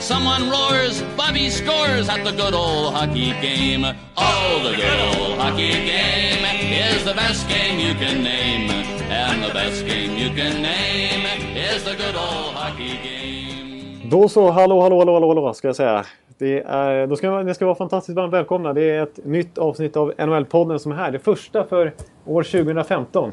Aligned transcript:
Someone 0.00 0.48
roars, 0.48 1.02
Bobby 1.16 1.50
scores 1.50 2.08
at 2.08 2.24
the 2.24 2.30
good 2.30 2.54
old 2.54 2.94
hockey 2.94 3.32
game. 3.42 3.84
Oh, 4.16 4.62
the 4.62 4.76
good 4.76 5.00
old 5.00 5.38
hockey 5.38 5.72
game 5.72 6.44
is 6.72 7.04
the 7.04 7.14
best 7.14 7.48
game 7.48 7.80
you 7.80 7.94
can 7.94 8.22
name. 8.22 8.70
And 9.10 9.42
the 9.42 9.52
best 9.52 9.84
game 9.86 10.16
you 10.16 10.28
can 10.28 10.62
name 10.62 11.26
is 11.56 11.82
the 11.82 11.96
good 11.96 12.14
old 12.14 12.54
hockey 12.54 12.98
game. 13.02 14.08
Då 14.10 14.28
så, 14.28 14.50
hallå, 14.50 14.80
hallå, 14.80 14.98
hallå, 14.98 15.14
hallå, 15.14 15.28
hallå 15.28 15.54
ska 15.54 15.68
jag 15.68 15.76
säga. 15.76 16.04
Det 16.38 16.60
är, 16.60 17.06
då 17.06 17.16
ska, 17.16 17.42
ni 17.42 17.54
ska 17.54 17.64
vara 17.64 17.76
fantastiskt 17.76 18.16
varmt 18.16 18.32
välkomna. 18.32 18.72
Det 18.72 18.90
är 18.90 19.02
ett 19.02 19.24
nytt 19.24 19.58
avsnitt 19.58 19.96
av 19.96 20.12
NHL-podden 20.18 20.78
som 20.78 20.92
är 20.92 20.96
här. 20.96 21.10
Det 21.10 21.18
första 21.18 21.64
för 21.64 21.94
år 22.24 22.42
2015. 22.42 23.32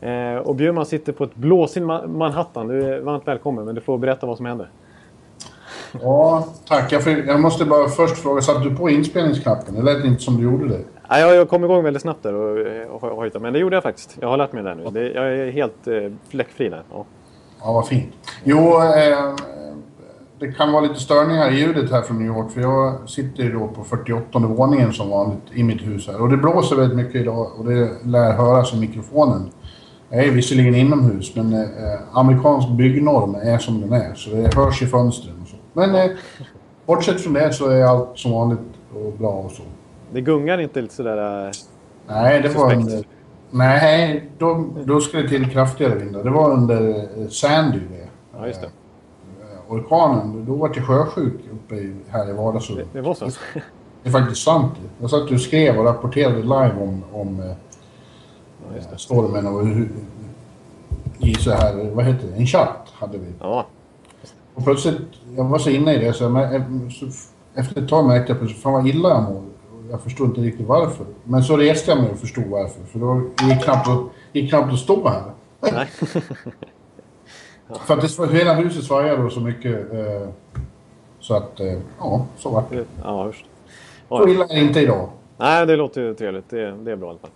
Eh, 0.00 0.36
och 0.36 0.54
Bjurman 0.54 0.86
sitter 0.86 1.12
på 1.12 1.24
ett 1.24 1.34
blåsigt 1.34 1.86
Manhattan. 2.06 2.68
Du 2.68 2.94
är 2.94 3.00
varmt 3.00 3.28
välkommen, 3.28 3.64
men 3.64 3.74
du 3.74 3.80
får 3.80 3.98
berätta 3.98 4.26
vad 4.26 4.36
som 4.36 4.46
händer. 4.46 4.70
Ja, 6.02 6.46
tack. 6.68 6.92
Jag, 6.92 7.26
jag 7.26 7.40
måste 7.40 7.64
bara 7.64 7.88
först 7.88 8.16
fråga, 8.16 8.42
satte 8.42 8.68
du 8.68 8.76
på 8.76 8.90
inspelningsknappen? 8.90 9.74
Det 9.74 9.82
lät 9.82 10.04
inte 10.04 10.22
som 10.22 10.36
du 10.36 10.42
gjorde 10.42 10.68
det. 10.68 10.80
Ja, 11.08 11.18
jag 11.18 11.48
kom 11.48 11.64
igång 11.64 11.84
väldigt 11.84 12.02
snabbt 12.02 12.22
där 12.22 12.34
och, 12.34 13.02
och, 13.02 13.34
och, 13.34 13.42
men 13.42 13.52
det 13.52 13.58
gjorde 13.58 13.76
jag 13.76 13.82
faktiskt. 13.82 14.16
Jag 14.20 14.28
har 14.28 14.36
lärt 14.36 14.52
mig 14.52 14.62
det 14.62 14.74
nu. 14.74 14.90
Det, 14.90 15.12
jag 15.12 15.38
är 15.38 15.50
helt 15.50 15.86
eh, 15.86 15.94
fläckfri 16.28 16.68
där. 16.68 16.82
Ja. 16.92 17.04
ja, 17.60 17.72
vad 17.72 17.88
fint. 17.88 18.12
Jo, 18.44 18.82
eh, 18.82 19.34
det 20.38 20.52
kan 20.52 20.72
vara 20.72 20.82
lite 20.82 21.00
störningar 21.00 21.50
i 21.50 21.60
ljudet 21.60 21.90
här 21.90 22.02
från 22.02 22.18
New 22.18 22.26
York 22.26 22.50
för 22.50 22.60
jag 22.60 23.08
sitter 23.08 23.42
ju 23.42 23.52
då 23.52 23.68
på 23.68 23.84
48 23.84 24.38
våningen 24.38 24.92
som 24.92 25.10
vanligt 25.10 25.42
i 25.52 25.62
mitt 25.62 25.86
hus 25.86 26.06
här 26.06 26.22
och 26.22 26.28
det 26.28 26.36
blåser 26.36 26.76
väldigt 26.76 26.96
mycket 26.96 27.14
idag 27.14 27.48
och 27.58 27.64
det 27.64 27.90
lär 28.04 28.32
höras 28.32 28.74
i 28.74 28.76
mikrofonen. 28.76 29.50
Jag 30.10 30.24
är 30.24 30.30
visserligen 30.30 30.74
inomhus 30.74 31.36
men 31.36 31.52
eh, 31.52 31.68
amerikansk 32.12 32.68
byggnorm 32.68 33.34
är 33.34 33.58
som 33.58 33.80
den 33.80 33.92
är 33.92 34.14
så 34.14 34.30
det 34.30 34.54
hörs 34.54 34.82
i 34.82 34.86
fönstren. 34.86 35.35
Men 35.76 35.94
eh, 35.94 36.10
bortsett 36.86 37.20
från 37.20 37.32
det 37.32 37.52
så 37.52 37.68
är 37.68 37.84
allt 37.84 38.18
som 38.18 38.32
vanligt 38.32 38.60
och 38.94 39.12
bra 39.12 39.30
och 39.30 39.50
så. 39.50 39.62
Det 40.12 40.20
gungar 40.20 40.58
inte 40.58 40.82
lite 40.82 40.94
sådär... 40.94 41.46
Eh, 41.46 41.52
nej, 42.06 42.40
det 42.42 42.48
var 42.48 42.74
under... 42.74 43.04
Nej, 43.50 44.30
då, 44.38 44.66
då 44.84 45.00
skulle 45.00 45.22
det 45.22 45.28
till 45.28 45.50
kraftigare 45.50 45.94
vindar. 45.94 46.24
Det 46.24 46.30
var 46.30 46.50
under 46.50 46.88
eh, 46.88 47.28
Sandy 47.28 47.78
det. 47.78 48.08
Ja, 48.38 48.46
just 48.46 48.60
det 48.60 48.68
orkanen, 49.68 50.44
då 50.46 50.54
var 50.54 50.72
jag 50.74 50.86
sjösjuk 50.86 51.34
uppe 51.52 51.74
i, 51.74 51.96
här 52.08 52.30
i 52.30 52.32
vardagsrummet. 52.32 52.86
Det, 52.92 52.98
det 52.98 53.06
var 53.06 53.14
så? 53.14 53.24
Det 54.02 54.08
är 54.08 54.12
faktiskt 54.12 54.42
sant. 54.42 54.72
Jag 55.00 55.10
satt 55.10 55.30
och 55.30 55.40
skrev 55.40 55.78
och 55.78 55.84
rapporterade 55.84 56.36
live 56.36 56.74
om, 56.80 57.04
om 57.12 57.54
ja, 58.68 58.76
just 58.76 58.90
det. 58.90 58.98
stormen 58.98 59.46
och 59.46 59.66
hur, 59.66 59.88
i 61.18 61.34
så 61.34 61.50
här, 61.50 61.90
vad 61.90 62.04
heter 62.04 62.28
det, 62.28 62.34
en 62.34 62.46
chatt 62.46 62.92
hade 62.92 63.18
vi. 63.18 63.32
Ja. 63.40 63.66
Och 64.56 64.64
plötsligt, 64.64 64.98
jag 65.36 65.44
var 65.44 65.58
så 65.58 65.70
inne 65.70 65.94
i 65.94 65.98
det 65.98 66.12
så, 66.12 66.28
men, 66.28 66.90
så 66.90 67.06
efter 67.54 67.82
ett 67.82 67.88
tag 67.88 68.06
märkte 68.06 68.32
jag 68.32 68.38
plötsligt, 68.38 68.62
fan 68.62 68.72
vad 68.72 68.86
illa 68.86 69.08
jag 69.08 69.22
mår. 69.22 69.42
Jag 69.90 70.00
förstod 70.00 70.28
inte 70.28 70.40
riktigt 70.40 70.66
varför. 70.66 71.06
Men 71.24 71.44
så 71.44 71.56
reste 71.56 71.90
jag 71.90 72.00
mig 72.00 72.10
och 72.10 72.18
förstod 72.18 72.44
varför. 72.44 72.82
För 72.84 72.98
då 72.98 73.22
gick 73.48 73.64
knappt 73.64 73.88
att, 73.88 74.00
gick 74.32 74.50
knappt 74.50 74.72
att 74.72 74.78
stå 74.78 75.08
här. 75.08 75.22
Nej. 75.60 75.86
För 77.86 77.94
att 77.94 78.16
det, 78.16 78.38
hela 78.38 78.54
huset 78.54 78.84
svajade 78.84 79.30
så 79.30 79.40
mycket. 79.40 79.92
Eh, 79.92 80.28
så 81.20 81.34
att, 81.34 81.60
eh, 81.60 81.78
ja, 81.98 82.26
så 82.36 82.50
vart 82.50 82.70
det. 82.70 82.84
Ja, 83.02 83.26
just. 83.26 83.44
Ja, 84.08 84.18
så 84.18 84.28
illa 84.28 84.44
är 84.44 84.54
det 84.54 84.60
inte 84.60 84.80
idag. 84.80 85.08
Nej, 85.36 85.66
det 85.66 85.76
låter 85.76 86.00
ju 86.00 86.14
trevligt. 86.14 86.50
Det, 86.50 86.70
det 86.70 86.92
är 86.92 86.96
bra 86.96 87.06
i 87.06 87.10
alla 87.10 87.18
fall. 87.18 87.30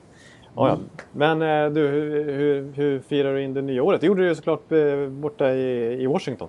Ja, 0.56 0.68
ja. 0.68 0.78
Men 1.12 1.42
eh, 1.42 1.72
du, 1.72 1.88
hur, 1.88 2.32
hur, 2.32 2.72
hur, 2.74 3.00
firar 3.00 3.34
du 3.34 3.42
in 3.42 3.54
det 3.54 3.62
nya 3.62 3.82
året? 3.82 4.00
Det 4.00 4.06
gjorde 4.06 4.22
du 4.22 4.28
ju 4.28 4.34
såklart 4.34 4.72
eh, 4.72 5.08
borta 5.08 5.52
i, 5.52 6.02
i 6.02 6.06
Washington. 6.06 6.48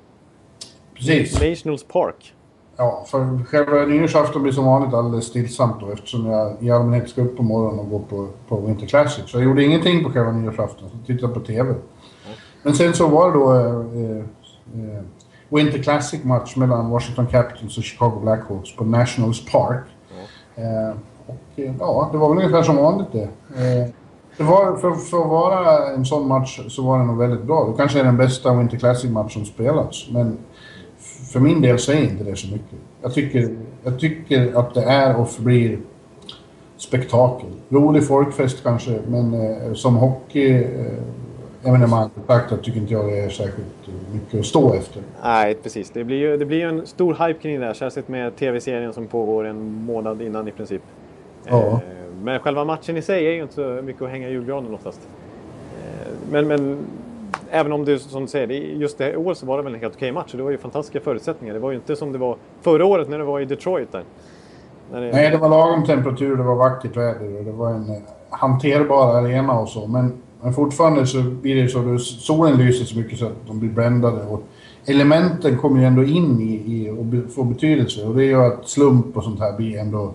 Precis. 1.08 1.42
Nationals 1.42 1.84
Park. 1.84 2.34
Ja, 2.78 3.06
för 3.08 3.46
själva 3.46 3.86
nyårsafton 3.86 4.44
blir 4.44 4.54
som 4.54 4.66
vanligt 4.66 4.94
alldeles 4.94 5.26
stillsamt 5.26 5.80
då 5.80 5.92
eftersom 5.92 6.26
jag 6.26 6.56
i 6.60 6.72
allmänhet 6.72 7.10
ska 7.10 7.22
upp 7.22 7.38
på 7.38 7.44
morgonen 7.44 7.80
och 7.80 7.90
gå 7.90 8.00
på, 8.00 8.28
på 8.48 8.60
Winter 8.60 8.88
Classic. 8.88 9.24
Så 9.28 9.38
jag 9.38 9.44
gjorde 9.44 9.64
ingenting 9.64 10.04
på 10.04 10.10
själva 10.10 10.32
nyårsafton, 10.32 10.90
så 10.90 10.98
tittade 11.06 11.34
på 11.34 11.40
TV. 11.40 11.74
Men 12.64 12.74
sen 12.74 12.94
så 12.94 13.08
var 13.08 13.32
det 13.32 13.38
då 13.38 13.54
eh, 13.54 14.18
eh, 14.18 15.04
Winter 15.50 15.84
Classic-match 15.84 16.56
mellan 16.56 16.90
Washington 16.90 17.28
Capitals 17.28 17.78
och 17.78 17.84
Chicago 17.84 18.20
Blackhawks 18.22 18.76
på 18.76 18.84
Nationals 18.84 19.46
Park. 19.52 19.84
Mm. 20.56 20.98
och 21.28 21.36
ja, 21.80 22.10
det 22.12 22.18
var 22.18 22.30
väl 22.30 22.38
ungefär 22.38 22.64
som 22.64 22.76
vanligt 22.76 23.12
det. 23.12 23.30
det 24.38 24.44
var, 24.44 24.76
för, 24.76 24.92
för 24.92 25.22
att 25.22 25.30
vara 25.30 25.88
en 25.88 26.06
sån 26.06 26.28
match 26.28 26.60
så 26.70 26.84
var 26.84 26.98
den 26.98 27.08
nog 27.08 27.18
väldigt 27.18 27.44
bra. 27.44 27.68
Det 27.68 27.78
kanske 27.78 28.00
är 28.00 28.04
den 28.04 28.18
bästa 28.18 28.54
Winter 28.54 28.78
Classic-match 28.78 29.34
som 29.34 29.46
spelats. 29.46 30.10
Men 30.12 30.38
för 31.32 31.40
min 31.40 31.62
del 31.62 31.80
säger 31.80 32.04
inte 32.04 32.24
det 32.24 32.36
så 32.36 32.48
mycket. 32.48 32.80
Jag 33.02 33.14
tycker, 33.14 33.56
jag 33.84 34.00
tycker 34.00 34.60
att 34.60 34.74
det 34.74 34.84
är 34.84 35.16
och 35.16 35.30
förblir 35.30 35.80
spektakel. 36.78 37.50
Rolig 37.70 38.08
folkfest 38.08 38.64
kanske, 38.64 39.00
men 39.08 39.34
eh, 39.34 39.74
som 39.74 39.96
hockey 39.96 40.64
eh, 40.64 41.70
evenemang 41.70 42.10
betraktat 42.16 42.64
tycker 42.64 42.80
inte 42.80 42.94
jag 42.94 43.06
det 43.06 43.20
är 43.20 43.30
särskilt 43.30 43.88
mycket 44.14 44.40
att 44.40 44.46
stå 44.46 44.74
efter. 44.74 45.02
Nej, 45.24 45.56
precis. 45.56 45.90
Det 45.90 46.04
blir 46.04 46.18
ju, 46.18 46.38
det 46.38 46.46
blir 46.46 46.58
ju 46.58 46.70
en 46.70 46.88
stor 46.88 47.28
hype 47.28 47.40
kring 47.40 47.60
det 47.60 47.66
här. 47.66 47.74
Särskilt 47.74 48.08
med 48.08 48.36
tv-serien 48.36 48.94
som 48.94 49.08
pågår 49.08 49.46
en 49.46 49.72
månad 49.72 50.22
innan 50.22 50.48
i 50.48 50.52
princip. 50.52 50.82
Ja. 51.46 51.68
Eh, 51.68 51.80
men 52.24 52.40
själva 52.40 52.66
matchen 52.66 52.98
i 52.98 53.02
sig 53.02 53.28
är 53.28 53.32
ju 53.32 53.42
inte 53.42 53.54
så 53.54 53.82
mycket 53.84 54.02
att 54.02 54.10
hänga 54.10 54.30
i 54.30 54.32
julgranen 54.32 54.74
oftast. 54.74 55.00
Eh, 55.80 56.12
men, 56.32 56.48
men 56.48 56.78
även 57.52 57.72
om 57.72 57.86
du 57.86 58.00
som 58.00 58.22
du 58.22 58.28
säger, 58.28 58.48
just 58.52 58.98
det 58.98 59.04
här 59.04 59.18
året 59.18 59.38
så 59.38 59.46
var 59.46 59.58
det 59.58 59.64
väl 59.64 59.74
en 59.74 59.80
helt 59.80 59.96
okej 59.96 60.12
match. 60.12 60.32
Det 60.32 60.44
var 60.44 60.52
ju 60.52 60.58
fantastiska 60.58 61.00
förutsättningar. 61.00 61.54
Det 61.54 61.60
var 61.60 61.72
ju 61.72 61.78
inte 61.78 61.96
som 61.96 62.12
det 62.12 62.18
var 62.18 62.38
förra 62.62 62.86
året 62.86 63.10
när 63.10 63.18
det 63.18 63.24
var 63.24 63.40
i 63.40 63.46
Detroit 63.46 63.92
där. 63.92 64.04
Det... 64.92 65.00
Nej, 65.00 65.30
det 65.30 65.38
var 65.38 65.50
lagom 65.50 65.86
temperatur, 65.86 66.36
det 66.36 66.44
var 66.44 66.56
vackert 66.56 66.98
väder 66.98 67.38
och 67.38 67.44
det 67.44 67.52
var 67.52 67.70
en 67.70 67.90
eh, 67.90 68.02
hanterbar 68.30 69.16
arena 69.16 69.60
och 69.60 69.70
så. 69.70 69.88
Men 69.88 70.22
men 70.44 70.54
fortfarande 70.54 71.08
så 71.08 71.22
blir 71.22 71.56
det 71.56 71.70
så 71.70 71.94
att 71.94 72.02
solen 72.02 72.58
lyser 72.58 72.86
så 72.86 72.98
mycket 72.98 73.20
så 73.20 73.26
att 73.26 73.48
de 73.48 73.60
blir 73.60 73.70
bländade. 73.70 74.24
Och 74.24 74.44
elementen 74.86 75.58
kommer 75.58 75.80
ju 75.80 75.86
ändå 75.86 76.04
in 76.04 76.42
i, 76.42 76.54
i 76.54 76.90
och 76.90 77.34
får 77.34 77.44
betydelse. 77.44 78.06
Och 78.06 78.16
det 78.16 78.26
gör 78.26 78.48
att 78.48 78.68
slump 78.68 79.18
och 79.18 79.24
sånt 79.24 79.40
här 79.40 79.58
blir 79.58 79.78
ändå 79.78 80.14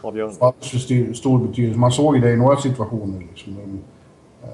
avgörande. 0.00 0.36
stor 1.14 1.46
betydelse. 1.46 1.78
Man 1.78 1.92
såg 1.92 2.22
det 2.22 2.32
i 2.32 2.36
några 2.36 2.56
situationer. 2.56 3.18
Liksom, 3.18 3.56
eh, 4.42 4.48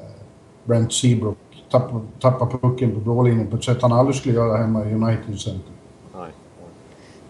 Brent 0.64 0.92
Seabrook 0.92 1.38
tappade, 1.80 2.00
tappade 2.20 2.58
pucken 2.58 2.94
på 2.94 3.00
blålinjen 3.00 3.46
på 3.46 3.56
ett 3.56 3.64
sätt 3.64 3.82
han 3.82 3.92
aldrig 3.92 4.16
skulle 4.16 4.34
göra 4.34 4.56
hemma 4.56 4.84
i 4.84 4.94
United 4.94 5.40
Center. 5.40 5.72
Nej. 6.14 6.30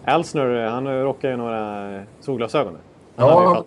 Elsner, 0.05 0.67
han 0.67 1.03
rockar 1.03 1.31
ju 1.31 1.37
några 1.37 2.03
solglasögon. 2.21 2.77
Han 3.17 3.29
ja, 3.29 3.65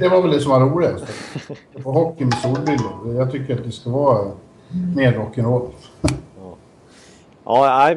det 0.00 0.08
var 0.08 0.22
väl 0.22 0.30
det 0.30 0.40
som 0.40 0.52
var 0.52 0.60
roligast. 0.60 1.04
På 1.82 1.92
hockey 1.92 2.24
med 2.24 2.34
solbrillor. 2.34 3.14
Jag 3.16 3.32
tycker 3.32 3.54
att 3.54 3.64
det 3.64 3.72
ska 3.72 3.90
vara 3.90 4.30
mer 4.96 5.12
rock'n'roll. 5.12 5.68
Ja, 7.44 7.90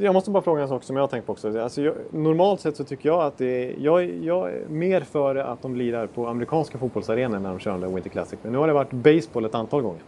jag 0.00 0.14
måste 0.14 0.30
bara 0.30 0.42
fråga 0.42 0.62
en 0.62 0.68
sak 0.68 0.82
som 0.82 0.96
jag 0.96 1.02
har 1.02 1.08
tänkt 1.08 1.26
på 1.26 1.32
också. 1.32 1.60
Alltså, 1.60 1.82
jag, 1.82 1.94
normalt 2.10 2.60
sett 2.60 2.76
så 2.76 2.84
tycker 2.84 3.08
jag 3.08 3.22
att 3.22 3.38
det 3.38 3.64
är, 3.64 3.74
jag, 3.78 4.04
jag 4.04 4.52
är 4.52 4.68
mer 4.68 5.00
för 5.00 5.36
att 5.36 5.62
de 5.62 5.76
lirar 5.76 6.06
på 6.06 6.26
amerikanska 6.26 6.78
fotbollsarenor 6.78 7.38
när 7.38 7.50
de 7.50 7.58
kör 7.58 7.78
den 7.78 7.94
Winter 7.94 8.10
Classic. 8.10 8.38
Men 8.42 8.52
nu 8.52 8.58
har 8.58 8.66
det 8.66 8.72
varit 8.72 8.92
baseball 8.92 9.44
ett 9.44 9.54
antal 9.54 9.82
gånger. 9.82 10.00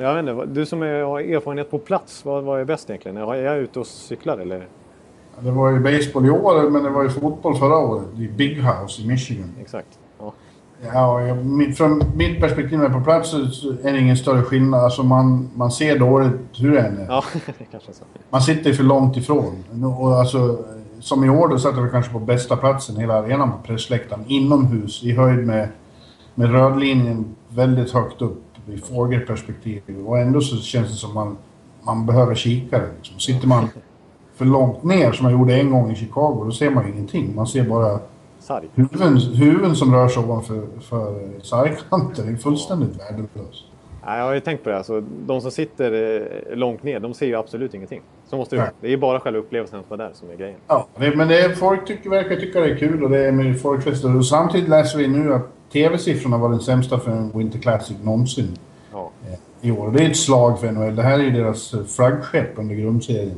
Jag 0.00 0.14
vet 0.14 0.28
inte, 0.28 0.46
du 0.46 0.66
som 0.66 0.82
är, 0.82 1.02
har 1.02 1.20
erfarenhet 1.20 1.70
på 1.70 1.78
plats, 1.78 2.24
vad, 2.24 2.44
vad 2.44 2.60
är 2.60 2.64
bäst 2.64 2.90
egentligen? 2.90 3.16
Är 3.16 3.34
jag 3.34 3.58
ute 3.58 3.80
och 3.80 3.86
cyklar 3.86 4.38
eller? 4.38 4.66
Det 5.40 5.50
var 5.50 5.70
ju 5.70 5.80
baseball 5.80 6.26
i 6.26 6.30
år, 6.30 6.70
men 6.70 6.82
det 6.82 6.90
var 6.90 7.02
ju 7.02 7.08
fotboll 7.08 7.56
förra 7.56 7.78
året 7.78 8.06
i 8.18 8.28
Big 8.28 8.62
House 8.62 9.02
i 9.02 9.06
Michigan. 9.06 9.54
Exakt. 9.60 9.98
Ja. 10.18 10.32
Ja, 10.92 11.20
från 11.76 12.02
mitt 12.14 12.40
perspektiv 12.40 12.78
på 12.78 13.00
plats 13.04 13.34
är 13.82 13.92
det 13.92 13.98
ingen 13.98 14.16
större 14.16 14.42
skillnad. 14.42 14.84
Alltså 14.84 15.02
man, 15.02 15.50
man 15.54 15.70
ser 15.70 15.98
dåligt 15.98 16.32
hur 16.58 16.72
det 16.72 16.80
än 16.80 16.98
är. 16.98 17.06
Ja, 17.06 17.24
kanske 17.70 17.92
så. 17.92 18.04
Man 18.30 18.42
sitter 18.42 18.72
för 18.72 18.84
långt 18.84 19.16
ifrån. 19.16 19.64
Och 19.98 20.14
alltså, 20.14 20.58
som 21.00 21.24
i 21.24 21.28
år 21.28 21.48
då 21.48 21.58
satt 21.58 21.78
vi 21.78 21.90
kanske 21.90 22.12
på 22.12 22.18
bästa 22.18 22.56
platsen 22.56 22.96
hela 22.96 23.14
arenan 23.14 23.52
på 23.52 23.58
pressläktaren. 23.58 24.24
Inomhus, 24.26 25.02
i 25.02 25.12
höjd 25.12 25.46
med, 25.46 25.68
med 26.34 26.52
rödlinjen 26.52 27.36
väldigt 27.48 27.90
högt 27.90 28.22
upp 28.22 28.42
i 28.66 28.78
fågelperspektiv. 28.78 29.82
Och 30.06 30.18
ändå 30.18 30.40
så 30.40 30.56
känns 30.56 30.88
det 30.88 30.94
som 30.94 31.14
man, 31.14 31.36
man 31.82 32.06
behöver 32.06 32.34
kikare. 32.34 32.86
Liksom. 32.96 33.18
Sitter 33.18 33.48
man 33.48 33.68
för 34.34 34.44
långt 34.44 34.82
ner 34.82 35.12
som 35.12 35.26
jag 35.26 35.38
gjorde 35.38 35.54
en 35.54 35.70
gång 35.70 35.90
i 35.90 35.94
Chicago, 35.94 36.44
då 36.44 36.52
ser 36.52 36.70
man 36.70 36.86
ju 36.86 36.92
ingenting. 36.92 37.34
Man 37.34 37.46
ser 37.46 37.64
bara. 37.64 37.98
Huvuden, 38.74 39.16
huvuden 39.16 39.76
som 39.76 39.94
rör 39.94 40.08
sig 40.08 40.22
ovanför 40.22 40.66
för 40.80 41.20
sargkanten 41.42 42.34
är 42.34 42.36
fullständigt 42.36 42.96
ja. 42.98 43.04
värdelös. 43.04 43.64
Nej, 44.06 44.18
jag 44.18 44.24
har 44.24 44.34
ju 44.34 44.40
tänkt 44.40 44.64
på 44.64 44.70
det. 44.70 44.76
Alltså, 44.76 45.00
de 45.00 45.40
som 45.40 45.50
sitter 45.50 45.92
eh, 46.50 46.56
långt 46.56 46.82
ner, 46.82 47.00
de 47.00 47.14
ser 47.14 47.26
ju 47.26 47.34
absolut 47.34 47.74
ingenting. 47.74 48.02
Så 48.26 48.36
måste 48.36 48.56
det. 48.56 48.70
Det 48.80 48.92
är 48.92 48.96
bara 48.96 49.20
själva 49.20 49.40
upplevelsen 49.40 49.80
att 49.80 49.90
vara 49.90 50.02
där 50.02 50.10
som 50.14 50.30
är 50.30 50.36
grejen. 50.36 50.58
Ja, 50.66 50.86
det, 50.96 51.16
men 51.16 51.28
det 51.28 51.40
är, 51.40 51.54
folk 51.54 51.86
tycker, 51.86 52.10
verkar 52.10 52.36
tycka 52.36 52.60
det 52.60 52.70
är 52.70 52.76
kul 52.76 53.04
och 53.04 53.10
det 53.10 53.26
är 53.26 53.32
med. 53.32 54.16
Och 54.16 54.26
samtidigt 54.26 54.68
läser 54.68 54.98
vi 54.98 55.08
nu 55.08 55.34
att 55.34 55.48
TV-siffrorna 55.72 56.38
var 56.38 56.48
den 56.48 56.60
sämsta 56.60 56.98
för 56.98 57.10
en 57.10 57.30
Winter 57.38 57.58
Classic 57.58 57.96
någonsin 58.02 58.56
Ja. 58.92 59.10
eh, 59.28 59.68
i 59.68 59.70
år. 59.70 59.90
Det 59.90 60.04
är 60.04 60.10
ett 60.10 60.16
slag 60.16 60.60
för 60.60 60.72
NHL. 60.72 60.96
Det 60.96 61.02
här 61.02 61.18
är 61.18 61.22
ju 61.22 61.30
deras 61.30 61.74
eh, 61.74 61.84
flaggskepp 61.84 62.58
under 62.58 62.74
grundserien. 62.74 63.36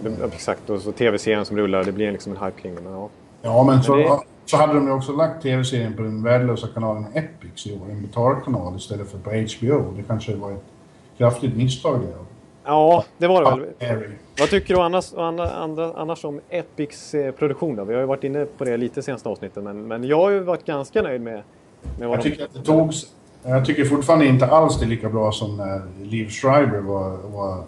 Det, 0.00 0.10
ja, 0.20 0.26
exakt, 0.26 0.70
och 0.70 0.80
så 0.80 0.92
tv-serien 0.92 1.44
som 1.44 1.56
rullar, 1.56 1.84
det 1.84 1.92
blir 1.92 2.12
liksom 2.12 2.32
en 2.32 2.38
hype 2.44 2.60
kring 2.60 2.74
det. 2.74 2.80
Men, 2.80 2.92
ja. 2.92 3.08
Ja, 3.42 3.64
men 3.64 3.82
så, 3.82 3.96
det- 3.96 4.18
så 4.46 4.56
hade 4.56 4.74
de 4.74 4.86
ju 4.86 4.92
också 4.92 5.12
lagt 5.12 5.42
TV-serien 5.42 5.96
på 5.96 6.02
den 6.02 6.22
värdelösa 6.22 6.66
kanalen 6.74 7.04
Epix 7.14 7.66
i 7.66 7.72
år. 7.74 7.90
En 7.90 8.02
betalkanal 8.02 8.76
istället 8.76 9.10
för 9.10 9.18
på 9.18 9.30
HBO. 9.30 9.92
Det 9.96 10.02
kanske 10.02 10.34
var 10.34 10.52
ett 10.52 10.64
kraftigt 11.18 11.56
misstag 11.56 12.00
där. 12.00 12.14
ja, 12.64 13.04
det 13.18 13.26
var 13.26 13.56
det 13.78 13.96
väl. 13.96 14.02
Vad 14.38 14.50
tycker 14.50 14.74
du 14.74 14.80
annars, 14.80 15.14
andra, 15.14 15.92
annars 15.96 16.24
om 16.24 16.40
Epics 16.50 17.14
eh, 17.14 17.32
produktion 17.32 17.76
då? 17.76 17.84
Vi 17.84 17.94
har 17.94 18.00
ju 18.00 18.06
varit 18.06 18.24
inne 18.24 18.44
på 18.44 18.64
det 18.64 18.76
lite 18.76 19.02
senaste 19.02 19.28
avsnitten, 19.28 19.64
men, 19.64 19.88
men 19.88 20.04
jag 20.04 20.16
har 20.16 20.30
ju 20.30 20.40
varit 20.40 20.64
ganska 20.64 21.02
nöjd 21.02 21.20
med, 21.20 21.42
med 21.98 22.08
vad 22.08 22.18
Jag 22.18 22.24
de... 22.24 22.30
tycker 22.30 22.44
att 22.44 22.54
det 22.54 22.62
togs... 22.62 23.06
Jag 23.42 23.64
tycker 23.66 23.84
fortfarande 23.84 24.26
inte 24.26 24.46
alls 24.46 24.78
det 24.78 24.84
är 24.84 24.88
lika 24.88 25.08
bra 25.08 25.32
som 25.32 25.56
när 25.56 25.82
Liv 26.04 26.28
Schreiber 26.28 26.78
var, 26.78 27.10
var 27.10 27.64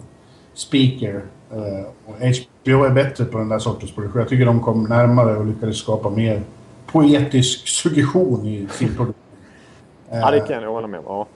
speaker. 0.55 1.23
Eh, 1.53 1.87
och 2.07 2.15
HBO 2.15 2.85
är 2.85 2.91
bättre 2.91 3.25
på 3.25 3.39
den 3.39 3.49
där 3.49 3.59
sortens 3.59 3.93
produktion. 3.95 4.21
Jag 4.21 4.29
tycker 4.29 4.47
de 4.47 4.61
kom 4.61 4.85
närmare 4.85 5.37
och 5.37 5.47
lyckades 5.47 5.77
skapa 5.79 6.11
mer 6.11 6.43
poetisk 6.87 7.69
suggestion 7.69 8.47
i 8.47 8.69
sin 8.71 8.89
produktion. 8.89 9.15
Ja, 10.11 10.31
det 10.31 10.41
kan 10.41 10.63
jag 10.63 10.73
hålla 10.73 10.87
med 10.87 11.01
om. 11.01 11.27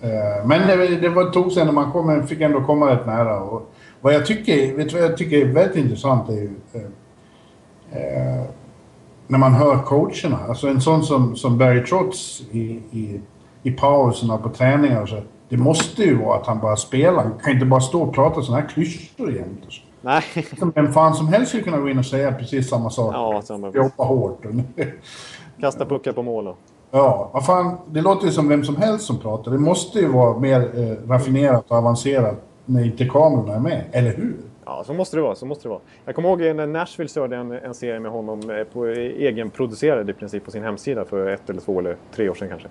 Ja. 0.00 0.08
Eh, 0.08 0.46
Men 0.46 0.66
det, 0.66 0.96
det 0.96 1.08
var, 1.08 1.30
tog 1.30 1.52
sig 1.52 1.64
när 1.64 1.72
man 1.72 1.92
kom, 1.92 2.26
fick 2.26 2.40
ändå 2.40 2.60
komma 2.60 2.90
rätt 2.90 3.06
nära. 3.06 3.40
Och 3.40 3.72
vad 4.02 4.14
jag 4.14 4.26
tycker, 4.26 4.76
vet 4.76 4.88
du 4.88 4.96
vad 4.96 5.04
jag 5.04 5.16
tycker 5.16 5.36
är 5.36 5.52
väldigt 5.52 5.76
intressant 5.76 6.28
är 6.28 6.32
ju... 6.32 6.50
Eh, 6.72 6.82
eh, 7.98 8.44
när 9.26 9.38
man 9.38 9.54
hör 9.54 9.78
coacherna. 9.78 10.38
Alltså 10.48 10.68
en 10.68 10.80
sån 10.80 11.02
som, 11.02 11.36
som 11.36 11.58
Barry 11.58 11.84
Trotz 11.84 12.42
i, 12.50 12.60
i, 12.90 13.20
i 13.62 13.70
pauserna 13.70 14.38
på 14.38 14.48
träningar 14.48 15.06
så. 15.06 15.20
Det 15.48 15.56
måste 15.56 16.02
ju 16.02 16.18
vara 16.18 16.38
att 16.38 16.46
han 16.46 16.60
bara 16.60 16.76
spelar. 16.76 17.22
Han 17.22 17.38
kan 17.42 17.52
inte 17.52 17.66
bara 17.66 17.80
stå 17.80 18.02
och 18.02 18.14
prata 18.14 18.42
såna 18.42 18.58
här 18.58 18.68
klyschor 18.68 19.32
jämt. 19.32 19.64
Nej. 20.00 20.22
Vem 20.74 20.92
fan 20.92 21.14
som 21.14 21.28
helst 21.28 21.48
skulle 21.48 21.62
kunna 21.62 21.78
gå 21.78 21.88
in 21.88 21.98
och 21.98 22.06
säga 22.06 22.32
precis 22.32 22.68
samma 22.68 22.90
sak. 22.90 23.14
Ja, 23.14 23.42
samma. 23.44 23.70
Jobba 23.70 24.04
hårt. 24.04 24.44
Kasta 25.60 25.86
puckar 25.86 26.12
på 26.12 26.22
mål 26.22 26.48
och... 26.48 26.56
Ja, 26.90 27.30
vad 27.32 27.46
fan, 27.46 27.76
det 27.86 28.00
låter 28.00 28.26
ju 28.26 28.32
som 28.32 28.48
vem 28.48 28.64
som 28.64 28.76
helst 28.76 29.04
som 29.04 29.18
pratar. 29.18 29.50
Det 29.50 29.58
måste 29.58 29.98
ju 29.98 30.08
vara 30.08 30.38
mer 30.38 30.60
eh, 30.60 31.08
raffinerat 31.08 31.64
och 31.68 31.76
avancerat 31.76 32.51
när 32.66 32.84
inte 32.84 33.04
kamerorna 33.04 33.54
är 33.54 33.60
med, 33.60 33.84
eller 33.92 34.10
hur? 34.10 34.34
Ja, 34.64 34.82
så 34.86 34.94
måste 34.94 35.16
det 35.16 35.22
vara. 35.22 35.34
Så 35.34 35.46
måste 35.46 35.64
det 35.64 35.68
vara. 35.68 35.80
Jag 36.04 36.14
kommer 36.14 36.28
ihåg 36.28 36.56
när 36.56 36.66
Nashville 36.66 37.08
körde 37.08 37.36
en, 37.36 37.52
en 37.52 37.74
serie 37.74 38.00
med 38.00 38.10
honom 38.10 38.50
eh, 38.50 38.64
på 38.64 38.86
egenproducerad 38.86 40.10
i 40.10 40.12
princip 40.12 40.44
på 40.44 40.50
sin 40.50 40.62
hemsida 40.62 41.04
för 41.04 41.26
ett 41.26 41.50
eller 41.50 41.60
två 41.60 41.78
eller 41.78 41.96
tre 42.14 42.28
år 42.28 42.34
sedan 42.34 42.48
kanske. 42.48 42.68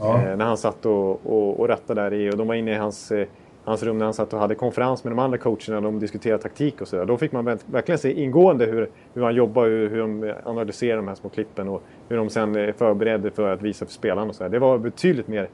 Ja. 0.00 0.22
Eh, 0.22 0.36
när 0.36 0.44
han 0.44 0.56
satt 0.56 0.86
och, 0.86 1.26
och, 1.26 1.60
och 1.60 1.68
rättade 1.68 2.00
där 2.00 2.14
i 2.14 2.30
och 2.30 2.36
de 2.36 2.46
var 2.48 2.54
inne 2.54 2.72
i 2.72 2.74
hans, 2.74 3.12
eh, 3.12 3.26
hans 3.64 3.82
rum 3.82 3.98
när 3.98 4.04
han 4.04 4.14
satt 4.14 4.32
och 4.32 4.38
hade 4.38 4.54
konferens 4.54 5.04
med 5.04 5.12
de 5.12 5.18
andra 5.18 5.38
coacherna 5.38 5.76
och 5.76 5.82
de 5.82 5.98
diskuterade 5.98 6.42
taktik 6.42 6.80
och 6.80 6.88
sådär. 6.88 7.04
Då 7.04 7.16
fick 7.16 7.32
man 7.32 7.44
verk- 7.44 7.64
verkligen 7.66 7.98
se 7.98 8.12
ingående 8.22 8.66
hur, 8.66 8.90
hur 9.14 9.22
han 9.22 9.34
jobbar, 9.34 9.64
hur, 9.66 9.90
hur 9.90 9.98
de 9.98 10.24
eh, 10.24 10.34
analyserar 10.44 10.96
de 10.96 11.08
här 11.08 11.14
små 11.14 11.30
klippen 11.30 11.68
och 11.68 11.82
hur 12.08 12.16
de 12.16 12.30
sen 12.30 12.56
är 12.56 12.72
förberedda 12.72 13.30
för 13.30 13.52
att 13.52 13.62
visa 13.62 13.86
för 13.86 13.92
spelarna 13.92 14.28
och 14.28 14.34
sådär. 14.34 14.50
Det 14.50 14.58
var 14.58 14.78
betydligt 14.78 15.28
mer 15.28 15.48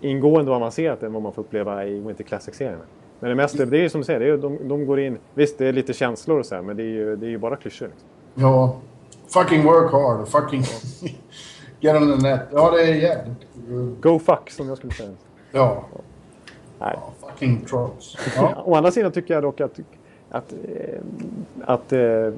ingående 0.00 0.50
och 0.50 0.56
avancerat 0.56 1.02
än 1.02 1.12
vad 1.12 1.22
man 1.22 1.32
får 1.32 1.42
uppleva 1.42 1.84
i 1.84 2.00
Winter 2.00 2.24
Classic-serierna. 2.24 2.84
Men 3.20 3.30
det 3.30 3.36
mesta, 3.36 3.64
det 3.64 3.78
är 3.78 3.82
ju 3.82 3.88
som 3.88 4.00
du 4.00 4.04
säger, 4.04 4.20
det 4.20 4.26
är, 4.26 4.36
de, 4.36 4.68
de 4.68 4.86
går 4.86 5.00
in... 5.00 5.18
Visst, 5.34 5.58
det 5.58 5.66
är 5.66 5.72
lite 5.72 5.92
känslor 5.92 6.38
och 6.38 6.46
så 6.46 6.54
här, 6.54 6.62
men 6.62 6.76
det 6.76 6.82
är 6.82 6.86
ju, 6.86 7.16
det 7.16 7.26
är 7.26 7.30
ju 7.30 7.38
bara 7.38 7.56
klyschor. 7.56 7.86
Liksom. 7.86 8.08
Ja, 8.34 8.76
fucking 9.28 9.62
work 9.62 9.92
hard, 9.92 10.28
fucking 10.28 10.62
get 11.80 11.96
on 11.96 12.18
the 12.20 12.28
net. 12.28 12.40
Ja, 12.52 12.70
det 12.70 12.82
är 12.82 12.94
jävligt... 12.94 13.46
Go 14.00 14.18
fuck, 14.18 14.50
som 14.50 14.68
jag 14.68 14.78
skulle 14.78 14.92
säga. 14.92 15.10
Ja, 15.52 15.84
Nej. 16.78 16.98
fucking 17.20 17.64
trots. 17.70 18.16
Ja. 18.36 18.62
Å 18.64 18.74
andra 18.74 18.90
sidan 18.90 19.12
tycker 19.12 19.34
jag 19.34 19.42
dock 19.42 19.60
att, 19.60 19.80
att, 20.30 20.52
eh, 20.52 21.00
att 21.64 21.92
eh, 21.92 22.32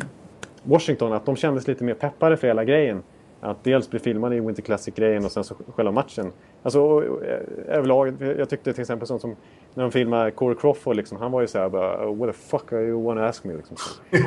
Washington, 0.63 1.13
att 1.13 1.27
de 1.27 1.37
kändes 1.37 1.67
lite 1.67 1.85
mer 1.85 1.95
peppade 1.95 2.37
för 2.37 2.47
hela 2.47 2.65
grejen. 2.65 3.03
Att 3.41 3.65
dels 3.65 3.91
bli 3.91 3.99
filmade 3.99 4.37
i 4.37 4.41
Winter 4.41 4.63
Classic-grejen 4.63 5.25
och 5.25 5.33
sen 5.33 5.45
så 5.45 5.55
själva 5.75 5.93
matchen. 5.93 6.33
Alltså 6.63 7.03
eh, 7.25 7.77
överlag, 7.77 8.15
jag 8.39 8.49
tyckte 8.49 8.73
till 8.73 8.81
exempel 8.81 9.07
sånt 9.09 9.21
som 9.21 9.37
när 9.75 9.83
de 9.83 9.93
filmade 9.93 10.31
Corey 10.31 10.57
Crawford 10.61 10.97
liksom, 10.97 11.19
han 11.19 11.33
var 11.33 11.41
ju 11.41 11.47
såhär 11.47 11.69
bara 11.69 12.09
"Oh, 12.09 12.17
What 12.17 12.29
the 12.29 12.39
fuck 12.39 12.73
are 12.73 12.83
you 12.83 13.03
wanna 13.03 13.27
ask 13.29 13.45
me 13.45 13.55
liksom. 13.55 13.77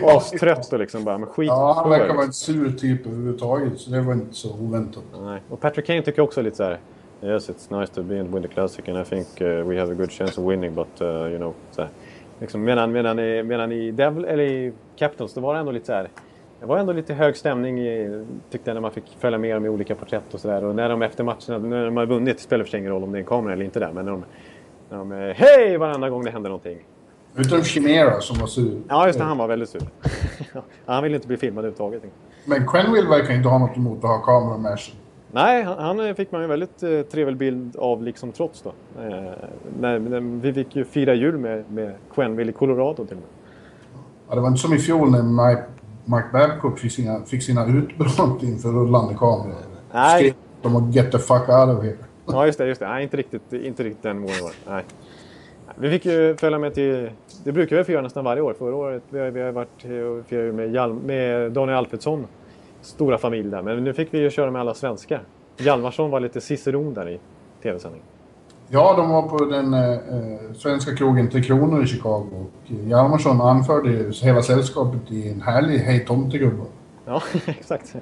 Astrött 0.08 0.74
och 0.74 0.80
liksom 0.80 1.04
bara, 1.04 1.18
men 1.18 1.30
skit 1.30 1.48
ja, 1.48 1.74
han 1.81 1.90
verkar 1.90 2.06
er, 2.06 2.13
vara 2.13 2.25
en 2.25 2.34
sur 2.34 2.72
typ 2.72 3.06
överhuvudtaget, 3.06 3.80
så 3.80 3.92
det 3.92 4.02
var 4.02 4.13
inte 4.13 4.34
så 4.36 4.54
oväntat. 4.60 5.04
Nej. 5.22 5.42
Och 5.50 5.60
Patrick 5.60 5.86
Kane 5.86 6.02
tycker 6.02 6.22
också 6.22 6.42
lite 6.42 6.58
så 6.58 6.63
här. 6.63 6.80
Yes, 7.24 7.50
it's 7.50 7.80
nice 7.80 7.94
to 7.94 8.04
be 8.04 8.18
in 8.18 8.31
Winter 8.34 8.50
Classic 8.50 8.90
and 8.90 8.98
I 8.98 9.04
think 9.04 9.42
uh, 9.42 9.48
we 9.48 9.80
have 9.80 9.92
a 9.92 9.96
good 9.96 10.12
chance 10.12 10.42
of 10.42 10.52
winning, 10.52 10.75
but 10.75 11.02
uh, 11.02 11.08
you 11.08 11.38
know. 11.38 11.54
Så 11.72 11.81
här. 11.81 11.90
Liksom, 12.40 12.63
medan, 12.63 12.92
medan, 12.92 13.19
i, 13.19 13.44
medan 13.44 13.72
i 13.72 13.92
Devil, 13.92 14.25
eller 14.25 14.44
i 14.44 14.74
Capitals, 14.96 15.34
det 15.34 15.42
var 15.42 15.56
ändå 15.56 15.72
lite 15.72 15.86
så 15.86 15.94
här. 15.94 16.10
Det 16.62 16.68
var 16.68 16.78
ändå 16.78 16.94
lite 16.94 17.13
hög 17.13 17.38
stämning 17.38 17.80
i, 17.80 18.25
tyckte 18.50 18.69
jag 18.69 18.75
när 18.75 18.81
man 18.81 18.92
fick 18.92 19.18
följa 19.19 19.38
med 19.38 19.56
dem 19.56 19.66
i 19.66 19.69
olika 19.69 19.96
porträtt 19.96 20.34
och 20.34 20.40
sådär. 20.40 20.63
Och 20.63 20.75
när 20.75 20.90
de 20.90 21.02
efter 21.02 21.24
matcherna, 21.24 21.58
när 21.58 21.86
de 21.86 21.98
har 21.98 22.06
vunnit, 22.06 22.38
det 22.38 22.44
spelar 22.44 22.63
för 22.63 22.72
sig 22.72 22.80
ingen 22.80 22.92
roll 22.92 23.04
om 23.04 23.12
det 23.12 23.18
är 23.18 23.19
en 23.19 23.25
kamera 23.25 23.54
eller 23.54 23.66
inte 23.66 23.80
där. 23.80 23.92
Men 23.92 24.06
när 24.06 24.12
de, 24.12 24.24
när 24.90 24.98
de 24.98 25.12
är 25.12 25.34
hej 25.34 25.78
varenda 25.78 26.10
gång 26.10 26.24
det 26.24 26.31
händer 26.31 26.50
någonting. 26.50 26.78
Utom 27.36 27.63
Chimera 27.63 28.22
som 28.22 28.38
var 28.40 28.48
sur. 28.48 28.81
Ja, 28.88 29.08
just 29.08 29.19
det, 29.19 29.25
han 29.25 29.38
var 29.38 29.48
väldigt 29.48 29.69
sur. 29.69 29.81
Ja, 30.54 30.62
han 30.86 31.04
ville 31.04 31.16
inte 31.16 31.28
bli 31.28 31.38
filmad 31.38 31.66
överhuvudtaget. 31.66 32.04
Men 32.46 32.68
Quenville 32.68 33.10
verkar 33.10 33.34
inte 33.34 33.50
ha 33.50 33.58
något 33.58 33.78
emot 33.78 33.98
att 33.98 34.10
ha 34.10 34.18
kameror 34.18 34.58
med 34.58 34.80
sig. 34.80 34.96
Nej, 35.31 35.63
han, 35.63 36.00
han 36.00 36.16
fick 36.16 36.31
man 36.31 36.42
en 36.42 36.50
väldigt 36.50 36.84
eh, 36.84 37.02
trevlig 37.02 37.38
bild 37.38 37.75
av 37.75 38.04
liksom 38.04 38.31
trots 38.31 38.62
då. 38.62 38.69
Eh, 39.02 39.31
när, 39.80 40.00
när, 40.00 40.42
vi 40.42 40.54
fick 40.54 40.75
ju 40.75 40.86
fira 40.86 41.13
jul 41.13 41.38
med, 41.38 41.72
med 41.72 41.94
Quenville 42.16 42.50
i 42.50 42.54
Colorado 42.54 43.06
till 43.06 43.18
och 43.18 43.22
med. 43.22 43.30
Ja, 44.30 44.36
det 44.36 44.42
var 44.42 44.48
inte 44.48 44.62
som 44.62 44.74
i 44.74 44.80
fjol 44.80 45.12
när 45.12 45.24
Mike, 45.24 45.63
Mike 46.16 46.28
Babcock 46.34 46.80
fick 46.80 46.92
sina, 46.92 47.25
fick 47.25 47.44
sina 47.44 47.66
utbrott 47.66 48.44
inför 48.44 48.69
rullande 48.69 49.13
kameror. 49.13 49.56
Nej. 49.94 50.36
De 50.62 50.75
och 50.75 50.90
get 50.90 51.12
the 51.12 51.19
fuck 51.19 51.50
out 51.50 51.78
of 51.78 51.84
here. 51.84 51.98
Ja, 52.25 52.46
just 52.46 52.58
det. 52.58 52.68
Just 52.68 52.80
det. 52.80 52.88
Nej, 52.88 53.04
inte 53.04 53.18
riktigt, 53.18 53.54
inte 53.54 53.84
riktigt 53.84 54.04
den 54.04 54.22
nivån 54.22 54.36
var. 54.42 54.74
Nej. 54.74 54.84
Vi 55.75 55.90
fick 55.90 56.06
ju 56.06 56.36
följa 56.36 56.60
med 56.60 56.74
till... 56.74 57.10
Det 57.44 57.51
brukar 57.51 57.75
vi 57.75 57.84
få 57.84 57.91
göra 57.91 58.01
nästan 58.01 58.24
varje 58.24 58.41
år. 58.41 58.53
Förra 58.53 58.75
året 58.75 59.03
vi 59.10 59.20
har 59.20 59.32
vi 59.32 59.41
har 59.41 59.51
varit 59.51 59.84
och 59.84 60.25
firat 60.25 60.56
med, 60.56 60.72
Hjalm, 60.74 60.98
med 60.98 61.51
Daniel 61.51 61.77
Alfredsson. 61.77 62.27
Stora 62.82 63.18
familj 63.18 63.50
där. 63.50 63.62
Men 63.62 63.84
nu 63.84 63.94
fick 63.94 64.13
vi 64.13 64.20
ju 64.20 64.30
köra 64.30 64.51
med 64.51 64.62
alla 64.62 64.74
svenskar. 64.74 65.22
Hjalmarsson 65.58 66.12
var 66.12 66.20
lite 66.20 66.41
ciceron 66.41 66.94
där 66.94 67.10
i 67.10 67.20
tv-sändningen. 67.63 68.08
Ja, 68.74 68.94
de 68.98 69.10
var 69.10 69.22
på 69.22 69.46
den 69.46 69.74
eh, 69.74 69.90
eh, 69.92 70.54
svenska 70.56 70.96
krogen 70.96 71.30
Tre 71.30 71.42
Kronor 71.44 71.84
i 71.84 71.88
Chicago. 71.88 72.28
Och 72.34 72.72
Hjalmarsson 72.72 73.42
anförde 73.42 74.12
hela 74.22 74.42
sällskapet 74.42 75.12
i 75.12 75.30
en 75.32 75.42
härlig 75.42 75.78
Hej 75.78 76.06
tomtegubbar. 76.06 76.66
Ja, 77.06 77.22
exakt. 77.46 77.96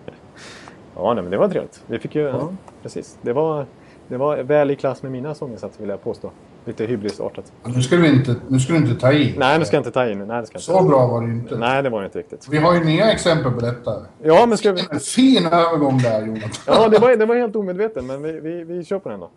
Ja, 0.95 1.13
nej, 1.13 1.23
men 1.23 1.31
det 1.31 1.37
var 1.37 1.49
trevligt. 1.49 1.83
Vi 1.87 1.99
fick 1.99 2.15
ju... 2.15 2.21
Ja. 2.21 2.49
precis. 2.81 3.17
Det 3.21 3.33
var, 3.33 3.65
det 4.07 4.17
var 4.17 4.37
väl 4.37 4.71
i 4.71 4.75
klass 4.75 5.03
med 5.03 5.11
mina 5.11 5.35
sånginsatser 5.35 5.79
vill 5.81 5.89
jag 5.89 6.03
påstå. 6.03 6.31
Lite 6.65 6.85
hybrisartat. 6.85 7.51
Ja, 7.63 7.69
Nu 7.75 7.81
ska 7.81 7.95
du 7.95 8.07
inte, 8.07 8.35
nu 8.47 8.59
ska 8.59 8.73
du 8.73 8.79
inte 8.79 8.95
ta 8.95 9.11
i. 9.13 9.35
Nej, 9.37 9.59
nu 9.59 9.65
ska 9.65 9.75
jag 9.75 9.81
inte 9.81 9.91
ta 9.91 10.09
in. 10.09 10.27
Nej, 10.27 10.41
det 10.41 10.47
ska 10.47 10.59
Så 10.59 10.77
inte. 10.77 10.89
bra 10.89 11.07
var 11.07 11.21
det 11.21 11.27
inte. 11.27 11.57
Nej, 11.57 11.83
det 11.83 11.89
var 11.89 12.05
inte 12.05 12.19
riktigt. 12.19 12.47
Vi 12.51 12.57
har 12.57 12.73
ju 12.73 12.83
nya 12.83 13.11
exempel 13.11 13.51
på 13.51 13.59
detta. 13.59 13.91
Ja, 14.23 14.45
men 14.45 14.57
ska 14.57 14.71
vi... 14.71 14.81
En 14.91 14.99
fin 14.99 15.45
övergång 15.45 15.97
där, 15.97 16.25
Jonathan. 16.25 16.49
Ja, 16.67 16.89
det 16.89 16.99
var, 16.99 17.15
det 17.15 17.25
var 17.25 17.35
helt 17.35 17.55
omedveten, 17.55 18.07
men 18.07 18.21
vi, 18.21 18.39
vi, 18.39 18.63
vi 18.63 18.83
kör 18.85 18.99
på 18.99 19.09
den 19.09 19.19
då. 19.19 19.29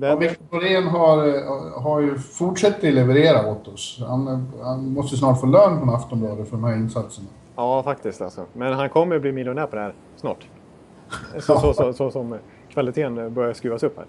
Ja, 0.00 0.16
Victor 0.16 0.46
Norén 0.50 0.86
har, 0.86 1.26
eh, 1.26 1.82
har 1.82 2.00
ju 2.00 2.18
fortsatt 2.18 2.82
leverera 2.82 3.46
åt 3.50 3.68
oss. 3.68 4.02
Han, 4.08 4.46
han 4.62 4.92
måste 4.92 5.16
snart 5.16 5.40
få 5.40 5.46
lön 5.46 5.78
från 5.78 5.90
Aftonbladet 5.90 6.48
för 6.48 6.56
de 6.56 6.64
här 6.64 6.76
insatserna. 6.76 7.28
ja, 7.56 7.82
faktiskt 7.82 8.22
alltså. 8.22 8.44
Men 8.52 8.72
han 8.72 8.88
kommer 8.88 9.14
ju 9.14 9.20
bli 9.20 9.32
miljonär 9.32 9.66
på 9.66 9.76
det 9.76 9.82
här 9.82 9.94
snart. 10.16 10.46
Så, 11.40 11.58
så, 11.58 11.72
så, 11.74 11.92
så 11.92 12.10
som 12.10 12.36
kvaliteten 12.68 13.34
börjar 13.34 13.52
skruvas 13.52 13.82
upp 13.82 13.96
här. 13.96 14.06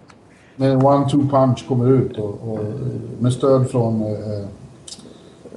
När 0.55 0.75
one-two 0.75 1.29
punch 1.29 1.67
kommer 1.67 1.91
ut 1.91 2.17
och, 2.17 2.29
och 2.29 2.59
med 3.19 3.33
stöd 3.33 3.69
från 3.69 4.01
eh, 4.01 4.47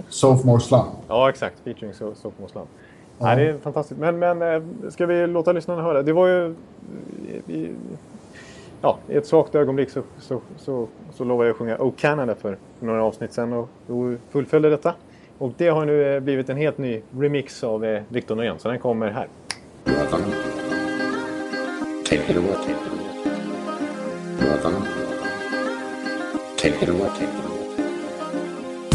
Sophomore 0.08 0.60
Slump. 0.60 0.84
Ja, 1.08 1.28
exakt. 1.28 1.54
Featuring 1.64 1.92
So- 1.92 2.14
Sophomore 2.14 2.50
Ja. 2.54 2.62
Nej, 3.18 3.36
det 3.36 3.50
är 3.50 3.58
fantastiskt. 3.58 4.00
Men, 4.00 4.18
men 4.18 4.42
eh, 4.42 4.62
ska 4.90 5.06
vi 5.06 5.26
låta 5.26 5.52
lyssnarna 5.52 5.82
höra? 5.82 6.02
Det 6.02 6.12
var 6.12 6.26
ju... 6.28 6.54
I, 7.46 7.70
ja, 8.82 8.98
i 9.08 9.16
ett 9.16 9.26
svagt 9.26 9.54
ögonblick 9.54 9.90
så, 9.90 10.02
så, 10.18 10.40
så, 10.56 10.88
så 11.12 11.24
lovade 11.24 11.48
jag 11.48 11.54
att 11.54 11.58
sjunga 11.58 11.76
Oh 11.78 11.92
Canada 11.96 12.34
för 12.34 12.56
några 12.80 13.04
avsnitt 13.04 13.32
sedan 13.32 13.52
och 13.52 13.68
då 13.86 14.14
fullföljde 14.30 14.70
detta. 14.70 14.94
Och 15.38 15.52
det 15.56 15.68
har 15.68 15.86
nu 15.86 16.20
blivit 16.20 16.48
en 16.48 16.56
helt 16.56 16.78
ny 16.78 17.02
remix 17.18 17.64
av 17.64 17.84
eh, 17.84 18.02
Victor 18.08 18.34
Norén, 18.36 18.58
så 18.58 18.68
den 18.68 18.78
kommer 18.78 19.10
här. 19.10 19.28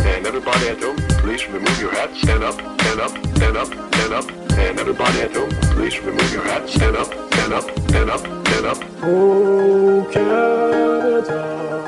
And 0.08 0.27
everybody 0.27 0.70
at 0.70 0.82
home, 0.84 0.98
please 1.22 1.46
remove 1.48 1.82
your 1.82 1.92
hat, 1.92 2.15
stand 2.15 2.44
up, 2.44 2.54
stand 2.54 3.00
up, 3.00 3.12
stand 3.36 3.58
up, 3.58 3.68
stand 3.68 4.13
up. 4.13 4.32
And 4.51 4.80
everybody 4.80 5.22
at 5.22 5.36
home, 5.36 5.50
please 5.75 6.00
remove 6.00 6.34
your 6.34 6.44
hat, 6.44 6.70
stand 6.70 6.96
up, 6.96 7.08
stand 7.34 7.54
up, 7.54 7.63
stand 7.89 8.10
up, 8.10 8.20
stand 8.20 8.45
up. 8.66 8.84
Oh 9.04 10.08
Canada, 10.12 11.85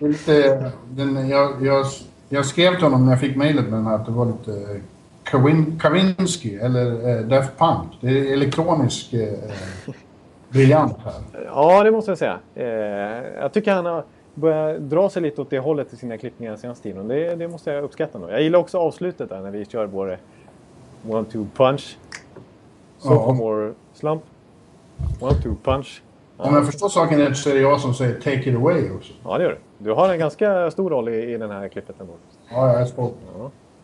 Lite, 0.00 0.70
den, 0.90 1.28
jag, 1.28 1.66
jag, 1.66 1.86
jag 2.28 2.46
skrev 2.46 2.74
till 2.74 2.84
honom 2.84 3.04
när 3.04 3.12
jag 3.12 3.20
fick 3.20 3.36
mejlet 3.36 3.64
med 3.64 3.72
den 3.72 3.86
här 3.86 3.94
att 3.94 4.06
det 4.06 4.12
var 4.12 4.26
lite 4.26 4.80
Kawin, 5.24 5.78
Kavinsky 5.82 6.56
eller 6.56 7.08
eh, 7.08 7.26
Daft 7.26 7.58
Punk. 7.58 7.98
Det 8.00 8.08
är 8.08 8.32
elektronisk 8.32 9.12
eh, 9.12 9.38
briljant 10.48 10.98
här. 11.04 11.44
Ja, 11.46 11.82
det 11.82 11.90
måste 11.90 12.10
jag 12.10 12.18
säga. 12.18 12.38
Eh, 12.54 12.64
jag 13.40 13.52
tycker 13.52 13.72
han 13.74 13.86
har 13.86 14.04
börjat 14.34 14.80
dra 14.80 15.10
sig 15.10 15.22
lite 15.22 15.40
åt 15.40 15.50
det 15.50 15.58
hållet 15.58 15.92
i 15.92 15.96
sina 15.96 16.18
klippningar 16.18 16.56
senaste 16.56 16.82
tiden. 16.82 17.08
Det, 17.08 17.34
det 17.34 17.48
måste 17.48 17.70
jag 17.70 17.84
uppskatta. 17.84 18.18
Nog. 18.18 18.30
Jag 18.30 18.42
gillar 18.42 18.58
också 18.58 18.78
avslutet 18.78 19.28
där 19.28 19.40
när 19.40 19.50
vi 19.50 19.64
kör 19.64 19.86
vår 19.86 20.18
one 21.08 21.24
two 21.24 21.46
punch. 21.56 21.98
Sophomore 22.98 23.72
slump. 23.94 24.22
One 25.20 25.34
two 25.34 25.54
punch. 25.64 26.02
Om 26.44 26.54
jag 26.54 26.66
förstår 26.66 26.88
saken 26.88 27.18
rätt 27.18 27.36
så 27.36 27.50
är 27.50 27.54
det 27.54 27.60
jag 27.60 27.80
som 27.80 27.94
säger 27.94 28.14
take 28.14 28.50
it 28.50 28.56
away 28.56 28.90
också. 28.90 29.12
Ja, 29.24 29.38
det 29.38 29.44
gör 29.44 29.50
du. 29.50 29.84
Du 29.84 29.92
har 29.92 30.12
en 30.12 30.18
ganska 30.18 30.70
stor 30.70 30.90
roll 30.90 31.08
i, 31.08 31.32
i 31.32 31.38
den 31.38 31.50
här 31.50 31.68
klippet 31.68 32.00
ändå. 32.00 32.12
Ja, 32.50 32.72
jag 32.72 32.80
är 32.80 32.84
stolt. 32.84 33.14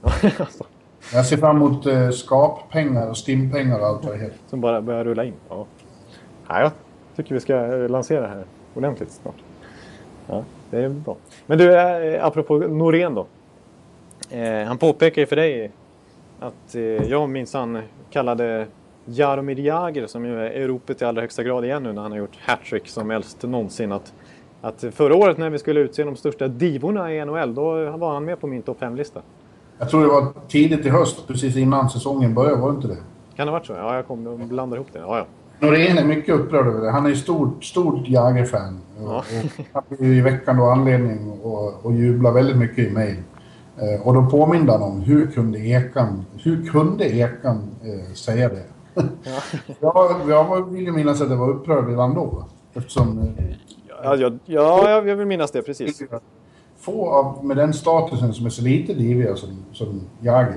Alltså, 0.03 0.65
Jag 1.13 1.27
ser 1.27 1.37
fram 1.37 1.57
emot 1.57 1.87
eh, 1.87 2.11
skappengar 2.11 3.09
och 3.09 3.17
stimpengar 3.17 3.81
och 3.81 3.87
allt 3.87 4.05
vad 4.05 4.15
det 4.15 4.19
heter. 4.19 4.37
Som 4.47 4.61
bara 4.61 4.81
börjar 4.83 5.05
rulla 5.05 5.25
in. 5.25 5.33
Ja. 5.49 5.67
Ja, 6.49 6.61
jag 6.61 6.71
tycker 7.17 7.35
vi 7.35 7.41
ska 7.41 7.55
eh, 7.55 7.89
lansera 7.89 8.21
det 8.21 8.29
här 8.29 8.45
ordentligt 8.75 9.11
snart. 9.11 9.35
Ja, 10.27 10.45
det 10.71 10.79
är 10.85 10.89
bra. 10.89 11.17
Men 11.47 11.59
du, 11.59 11.75
eh, 11.79 12.25
apropå 12.25 12.57
Norén 12.59 13.15
då. 13.15 13.27
Eh, 14.31 14.65
han 14.67 14.79
påpekar 14.79 15.23
ju 15.23 15.27
för 15.27 15.37
dig 15.37 15.71
att 16.41 16.75
eh, 16.75 16.83
jag 16.83 17.29
minsann 17.31 17.83
kallade 18.11 18.67
Jaromir 19.09 19.59
Jagr, 19.61 20.07
som 20.07 20.25
ju 20.25 20.41
är 20.41 20.51
Europet 20.51 21.03
i 21.03 21.05
allra 21.05 21.21
högsta 21.21 21.43
grad 21.43 21.65
igen 21.65 21.83
nu 21.83 21.93
när 21.93 22.03
han 22.03 22.11
har 22.13 22.19
gjort 22.19 22.39
hattrick 22.41 22.89
som 22.89 23.11
helst 23.11 23.43
någonsin. 23.43 23.93
Att, 23.93 24.13
att 24.61 24.85
förra 24.93 25.15
året 25.17 25.39
när 25.39 25.51
vi 25.51 25.59
skulle 25.59 25.81
utse 25.81 26.05
de 26.05 26.17
största 26.17 26.49
divorna 26.49 27.15
i 27.15 27.25
NHL, 27.25 27.55
då 27.55 27.91
var 27.91 28.15
han 28.15 28.25
med 28.25 28.41
på 28.41 28.47
min 28.47 28.63
topp 28.63 28.81
5-lista. 28.81 29.21
Jag 29.79 29.91
tror 29.91 30.01
det 30.03 30.09
var 30.09 30.27
tidigt 30.49 30.87
i 30.87 30.89
höst, 30.89 31.27
precis 31.27 31.57
innan 31.57 31.91
säsongen 31.91 32.35
började, 32.35 32.57
var 32.61 32.71
det 32.71 32.77
inte 32.77 32.89
det? 32.89 32.97
Kan 33.37 33.47
det 33.47 33.53
ha 33.53 33.59
varit 33.59 33.67
så? 33.67 33.73
Ja, 33.73 33.95
jag 33.97 34.07
kom 34.07 34.27
och 34.27 34.39
blandade 34.39 34.77
ihop 34.81 34.93
det. 34.93 34.99
Ja, 34.99 35.19
ja. 35.19 35.27
Norén 35.67 35.99
är 35.99 36.05
mycket 36.05 36.35
upprörd 36.35 36.67
över 36.67 36.81
det. 36.81 36.91
Han 36.91 37.05
är 37.05 37.09
ju 37.11 37.17
stort, 37.17 37.65
stort 37.65 38.09
Jagr-fan. 38.09 38.81
Och, 39.01 39.05
Ja. 39.13 39.19
och 39.19 39.83
hade 39.91 40.05
ju 40.05 40.17
i 40.17 40.21
veckan 40.21 40.57
då 40.57 40.65
anledning 40.65 41.33
att 41.45 41.87
att 41.87 41.95
jubla 41.95 42.31
väldigt 42.31 42.57
mycket 42.57 42.79
i 42.79 42.91
mejl. 42.91 43.17
Eh, 43.77 44.07
och 44.07 44.15
då 44.15 44.27
påminde 44.27 44.73
han 44.73 44.83
om 44.83 45.01
hur 45.01 45.27
kunde 45.27 45.59
Ekan, 45.59 46.25
hur 46.43 46.67
kunde 46.67 47.05
Ekan 47.17 47.71
eh, 47.85 48.13
säga 48.15 48.49
det? 48.49 48.63
jag, 49.81 50.21
jag 50.29 50.71
vill 50.71 50.85
ju 50.85 50.93
minnas 50.93 51.21
att 51.21 51.31
jag 51.31 51.37
var 51.37 51.49
upprörd 51.51 51.89
redan 51.89 52.15
då. 52.15 52.45
Eftersom 52.75 53.19
eh, 53.19 53.45
Ja, 54.03 54.17
jag, 54.17 54.39
ja, 54.45 54.91
jag 55.07 55.17
vill 55.17 55.27
minnas 55.27 55.51
det 55.51 55.63
precis. 55.63 56.03
få 56.79 57.11
av, 57.11 57.45
med 57.45 57.57
den 57.57 57.73
statusen 57.73 58.35
som 58.35 58.47
är 58.47 58.51
så 58.51 58.63
lite 58.63 58.95
diviga 58.95 59.37
som, 59.37 59.65
som 59.73 60.01
Jagr. 60.21 60.57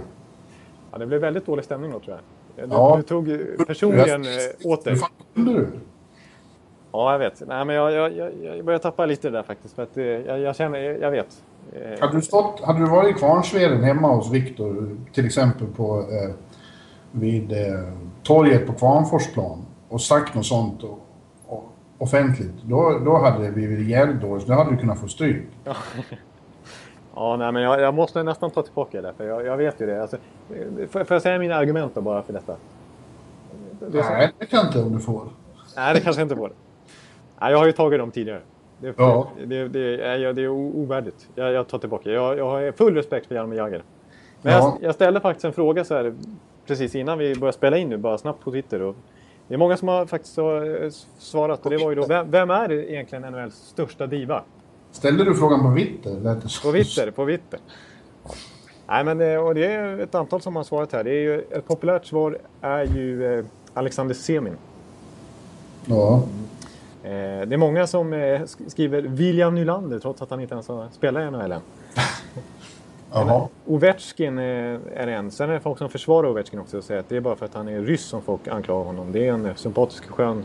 Ja, 0.92 0.98
det 0.98 1.06
blev 1.06 1.22
väldigt 1.22 1.46
dålig 1.46 1.66
stämning 1.66 1.92
då 1.92 2.00
tror 2.00 2.18
jag. 2.56 2.70
Du, 2.70 2.76
Ja. 2.76 2.94
du 2.98 3.04
tog 3.04 3.28
personligen 3.68 4.24
eh, 4.26 4.30
åt 4.72 4.84
dig. 4.84 4.96
Du? 5.34 5.68
Ja, 6.92 7.12
jag 7.12 7.20
vet. 7.20 7.42
Nej, 7.48 7.66
men 7.66 7.76
jag, 7.76 7.92
jag, 7.92 8.18
jag, 8.18 8.32
jag 8.44 8.66
börjar 8.66 8.80
tappa 8.80 9.06
lite 9.06 9.30
där 9.30 9.44
faktiskt. 9.44 9.76
För 9.76 9.84
att, 9.84 9.98
eh, 9.98 10.04
jag, 10.06 10.40
jag 10.40 10.56
känner, 10.56 10.80
jag, 10.80 11.02
jag 11.02 11.12
vet. 11.12 11.44
Hade 12.00 12.14
du, 12.14 12.22
stått, 12.22 12.62
hade 12.62 12.80
du 12.80 12.86
varit 12.86 13.16
i 13.16 13.20
Kvarnsveden 13.20 13.84
hemma 13.84 14.08
hos 14.16 14.32
Viktor, 14.32 14.98
till 15.14 15.26
exempel 15.26 15.68
på, 15.68 16.00
eh, 16.00 16.36
vid 17.12 17.52
eh, 17.52 17.58
torget 18.24 18.68
på 18.68 18.74
Kvarnforsplan 18.74 19.66
och 19.90 20.02
sagt 20.02 20.36
något 20.36 20.46
sånt 20.46 20.84
och, 20.84 21.00
och, 21.48 21.64
offentligt, 21.98 22.54
då, 22.64 23.00
då 23.06 23.18
hade 23.18 23.46
det 23.46 23.52
blivit 23.52 23.88
jävligt 23.88 24.22
dåligt. 24.22 24.48
Då 24.48 24.54
hade 24.54 24.72
du 24.72 24.78
kunnat 24.78 25.00
få 25.00 25.08
stryk. 25.08 25.44
Ja, 27.16 27.36
nej, 27.38 27.52
men 27.52 27.64
jag, 27.64 27.82
jag 27.82 27.94
måste 27.94 28.24
nästan 28.24 28.52
ta 28.52 28.62
tillbaka 28.62 29.02
det. 29.02 29.14
För 29.18 29.28
jag, 29.28 29.46
jag 29.46 29.58
vet 29.58 29.82
ju 29.82 29.86
det. 29.86 30.02
Alltså, 30.02 30.18
får, 30.90 31.04
får 31.04 31.16
jag 31.16 31.22
säga 31.22 31.40
mina 31.40 31.56
argument 31.56 31.96
då 31.96 32.02
bara 32.02 32.22
för 32.24 32.34
detta? 32.34 32.56
Det 33.80 33.98
Nej, 34.10 34.32
det 34.38 34.46
kan 34.46 34.66
inte 34.66 34.82
om 34.82 34.94
du 34.94 35.00
får. 35.00 35.28
Nej, 35.76 35.94
det 35.94 36.02
kanske 36.02 36.22
inte 36.22 36.36
får. 36.36 36.52
Nej, 37.42 37.52
jag 37.52 37.58
har 37.58 37.66
ju 37.66 37.72
tagit 37.72 38.00
dem 38.00 38.12
tidigare. 38.12 38.42
Det, 38.80 38.94
Ja. 38.98 39.28
det, 39.46 39.68
det, 39.68 40.02
är, 40.02 40.34
det 40.34 40.42
är 40.42 40.48
ovärdigt. 40.50 41.30
Jag, 41.36 41.52
jag 41.52 41.68
tar 41.68 41.78
tillbaka. 41.78 42.10
Jag, 42.10 42.38
jag 42.38 42.50
har 42.50 42.72
full 42.72 42.96
respekt 42.96 43.28
för 43.28 43.36
Jaromir 43.36 43.58
Jagr. 43.58 43.84
Men 44.42 44.54
Ja. 44.54 44.60
jag, 44.60 44.88
jag 44.88 44.96
ställde 44.96 45.20
faktiskt 45.20 45.46
en 45.46 45.54
fråga 45.54 45.84
så 45.84 45.96
här 45.96 46.14
precis 46.68 46.96
innan 46.96 47.18
vi 47.18 47.36
började 47.36 47.58
spela 47.58 47.78
in 47.78 47.90
nu, 47.90 47.98
bara 47.98 48.18
snabbt 48.18 48.44
på 48.44 48.52
Twitter. 48.52 48.82
Och 48.82 48.96
det 49.48 49.54
är 49.54 49.58
många 49.58 49.78
som 49.78 49.88
har 49.88 50.06
faktiskt 50.06 50.38
eh, 50.38 50.44
svarat 51.20 51.66
och 51.66 51.72
det 51.72 51.78
var 51.78 51.90
ju 51.90 51.96
då, 51.96 52.06
vem, 52.06 52.32
vem 52.32 52.50
är 52.50 52.72
egentligen 52.72 53.24
NHLs 53.34 53.54
största 53.56 54.08
diva? 54.08 54.44
Ställde 54.92 55.24
du 55.24 55.36
frågan 55.36 55.62
på 55.62 55.68
Vitter? 55.70 56.40
På 56.64 56.72
Twitter, 56.72 57.12
på 57.12 57.26
Twitter. 57.26 57.60
Nej, 58.88 59.04
men 59.04 59.22
eh, 59.22 59.36
och 59.38 59.56
det 59.56 59.66
är 59.66 60.00
ett 60.00 60.16
antal 60.16 60.42
som 60.42 60.56
har 60.56 60.64
svarat 60.64 60.94
här. 60.94 61.04
Det 61.04 61.10
är 61.12 61.22
ju, 61.22 61.40
ett 61.40 61.68
populärt 61.68 62.06
svar 62.06 62.38
är 62.62 62.84
ju 62.86 63.40
eh, 63.40 63.46
Alexander 63.74 64.16
Semin. 64.16 64.58
Ja. 65.86 66.24
Det 67.04 67.54
är 67.54 67.58
många 67.58 67.88
som 67.88 68.14
sk- 68.14 68.70
skriver 68.70 69.02
William 69.02 69.56
Nylander 69.56 70.00
trots 70.00 70.22
att 70.22 70.30
han 70.30 70.40
inte 70.42 70.54
ens 70.54 70.68
har 70.68 70.88
spelat 70.92 71.22
i 71.24 71.26
NHL 71.32 71.52
än. 71.52 71.62
Jaha. 73.14 73.48
Ovechkin 73.66 74.38
eh, 74.40 74.44
är 74.96 75.08
en. 75.08 75.32
Sen 75.32 75.50
är 75.50 75.54
det 75.54 75.60
folk 75.60 75.78
som 75.78 75.90
försvarar 75.90 76.28
Ovechkin 76.30 76.60
också 76.60 76.78
och 76.78 76.84
säger 76.84 77.00
att 77.00 77.10
det 77.10 77.16
är 77.18 77.22
bara 77.22 77.36
för 77.36 77.46
att 77.46 77.54
han 77.54 77.68
är 77.68 77.82
ryss 77.82 78.06
som 78.06 78.22
folk 78.22 78.48
anklagar 78.48 78.86
honom. 78.86 79.12
Det 79.12 79.28
är 79.28 79.34
en 79.34 79.46
eh, 79.46 79.56
sympatisk, 79.56 80.10
skön 80.10 80.44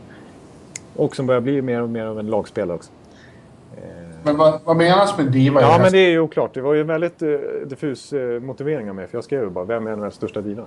och 0.96 1.16
som 1.16 1.26
börjar 1.26 1.40
bli 1.40 1.62
mer 1.62 1.82
och 1.82 1.88
mer 1.90 2.04
av 2.04 2.18
en 2.18 2.26
lagspelare 2.26 2.76
också. 2.76 2.90
Men 4.22 4.36
vad, 4.36 4.60
vad 4.64 4.76
menas 4.76 5.18
med 5.18 5.26
diva? 5.26 5.60
Ja, 5.60 5.78
men 5.82 5.92
det 5.92 5.98
är 5.98 6.10
ju 6.10 6.20
oklart. 6.20 6.54
Det 6.54 6.60
var 6.60 6.74
ju 6.74 6.80
en 6.80 6.86
väldigt 6.86 7.22
eh, 7.22 7.28
diffus 7.66 8.12
eh, 8.12 8.40
motivering 8.40 8.88
av 8.88 8.94
mig. 8.96 9.06
För 9.06 9.16
jag 9.16 9.24
skrev 9.24 9.42
ju 9.42 9.50
bara, 9.50 9.64
vem 9.64 9.86
är 9.86 9.96
NHLs 9.96 10.14
största 10.14 10.40
diva? 10.40 10.62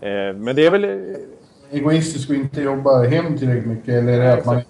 Eh, 0.00 0.34
men 0.36 0.56
det 0.56 0.66
är 0.66 0.70
väl... 0.70 0.84
eh, 0.84 0.90
Egoistisk 1.70 2.30
och 2.30 2.36
inte 2.36 2.62
jobba 2.62 3.02
hem 3.02 3.38
tillräckligt 3.38 3.66
mycket? 3.66 3.88
Eller 3.88 4.12
är 4.12 4.18
det 4.18 4.32
att 4.32 4.44
man 4.46 4.56
är 4.56 4.64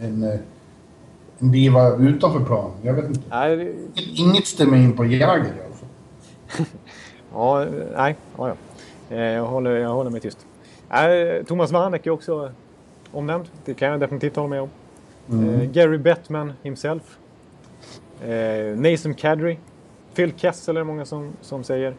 en, 0.00 0.22
en, 0.22 0.38
en 1.38 1.52
diva 1.52 1.96
utanför 1.96 2.40
plan? 2.44 2.70
Jag 2.82 2.94
vet 2.94 3.04
inte. 3.04 3.20
Nej, 3.30 3.56
det- 3.56 4.00
Inget 4.16 4.46
stämmer 4.46 4.76
in 4.76 4.96
på 4.96 5.04
Jagr 5.04 5.26
alla 5.30 5.44
fall. 5.44 5.69
Ja, 7.34 7.62
eh, 7.62 7.68
nej. 7.96 8.16
Ja, 8.38 8.48
ja. 8.48 8.54
Eh, 9.16 9.22
Jag, 9.22 9.44
håller, 9.44 9.76
jag 9.76 9.88
håller 9.88 10.10
mig 10.10 10.20
tyst. 10.20 10.46
Nej, 10.88 11.44
Thomas 11.44 11.72
Vanek 11.72 12.06
är 12.06 12.10
också 12.10 12.52
omnämnd. 13.12 13.48
Det 13.64 13.74
kan 13.74 13.88
jag 13.90 14.00
definitivt 14.00 14.36
hålla 14.36 14.48
med 14.48 14.60
om. 14.62 14.68
Eh, 15.32 15.62
Gary 15.70 15.98
Bettman 15.98 16.52
himself. 16.62 17.18
Eh, 18.22 18.76
Nathan 18.76 19.14
Kadri. 19.14 19.58
Phil 20.14 20.32
Kessel 20.36 20.76
är 20.76 20.80
det 20.80 20.84
många 20.84 21.04
som, 21.04 21.32
som 21.40 21.64
säger. 21.64 21.94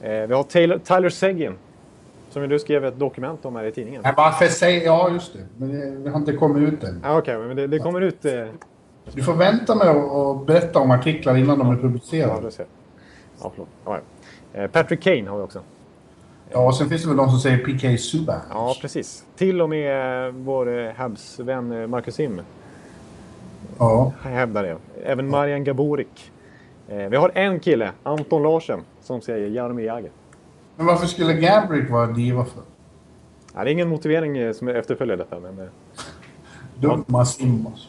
Eh, 0.00 0.10
vi 0.26 0.34
har 0.34 0.42
Taylor, 0.42 0.78
Tyler 0.78 1.08
Seguin. 1.08 1.54
Som 2.30 2.48
du 2.48 2.58
skrev 2.58 2.84
ett 2.84 2.98
dokument 2.98 3.44
om 3.44 3.56
här 3.56 3.64
i 3.64 3.72
tidningen. 3.72 4.02
Nej, 4.04 4.14
varför 4.16 4.46
säger... 4.46 4.84
Ja, 4.84 5.10
just 5.12 5.32
det. 5.32 5.38
Men 5.56 5.68
det, 5.68 5.90
det 5.90 6.10
har 6.10 6.18
inte 6.18 6.32
kommit 6.32 6.72
ut 6.72 6.84
än. 6.84 7.00
Ah, 7.04 7.18
Okej, 7.18 7.38
men 7.38 7.56
det, 7.56 7.66
det 7.66 7.78
kommer 7.78 8.00
ut... 8.00 8.24
Eh, 8.24 8.46
Du 9.14 9.22
får 9.22 9.34
vänta 9.34 9.74
med 9.74 9.88
att 9.88 10.46
berätta 10.46 10.78
om 10.78 10.90
artiklar 10.90 11.36
innan 11.36 11.58
de 11.58 11.68
är 11.68 11.72
ja, 11.74 11.80
publicerade. 11.80 12.50
ser. 12.50 12.66
Ja, 13.42 13.50
förlåt. 13.54 13.68
Ja, 13.84 13.98
ja. 14.52 14.60
Eh, 14.60 14.70
Patrick 14.70 15.02
Kane 15.02 15.28
har 15.30 15.36
vi 15.36 15.42
också. 15.42 15.60
Ja, 16.50 16.66
och 16.66 16.76
sen 16.76 16.88
finns 16.88 17.02
det 17.02 17.08
väl 17.08 17.16
de 17.16 17.30
som 17.30 17.38
säger 17.38 17.58
PK 17.58 17.96
Subban. 17.98 18.40
Ja, 18.50 18.74
precis. 18.80 19.24
Till 19.36 19.62
och 19.62 19.68
med 19.68 20.26
eh, 20.26 20.32
vår 20.34 20.78
eh, 20.78 20.92
Habs-vän 20.94 21.90
Marcus 21.90 22.14
Sim 22.14 22.40
Ja. 23.78 24.12
hävdar 24.22 24.62
det. 24.62 24.76
Även 25.04 25.28
Marian 25.28 25.64
Gaborik 25.64 26.30
vi 26.86 27.16
har 27.16 27.30
en 27.34 27.60
kille, 27.60 27.90
Anton 28.02 28.42
Larsen, 28.42 28.80
som 29.02 29.20
säger 29.20 29.48
Jaromir 29.48 29.84
Jagr. 29.84 30.10
Men 30.76 30.86
varför 30.86 31.06
skulle 31.06 31.32
Gabrick 31.34 31.90
vara 31.90 32.06
diva 32.06 32.44
för? 32.44 32.62
Ja, 33.54 33.64
det 33.64 33.70
är 33.70 33.72
ingen 33.72 33.88
motivering 33.88 34.54
som 34.54 34.68
efterföljer 34.68 35.16
detta, 35.16 35.40
men... 35.40 35.68
Dumma 36.80 37.24
Simmons. 37.24 37.88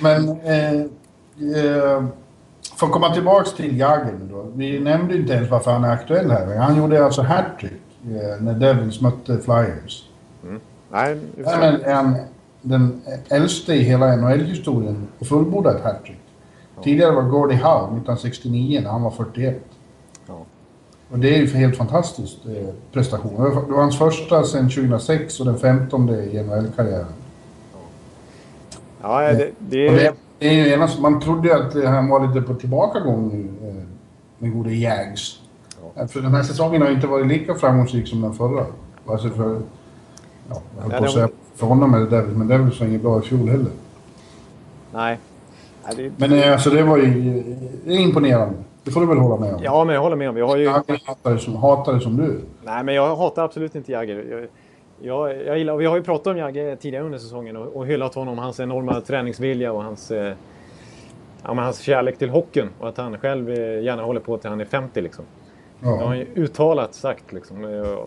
Men... 0.00 0.28
Eh, 0.28 0.80
eh, 1.64 2.04
för 2.78 2.86
att 2.86 2.92
komma 2.92 3.14
tillbaks 3.14 3.52
till 3.54 3.78
Jagr 3.78 4.12
nu 4.20 4.28
då. 4.30 4.46
Vi 4.54 4.80
nämnde 4.80 5.16
inte 5.16 5.32
ens 5.32 5.50
varför 5.50 5.70
han 5.70 5.84
är 5.84 5.92
aktuell 5.92 6.30
här. 6.30 6.56
Han 6.56 6.76
gjorde 6.76 7.04
alltså 7.04 7.22
hattrick 7.22 7.72
eh, 8.04 8.42
när 8.42 8.54
Devils 8.54 9.00
mötte 9.00 9.38
Flyers. 9.38 10.08
nej, 10.92 11.18
se. 11.36 11.42
Därmed 11.42 11.80
är 11.84 11.94
han 11.94 12.16
den 12.62 13.02
äldste 13.28 13.74
i 13.74 13.82
hela 13.82 14.16
NHL-historien 14.16 15.08
fullborda 15.20 15.70
ett 15.76 15.84
hattrick. 15.84 16.20
Tidigare 16.82 17.12
var 17.12 17.22
Gordie 17.22 17.56
Howe 17.56 17.84
1969 17.84 18.80
när 18.84 18.90
han 18.90 19.02
var 19.02 19.10
41. 19.10 19.60
Ja. 20.26 20.44
Och 21.10 21.18
det 21.18 21.34
är 21.34 21.38
ju 21.38 21.46
helt 21.46 21.76
fantastiskt 21.76 22.38
eh, 22.46 22.74
prestation. 22.92 23.34
Det 23.44 23.50
var- 23.50 23.80
hans 23.80 23.98
första 23.98 24.44
sedan 24.44 24.70
2006 24.70 25.40
och 25.40 25.46
den 25.46 25.58
15 25.58 26.08
i 26.10 26.42
NHL-karriären. 26.42 27.12
Ja, 29.02 29.20
det, 29.20 29.50
det 29.58 29.88
Och 29.88 29.94
är... 29.98 30.12
det, 30.38 30.48
det 30.64 30.72
är 30.74 31.00
man 31.00 31.20
trodde 31.20 31.48
ju 31.48 31.54
att 31.54 31.84
han 31.94 32.08
var 32.08 32.26
lite 32.26 32.40
på 32.46 32.54
tillbakagång 32.54 33.28
nu, 33.32 33.68
eh, 33.68 33.74
den 34.38 34.56
gode 34.58 34.74
Jags. 34.74 35.40
Eh, 35.96 36.06
För 36.06 36.20
den 36.20 36.34
här 36.34 36.42
säsongen 36.42 36.82
har 36.82 36.90
inte 36.90 37.06
varit 37.06 37.26
lika 37.26 37.54
framgångsrik 37.54 38.08
som 38.08 38.20
den 38.22 38.34
förra. 38.34 38.66
Alltså 39.06 39.28
för, 39.30 39.60
ja, 40.50 40.62
jag 40.76 40.82
höll 40.82 40.90
Ja, 40.90 40.90
på 40.90 40.94
att 40.96 41.02
det- 41.02 41.08
säga 41.08 41.28
för 41.56 41.66
honom 41.66 41.94
eller 41.94 42.06
Devils, 42.06 42.36
men 42.36 42.48
Devils 42.48 42.80
var 42.80 42.86
inget 42.86 43.02
bra 43.02 43.18
i 43.18 43.22
fjol 43.22 43.48
heller. 43.48 43.70
Nej. 44.92 45.18
Nej, 45.84 45.94
det, 45.96 46.12
Men 46.28 46.38
eh, 46.42 46.52
alltså 46.52 46.70
det 46.70 46.82
var 46.82 46.96
ju 46.98 47.42
det 47.84 47.94
är 47.94 47.98
imponerande. 48.00 48.54
Det 48.84 48.90
får 48.90 49.00
du 49.00 49.06
väl 49.06 49.18
hålla 49.18 49.36
med 49.36 49.54
om? 49.54 49.60
ja, 49.62 49.84
men 49.84 49.94
jag 49.94 50.02
håller 50.02 50.16
med 50.16 50.28
om. 50.30 50.36
Jag 50.36 50.46
har 50.46 50.56
ju... 50.56 50.64
Jag 50.64 50.72
hatar 51.04 51.32
det 51.34 51.38
som, 51.38 51.56
hatar 51.56 51.92
det 51.92 52.00
som 52.00 52.16
du. 52.16 52.40
Nej, 52.64 52.84
men 52.84 52.94
jag 52.94 53.16
hatar 53.16 53.44
absolut 53.44 53.74
inte 53.74 53.92
Jagger. 53.92 54.26
Jag, 54.30 54.46
jag, 55.02 55.44
jag 55.46 55.58
gillar, 55.58 55.76
vi 55.76 55.86
har 55.86 55.96
ju 55.96 56.02
pratat 56.02 56.26
om 56.26 56.36
Jagger 56.36 56.76
tidigare 56.76 57.04
under 57.04 57.18
säsongen 57.18 57.56
och, 57.56 57.76
och 57.76 57.86
hyllat 57.86 58.14
honom, 58.14 58.38
hans 58.38 58.60
enorma 58.60 59.00
träningsvilja 59.00 59.72
och 59.72 59.82
hans, 59.84 60.10
eh, 60.10 60.34
ja, 61.44 61.54
hans 61.54 61.80
kärlek 61.80 62.18
till 62.18 62.30
hockeyn. 62.30 62.68
Och 62.80 62.88
att 62.88 62.96
han 62.96 63.18
själv 63.18 63.50
eh, 63.50 63.80
gärna 63.82 64.02
håller 64.02 64.20
på 64.20 64.38
till 64.38 64.50
han 64.50 64.60
är 64.60 64.64
50 64.64 65.00
liksom. 65.00 65.24
Det 65.80 65.86
har 65.86 65.96
han 66.06 66.18
Ja. 66.18 66.24
ju 66.36 66.42
uttalat 66.42 66.94
sagt 66.94 67.32
liksom. 67.32 67.64
Eh, 67.64 67.98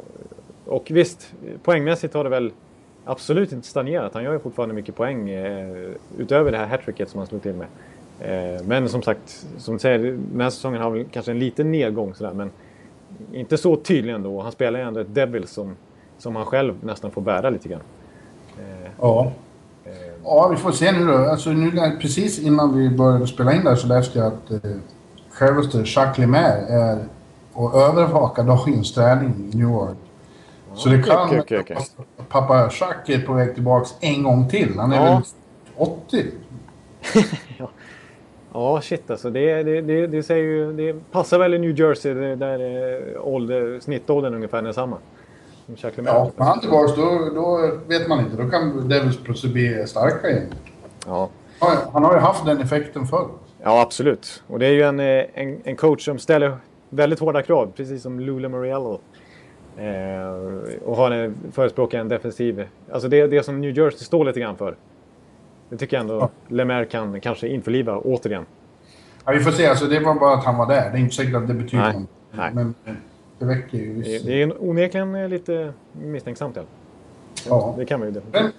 Och 0.65 0.87
visst, 0.91 1.33
poängmässigt 1.63 2.13
har 2.13 2.23
det 2.23 2.29
väl 2.29 2.51
absolut 3.05 3.51
inte 3.51 3.67
stagnerat. 3.67 4.13
Han 4.13 4.23
gör 4.23 4.33
ju 4.33 4.39
fortfarande 4.39 4.75
mycket 4.75 4.95
poäng 4.95 5.29
eh, 5.29 5.89
utöver 6.17 6.51
det 6.51 6.57
här 6.57 6.65
hattricket 6.67 7.09
som 7.09 7.17
han 7.17 7.27
slog 7.27 7.41
till 7.41 7.53
med. 7.55 7.67
Eh, 8.19 8.63
men 8.63 8.89
som 8.89 9.01
sagt, 9.01 9.45
som 9.57 9.73
du 9.73 9.79
säger, 9.79 9.99
den 10.31 10.41
här 10.41 10.49
säsongen 10.49 10.81
har 10.81 10.89
väl 10.91 11.05
kanske 11.11 11.31
en 11.31 11.39
liten 11.39 11.71
nedgång 11.71 12.13
sådär. 12.15 12.33
Men 12.33 12.51
inte 13.33 13.57
så 13.57 13.75
tydlig 13.75 14.13
ändå. 14.13 14.41
Han 14.41 14.51
spelar 14.51 14.79
ju 14.79 14.85
ändå 14.85 14.99
ett 14.99 15.15
Devil 15.15 15.47
som, 15.47 15.75
som 16.21 16.35
han 16.35 16.45
själv 16.45 16.73
nästan 16.81 17.11
får 17.11 17.21
bära 17.21 17.49
lite 17.49 17.69
grann. 17.69 17.81
Ja. 18.99 19.31
Ja, 20.23 20.47
vi 20.51 20.57
får 20.57 20.71
se 20.71 20.91
nu 20.91 21.05
då. 21.07 21.13
Alltså, 21.17 21.49
nu, 21.49 21.97
precis 22.01 22.39
innan 22.39 22.77
vi 22.77 22.89
började 22.89 23.27
spela 23.27 23.53
in 23.53 23.63
där 23.63 23.75
så 23.75 23.87
läste 23.87 24.19
jag 24.19 24.27
att 24.27 24.51
eh, 24.51 24.71
självaste 25.31 25.77
Jacques 25.85 26.17
Lemaire 26.17 26.65
är 26.69 26.97
och 27.53 27.75
övervakar 27.75 28.43
dagens 28.43 28.93
träning 28.93 29.49
i 29.53 29.57
New 29.57 29.69
York. 29.69 29.97
Så 30.75 30.89
det 30.89 31.03
kan... 31.03 31.27
okej, 31.27 31.39
okej, 31.39 31.59
okej. 31.59 31.77
Pappa 32.29 32.69
Jacques 32.79 33.09
är 33.09 33.25
på 33.25 33.33
väg 33.33 33.53
tillbaks 33.53 33.89
en 33.99 34.23
gång 34.23 34.47
till. 34.49 34.79
Han 34.79 34.91
är 34.91 35.05
Ja. 35.05 35.13
väl 35.13 35.23
80? 35.75 36.25
Ja, 38.53 38.81
shit 38.81 39.11
alltså. 39.11 39.29
Det, 39.29 39.63
det, 39.63 39.81
det, 39.81 40.07
det, 40.07 40.23
säger 40.23 40.43
ju, 40.43 40.73
det 40.73 41.11
passar 41.11 41.39
väl 41.39 41.53
i 41.53 41.59
New 41.59 41.79
Jersey 41.79 42.13
där- 42.13 42.35
där 42.35 42.59
eh, 42.59 43.27
ålder, 43.27 43.79
snittåldern 43.79 44.33
ungefär 44.35 44.63
är 44.63 44.71
samma. 44.71 44.97
Som. 45.65 46.05
Ja, 46.05 46.31
när 46.37 46.45
han 46.45 46.57
är 46.57 46.61
tillbaks 46.61 46.95
då, 46.95 47.29
då 47.35 47.71
vet 47.87 48.07
man 48.07 48.19
inte. 48.19 48.43
Då 48.43 48.49
kan 48.49 48.89
Devils 48.89 49.23
plötsligt 49.23 49.53
bli 49.53 49.87
starka 49.87 50.29
igen. 50.29 50.53
ja. 51.05 51.29
Han 51.93 52.03
har 52.03 52.13
ju 52.13 52.19
haft 52.19 52.45
den 52.45 52.61
effekten 52.61 53.07
förr. 53.07 53.27
Ja, 53.63 53.81
absolut. 53.81 54.43
Och 54.47 54.59
det 54.59 54.65
är 54.65 54.71
ju 54.71 54.81
en, 54.81 54.99
eh, 54.99 55.25
en, 55.33 55.61
en 55.63 55.75
coach 55.75 56.05
som 56.05 56.19
ställer 56.19 56.57
väldigt 56.89 57.19
hårda 57.19 57.41
krav, 57.41 57.71
precis 57.75 58.01
som 58.03 58.19
Lula 58.19 58.49
Moriello. 58.49 58.99
Eh, 59.77 60.83
och 60.85 60.95
har 60.95 61.11
en, 61.11 61.35
förespråkar 61.51 61.99
en 61.99 62.07
defensiv... 62.07 62.67
Alltså 62.91 63.07
det, 63.07 63.27
det 63.27 63.43
som 63.43 63.61
New 63.61 63.77
Jersey 63.77 63.99
står 64.05 64.25
lite 64.25 64.39
grann 64.39 64.57
för. 64.57 64.75
Det 65.69 65.77
tycker 65.77 65.97
jag 65.97 66.01
ändå 66.01 66.19
Ja. 66.19 66.29
Lemaire 66.47 66.85
kan 66.85 67.21
kanske 67.21 67.47
införliva 67.47 67.97
återigen. 67.97 68.45
Ja, 69.25 69.31
vi 69.31 69.39
får 69.39 69.51
se. 69.51 69.67
Alltså, 69.67 69.85
det 69.85 69.99
var 69.99 70.15
bara 70.15 70.33
att 70.33 70.45
han 70.45 70.57
var 70.57 70.67
där. 70.67 70.89
Det 70.91 70.97
är 70.97 71.01
inte 71.01 71.15
säkert 71.15 71.35
att 71.35 71.47
det 71.47 71.53
betyder 71.53 71.83
Nej. 71.83 71.99
något. 71.99 72.09
Nej. 72.31 72.51
Men 72.53 72.75
eh, 72.85 72.93
det 73.41 73.47
väcker 73.47 73.77
ju 73.77 73.93
Det, 73.93 74.09
viss... 74.09 74.23
det 74.23 74.33
är 74.39 74.43
en- 74.43 74.53
onekligen 74.59 75.29
lite 75.29 75.73
misstänksamt. 75.93 76.55
Ja. 76.55 76.63
Ja. 77.49 77.75
Det 77.77 77.85
kan 77.85 77.99
man 77.99 78.07
ju 78.09 78.13
definitivt. 78.13 78.43
Men 78.43 78.51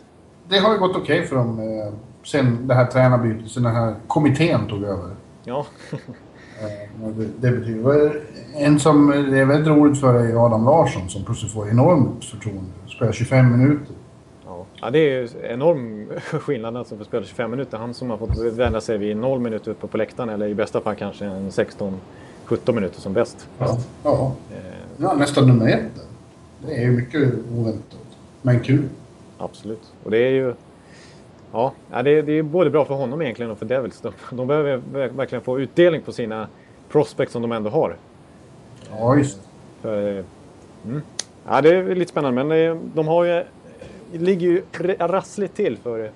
det 0.49 0.59
har 0.59 0.73
ju 0.73 0.79
gått 0.79 0.97
okej 0.97 1.27
för 1.27 1.37
dem 1.37 1.59
eh, 1.59 1.93
sen 2.25 2.69
det 2.69 2.75
här 2.75 2.87
tränarbytet, 2.87 3.51
sen 3.51 3.63
den 3.63 3.75
här 3.75 3.95
kommittén 4.07 4.67
tog 4.69 4.83
över. 4.85 5.11
Ja. 5.45 5.67
Eh, 6.61 7.09
det, 7.09 7.51
det 7.51 7.57
betyder... 7.59 8.21
En 8.55 8.81
som 8.81 9.07
det 9.31 9.39
är 9.39 9.45
väldigt 9.45 9.69
roligt 9.69 10.01
för 10.01 10.15
är 10.15 10.47
Adam 10.47 10.65
Larsson 10.65 11.09
som 11.09 11.25
plötsligt 11.25 11.53
får 11.53 11.69
enormt 11.71 12.25
förtroende. 12.25 12.71
Spelar 12.97 13.13
25 13.13 13.59
minuter. 13.59 13.95
Ja. 14.47 14.65
ja, 14.81 14.91
det 14.91 14.99
är 14.99 15.21
ju 15.21 15.29
enorm 15.43 16.09
skillnad 16.41 16.77
alltså 16.77 16.95
för 16.95 17.03
att 17.03 17.09
spela 17.09 17.25
25 17.25 17.51
minuter. 17.51 17.79
Han 17.79 17.95
som 17.95 18.11
har 18.11 18.17
fått 18.17 18.39
vända 18.39 18.81
sig 18.81 18.99
vid 18.99 19.17
0 19.17 19.41
minuter 19.41 19.71
uppe 19.71 19.87
på 19.87 19.97
läktaren 19.97 20.29
eller 20.29 20.47
i 20.47 20.55
bästa 20.55 20.81
fall 20.81 20.95
kanske 20.95 21.25
en 21.25 21.53
16-17 22.49 22.73
minuter 22.73 23.01
som 23.01 23.13
bäst. 23.13 23.49
Ja. 23.59 23.79
ja. 24.05 24.33
Eh, 24.51 24.57
ja 24.97 25.15
nästan 25.15 25.47
nummer 25.47 25.69
ett. 25.69 26.07
Det 26.67 26.75
är 26.75 26.83
ju 26.83 26.91
mycket 26.91 27.33
oväntat. 27.59 27.99
Men 28.43 28.61
kul. 28.61 28.89
Absolut. 29.39 29.93
Och 30.05 30.11
det 30.11 30.19
är 30.19 30.31
ju... 30.31 30.55
Ja, 31.53 31.73
det, 31.91 32.11
är, 32.11 32.23
det 32.23 32.33
är 32.33 32.43
både 32.43 32.71
bra 32.71 32.85
för 32.85 32.95
honom 32.95 33.23
egentligen 33.23 33.51
och 33.51 33.59
för 33.59 33.67
Devils. 33.67 34.01
De, 34.01 34.13
de 34.31 34.47
behöver 34.47 34.77
ver- 34.77 35.17
verkligen 35.17 35.43
få 35.45 35.61
utdelning 35.61 36.03
på 36.03 36.13
sina 36.13 36.49
prospects 36.89 37.33
som 37.33 37.43
de 37.43 37.53
ändå 37.53 37.71
har. 37.71 37.97
Ja, 38.91 39.17
just 39.17 39.39
det. 39.39 39.49
För, 39.83 40.19
eh, 40.19 40.25
mm. 40.85 41.03
Ja, 41.49 41.61
det 41.61 41.77
är 41.77 41.95
lite 41.95 42.11
spännande, 42.11 42.45
men 42.45 42.67
eh, 42.71 42.77
de 42.95 43.09
har 43.09 43.25
ju... 43.25 43.45
Ligger 44.13 44.47
ju 44.49 44.63
rassligt 44.99 45.55
till 45.55 45.77
för... 45.77 46.11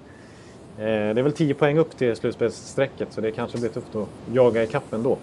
Det 0.77 0.85
är 0.85 1.23
väl 1.23 1.33
10 1.33 1.55
poäng 1.55 1.79
upp 1.79 1.97
till 1.97 2.17
slutspelsstrecket, 2.17 3.13
så 3.13 3.21
det 3.21 3.33
kanske 3.33 3.59
blir 3.59 3.71
tufft 3.71 3.97
att 3.97 4.09
jaga 4.33 4.63
i 4.63 4.67
kappen 4.67 5.03
då. 5.03 5.19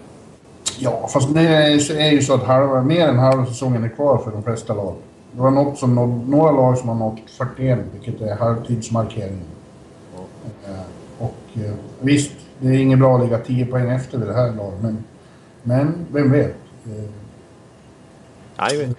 Ja, 0.78 1.08
fast 1.08 1.34
det 1.34 1.40
är, 1.40 2.10
ju 2.10 2.22
så 2.22 2.34
att 2.34 2.42
halva, 2.42 2.82
mer 2.82 3.08
än 3.08 3.18
halva 3.18 3.46
säsongen 3.46 3.84
är 3.84 3.88
kvar 3.88 4.18
för 4.18 4.30
de 4.30 4.42
flesta 4.42 4.74
lag. 4.74 4.94
Det 5.32 5.40
var 5.40 5.50
något 5.50 5.78
som 5.78 5.94
några 6.28 6.52
lag 6.52 6.78
som 6.78 6.88
har 6.88 6.96
nått 6.96 7.20
41, 7.26 7.78
vilket 7.92 8.20
är 8.20 8.36
halvtidsmarkeringen. 8.36 9.40
Mm. 10.64 10.80
och 11.18 11.64
eh, 11.64 11.74
visst, 12.00 12.32
det 12.58 12.68
är 12.68 12.72
inget 12.72 12.98
bra 12.98 13.16
att 13.16 13.22
ligga 13.22 13.38
10 13.38 13.66
poäng 13.66 13.90
efter 13.90 14.18
vid 14.18 14.28
det 14.28 14.34
här 14.34 14.52
laget, 14.52 14.82
men, 14.82 15.04
men 15.62 16.06
vem 16.12 16.32
vet? 16.32 16.56
Eh, 16.86 17.10
Nej, 18.58 18.94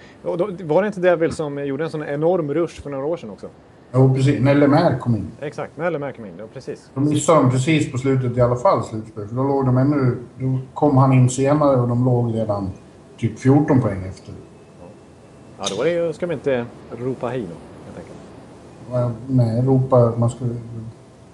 var 0.64 0.82
det 0.82 0.86
inte 0.86 1.00
Devil 1.00 1.32
som 1.32 1.66
gjorde 1.66 1.84
en 1.84 1.90
sån 1.90 2.02
enorm 2.02 2.54
rush 2.54 2.82
för 2.82 2.90
några 2.90 3.06
år 3.06 3.16
sedan 3.16 3.30
också? 3.30 3.48
Jo, 3.92 4.14
precis. 4.14 4.40
När 4.40 4.54
Lemaire 4.54 4.98
kom 4.98 5.16
in. 5.16 5.26
Exakt, 5.40 5.76
när 5.76 5.90
Lemaire 5.90 6.12
kom 6.12 6.24
in. 6.26 6.32
Ja, 6.38 6.44
precis. 6.54 6.90
Då 6.94 7.00
missade 7.00 7.42
de 7.42 7.50
precis 7.50 7.92
på 7.92 7.98
slutet 7.98 8.36
i 8.36 8.40
alla 8.40 8.56
fall 8.56 8.84
slutspel. 8.84 9.28
För 9.28 9.36
då 9.36 9.42
låg 9.42 9.66
de 9.66 9.78
ännu... 9.78 10.16
Då 10.38 10.58
kom 10.74 10.96
han 10.96 11.12
in 11.12 11.30
senare 11.30 11.76
och 11.76 11.88
de 11.88 12.04
låg 12.04 12.34
redan 12.34 12.70
typ 13.16 13.38
14 13.38 13.80
poäng 13.80 14.04
efter. 14.08 14.34
Ja, 15.58 15.64
då 15.76 15.86
är 15.86 16.02
det 16.02 16.12
ska 16.14 16.26
vi 16.26 16.34
inte 16.34 16.66
ropa 16.98 17.28
hej 17.28 17.40
då, 17.40 17.54
helt 17.86 17.98
enkelt. 17.98 18.18
Ja, 18.92 19.10
Nej, 19.26 19.62
ropa... 19.62 20.12
Man 20.16 20.30
ska... 20.30 20.44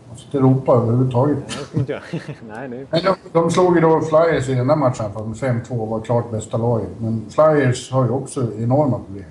Man 0.09 0.19
ska 0.19 0.27
inte 0.27 0.39
ropa 0.39 0.73
överhuvudtaget. 0.73 1.37
Nej, 1.39 1.57
det 1.59 1.65
ska 1.65 1.79
inte 1.79 1.93
göra. 1.93 2.03
Nej, 2.69 2.87
Men 2.91 3.01
de, 3.05 3.15
de 3.33 3.51
slog 3.51 3.75
ju 3.75 3.81
då 3.81 4.01
Flyers 4.01 4.49
i 4.49 4.55
den 4.55 4.67
där 4.67 4.77
matchen 4.77 5.13
för 5.13 5.25
med 5.25 5.37
5-2 5.37 5.89
var 5.91 6.01
klart 6.01 6.31
bästa 6.31 6.57
laget. 6.57 6.89
Men 6.99 7.25
Flyers 7.31 7.93
har 7.93 8.05
ju 8.05 8.11
också 8.11 8.53
enorma 8.59 8.99
problem. 8.99 9.25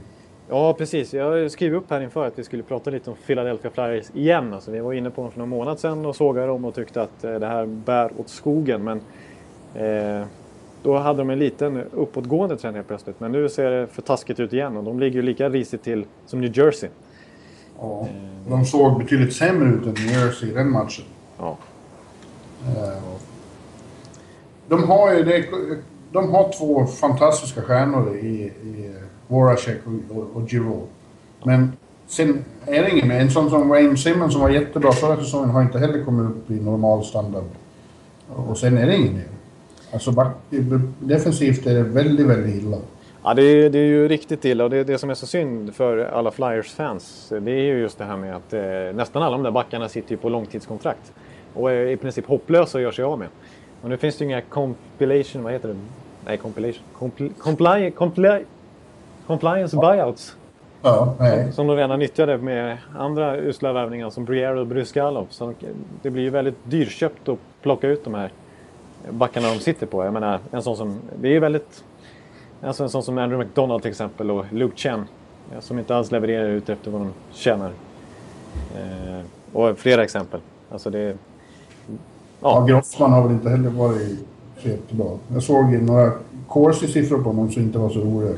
Ja, 0.53 0.73
precis. 0.73 1.13
Jag 1.13 1.51
skrev 1.51 1.75
upp 1.75 1.89
här 1.89 2.01
inför 2.01 2.27
att 2.27 2.39
vi 2.39 2.43
skulle 2.43 2.63
prata 2.63 2.89
lite 2.89 3.09
om 3.09 3.15
Philadelphia 3.27 3.71
Flyers 3.71 4.05
igen. 4.13 4.53
Alltså, 4.53 4.71
vi 4.71 4.79
var 4.79 4.93
inne 4.93 5.09
på 5.09 5.21
dem 5.21 5.31
för 5.31 5.39
någon 5.39 5.49
månad 5.49 5.79
sedan 5.79 6.05
och 6.05 6.15
sågade 6.15 6.47
dem 6.47 6.65
och 6.65 6.75
tyckte 6.75 7.01
att 7.01 7.23
eh, 7.23 7.33
det 7.33 7.47
här 7.47 7.65
bär 7.65 8.11
åt 8.17 8.29
skogen. 8.29 8.83
Men 8.83 9.01
eh, 9.75 10.27
då 10.83 10.97
hade 10.97 11.19
de 11.19 11.29
en 11.29 11.39
liten 11.39 11.83
uppåtgående 11.93 12.57
trend 12.57 12.75
helt 12.75 12.87
plötsligt. 12.87 13.19
Men 13.19 13.31
nu 13.31 13.49
ser 13.49 13.71
det 13.71 13.87
för 13.87 14.01
taskigt 14.01 14.39
ut 14.39 14.53
igen 14.53 14.77
och 14.77 14.83
de 14.83 14.99
ligger 14.99 15.15
ju 15.15 15.21
lika 15.21 15.49
risigt 15.49 15.83
till 15.83 16.05
som 16.25 16.41
New 16.41 16.57
Jersey. 16.57 16.89
Ja. 17.79 18.07
De 18.49 18.65
såg 18.65 18.97
betydligt 18.99 19.33
sämre 19.35 19.69
ut 19.69 19.85
än 19.85 20.05
New 20.05 20.11
Jersey 20.25 20.49
i 20.49 20.53
den 20.53 20.69
matchen. 20.71 21.05
Ja, 21.37 21.57
Eh, 22.67 23.03
De 24.67 24.83
har 24.83 25.13
ju 25.13 25.43
de 26.11 26.29
har 26.31 26.51
två 26.57 26.85
fantastiska 26.85 27.61
stjärnor 27.61 28.15
i, 28.15 28.25
i 28.43 28.93
Voracek 29.31 29.77
och, 29.85 30.17
och, 30.17 30.27
och 30.33 30.49
Giroud. 30.49 30.87
Men 31.43 31.71
sen 32.07 32.45
är 32.65 32.83
det 32.83 32.91
ingen 32.91 33.07
mer. 33.07 33.19
En 33.19 33.31
sån 33.31 33.49
som 33.49 33.69
Wayne 33.69 33.97
Simmons 33.97 34.33
som 34.33 34.41
var 34.41 34.49
jättebra 34.49 34.91
förra 34.91 35.17
säsongen 35.17 35.49
har 35.49 35.61
inte 35.61 35.79
heller 35.79 36.03
kommit 36.03 36.31
upp 36.31 36.51
i 36.51 36.53
normal 36.53 37.03
standard. 37.03 37.43
Och 38.27 38.57
sen 38.57 38.77
är 38.77 38.87
det 38.87 38.95
ingen 38.95 39.13
mer. 39.13 39.27
Alltså 39.93 40.11
back, 40.11 40.35
defensivt 40.99 41.67
är 41.67 41.73
det 41.73 41.83
väldigt, 41.83 42.25
väldigt 42.25 42.55
illa. 42.55 42.77
Ja, 43.23 43.33
det 43.33 43.43
är, 43.43 43.69
det 43.69 43.79
är 43.79 43.85
ju 43.85 44.07
riktigt 44.07 44.45
illa 44.45 44.63
och 44.63 44.69
det 44.69 44.77
är 44.77 44.83
det 44.83 44.97
som 44.97 45.09
är 45.09 45.13
så 45.13 45.27
synd 45.27 45.75
för 45.75 45.97
alla 45.97 46.31
Flyers-fans. 46.31 47.33
Det 47.41 47.51
är 47.51 47.63
ju 47.63 47.79
just 47.79 47.97
det 47.97 48.05
här 48.05 48.17
med 48.17 48.35
att 48.35 48.53
eh, 48.53 48.61
nästan 48.95 49.23
alla 49.23 49.37
de 49.37 49.43
där 49.43 49.51
backarna 49.51 49.89
sitter 49.89 50.11
ju 50.11 50.17
på 50.17 50.29
långtidskontrakt. 50.29 51.13
Och 51.53 51.71
är 51.71 51.87
i 51.87 51.97
princip 51.97 52.25
hopplösa 52.27 52.77
att 52.77 52.81
göra 52.81 52.91
sig 52.91 53.05
av 53.05 53.19
med. 53.19 53.27
Och 53.81 53.89
nu 53.89 53.97
finns 53.97 54.17
det 54.17 54.23
ju 54.23 54.29
inga 54.29 54.41
compilation, 54.41 55.43
vad 55.43 55.53
heter 55.53 55.67
det? 55.67 55.75
Nej, 56.25 56.37
compilation. 56.37 56.83
Compli, 56.93 57.31
compli, 57.37 57.91
compli, 57.91 58.45
compliance 59.31 59.77
buyouts. 59.77 60.35
Ja, 60.81 61.13
nej. 61.19 61.51
Som 61.51 61.67
de 61.67 61.77
redan 61.77 61.99
nyttjade 61.99 62.37
med 62.37 62.77
andra 62.97 63.37
usla 63.37 63.73
värvningar 63.73 64.09
som 64.09 64.25
Briere 64.25 64.59
och 64.59 64.67
Bryskalov. 64.67 65.27
Så 65.29 65.53
det 66.01 66.09
blir 66.09 66.23
ju 66.23 66.29
väldigt 66.29 66.57
dyrköpt 66.63 67.29
att 67.29 67.39
plocka 67.61 67.87
ut 67.87 68.03
de 68.03 68.13
här 68.13 68.31
backarna 69.09 69.47
de 69.47 69.59
sitter 69.59 69.85
på. 69.85 70.05
Jag 70.05 70.13
menar, 70.13 70.39
en 70.51 70.61
sån 70.61 70.77
som... 70.77 70.99
Det 71.21 71.35
är 71.35 71.39
väldigt... 71.39 71.83
Alltså 72.61 72.83
en 72.83 72.89
sån 72.89 73.03
som 73.03 73.17
Andrew 73.17 73.45
McDonald 73.45 73.81
till 73.81 73.91
exempel 73.91 74.31
och 74.31 74.45
Luke 74.51 74.77
Chen. 74.77 75.05
Som 75.59 75.79
inte 75.79 75.95
alls 75.95 76.11
levererar 76.11 76.49
ut 76.49 76.69
efter 76.69 76.91
vad 76.91 77.01
de 77.01 77.13
tjänar. 77.31 77.71
Eh, 78.75 79.25
och 79.53 79.77
flera 79.77 80.03
exempel. 80.03 80.39
Alltså 80.71 80.89
det... 80.89 80.99
Ja, 80.99 81.15
Ja, 82.41 82.65
Grossman 82.65 83.11
har 83.11 83.23
väl 83.23 83.31
inte 83.31 83.49
heller 83.49 83.69
varit 83.69 84.19
så 84.61 84.67
jättebra. 84.67 85.07
Jag 85.33 85.43
såg 85.43 85.73
några 85.73 86.11
corsi-siffror 86.47 87.17
på 87.17 87.29
honom 87.29 87.51
som 87.51 87.61
inte 87.61 87.79
var 87.79 87.89
så 87.89 87.99
roliga 87.99 88.33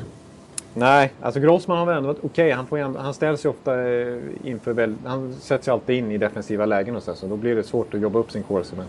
nej, 0.73 1.13
alltså 1.21 1.39
Grossman 1.39 1.77
har 1.77 1.85
väl 1.85 1.97
ändå 1.97 2.07
varit 2.07 2.23
okej. 2.23 2.51
Han, 2.51 2.95
han 2.95 3.13
ställs 3.13 3.45
ju 3.45 3.49
ofta 3.49 3.89
eh, 3.89 4.17
inför... 4.43 4.73
Väl, 4.73 4.95
han 5.05 5.33
sätts 5.33 5.67
ju 5.67 5.71
alltid 5.71 5.97
in 5.97 6.11
i 6.11 6.17
defensiva 6.17 6.65
lägen 6.65 6.95
och 6.95 7.03
så, 7.03 7.15
så 7.15 7.27
då 7.27 7.35
blir 7.35 7.55
det 7.55 7.63
svårt 7.63 7.93
att 7.93 8.01
jobba 8.01 8.19
upp 8.19 8.31
sin 8.31 8.43
corsi. 8.43 8.75
Men, 8.75 8.85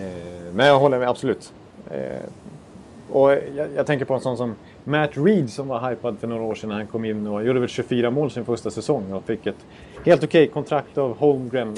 eh, 0.00 0.52
men 0.54 0.66
jag 0.66 0.78
håller 0.78 0.98
med, 0.98 1.08
absolut. 1.08 1.52
Eh, 1.90 2.28
och 3.10 3.32
jag, 3.32 3.68
jag 3.76 3.86
tänker 3.86 4.04
på 4.04 4.14
en 4.14 4.20
sån 4.20 4.36
som 4.36 4.54
Matt 4.84 5.10
Reed 5.14 5.50
som 5.50 5.68
var 5.68 5.90
hypad 5.90 6.18
för 6.18 6.26
några 6.26 6.42
år 6.42 6.54
sedan 6.54 6.68
när 6.68 6.76
han 6.76 6.86
kom 6.86 7.04
in 7.04 7.26
och 7.26 7.44
gjorde 7.44 7.60
väl 7.60 7.68
24 7.68 8.10
mål 8.10 8.30
sin 8.30 8.44
första 8.44 8.70
säsong 8.70 9.12
och 9.12 9.24
fick 9.24 9.46
ett 9.46 9.66
helt 10.04 10.24
okej 10.24 10.48
kontrakt 10.48 10.98
av 10.98 11.18
Holmgren. 11.18 11.76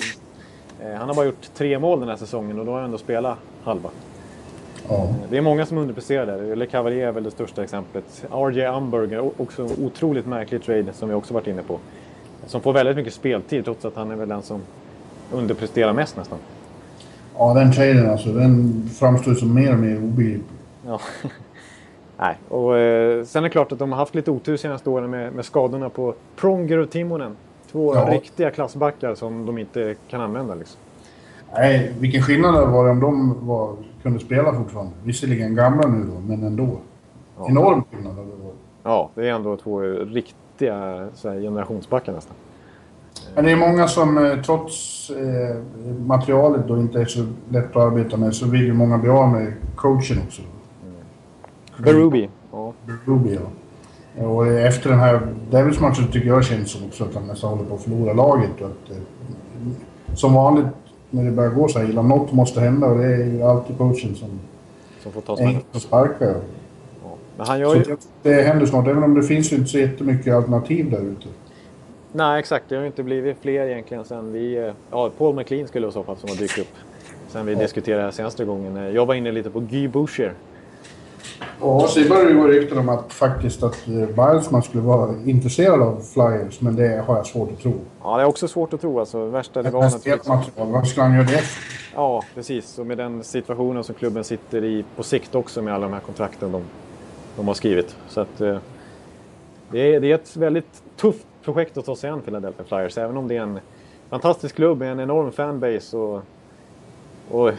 Eh, 0.81 0.93
han 0.93 1.09
har 1.09 1.15
bara 1.15 1.27
gjort 1.27 1.55
tre 1.55 1.79
mål 1.79 2.01
den 2.01 2.09
här 2.09 2.17
säsongen 2.17 2.59
och 2.59 2.67
då 2.67 2.73
har 2.73 2.79
han 2.79 2.85
ändå 2.85 2.99
spelat 2.99 3.39
halva. 3.65 3.91
Ja. 4.89 5.09
Det 5.31 5.37
är 5.37 5.41
många 5.41 5.67
som 5.67 5.79
underpresterar 5.79 6.27
där. 6.27 6.57
Le 6.57 6.67
Cavalier 6.67 7.07
är 7.09 7.13
väl 7.13 7.23
det 7.25 7.31
största 7.31 7.63
exemplet. 7.63 8.25
RJ 8.31 8.63
Umberger, 8.67 9.21
o- 9.21 9.33
också 9.37 9.63
en 9.63 9.85
otroligt 9.87 10.27
märklig 10.27 10.63
trade 10.63 10.93
som 10.93 11.09
vi 11.09 11.15
också 11.15 11.35
varit 11.35 11.47
inne 11.47 11.63
på. 11.63 11.79
Som 12.47 12.61
får 12.61 12.73
väldigt 12.73 12.97
mycket 12.97 13.15
speltid 13.15 13.65
trots 13.65 13.85
att 13.85 13.97
han 13.97 14.11
är 14.11 14.17
väl 14.17 14.29
den 14.29 14.43
som 14.43 14.61
underpresterar 15.33 15.93
mest 15.93 16.17
nästan. 16.17 16.39
ja, 17.39 17.55
den 17.55 17.73
traden 17.73 18.11
alltså, 18.11 18.29
den 18.29 18.83
framstår 18.99 19.35
som 19.35 19.55
mer 19.55 19.73
och 19.73 19.79
mer 19.79 19.97
obegriplig. 19.99 20.43
Ja. 20.87 21.01
Nej, 22.19 22.37
och 22.49 22.79
eh, 22.79 23.25
sen 23.25 23.45
är 23.45 23.49
det 23.49 23.53
klart 23.53 23.73
att 23.73 23.79
de 23.79 23.93
har 23.93 23.99
haft 23.99 24.15
lite 24.15 24.31
otur 24.31 24.57
senaste 24.57 24.91
åren 24.91 25.11
med, 25.11 25.33
med 25.33 25.45
skadorna 25.45 25.89
på 25.89 26.15
Pronger 26.37 26.79
och 26.79 26.91
Timonen. 26.91 27.37
Två 27.73 27.95
Ja. 27.95 28.09
riktiga 28.13 28.51
klassbackar 28.51 29.15
som 29.15 29.47
de 29.47 29.59
inte 29.59 29.95
kan 30.11 30.21
använda 30.21 30.55
liksom. 30.55 30.81
Nej, 31.55 31.93
vilken 31.99 32.23
skillnad 32.23 32.55
det 32.55 32.67
var 32.67 32.89
om 32.91 33.01
de 33.01 33.47
var, 33.47 33.77
kunde 34.03 34.19
spela 34.19 34.55
fortfarande. 34.55 34.93
Visserligen 35.05 35.55
gamla 35.55 35.89
nu 35.89 36.05
då, 36.05 36.21
men 36.21 36.43
ändå. 36.43 36.79
Ja. 37.39 37.47
Enorm 37.49 37.85
skillnad 37.91 38.17
det 38.17 38.23
varit. 38.23 38.55
Ja, 38.83 39.11
det 39.15 39.29
är 39.29 39.33
ändå 39.33 39.57
två 39.57 39.81
riktiga 39.81 41.09
så 41.15 41.29
här, 41.29 41.41
generationsbackar 41.41 42.13
nästan. 42.13 42.37
Men 43.35 43.45
det 43.45 43.53
är 43.53 43.57
många 43.57 43.89
som 43.89 44.27
eh, 44.27 44.43
trots 44.43 45.11
eh, 45.11 45.57
materialet 46.07 46.69
då 46.69 46.77
inte 46.77 47.01
är 47.01 47.05
så 47.05 47.27
lätt 47.49 47.77
att 47.77 47.83
arbeta 47.83 48.17
med 48.17 48.35
så 48.35 48.47
vill 48.47 48.67
ju 48.67 48.73
många 48.73 48.99
bli 48.99 49.11
av 49.11 49.29
med 49.29 49.53
coachen 49.75 50.19
också. 50.27 50.43
Berube. 51.79 52.29
Ja. 52.53 52.73
Ruby, 53.05 53.35
ja. 53.35 54.27
Och 54.27 54.47
efter 54.47 54.91
den 54.91 54.99
här 54.99 55.21
Devils-matchen 55.51 56.13
tycker 56.13 56.29
jag 56.29 56.45
känns 56.45 56.71
som 56.71 56.87
också 56.87 57.05
att 57.05 57.15
han 57.15 57.27
nästan 57.27 57.51
håller 57.51 57.65
på 57.65 57.75
att 57.75 57.83
förlora 57.83 58.13
laget. 58.13 58.61
Och 58.61 58.67
att, 58.67 58.91
eh, 58.91 58.97
som 60.15 60.35
vanligt 60.35 60.67
när 61.11 61.25
det 61.25 61.31
börjar 61.31 61.51
gå 61.51 61.69
så 61.69 61.79
här 61.79 61.89
illa, 61.89 62.03
något 62.03 62.33
måste 62.33 62.61
hända 62.61 62.87
och 62.87 62.99
det 62.99 63.05
är 63.05 63.25
ju 63.25 63.43
alltid 63.43 63.79
coachen 63.79 64.15
som 64.15 64.29
Som 65.03 65.13
får 65.13 65.21
ta 65.21 65.39
enkelt 65.39 65.65
att 65.73 65.83
sparka. 65.83 66.25
Ja. 66.25 66.35
Men 67.37 67.47
han 67.47 67.61
gör 67.61 67.71
Så 67.71 67.77
ju... 67.77 67.83
det, 68.23 68.31
det 68.31 68.43
händer 68.43 68.67
snart, 68.67 68.87
även 68.87 69.03
om 69.03 69.15
det 69.15 69.23
finns 69.23 69.53
ju 69.53 69.57
inte 69.57 69.69
så 69.71 69.79
jättemycket 69.79 70.35
alternativ 70.35 70.91
där 70.91 71.01
ute. 71.01 71.29
Nej, 72.13 72.39
exakt. 72.39 72.65
Det 72.69 72.75
har 72.75 72.83
ju 72.83 72.87
inte 72.87 73.03
blivit 73.03 73.37
fler 73.41 73.67
egentligen 73.67 74.05
sen 74.05 74.33
vi... 74.33 74.57
eh, 74.57 74.73
Ja, 74.91 75.11
Paul 75.19 75.35
McLean 75.35 75.69
skulle 75.69 75.89
i 75.89 75.93
så 75.93 76.03
fall 76.03 76.17
som 76.17 76.29
har 76.29 76.37
dykt 76.37 76.59
upp. 76.59 76.75
Sen 77.29 77.47
vi 77.47 77.55
diskuterade 77.55 78.01
det 78.01 78.05
här 78.05 78.11
senaste 78.13 78.45
gången. 78.45 78.77
Eh, 78.77 78.89
Jag 78.89 79.07
var 79.07 79.15
inne 79.15 79.33
lite 79.33 79.51
på 79.51 79.61
Guy 79.61 79.89
Boucher. 79.89 80.33
Ja, 81.61 81.87
så 81.89 82.09
börjar 82.09 82.31
ju 82.31 82.37
gå 82.37 82.47
rykten 82.47 82.79
om 82.79 82.89
att 82.89 83.13
faktiskt 83.13 83.63
att 83.63 83.89
eh, 83.89 83.95
Bilesman 83.95 84.63
skulle 84.63 84.83
vara 84.83 85.15
intresserad 85.25 85.83
av 85.83 86.01
Flyers, 86.01 86.61
men 86.61 86.77
det 86.77 87.05
har 87.07 87.17
jag 87.17 87.27
svårt 87.27 87.53
att 87.53 87.61
tro. 87.61 87.75
Ja, 88.03 88.17
det 88.17 88.23
är 88.23 88.27
också 88.27 88.49
svårt 88.49 88.73
att 88.73 88.81
tro 88.81 89.01
alltså. 89.01 89.27
Värsta 89.27 89.63
det 89.63 89.71
var 89.71 89.83
naturligtvis... 89.83 90.29
material, 90.29 90.73
vad 90.73 90.89
skulle 90.89 91.03
han 91.03 91.15
göra 91.15 91.25
det? 91.25 91.43
Ja, 91.95 92.23
precis. 92.35 92.79
Och 92.79 92.87
med 92.87 92.99
den 92.99 93.25
situationen 93.25 93.85
som 93.85 93.95
klubben 93.95 94.25
sitter 94.25 94.65
i 94.65 94.85
på 94.97 95.03
sikt 95.03 95.35
också 95.35 95.63
med 95.63 95.75
alla 95.75 95.87
de 95.87 95.93
här 95.93 96.01
kontrakten 96.01 96.53
de, 96.53 96.63
de 97.37 97.49
har 97.49 97.55
skrivit. 97.55 97.97
Så 98.09 98.21
att 98.21 98.41
eh, 98.41 98.59
det, 99.71 99.95
är, 99.95 100.01
det 100.01 100.11
är 100.11 100.15
ett 100.15 100.37
väldigt 100.37 100.83
tufft 100.97 101.27
projekt 101.45 101.77
att 101.77 101.85
ta 101.87 101.97
sig 101.97 102.11
an 102.11 102.21
Philadelphia 102.21 102.65
Flyers. 102.65 102.99
Även 102.99 103.17
om 103.17 103.29
det 103.29 103.37
är 103.37 103.43
en 103.43 103.61
fantastisk 104.11 104.55
klubb 104.55 104.79
med 104.79 104.93
en 104.93 105.01
enorm 105.01 105.33
fanbase 105.33 105.97
och, 105.97 106.23
och 107.31 107.53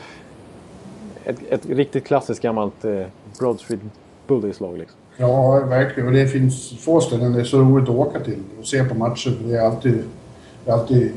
ett, 1.24 1.38
ett 1.50 1.66
riktigt 1.66 2.06
klassiskt 2.06 2.42
gammalt 2.42 2.86
eh, 2.86 3.06
Broad 3.40 3.60
Street 3.60 3.80
Bullies-lag. 4.28 4.78
Liksom. 4.78 5.00
Ja, 5.18 5.60
verkligen. 5.60 6.08
Och 6.08 6.14
det 6.14 6.28
finns 6.28 6.80
få 6.80 7.02
ställen 7.02 7.34
det 7.34 7.40
är 7.40 7.44
så 7.44 7.60
roligt 7.60 7.90
att 7.90 7.96
åka 7.96 8.20
till 8.20 8.44
och 8.60 8.66
se 8.66 8.84
på 8.84 8.96
matcher. 8.96 9.32
för 9.32 9.50
Det 9.50 9.58
är 9.58 9.66
alltid... 9.66 10.04
Det 10.66 10.72
är 10.72 10.76
alltid 10.76 11.12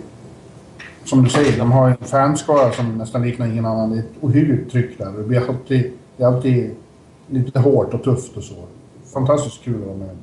som 1.04 1.24
du 1.24 1.30
säger, 1.30 1.58
de 1.58 1.72
har 1.72 1.88
en 1.88 1.96
fanskara 1.96 2.72
som 2.72 2.98
nästan 2.98 3.22
liknar 3.22 3.46
ingen 3.46 3.66
annan. 3.66 3.90
Det 3.90 3.96
är 3.96 4.00
ett 4.00 4.12
ohyggligt 4.20 4.72
tryck 4.72 4.98
där. 4.98 5.12
Det, 5.12 5.22
blir 5.22 5.48
alltid, 5.48 5.92
det 6.16 6.22
är 6.22 6.26
alltid 6.26 6.76
lite 7.26 7.58
hårt 7.58 7.94
och 7.94 8.02
tufft 8.02 8.36
och 8.36 8.42
så. 8.42 8.54
Fantastiskt 9.12 9.64
kul 9.64 9.80
att 9.80 9.86
vara 9.86 9.96
med. 9.96 10.16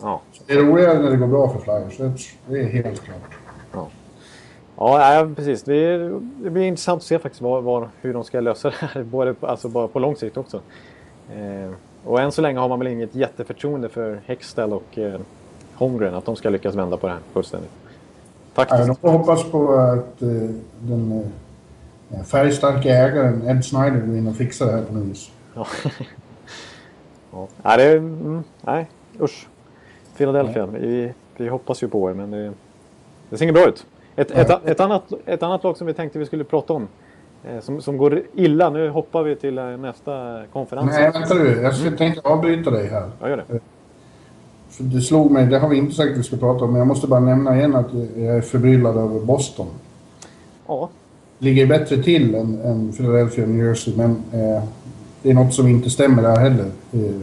Ja. 0.00 0.20
Så 0.32 0.42
det 0.46 0.52
är 0.52 0.56
roligare 0.56 0.98
när 0.98 1.10
det 1.10 1.16
går 1.16 1.26
bra 1.26 1.48
för 1.48 1.58
Flyers. 1.58 1.96
Det, 1.98 2.52
det 2.54 2.60
är 2.60 2.68
helt 2.68 3.04
klart. 3.04 3.90
Ja, 4.76 4.98
nej, 4.98 5.34
precis. 5.34 5.62
Det, 5.62 5.76
är, 5.76 6.20
det 6.42 6.50
blir 6.50 6.62
intressant 6.62 6.98
att 6.98 7.06
se 7.06 7.18
faktiskt 7.18 7.42
var, 7.42 7.60
var, 7.60 7.88
hur 8.00 8.12
de 8.12 8.24
ska 8.24 8.40
lösa 8.40 8.70
det 8.70 8.76
här. 8.76 9.02
Både, 9.10 9.34
alltså 9.40 9.68
bara 9.68 9.88
på 9.88 9.98
lång 9.98 10.16
sikt 10.16 10.36
också. 10.36 10.60
Eh, 11.36 11.70
och 12.04 12.20
än 12.20 12.32
så 12.32 12.42
länge 12.42 12.58
har 12.58 12.68
man 12.68 12.78
väl 12.78 12.88
inget 12.88 13.14
jätteförtroende 13.14 13.88
för 13.88 14.20
Hextall 14.26 14.72
och 14.72 14.98
eh, 14.98 15.20
Holmgren. 15.74 16.14
Att 16.14 16.24
de 16.24 16.36
ska 16.36 16.50
lyckas 16.50 16.74
vända 16.74 16.96
på 16.96 17.06
det 17.06 17.12
här 17.12 17.20
fullständigt. 17.32 17.70
Nej, 17.84 18.66
Faktiskt. 18.66 19.02
de 19.02 19.10
hoppas 19.10 19.44
på 19.44 19.74
att 19.74 20.22
eh, 20.22 20.28
den 20.78 21.24
eh, 22.10 22.22
färgstarka 22.22 22.88
ägaren 22.88 23.48
Ed 23.48 23.64
Snyder 23.64 24.06
går 24.06 24.16
in 24.16 24.26
och 24.26 24.36
fixar 24.36 24.66
det 24.66 24.72
här 24.72 24.82
på 24.82 24.94
något 24.94 25.04
vis. 25.04 25.30
Ja. 25.54 25.66
ja. 27.32 27.48
Nej, 27.62 27.76
det 27.76 27.84
är, 27.84 27.96
mm, 27.96 28.42
nej, 28.60 28.88
usch. 29.20 29.48
Philadelphia. 30.16 30.66
Vi, 30.66 31.12
vi 31.36 31.48
hoppas 31.48 31.82
ju 31.82 31.88
på 31.88 32.10
er, 32.10 32.14
men 32.14 32.30
det, 32.30 32.52
det 33.30 33.38
ser 33.38 33.44
inget 33.44 33.54
bra 33.54 33.68
ut. 33.68 33.86
Ett, 34.16 34.30
ett, 34.30 34.50
ett, 34.64 34.80
annat, 34.80 35.12
ett 35.26 35.42
annat 35.42 35.64
lag 35.64 35.76
som 35.76 35.86
vi 35.86 35.94
tänkte 35.94 36.18
vi 36.18 36.26
skulle 36.26 36.44
prata 36.44 36.72
om. 36.72 36.88
Eh, 37.44 37.60
som, 37.60 37.82
som 37.82 37.96
går 37.96 38.22
illa. 38.34 38.70
Nu 38.70 38.88
hoppar 38.88 39.22
vi 39.22 39.36
till 39.36 39.58
eh, 39.58 39.64
nästa 39.64 40.42
konferens. 40.52 40.90
Nej, 40.92 41.10
vänta 41.12 41.34
du. 41.34 41.62
Jag 41.62 41.74
ska 41.74 41.90
tänkte 41.90 42.20
avbryta 42.28 42.70
dig 42.70 42.88
här. 42.88 43.10
Ja, 43.20 43.28
gör 43.28 43.36
det. 43.36 43.60
För 44.70 44.84
det 44.84 45.00
slog 45.00 45.30
mig, 45.30 45.46
det 45.46 45.58
har 45.58 45.68
vi 45.68 45.76
inte 45.76 45.94
sagt 45.94 46.12
att 46.12 46.18
vi 46.18 46.22
ska 46.22 46.36
prata 46.36 46.64
om, 46.64 46.70
men 46.70 46.78
jag 46.78 46.88
måste 46.88 47.06
bara 47.06 47.20
nämna 47.20 47.56
igen 47.56 47.74
att 47.74 47.86
jag 48.16 48.36
är 48.36 48.40
förbryllad 48.40 48.96
över 48.96 49.20
Boston. 49.20 49.66
Ja, 50.66 50.88
Ligger 51.38 51.66
bättre 51.66 52.02
till 52.02 52.34
än, 52.34 52.60
än 52.60 52.92
Philadelphia 52.92 53.44
och 53.44 53.50
New 53.50 53.66
Jersey, 53.66 53.96
men 53.96 54.10
eh, 54.10 54.62
det 55.22 55.30
är 55.30 55.34
något 55.34 55.54
som 55.54 55.68
inte 55.68 55.90
stämmer 55.90 56.22
där 56.22 56.36
heller. 56.36 56.66
Eh, 56.92 57.20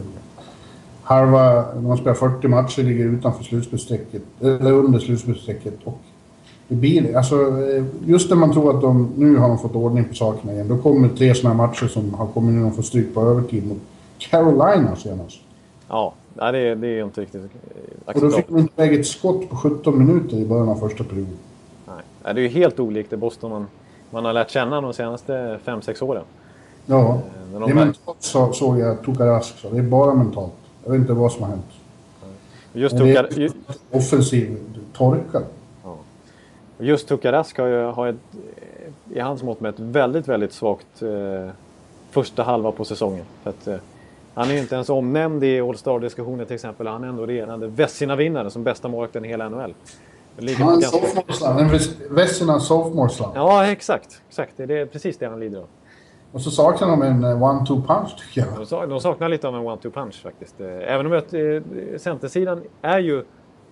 halva, 1.02 1.74
de 1.74 1.86
har 1.86 1.96
spelat 1.96 2.18
40 2.18 2.48
matcher, 2.48 2.82
ligger 2.82 3.04
utanför 3.04 3.44
slutspelsstrecket, 3.44 4.22
eller 4.40 4.72
under 4.72 4.98
slutspelsstrecket. 4.98 5.74
Och 5.84 5.98
det 6.68 6.74
blir, 6.74 7.16
alltså, 7.16 7.34
eh, 7.70 7.84
just 8.06 8.30
när 8.30 8.36
man 8.36 8.52
tror 8.52 8.76
att 8.76 8.82
de, 8.82 9.12
nu 9.16 9.36
har 9.36 9.48
de 9.48 9.58
fått 9.58 9.74
ordning 9.74 10.04
på 10.04 10.14
sakerna 10.14 10.52
igen, 10.52 10.68
då 10.68 10.76
kommer 10.78 11.08
tre 11.08 11.34
sådana 11.34 11.54
matcher 11.56 11.86
som 11.86 12.14
har 12.14 12.26
kommit 12.26 12.54
nu, 12.54 12.62
de 12.62 12.72
får 12.72 12.82
stryk 12.82 13.14
på 13.14 13.20
övertid 13.22 13.66
mot 13.66 13.78
Carolina 14.18 14.96
senast. 14.96 15.38
ja. 15.88 16.14
Nej, 16.40 16.52
det, 16.52 16.58
är- 16.58 16.76
det 16.76 16.86
är 16.88 17.04
inte 17.04 17.20
riktigt 17.20 17.40
eh, 17.42 17.48
Och 18.14 18.14
då 18.14 18.20
fick 18.20 18.24
acceptabelt. 18.24 18.46
de 18.48 18.58
inte 18.58 18.72
lägga 18.82 19.00
ett 19.00 19.06
skott 19.06 19.50
på 19.50 19.56
17 19.56 19.98
minuter 20.06 20.36
i 20.36 20.46
början 20.46 20.68
av 20.68 20.74
första 20.76 21.04
perioden. 21.04 21.36
Nej. 21.86 22.34
Det 22.34 22.40
är 22.40 22.42
ju 22.42 22.48
helt 22.48 22.80
olikt 22.80 23.10
det 23.10 23.16
Boston 23.16 23.50
man, 23.50 23.66
man 24.10 24.24
har 24.24 24.32
lärt 24.32 24.50
känna 24.50 24.80
de 24.80 24.92
senaste 24.92 25.58
5-6 25.64 26.02
åren. 26.04 26.22
Ja, 26.86 27.20
det 27.52 27.58
de 27.58 27.70
är 27.70 27.74
mentalt 27.74 28.16
så, 28.20 28.52
såg 28.52 28.78
jag 28.80 29.02
Tokarask 29.02 29.58
sa. 29.58 29.68
Det 29.70 29.78
är 29.78 29.82
bara 29.82 30.14
mentalt. 30.14 30.52
Jag 30.84 30.90
vet 30.92 31.00
inte 31.00 31.12
vad 31.12 31.32
som 31.32 31.42
har 31.42 31.50
hänt. 31.50 31.64
Just, 32.72 32.94
Men 32.94 33.04
det 33.06 33.16
är 33.16 33.50
offensiv 33.90 34.56
torka. 34.92 35.42
Just 36.78 37.08
Tukarask 37.08 37.58
har 37.58 37.66
ju 37.66 37.82
har 37.84 38.06
ett, 38.08 38.16
i 39.14 39.20
hans 39.20 39.42
mått 39.42 39.60
med 39.60 39.68
ett 39.68 39.80
väldigt, 39.80 40.28
väldigt 40.28 40.52
svagt 40.52 41.02
eh, 41.02 41.50
första 42.10 42.42
halva 42.42 42.72
på 42.72 42.84
säsongen. 42.84 43.24
För 43.42 43.50
att, 43.50 43.66
eh, 43.66 43.74
han 44.34 44.48
är 44.50 44.52
ju 44.54 44.58
inte 44.60 44.74
ens 44.74 44.88
omnämnd 44.88 45.44
i 45.44 45.60
All-Star-diskussioner 45.60 46.44
till 46.44 46.54
exempel. 46.54 46.86
Han 46.86 47.04
är 47.04 47.08
ändå 47.08 47.26
regerande 47.26 47.66
Vessina-vinnare 47.66 48.50
som 48.50 48.62
bästa 48.64 48.88
målvakten 48.88 49.24
i 49.24 49.28
hela 49.28 49.48
NHL. 49.48 49.74
Han 50.38 50.48
är 50.48 50.80
sophomore 50.82 51.32
slam. 51.32 51.58
En 51.58 51.68
Vessina 52.10 52.60
sophomore 52.60 53.08
slam. 53.08 53.30
Ja, 53.34 53.66
exakt. 53.66 54.22
exakt. 54.28 54.52
Det 54.56 54.78
är 54.78 54.86
precis 54.86 55.18
det 55.18 55.26
han 55.26 55.40
lider 55.40 55.58
av. 55.58 55.66
Och 56.32 56.40
så 56.40 56.50
saknar 56.50 56.88
de 56.88 57.02
en 57.02 57.24
eh, 57.24 57.42
one-two 57.42 57.86
punch 57.86 58.16
tycker 58.18 58.48
jag. 58.48 58.58
De 58.58 58.66
sa- 58.66 58.86
De 58.86 59.00
saknar 59.00 59.28
lite 59.28 59.48
av 59.48 59.54
en 59.54 59.62
one-two 59.62 59.90
punch 59.90 60.22
faktiskt. 60.22 60.60
Eh, 60.60 60.66
Även 60.94 61.06
om 61.06 61.12
att, 61.18 61.34
eh, 61.34 61.40
centersidan 61.98 62.62
är 62.82 62.98
ju 62.98 63.24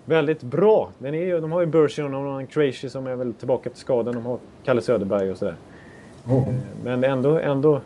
väldigt 0.07 0.43
bra. 0.43 0.89
Den 0.99 1.15
är 1.15 1.25
ju, 1.25 1.41
de 1.41 1.53
har 1.53 1.61
ju 1.61 1.67
Bergeron 1.67 2.15
och 2.27 2.41
en 2.41 2.47
Krejci 2.47 2.91
som 2.91 3.07
är 3.07 3.17
väl 3.17 3.35
tillbaka 3.35 3.69
efter 3.71 3.81
skadan. 3.81 4.15
De 4.15 4.27
har 4.27 4.39
Kalle 4.65 4.81
Söderberg 4.83 5.31
och 5.31 5.39
sådär. 5.39 5.57
Oh. 6.29 6.49
Men 6.85 7.05
ändå, 7.05 7.39
ändå 7.39 7.81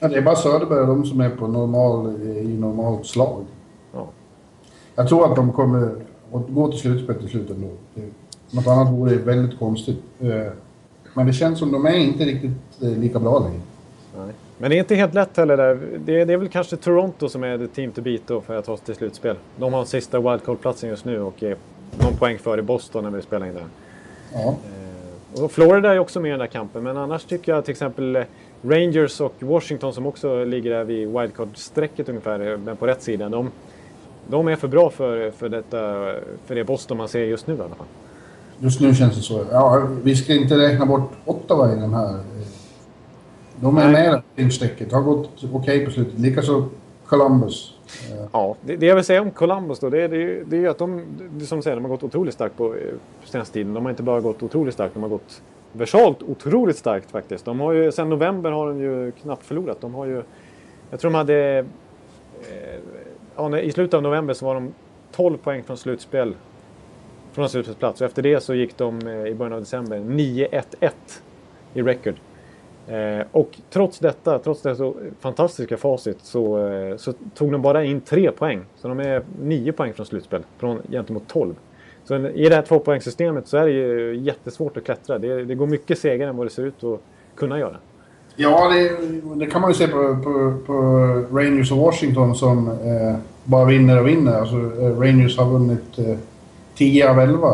Ja, 0.00 0.08
det 0.08 0.16
är 0.16 0.22
bara 0.22 0.36
Söderberg 0.36 0.80
och 0.80 0.86
de 0.86 1.04
som 1.04 1.20
är 1.20 1.30
på 1.30 1.46
normal, 1.46 2.22
i 2.22 2.56
normalt 2.58 3.06
slag. 3.06 3.44
ja. 3.92 4.06
Jag 4.94 5.08
tror 5.08 5.24
att 5.30 5.36
de 5.36 5.52
kommer 5.52 5.82
att 6.32 6.48
gå 6.48 6.68
till 6.70 6.80
slutspel 6.80 7.14
till 7.18 7.28
slut 7.28 7.50
ändå. 7.50 7.68
Något 8.50 8.66
annat 8.66 8.92
vore 8.92 9.16
väldigt 9.16 9.58
konstigt. 9.58 10.02
Eh, 10.20 10.52
Men 11.14 11.26
det 11.26 11.32
känns 11.32 11.58
som 11.58 11.72
de 11.72 11.86
är 11.86 11.96
inte 11.96 12.24
riktigt 12.24 12.82
eh, 12.82 12.88
lika 12.88 13.18
bra 13.18 13.38
längre. 13.38 13.60
Men 14.58 14.70
det 14.70 14.76
är 14.76 14.78
inte 14.78 14.94
helt 14.94 15.14
lätt 15.14 15.36
heller 15.36 15.56
där. 15.56 15.78
Det 15.98 16.20
är, 16.20 16.26
det 16.26 16.32
är 16.32 16.36
väl 16.36 16.48
kanske 16.48 16.76
Toronto 16.76 17.28
som 17.28 17.44
är 17.44 17.58
the 17.58 17.66
team 17.66 17.92
to 17.92 18.00
beat 18.02 18.20
då 18.26 18.40
för 18.40 18.56
att 18.56 18.64
ta 18.64 18.76
sig 18.76 18.86
till 18.86 18.94
slutspel. 18.94 19.36
De 19.56 19.72
har 19.72 19.84
sista 19.84 20.20
wildcard-platsen 20.20 20.88
just 20.90 21.04
nu 21.04 21.20
och 21.20 21.42
är 21.42 21.56
någon 22.02 22.16
poäng 22.16 22.38
före 22.38 22.62
Boston 22.62 23.04
när 23.04 23.10
vi 23.10 23.22
spelar 23.22 23.46
in 23.46 23.54
det 23.54 23.60
här. 23.60 23.68
Ja. 24.44 24.56
Eh, 25.36 25.42
Och 25.44 25.52
Florida 25.52 25.94
är 25.94 25.98
också 25.98 26.20
med 26.20 26.28
i 26.28 26.30
den 26.30 26.38
där 26.40 26.46
kampen, 26.46 26.82
men 26.82 26.96
annars 26.96 27.24
tycker 27.24 27.52
jag 27.52 27.64
till 27.64 27.72
exempel 27.72 28.16
eh, 28.16 28.22
Rangers 28.62 29.20
och 29.20 29.34
Washington 29.38 29.92
som 29.92 30.06
också 30.06 30.44
ligger 30.44 30.70
där 30.70 30.84
vid 30.84 31.08
wildcard-strecket 31.08 32.08
ungefär, 32.08 32.52
eh, 32.52 32.58
men 32.58 32.76
på 32.76 32.86
rätt 32.86 33.02
sida. 33.02 33.28
De, 33.28 33.50
de 34.28 34.48
är 34.48 34.56
för 34.56 34.68
bra 34.68 34.90
för, 34.90 35.30
för, 35.30 35.48
detta, 35.48 35.78
för 36.46 36.54
det 36.54 36.64
Boston 36.64 36.96
man 36.96 37.08
ser 37.08 37.24
just 37.24 37.46
nu 37.46 37.54
i 37.54 37.60
alla 37.60 37.74
fall. 37.74 37.86
Just 38.60 38.80
nu 38.80 38.94
känns 38.94 39.16
det 39.16 39.22
så. 39.22 39.44
Ja, 39.50 39.88
vi 40.02 40.16
ska 40.16 40.34
inte 40.34 40.58
räkna 40.58 40.86
bort 40.86 41.10
Ottawa 41.24 41.72
i 41.72 41.76
den 41.76 41.94
här. 41.94 42.14
De 43.60 43.78
är 43.78 43.92
med 43.92 44.22
i 44.36 44.50
strecket. 44.50 44.92
Har 44.92 45.02
gått 45.02 45.44
okej 45.52 45.84
på 45.84 45.90
slutet. 45.90 46.18
Likaså 46.18 46.64
Columbus. 47.06 47.74
Eh, 48.12 48.24
Ja, 48.32 48.56
det, 48.60 48.76
det 48.76 48.86
jag 48.86 48.94
vill 48.94 49.04
säga 49.04 49.22
om 49.22 49.30
Columbus 49.30 49.78
då, 49.78 49.90
det 49.90 50.02
är, 50.02 50.08
det 50.08 50.22
är, 50.22 50.44
det 50.46 50.56
är 50.56 50.60
ju 50.60 50.68
att 50.68 50.78
de, 50.78 51.02
det, 51.32 51.46
som 51.46 51.62
säger, 51.62 51.76
de 51.76 51.84
har 51.84 51.90
gått 51.90 52.02
otroligt 52.02 52.34
starkt 52.34 52.56
på 52.56 52.74
eh, 52.74 52.80
senaste 53.24 53.54
tiden. 53.54 53.74
De 53.74 53.84
har 53.84 53.90
inte 53.90 54.02
bara 54.02 54.20
gått 54.20 54.42
otroligt 54.42 54.74
starkt, 54.74 54.94
de 54.94 55.02
har 55.02 55.10
gått 55.10 55.42
versalt 55.72 56.22
otroligt 56.22 56.76
starkt 56.76 57.10
faktiskt. 57.10 57.44
De 57.44 57.60
har 57.60 57.72
ju, 57.72 57.92
sen 57.92 58.08
november 58.10 58.50
har 58.50 58.68
de 58.68 58.80
ju 58.80 59.12
knappt 59.22 59.44
förlorat. 59.46 59.80
De 59.80 59.94
har 59.94 60.06
ju, 60.06 60.22
jag 60.90 61.00
tror 61.00 61.10
de 61.10 61.16
hade, 61.16 61.58
eh, 61.58 62.80
ja, 63.36 63.48
när- 63.48 63.58
i 63.58 63.72
slutet 63.72 63.94
av 63.94 64.02
november 64.02 64.34
så 64.34 64.46
var 64.46 64.54
de 64.54 64.72
12 65.12 65.36
poäng 65.36 65.62
från 65.62 65.76
slutspel. 65.76 66.34
Från 67.32 67.42
en 67.42 67.48
slutspelsplats. 67.48 68.00
Och 68.00 68.06
efter 68.06 68.22
det 68.22 68.40
så 68.40 68.54
gick 68.54 68.76
de 68.78 69.06
eh, 69.06 69.26
i 69.26 69.34
början 69.34 69.52
av 69.52 69.60
december 69.60 69.98
9-1-1 69.98 70.90
i 71.74 71.82
record. 71.82 72.14
Eh, 72.88 73.26
och 73.32 73.58
trots 73.70 73.98
detta, 73.98 74.38
trots 74.38 74.62
det 74.62 74.76
så 74.76 74.94
fantastiska 75.20 75.76
facit, 75.76 76.18
så, 76.22 76.68
eh, 76.68 76.96
så 76.96 77.12
tog 77.34 77.52
de 77.52 77.62
bara 77.62 77.84
in 77.84 78.00
tre 78.00 78.30
poäng. 78.32 78.60
Så 78.76 78.88
de 78.88 79.00
är 79.00 79.22
nio 79.42 79.72
poäng 79.72 79.92
från 79.92 80.06
slutspel, 80.06 80.42
från, 80.58 80.78
gentemot 80.90 81.22
12. 81.28 81.54
Så 82.04 82.14
en- 82.14 82.26
i 82.26 82.48
det 82.48 82.54
här 82.54 82.62
tvåpoängssystemet 82.62 83.48
så 83.48 83.56
är 83.56 83.66
det 83.66 83.72
ju 83.72 84.16
jättesvårt 84.16 84.76
att 84.76 84.84
klättra. 84.84 85.18
Det, 85.18 85.44
det 85.44 85.54
går 85.54 85.66
mycket 85.66 85.98
segare 85.98 86.28
än 86.30 86.36
vad 86.36 86.46
det 86.46 86.50
ser 86.50 86.62
ut 86.66 86.84
att 86.84 87.00
kunna 87.34 87.58
göra. 87.58 87.76
Ja, 88.36 88.68
det, 88.72 88.90
det 89.34 89.46
kan 89.46 89.60
man 89.60 89.70
ju 89.70 89.74
se 89.74 89.86
på, 89.88 90.16
på, 90.24 90.54
på 90.66 90.72
Rangers 91.38 91.72
och 91.72 91.78
Washington 91.78 92.34
som 92.34 92.68
eh, 92.68 93.16
bara 93.44 93.64
vinner 93.64 94.00
och 94.00 94.08
vinner. 94.08 94.40
Alltså, 94.40 94.56
eh, 94.56 95.00
Rangers 95.00 95.38
har 95.38 95.50
vunnit 95.50 95.98
eh, 95.98 96.16
10 96.76 97.10
av 97.10 97.18
11 97.18 97.48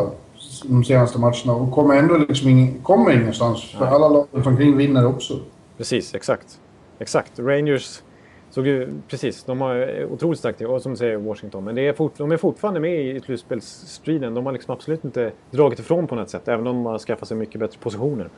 de 0.61 0.83
senaste 0.83 1.19
matcherna 1.19 1.53
och 1.53 1.71
kommer 1.71 1.95
ändå 1.95 2.17
liksom 2.17 2.49
ing, 2.49 2.79
kommer 2.83 3.11
ingenstans. 3.11 3.71
För 3.71 3.85
alla 3.85 4.07
lag 4.07 4.27
runt 4.31 4.47
omkring 4.47 4.77
vinner 4.77 5.07
också. 5.07 5.39
Precis, 5.77 6.15
exakt. 6.15 6.59
Exakt. 6.99 7.39
Rangers 7.39 8.01
såg 8.49 8.67
ju, 8.67 8.89
precis, 9.07 9.43
de 9.43 9.61
har 9.61 10.05
otroligt 10.11 10.39
starkt 10.39 10.61
och 10.61 10.81
som 10.81 10.97
säger 10.97 11.17
Washington. 11.17 11.63
Men 11.63 11.75
det 11.75 11.87
är 11.87 11.93
fort, 11.93 12.13
de 12.17 12.31
är 12.31 12.37
fortfarande 12.37 12.79
med 12.79 13.05
i 13.05 13.21
slutspelsstriden. 13.21 14.33
De 14.33 14.45
har 14.45 14.53
liksom 14.53 14.73
absolut 14.73 15.05
inte 15.05 15.31
dragit 15.51 15.79
ifrån 15.79 16.07
på 16.07 16.15
något 16.15 16.29
sätt. 16.29 16.47
Även 16.47 16.67
om 16.67 16.75
de 16.75 16.85
har 16.85 16.99
skaffat 16.99 17.27
sig 17.27 17.37
mycket 17.37 17.59
bättre 17.59 17.79
positioner. 17.79 18.29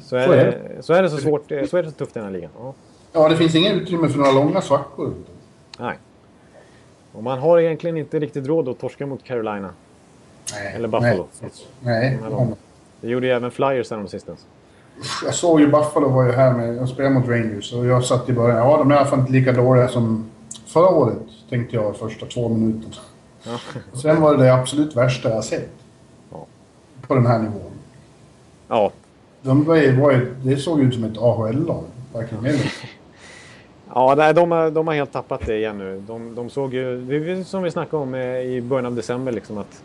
Så, 0.00 0.16
är 0.16 0.26
Så 0.26 0.32
är 0.32 0.44
det, 0.44 0.82
så 0.82 0.92
är 0.92 1.02
det 1.02 1.10
så 1.10 1.16
svårt, 1.16 1.48
så 1.48 1.76
är 1.76 1.82
det 1.82 1.90
så 1.90 1.96
tufft 1.96 2.16
i 2.16 2.18
den 2.18 2.24
här 2.24 2.32
ligan. 2.32 2.50
Ja. 2.58 2.74
Ja, 3.12 3.28
det 3.28 3.36
finns 3.36 3.54
inget 3.54 3.72
utrymme 3.72 4.08
för 4.08 4.18
några 4.18 4.32
långa 4.32 4.60
svackor. 4.60 5.14
Nej. 5.78 5.98
Och 7.12 7.22
man 7.22 7.38
har 7.38 7.58
egentligen 7.58 7.96
inte 7.96 8.18
riktigt 8.18 8.46
råd 8.46 8.68
att 8.68 8.78
torska 8.78 9.06
mot 9.06 9.24
Carolina. 9.24 9.70
Nej, 10.52 10.72
Eller 10.74 10.88
Buffalo. 10.88 11.26
Nej, 11.40 11.50
nej. 12.22 12.30
De. 12.30 12.54
Det 13.00 13.08
gjorde 13.08 13.26
ju 13.26 13.32
även 13.32 13.50
Flyers 13.50 13.86
sistens. 14.10 14.46
Jag 15.24 15.34
såg 15.34 15.60
ju 15.60 15.66
Buffalo 15.66 16.08
var 16.08 16.24
ju 16.24 16.32
här 16.32 16.52
med, 16.52 16.76
jag 16.76 16.88
spelade 16.88 17.14
mot 17.14 17.28
Rangers 17.28 17.72
och 17.72 17.86
jag 17.86 18.04
satt 18.04 18.28
i 18.28 18.32
början, 18.32 18.56
ja 18.56 18.76
de 18.76 18.90
är 18.90 18.94
i 18.94 18.98
alla 18.98 19.06
fall 19.06 19.18
inte 19.18 19.32
lika 19.32 19.52
dåliga 19.52 19.88
som 19.88 20.30
förra 20.66 20.88
året, 20.88 21.18
tänkte 21.50 21.76
jag 21.76 21.96
första 21.96 22.26
två 22.26 22.48
minuterna. 22.48 22.94
Ja. 23.42 23.58
Sen 24.02 24.20
var 24.20 24.36
det 24.36 24.44
det 24.44 24.54
absolut 24.54 24.96
värsta 24.96 25.28
jag 25.30 25.44
sett. 25.44 25.70
Ja. 26.32 26.46
På 27.06 27.14
den 27.14 27.26
här 27.26 27.38
nivån. 27.38 27.72
ja, 28.68 28.90
De 29.42 29.64
var 29.64 29.76
ju, 29.76 30.00
var 30.00 30.10
ju, 30.12 30.34
det 30.42 30.56
såg 30.56 30.80
ut 30.80 30.94
som 30.94 31.04
ett 31.04 31.18
AHL-lag. 31.18 31.84
Mer 32.12 32.48
eller. 32.48 32.72
Ja, 33.94 34.14
nej, 34.16 34.34
de, 34.34 34.50
har, 34.52 34.70
de 34.70 34.86
har 34.86 34.94
helt 34.94 35.12
tappat 35.12 35.46
det 35.46 35.56
igen 35.56 35.78
nu. 35.78 36.02
De, 36.06 36.34
de 36.34 36.50
såg 36.50 36.74
ju, 36.74 37.44
som 37.44 37.62
vi 37.62 37.70
snackade 37.70 38.02
om 38.02 38.14
eh, 38.14 38.40
i 38.40 38.60
början 38.60 38.86
av 38.86 38.94
december, 38.94 39.32
liksom, 39.32 39.58
att 39.58 39.82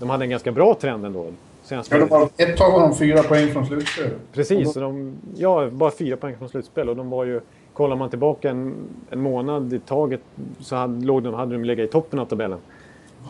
de 0.00 0.10
hade 0.10 0.24
en 0.24 0.30
ganska 0.30 0.52
bra 0.52 0.74
trend 0.74 1.06
ändå. 1.06 1.26
Senast, 1.62 1.90
Ja, 1.92 1.98
de 1.98 2.08
var, 2.08 2.28
ett 2.36 2.56
tag 2.56 2.72
var 2.72 2.80
de 2.80 2.94
fyra 2.96 3.22
poäng 3.22 3.52
från 3.52 3.66
slutspel. 3.66 4.10
precis, 4.32 4.72
så 4.72 4.80
de, 4.80 5.12
ja, 5.36 5.70
bara 5.70 5.90
fyra 5.90 6.16
poäng 6.16 6.36
från 6.38 6.48
slutspel. 6.48 6.88
Och 6.88 6.96
de 6.96 7.10
var 7.10 7.24
ju, 7.24 7.40
kollar 7.72 7.96
man 7.96 8.10
tillbaka 8.10 8.50
en, 8.50 8.74
en 9.10 9.20
månad 9.20 9.72
i 9.72 9.78
taget 9.78 10.20
så 10.60 10.76
hade, 10.76 11.06
låg 11.06 11.22
de, 11.22 11.34
hade 11.34 11.52
de 11.52 11.64
legat 11.64 11.88
i 11.88 11.92
toppen 11.92 12.18
av 12.18 12.24
tabellen. 12.24 12.58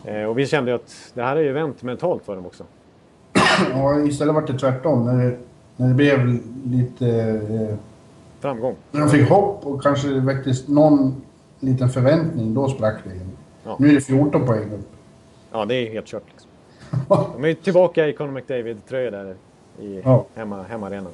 Eh, 0.05 0.23
och 0.23 0.39
vi 0.39 0.45
kände 0.47 0.71
ju 0.71 0.75
att 0.75 1.11
det 1.13 1.21
här 1.23 1.35
är 1.35 1.41
ju 1.41 1.51
vänt 1.51 1.83
mentalt 1.83 2.25
för 2.25 2.35
dem 2.35 2.45
också. 2.45 2.63
Ja, 3.73 3.99
istället 4.03 4.35
var 4.35 4.41
det 4.41 4.57
tvärtom. 4.59 5.05
När 5.05 5.25
det, 5.25 5.37
när 5.75 5.87
det 5.87 5.93
blev 5.93 6.39
lite... 6.65 7.07
Eh, 7.69 7.75
Framgång. 8.39 8.75
när 8.91 8.99
de 8.99 9.09
fick 9.09 9.29
hopp 9.29 9.65
och 9.65 9.83
kanske 9.83 10.07
det 10.07 10.19
väcktes 10.19 10.67
någon 10.67 11.21
liten 11.59 11.89
förväntning, 11.89 12.53
då 12.53 12.69
sprack 12.69 12.95
det 13.03 13.13
igen. 13.13 13.31
Ja. 13.63 13.75
Nu 13.79 13.89
är 13.89 13.93
det 13.93 14.01
14 14.01 14.45
poäng 14.45 14.63
upp. 14.73 14.89
Ja, 15.51 15.65
det 15.65 15.75
är 15.75 15.91
helt 15.91 16.05
kört. 16.05 16.23
De 17.33 17.43
är 17.43 17.47
ju 17.47 17.53
tillbaka 17.55 18.07
i 18.07 18.13
Conor 18.13 18.31
McDavid-tröja 18.31 19.11
där 19.11 19.35
i 19.81 20.01
Ja. 20.05 20.25
hemma, 20.35 20.63
hemmaarenan. 20.63 21.11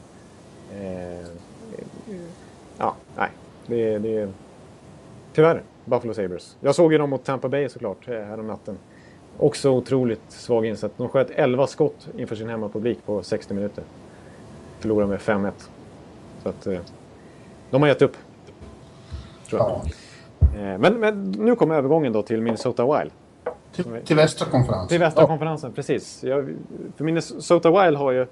Eh, 0.74 1.28
ja, 2.78 2.96
nej. 3.18 3.30
Det, 3.68 3.94
är- 3.94 4.00
det 4.00 4.18
är 4.18 4.30
tyvärr 5.34 5.62
Buffalo 5.86 6.14
Sabres. 6.14 6.58
Jag 6.62 6.76
såg 6.76 6.92
ju 6.92 6.98
dem 6.98 7.10
mot 7.10 7.24
Tampa 7.24 7.50
Bay 7.50 7.70
såklart 7.70 8.08
eh, 8.08 8.14
härom 8.22 8.48
natten. 8.48 8.78
Också 9.38 9.70
otroligt 9.70 10.22
svag 10.32 10.66
insats. 10.66 10.94
De 10.98 11.10
sköt 11.10 11.30
11 11.30 11.68
skott 11.68 12.08
inför 12.18 12.36
sin 12.36 12.50
hemmapublik 12.50 13.06
på 13.06 13.24
60 13.24 13.54
minuter. 13.54 13.84
Förlorade 14.80 15.10
med 15.10 15.20
5-1. 15.20 15.52
Så 16.44 16.50
att 16.50 16.68
eh, 16.68 16.80
de 17.72 17.82
har 17.82 17.90
gett 17.90 18.02
upp. 18.02 18.18
Tror 19.50 19.62
jag. 19.62 19.70
Ja. 19.70 19.84
Eh, 20.60 20.78
men, 20.78 20.94
men 21.00 21.32
nu 21.32 21.56
kommer 21.56 21.76
övergången 21.76 22.14
då 22.14 22.22
till 22.24 22.42
Minnesota 22.42 23.00
Wild. 23.00 23.12
Till, 23.76 23.86
till 24.06 24.16
västra 24.16 24.50
konferensen. 24.50 24.88
Till 24.88 25.00
västra 25.00 25.24
ja. 25.24 25.28
konferensen, 25.28 25.74
precis. 25.74 26.24
Jag, 26.24 26.56
för 26.98 27.04
Minnesota 27.04 27.84
Wild 27.84 27.98
har 27.98 28.12
ju 28.12 28.28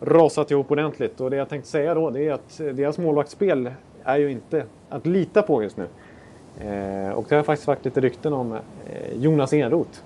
rasat 0.00 0.50
ihop 0.50 0.70
ordentligt 0.70 1.20
och 1.20 1.30
det 1.30 1.36
jag 1.36 1.48
tänkte 1.48 1.70
säga 1.70 1.94
då 1.94 2.10
det 2.10 2.28
är 2.28 2.32
att 2.32 2.58
deras 2.58 2.98
målvaktsspel 2.98 3.70
är 4.04 4.16
ju 4.16 4.30
inte 4.30 4.64
att 4.88 5.06
lita 5.06 5.42
på 5.42 5.62
just 5.62 5.76
nu. 5.76 5.86
Eh, 6.60 7.10
och 7.10 7.26
det 7.28 7.36
har 7.36 7.42
faktiskt 7.42 7.66
varit 7.66 7.84
lite 7.84 8.00
rykten 8.00 8.32
om 8.32 8.52
eh, 8.52 8.60
Jonas 9.16 9.52
Enroth. 9.52 10.00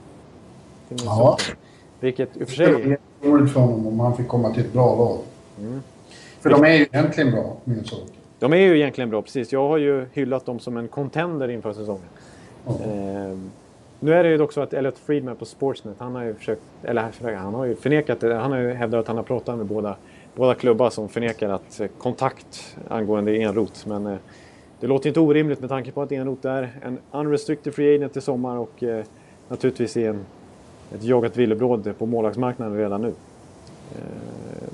Ja. 0.89 1.39
Vilket 2.01 2.37
i 2.37 2.45
och 2.45 2.49
för 2.49 2.65
Det 2.65 2.75
sig... 2.83 2.99
var 3.21 3.31
roligt 3.31 3.53
för 3.53 3.61
honom 3.61 3.87
om 3.87 4.01
han 4.01 4.17
fick 4.17 4.29
komma 4.29 4.51
till 4.51 4.65
ett 4.65 4.73
bra 4.73 4.97
lag. 4.97 5.19
Mm. 5.59 5.83
För 6.41 6.51
de 6.51 6.65
är 6.65 6.73
ju 6.73 6.83
egentligen 6.83 7.31
bra, 7.31 7.57
Minnesota. 7.65 8.13
De 8.39 8.53
är 8.53 8.57
ju 8.57 8.77
egentligen 8.77 9.11
bra, 9.11 9.23
precis. 9.23 9.53
Jag 9.53 9.69
har 9.69 9.79
ju 9.79 10.07
hyllat 10.13 10.47
dem 10.47 10.59
som 10.59 10.77
en 10.77 10.89
contender 10.89 11.49
inför 11.49 11.73
säsongen. 11.73 12.03
Ja. 12.67 12.73
Eh, 12.73 13.39
nu 14.01 14.15
är 14.15 14.23
det 14.23 14.31
ju 14.31 14.37
dock 14.37 14.53
så 14.53 14.61
att 14.61 14.73
Elliot 14.73 14.99
Friedman 14.99 15.37
på 15.37 15.45
Sportsnet, 15.45 15.97
han 15.99 16.15
har 16.15 16.25
ju 16.25 16.35
försökt, 16.35 16.63
eller 16.83 17.37
han 17.37 17.55
har 17.55 17.65
ju 17.65 17.77
förnekat 17.77 18.21
det. 18.21 18.35
Han 18.35 18.53
har 18.53 18.59
ju 18.59 18.73
hävdat 18.73 19.01
att 19.01 19.09
han 19.09 19.17
har 19.17 19.25
pratat 19.25 19.57
med 19.57 19.67
båda, 19.67 19.97
båda 20.35 20.55
klubbar 20.55 20.91
som 20.91 21.09
förnekar 21.09 21.49
att 21.49 21.81
eh, 21.81 21.87
kontakt 21.99 22.77
angående 22.89 23.37
Enroth. 23.37 23.89
Men 23.89 24.07
eh, 24.07 24.17
det 24.81 24.87
låter 24.87 25.09
inte 25.09 25.21
orimligt 25.21 25.61
med 25.61 25.69
tanke 25.69 25.93
på 25.93 26.03
att 26.03 26.13
Enroth 26.13 26.47
är 26.47 26.71
en 26.83 26.99
unrestricted 27.13 27.75
free 27.75 27.95
agent 27.95 28.17
i 28.17 28.21
sommar 28.21 28.57
och 28.57 28.83
eh, 28.83 29.05
naturligtvis 29.49 29.97
i 29.97 30.07
en, 30.07 30.21
ett 30.95 31.03
jagat 31.03 31.37
villebråd 31.37 31.95
på 31.99 32.07
målvaktsmarknaden 32.07 32.77
redan 32.77 33.03
nu. 33.03 33.13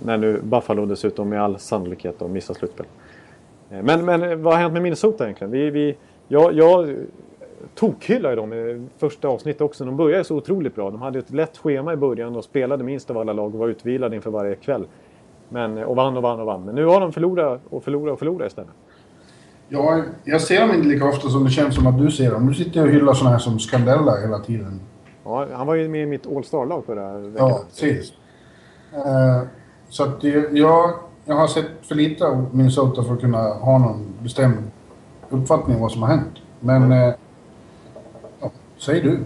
När 0.04 0.16
nu 0.16 0.40
Buffalo 0.42 0.86
dessutom 0.86 1.28
med 1.28 1.42
all 1.42 1.58
sannolikhet 1.58 2.18
då 2.18 2.28
missar 2.28 2.54
slutspel. 2.54 2.86
Men, 3.68 4.04
men 4.04 4.42
vad 4.42 4.54
har 4.54 4.60
hänt 4.60 4.72
med 4.72 4.82
Minnesota 4.82 5.24
egentligen? 5.24 5.50
Vi, 5.50 5.70
vi, 5.70 5.96
jag, 6.28 6.52
jag 6.52 6.96
tokhyllar 7.74 8.30
ju 8.30 8.36
dem 8.36 8.52
i 8.52 8.86
första 8.98 9.28
avsnittet 9.28 9.60
också. 9.60 9.84
De 9.84 9.96
började 9.96 10.24
så 10.24 10.36
otroligt 10.36 10.74
bra. 10.74 10.90
De 10.90 11.02
hade 11.02 11.18
ett 11.18 11.30
lätt 11.30 11.56
schema 11.56 11.92
i 11.92 11.96
början 11.96 12.36
och 12.36 12.44
spelade 12.44 12.84
minst 12.84 13.10
av 13.10 13.18
alla 13.18 13.32
lag 13.32 13.54
och 13.54 13.60
var 13.60 13.68
utvilade 13.68 14.16
inför 14.16 14.30
varje 14.30 14.54
kväll. 14.54 14.86
Men, 15.48 15.78
och 15.78 15.96
vann 15.96 16.16
och 16.16 16.22
vann 16.22 16.40
och 16.40 16.46
vann. 16.46 16.64
Men 16.64 16.74
nu 16.74 16.84
har 16.84 17.00
de 17.00 17.12
förlorat 17.12 17.60
och 17.70 17.84
förlorat 17.84 18.12
och 18.12 18.18
förlorat 18.18 18.46
istället. 18.46 18.70
Ja, 19.68 20.02
jag 20.24 20.40
ser 20.40 20.60
dem 20.60 20.76
inte 20.76 20.88
lika 20.88 21.04
ofta 21.04 21.28
som 21.28 21.44
det 21.44 21.50
känns 21.50 21.74
som 21.74 21.86
att 21.86 21.98
du 21.98 22.10
ser 22.10 22.30
dem. 22.30 22.46
Du 22.46 22.54
sitter 22.54 22.82
och 22.82 22.88
hyllar 22.88 23.14
såna 23.14 23.30
här 23.30 23.38
som 23.38 23.58
Scandella 23.58 24.16
hela 24.16 24.38
tiden. 24.38 24.80
Ja, 25.24 25.46
han 25.52 25.66
var 25.66 25.74
ju 25.74 25.88
med 25.88 26.02
i 26.02 26.06
mitt 26.06 26.26
All-Star-lag 26.26 26.84
förra 26.84 27.18
veckan. 27.18 27.48
Ja, 27.48 27.62
precis. 27.68 28.12
Eh, 28.94 29.42
så 29.88 30.02
att 30.02 30.24
jag, 30.24 30.92
jag 31.24 31.34
har 31.34 31.46
sett 31.46 31.70
för 31.82 31.94
lite 31.94 32.26
av 32.26 32.46
Minnesota 32.52 33.02
för 33.02 33.14
att 33.14 33.20
kunna 33.20 33.38
ha 33.38 33.78
någon 33.78 34.06
bestämd 34.22 34.70
uppfattning 35.30 35.76
om 35.76 35.82
vad 35.82 35.92
som 35.92 36.02
har 36.02 36.08
hänt. 36.08 36.34
Men... 36.60 36.92
Eh, 36.92 37.14
ja, 38.76 38.82
säg 38.82 39.00
du. 39.00 39.18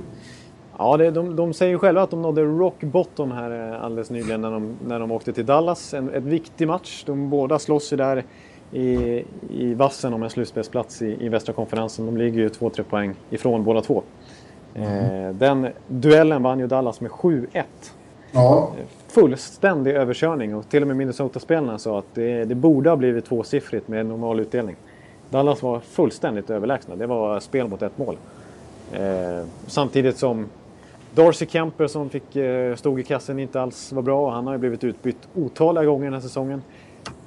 Ja, 0.78 0.96
det, 0.96 1.10
de, 1.10 1.36
de 1.36 1.54
säger 1.54 1.78
själva 1.78 2.02
att 2.02 2.10
de 2.10 2.22
nådde 2.22 2.42
rock 2.42 2.80
bottom 2.80 3.32
här 3.32 3.72
eh, 3.72 3.84
alldeles 3.84 4.10
nyligen 4.10 4.40
när 4.40 4.50
de, 4.50 4.76
när 4.86 5.00
de 5.00 5.10
åkte 5.10 5.32
till 5.32 5.46
Dallas. 5.46 5.94
En 5.94 6.10
ett 6.10 6.22
viktig 6.22 6.68
match. 6.68 7.02
De 7.06 7.30
båda 7.30 7.58
slåss 7.58 7.92
ju 7.92 7.96
där 7.96 8.24
i, 8.72 9.24
i 9.50 9.74
vassen 9.74 10.14
om 10.14 10.22
en 10.22 10.30
slutspelsplats 10.30 11.02
i, 11.02 11.24
i 11.24 11.28
västra 11.28 11.52
konferensen. 11.52 12.06
De 12.06 12.16
ligger 12.16 12.40
ju 12.40 12.48
2-3 12.48 12.82
poäng 12.82 13.14
ifrån 13.30 13.64
båda 13.64 13.80
två. 13.80 14.02
Eh, 14.74 15.30
den 15.32 15.68
duellen 15.88 16.42
vann 16.42 16.58
ju 16.58 16.66
Dallas 16.66 17.00
med 17.00 17.10
7-1. 17.10 17.64
Ja, 18.32 18.72
Fullständig 19.08 19.92
överkörning 19.92 20.54
och 20.54 20.68
till 20.68 20.82
och 20.82 20.88
med 20.88 20.96
Minnesota-spelarna 20.96 21.78
sa 21.78 21.98
att 21.98 22.14
det, 22.14 22.44
det 22.44 22.54
borde 22.54 22.90
ha 22.90 22.96
blivit 22.96 23.24
tvåsiffrigt 23.24 23.88
med 23.88 24.06
normal 24.06 24.40
utdelning. 24.40 24.76
Dallas 25.30 25.62
var 25.62 25.80
fullständigt 25.80 26.50
överlägsna. 26.50 26.96
Det 26.96 27.06
var 27.06 27.40
spel 27.40 27.68
mot 27.68 27.82
ett 27.82 27.98
mål. 27.98 28.16
Eh, 28.92 29.44
samtidigt 29.66 30.18
som 30.18 30.46
Darcy 31.14 31.46
Kemper 31.46 31.86
som 31.86 32.10
fick, 32.10 32.36
eh, 32.36 32.76
stod 32.76 33.00
i 33.00 33.02
kassen 33.02 33.38
inte 33.38 33.60
alls 33.60 33.92
var 33.92 34.02
bra. 34.02 34.30
Han 34.30 34.46
har 34.46 34.54
ju 34.54 34.58
blivit 34.58 34.84
utbytt 34.84 35.28
otaliga 35.34 35.84
gånger 35.84 36.04
den 36.04 36.14
här 36.14 36.20
säsongen. 36.20 36.62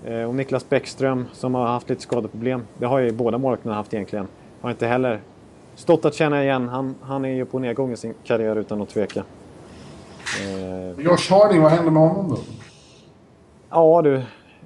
Eh, 0.06 0.24
och 0.24 0.36
Niklas 0.36 0.70
Bäckström 0.70 1.26
som 1.34 1.56
har 1.56 1.68
haft 1.68 1.90
lite 1.90 2.02
skadeproblem. 2.02 2.64
Det 2.78 2.86
har 2.86 3.00
ju 3.00 3.12
båda 3.12 3.38
målvakterna 3.38 3.76
haft 3.76 3.94
egentligen. 3.94 4.28
Har 4.62 4.72
inte 4.72 4.88
heller 4.88 5.22
stått 5.76 6.06
att 6.06 6.16
känna 6.16 6.44
igen. 6.44 6.70
Han, 6.70 6.96
han 7.02 7.26
är 7.26 7.30
ju 7.30 7.46
på 7.46 7.60
nedgång 7.60 7.92
i 7.92 7.98
sin 7.98 8.14
karriär 8.24 8.56
utan 8.56 8.82
att 8.82 8.90
tveka. 8.90 9.24
Eh, 10.42 11.06
Josh 11.06 11.30
Harding, 11.30 11.62
vad 11.62 11.72
hände 11.72 11.92
med 11.92 12.02
honom 12.02 12.30
då? 12.30 12.38
Ja 13.70 14.02
du, 14.02 14.22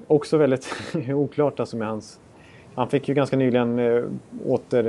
också 0.08 0.38
väldigt 0.38 0.76
oklart 1.10 1.60
alltså 1.60 1.78
med 1.78 1.88
hans... 1.88 2.20
Han 2.76 2.90
fick 2.90 3.08
ju 3.08 3.14
ganska 3.14 3.38
nyligen 3.38 3.80
eh, 3.80 4.04
åter... 4.46 4.84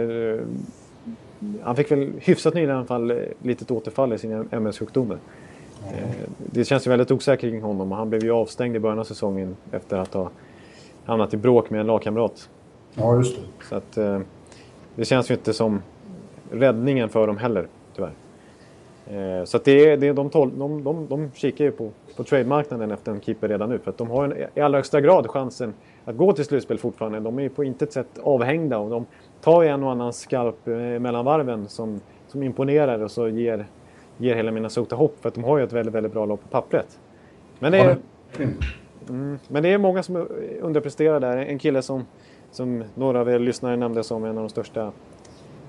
Han 1.62 1.76
fick 1.76 1.90
väl 1.90 2.12
hyfsat 2.20 2.54
nyligen 2.54 2.74
i 2.74 2.78
alla 2.78 2.86
fall 2.86 3.10
eh, 3.10 3.16
litet 3.42 3.70
återfall 3.70 4.12
i 4.12 4.18
sina 4.18 4.44
MS-sjukdomar. 4.50 5.18
Eh, 5.92 6.08
det 6.36 6.64
känns 6.64 6.86
ju 6.86 6.90
väldigt 6.90 7.10
osäkert 7.10 7.50
kring 7.50 7.62
honom 7.62 7.92
och 7.92 7.98
han 7.98 8.10
blev 8.10 8.24
ju 8.24 8.30
avstängd 8.30 8.76
i 8.76 8.78
början 8.78 8.98
av 8.98 9.04
säsongen 9.04 9.56
efter 9.72 9.98
att 9.98 10.14
ha 10.14 10.30
hamnat 11.04 11.34
i 11.34 11.36
bråk 11.36 11.70
med 11.70 11.80
en 11.80 11.86
lagkamrat. 11.86 12.48
Ja, 12.94 13.16
just 13.16 13.36
det. 13.36 13.66
Så 13.68 13.74
att 13.74 13.96
eh, 13.96 14.20
det 14.94 15.04
känns 15.04 15.30
ju 15.30 15.34
inte 15.34 15.52
som 15.52 15.82
räddningen 16.50 17.08
för 17.08 17.26
dem 17.26 17.36
heller, 17.36 17.66
tyvärr. 17.96 18.12
Så 19.44 19.56
att 19.56 19.64
det 19.64 19.90
är, 19.90 19.96
det 19.96 20.08
är, 20.08 20.14
de, 20.14 20.30
tol, 20.30 20.58
de, 20.58 20.84
de, 20.84 21.06
de 21.06 21.30
kikar 21.34 21.64
ju 21.64 21.70
på, 21.70 21.90
på 22.16 22.24
trademarknaden 22.24 22.90
efter 22.90 23.12
en 23.12 23.20
keeper 23.20 23.48
redan 23.48 23.68
nu. 23.68 23.78
För 23.78 23.90
att 23.90 23.98
de 23.98 24.10
har 24.10 24.24
en, 24.24 24.34
i 24.54 24.60
allra 24.60 24.78
högsta 24.78 25.00
grad 25.00 25.30
chansen 25.30 25.74
att 26.04 26.16
gå 26.16 26.32
till 26.32 26.44
slutspel 26.44 26.78
fortfarande. 26.78 27.20
De 27.20 27.38
är 27.38 27.42
ju 27.42 27.48
på 27.48 27.64
intet 27.64 27.92
sätt 27.92 28.18
avhängda 28.22 28.78
och 28.78 28.90
de 28.90 29.06
ju 29.62 29.68
en 29.68 29.82
och 29.82 29.90
annan 29.90 30.12
skarp 30.12 30.68
eh, 30.68 30.74
mellan 30.74 31.24
varven 31.24 31.68
som, 31.68 32.00
som 32.28 32.42
imponerar 32.42 32.98
och 32.98 33.10
så 33.10 33.28
ger, 33.28 33.66
ger 34.16 34.36
hela 34.36 34.50
Minnesota 34.50 34.96
hopp. 34.96 35.16
För 35.20 35.28
att 35.28 35.34
de 35.34 35.44
har 35.44 35.58
ju 35.58 35.64
ett 35.64 35.72
väldigt, 35.72 35.94
väldigt 35.94 36.12
bra 36.12 36.26
lag 36.26 36.42
på 36.42 36.48
pappret. 36.48 36.98
Men 37.58 37.72
det 37.72 37.78
är, 37.78 37.96
Mm, 39.08 39.38
men 39.48 39.62
det 39.62 39.68
är 39.68 39.78
många 39.78 40.02
som 40.02 40.28
underpresterar 40.60 41.20
där. 41.20 41.36
En 41.36 41.58
kille 41.58 41.82
som, 41.82 42.06
som 42.50 42.84
några 42.94 43.20
av 43.20 43.28
er 43.28 43.38
lyssnare 43.38 43.76
nämnde 43.76 44.04
som 44.04 44.24
en 44.24 44.38
av 44.38 44.42
de 44.42 44.48
största 44.48 44.92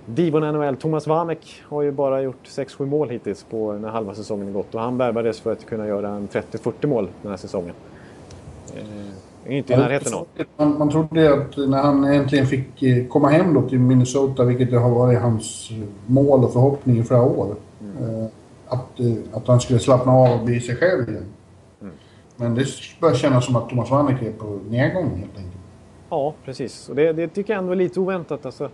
divorna 0.06 0.50
i 0.50 0.52
NHL, 0.52 0.78
Thomas 0.78 1.08
Vanek, 1.08 1.64
har 1.64 1.82
ju 1.82 1.92
bara 1.92 2.22
gjort 2.22 2.48
6-7 2.48 2.86
mål 2.86 3.10
hittills 3.10 3.44
på 3.44 3.74
när 3.74 3.90
halva 3.90 4.16
säsongen 4.16 4.48
är 4.48 4.52
gått. 4.52 4.76
Och 4.76 4.82
han 4.82 4.98
värvades 4.98 5.40
för 5.40 5.52
att 5.52 5.66
kunna 5.66 5.88
göra 5.88 6.10
en 6.10 6.28
30-40 6.28 6.88
mål 6.88 7.08
den 7.22 7.32
här 7.32 7.38
säsongen. 7.38 7.76
Inte 9.48 9.74
i 9.74 9.78
närheten 9.78 10.14
av. 10.14 10.28
Man, 10.58 10.78
man 10.78 10.90
trodde 10.90 11.34
att 11.34 11.58
när 11.58 11.82
han 11.82 12.04
äntligen 12.04 12.46
fick 12.46 12.84
eh, 12.84 13.08
komma 13.08 13.30
hem 13.30 13.54
då 13.54 13.62
till 13.62 13.80
Minnesota, 13.80 14.44
vilket 14.44 14.72
det 14.72 14.78
har 14.78 14.90
varit 14.90 15.20
hans 15.20 15.70
mål 16.06 16.44
och 16.44 16.54
förhoppning 16.54 17.00
i 17.00 17.04
flera 17.04 17.24
år, 17.24 17.56
eh, 18.02 18.26
att, 18.68 19.00
eh, 19.00 19.14
att 19.34 19.48
han 19.48 19.60
skulle 19.60 19.80
slappna 19.80 20.12
av 20.12 20.40
och 20.40 20.46
bli 20.46 20.62
sig 20.62 20.76
själv 20.76 21.10
igen. 21.10 21.26
Men 22.36 22.56
det 22.56 22.66
börjar 23.02 23.16
kännas 23.16 23.46
som 23.46 23.56
att 23.56 23.70
Thomas 23.70 23.92
Vanek 23.92 24.22
är 24.22 24.32
på 24.32 24.60
nedgång 24.70 25.10
helt 25.10 25.38
enkelt. 25.38 25.56
Ja, 26.10 26.34
precis. 26.46 26.90
Och 26.90 26.96
det, 26.96 27.14
det 27.14 27.28
tycker 27.28 27.54
jag 27.54 27.60
ändå 27.60 27.72
är 27.72 27.76
lite 27.76 28.00
oväntat. 28.00 28.46
Alltså, 28.46 28.70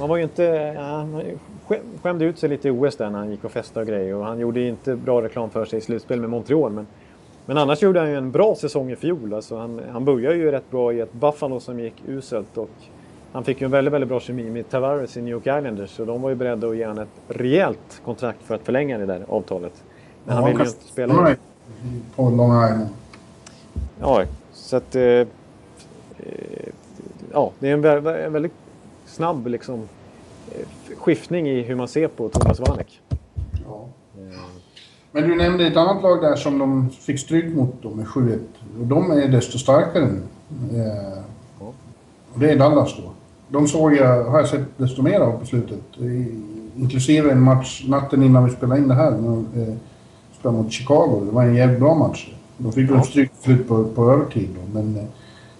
man 0.00 0.08
var 0.08 0.16
ju 0.16 0.22
inte... 0.22 0.74
Han 0.78 1.22
skä- 1.68 1.80
skämde 2.02 2.24
ut 2.24 2.38
sig 2.38 2.48
lite 2.48 2.68
i 2.68 2.70
OS 2.70 2.96
där 2.96 3.10
när 3.10 3.18
han 3.18 3.30
gick 3.30 3.44
och 3.44 3.50
festade 3.50 3.80
och 3.84 3.88
grejer. 3.88 4.14
Och 4.14 4.24
han 4.24 4.38
gjorde 4.38 4.60
inte 4.60 4.96
bra 4.96 5.22
reklam 5.22 5.50
för 5.50 5.64
sig 5.64 5.78
i 5.78 5.82
slutspel 5.82 6.20
med 6.20 6.30
Montreal. 6.30 6.72
Men, 6.72 6.86
men 7.46 7.56
annars 7.58 7.82
gjorde 7.82 8.00
han 8.00 8.08
ju 8.10 8.16
en 8.16 8.30
bra 8.30 8.54
säsong 8.54 8.90
i 8.90 8.96
fjol. 8.96 9.34
Alltså, 9.34 9.56
han, 9.56 9.80
han 9.92 10.04
började 10.04 10.36
ju 10.36 10.50
rätt 10.50 10.70
bra 10.70 10.92
i 10.92 11.00
ett 11.00 11.12
Buffalo 11.12 11.60
som 11.60 11.80
gick 11.80 11.94
uselt. 12.06 12.58
Och 12.58 12.70
han 13.32 13.44
fick 13.44 13.60
ju 13.60 13.64
en 13.64 13.70
väldigt, 13.70 13.94
väldigt 13.94 14.08
bra 14.08 14.20
kemi 14.20 14.50
med 14.50 14.70
Tavares 14.70 15.16
i 15.16 15.22
New 15.22 15.32
York 15.32 15.42
Islanders. 15.46 15.90
Så 15.90 16.04
de 16.04 16.22
var 16.22 16.28
ju 16.30 16.34
beredda 16.36 16.68
att 16.68 16.76
ge 16.76 16.86
honom 16.86 17.02
ett 17.02 17.36
rejält 17.36 18.00
kontrakt 18.04 18.42
för 18.42 18.54
att 18.54 18.60
förlänga 18.62 18.98
det 18.98 19.06
där 19.06 19.24
avtalet. 19.28 19.82
Men 20.24 20.34
han 20.34 20.44
Ja, 20.44 20.48
ville 20.50 20.64
ju 20.64 20.70
inte 20.70 20.84
spela... 20.84 21.22
Nej, 21.22 21.36
På 22.16 22.22
Long 22.30 22.64
Island. 22.64 22.88
Ja, 24.00 24.24
så 24.52 24.76
att... 24.76 24.94
Eh, 24.94 25.02
eh, 25.02 25.26
ja, 27.32 27.50
det 27.58 27.68
är 27.68 27.72
en, 27.72 27.84
vä- 27.84 28.26
en 28.26 28.32
väldigt 28.32 28.52
snabb 29.06 29.46
liksom, 29.46 29.88
eh, 30.52 30.96
skiftning 30.98 31.48
i 31.48 31.62
hur 31.62 31.74
man 31.74 31.88
ser 31.88 32.08
på 32.08 32.28
Thomas 32.28 32.60
Vanek. 32.60 33.00
Ja. 33.66 33.86
Men 35.12 35.28
du 35.28 35.36
nämnde 35.36 35.66
ett 35.66 35.76
annat 35.76 36.02
lag 36.02 36.22
där 36.22 36.36
som 36.36 36.58
de 36.58 36.90
fick 36.90 37.20
stryk 37.20 37.54
mot 37.54 37.82
då 37.82 37.90
med 37.90 38.06
7-1. 38.06 38.38
Och 38.80 38.86
de 38.86 39.10
är 39.10 39.28
desto 39.28 39.58
starkare 39.58 40.04
nu. 40.04 40.22
Eh, 40.78 41.18
och 41.58 42.40
det 42.40 42.50
är 42.50 42.58
Dallas 42.58 42.96
då. 42.96 43.10
De 43.48 43.68
såg 43.68 43.94
jag, 43.94 44.24
har 44.24 44.38
jag 44.38 44.48
sett 44.48 44.78
desto 44.78 45.02
mer 45.02 45.20
av 45.20 45.38
på 45.38 45.46
slutet. 45.46 45.80
Inklusive 46.76 47.30
en 47.30 47.42
match 47.42 47.84
natten 47.88 48.22
innan 48.22 48.44
vi 48.44 48.50
spelade 48.50 48.80
in 48.80 48.88
det 48.88 48.94
här. 48.94 49.10
När 49.10 49.28
de 49.28 49.46
eh, 49.62 49.74
spelade 50.38 50.62
mot 50.62 50.72
Chicago. 50.72 51.22
Det 51.24 51.30
var 51.30 51.44
en 51.44 51.54
jävligt 51.54 51.80
bra 51.80 51.94
match. 51.94 52.32
De 52.56 52.72
fick 52.72 52.90
väl 52.90 53.02
stryk 53.02 53.30
slut 53.40 53.68
på, 53.68 53.84
på 53.84 54.10
övertid 54.10 54.48
då, 54.54 54.80
men 54.80 54.96
eh, 54.96 55.04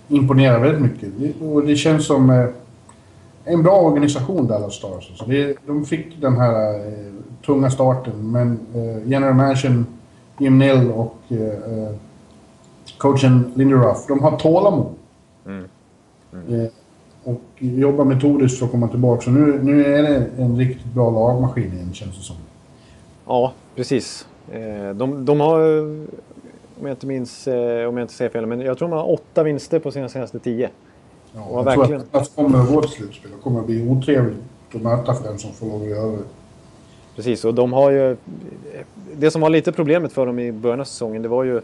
imponerar 0.08 0.60
väldigt 0.60 0.82
mycket. 0.82 1.08
Det, 1.18 1.46
och 1.46 1.66
det 1.66 1.76
känns 1.76 2.06
som 2.06 2.30
eh, 2.30 2.46
en 3.44 3.62
bra 3.62 3.80
organisation 3.80 4.46
Dallas 4.46 4.74
Stars. 4.74 5.10
Alltså 5.10 5.24
det, 5.24 5.56
de 5.66 5.84
fick 5.84 6.20
den 6.20 6.36
här 6.36 6.74
eh, 6.74 7.10
tunga 7.46 7.70
starten 7.70 8.30
men 8.32 8.58
eh, 8.74 9.08
general 9.08 9.34
managern 9.34 9.86
Jim 10.38 10.58
Nill 10.58 10.90
och 10.90 11.16
eh, 11.28 11.38
eh, 11.38 11.94
coachen 12.98 13.52
Linderuff, 13.54 14.06
de 14.08 14.22
har 14.22 14.36
tålamod. 14.36 14.86
Eh, 15.46 16.70
och 17.24 17.40
jobbar 17.58 18.04
metodiskt 18.04 18.58
för 18.58 18.66
att 18.66 18.72
komma 18.72 18.88
tillbaka. 18.88 19.22
Så 19.22 19.30
nu, 19.30 19.60
nu 19.62 19.84
är 19.94 20.02
det 20.02 20.26
en 20.38 20.56
riktigt 20.58 20.92
bra 20.94 21.10
lagmaskin 21.10 21.72
igen 21.72 21.92
känns 21.92 22.16
det 22.16 22.22
som. 22.22 22.36
Ja, 23.26 23.52
precis. 23.76 24.26
Eh, 24.52 24.94
de, 24.94 25.24
de 25.24 25.40
har, 25.40 25.60
om 26.80 26.86
jag 26.86 26.90
inte 26.90 27.06
minns, 27.06 27.48
eh, 27.48 27.88
om 27.88 27.96
jag 27.96 28.04
inte 28.04 28.14
säger 28.14 28.30
fel, 28.30 28.46
men 28.46 28.60
jag 28.60 28.78
tror 28.78 28.88
de 28.88 28.94
har 28.96 29.10
åtta 29.12 29.42
vinster 29.42 29.78
på 29.78 29.90
sina 29.90 30.08
senaste 30.08 30.38
tio. 30.38 30.70
Ja, 31.34 31.40
Och 31.50 31.58
jag 31.58 31.64
verkligen. 31.64 32.00
tror 32.00 32.20
att 32.20 32.24
det 32.36 32.42
kommer 32.42 32.58
att 32.58 32.68
gå 32.74 32.80
till 32.82 32.90
slutspel. 32.90 33.30
Det 33.30 33.42
kommer 33.42 33.60
att 33.60 33.66
bli 33.66 33.88
otrevligt 33.88 34.38
att 34.74 34.82
möta 34.82 35.14
för 35.14 35.24
den 35.28 35.38
som 35.38 35.52
får 35.52 35.66
lov 35.66 35.82
att 35.82 35.88
göra 35.88 36.06
det. 36.10 36.18
Precis, 37.20 37.44
och 37.44 37.54
de 37.54 37.72
har 37.72 37.90
ju... 37.90 38.16
Det 39.16 39.30
som 39.30 39.40
var 39.40 39.50
lite 39.50 39.72
problemet 39.72 40.12
för 40.12 40.26
dem 40.26 40.38
i 40.38 40.52
början 40.52 40.80
av 40.80 40.84
säsongen, 40.84 41.22
det 41.22 41.28
var 41.28 41.44
ju... 41.44 41.54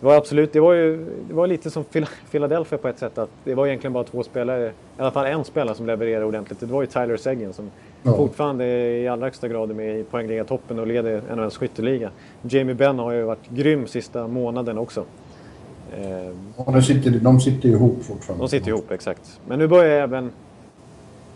Det 0.00 0.06
var 0.06 0.16
absolut, 0.16 0.52
det 0.52 0.60
var 0.60 0.72
ju 0.72 1.06
det 1.28 1.34
var 1.34 1.46
lite 1.46 1.70
som 1.70 1.84
Phil- 1.84 2.08
Philadelphia 2.30 2.78
på 2.78 2.88
ett 2.88 2.98
sätt. 2.98 3.18
att 3.18 3.30
Det 3.44 3.54
var 3.54 3.66
egentligen 3.66 3.92
bara 3.92 4.04
två 4.04 4.22
spelare, 4.22 4.66
i 4.66 4.70
alla 5.00 5.10
fall 5.10 5.26
en 5.26 5.44
spelare 5.44 5.74
som 5.76 5.86
levererade 5.86 6.24
ordentligt. 6.26 6.60
Det 6.60 6.66
var 6.66 6.80
ju 6.82 6.86
Tyler 6.86 7.16
Seguin 7.16 7.52
som 7.52 7.70
Ja. 8.02 8.16
fortfarande 8.16 8.64
i 9.00 9.08
allra 9.08 9.26
högsta 9.26 9.48
grad 9.48 9.70
är 9.70 9.74
med 9.74 9.98
i 10.00 10.04
poängliga-toppen 10.04 10.78
och 10.78 10.86
leder 10.86 11.22
NHLs 11.36 11.56
skytteliga. 11.56 12.10
Jamie 12.42 12.74
Benn 12.74 12.98
har 12.98 13.12
ju 13.12 13.22
varit 13.22 13.48
grym 13.50 13.86
sista 13.86 14.28
månaden 14.28 14.78
också. 14.78 15.04
Eh, 15.96 16.62
Och 16.64 16.72
de 16.72 16.82
sitter, 16.82 17.10
de 17.10 17.40
sitter 17.40 17.68
ihop 17.68 18.02
fortfarande. 18.02 18.44
de 18.44 18.48
sitter 18.48 18.68
ihop, 18.68 18.90
exakt. 18.90 19.40
Men 19.48 19.58
nu 19.58 19.66
börjar 19.66 20.02
även 20.02 20.30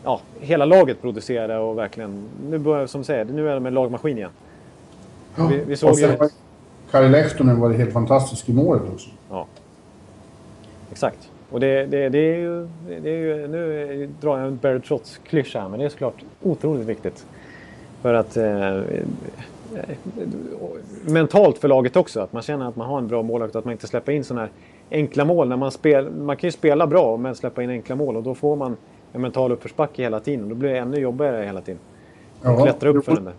ja, 0.08 0.20
hela 0.40 0.64
laget 0.64 1.00
producera 1.02 1.60
och 1.60 1.78
verkligen... 1.78 2.24
Nu 2.50 2.58
börjar, 2.58 2.86
som 2.86 3.04
säger, 3.04 3.24
nu 3.24 3.48
är 3.50 3.54
de 3.54 3.66
en 3.66 3.74
lagmaskin 3.74 4.18
igen. 4.18 4.30
Ja. 5.36 5.46
Vi- 5.46 5.64
vi 5.66 5.76
såg 5.76 5.90
och 5.90 5.96
sen 5.98 6.10
ju- 6.10 6.28
Kari 6.90 7.08
Lehtonen 7.08 7.60
varit 7.60 7.76
helt 7.76 7.92
fantastisk 7.92 8.48
i 8.48 8.52
målet 8.52 8.82
också. 8.94 9.10
Ja. 9.30 9.46
Exakt. 10.92 11.30
Och 11.50 11.60
det, 11.60 11.86
det, 11.86 12.08
det, 12.08 12.18
är 12.18 12.36
ju, 12.38 12.68
det 13.02 13.10
är 13.10 13.16
ju, 13.18 13.48
nu 13.48 14.08
drar 14.20 14.38
jag 14.38 14.46
en 14.46 14.56
Barry 14.62 14.80
Trotz-klyscha 14.80 15.60
här, 15.60 15.68
men 15.68 15.78
det 15.80 15.84
är 15.86 15.90
såklart 15.90 16.14
otroligt 16.42 16.86
viktigt. 16.86 17.26
För 18.02 18.14
att 18.14 18.36
eh, 18.36 18.80
mentalt 21.06 21.58
för 21.58 21.68
laget 21.68 21.96
också, 21.96 22.20
att 22.20 22.32
man 22.32 22.42
känner 22.42 22.68
att 22.68 22.76
man 22.76 22.88
har 22.88 22.98
en 22.98 23.08
bra 23.08 23.22
målvakt 23.22 23.54
och 23.54 23.58
att 23.58 23.64
man 23.64 23.72
inte 23.72 23.86
släpper 23.86 24.12
in 24.12 24.24
sådana 24.24 24.40
här 24.40 24.50
enkla 24.90 25.24
mål. 25.24 25.48
När 25.48 25.56
man, 25.56 25.70
spel, 25.72 26.10
man 26.10 26.36
kan 26.36 26.48
ju 26.48 26.52
spela 26.52 26.86
bra 26.86 27.16
men 27.16 27.34
släppa 27.34 27.62
in 27.62 27.70
enkla 27.70 27.94
mål 27.96 28.16
och 28.16 28.22
då 28.22 28.34
får 28.34 28.56
man 28.56 28.76
en 29.12 29.20
mental 29.20 29.52
uppförsbacke 29.52 30.02
hela 30.02 30.20
tiden. 30.20 30.42
och 30.42 30.48
Då 30.48 30.54
blir 30.54 30.68
det 30.68 30.78
ännu 30.78 30.96
jobbigare 30.96 31.44
hela 31.44 31.60
tiden. 31.60 31.80
Ja, 32.42 32.62
klättra 32.62 32.88
upp 32.88 33.04
för 33.04 33.14
den 33.14 33.24
där. 33.24 33.34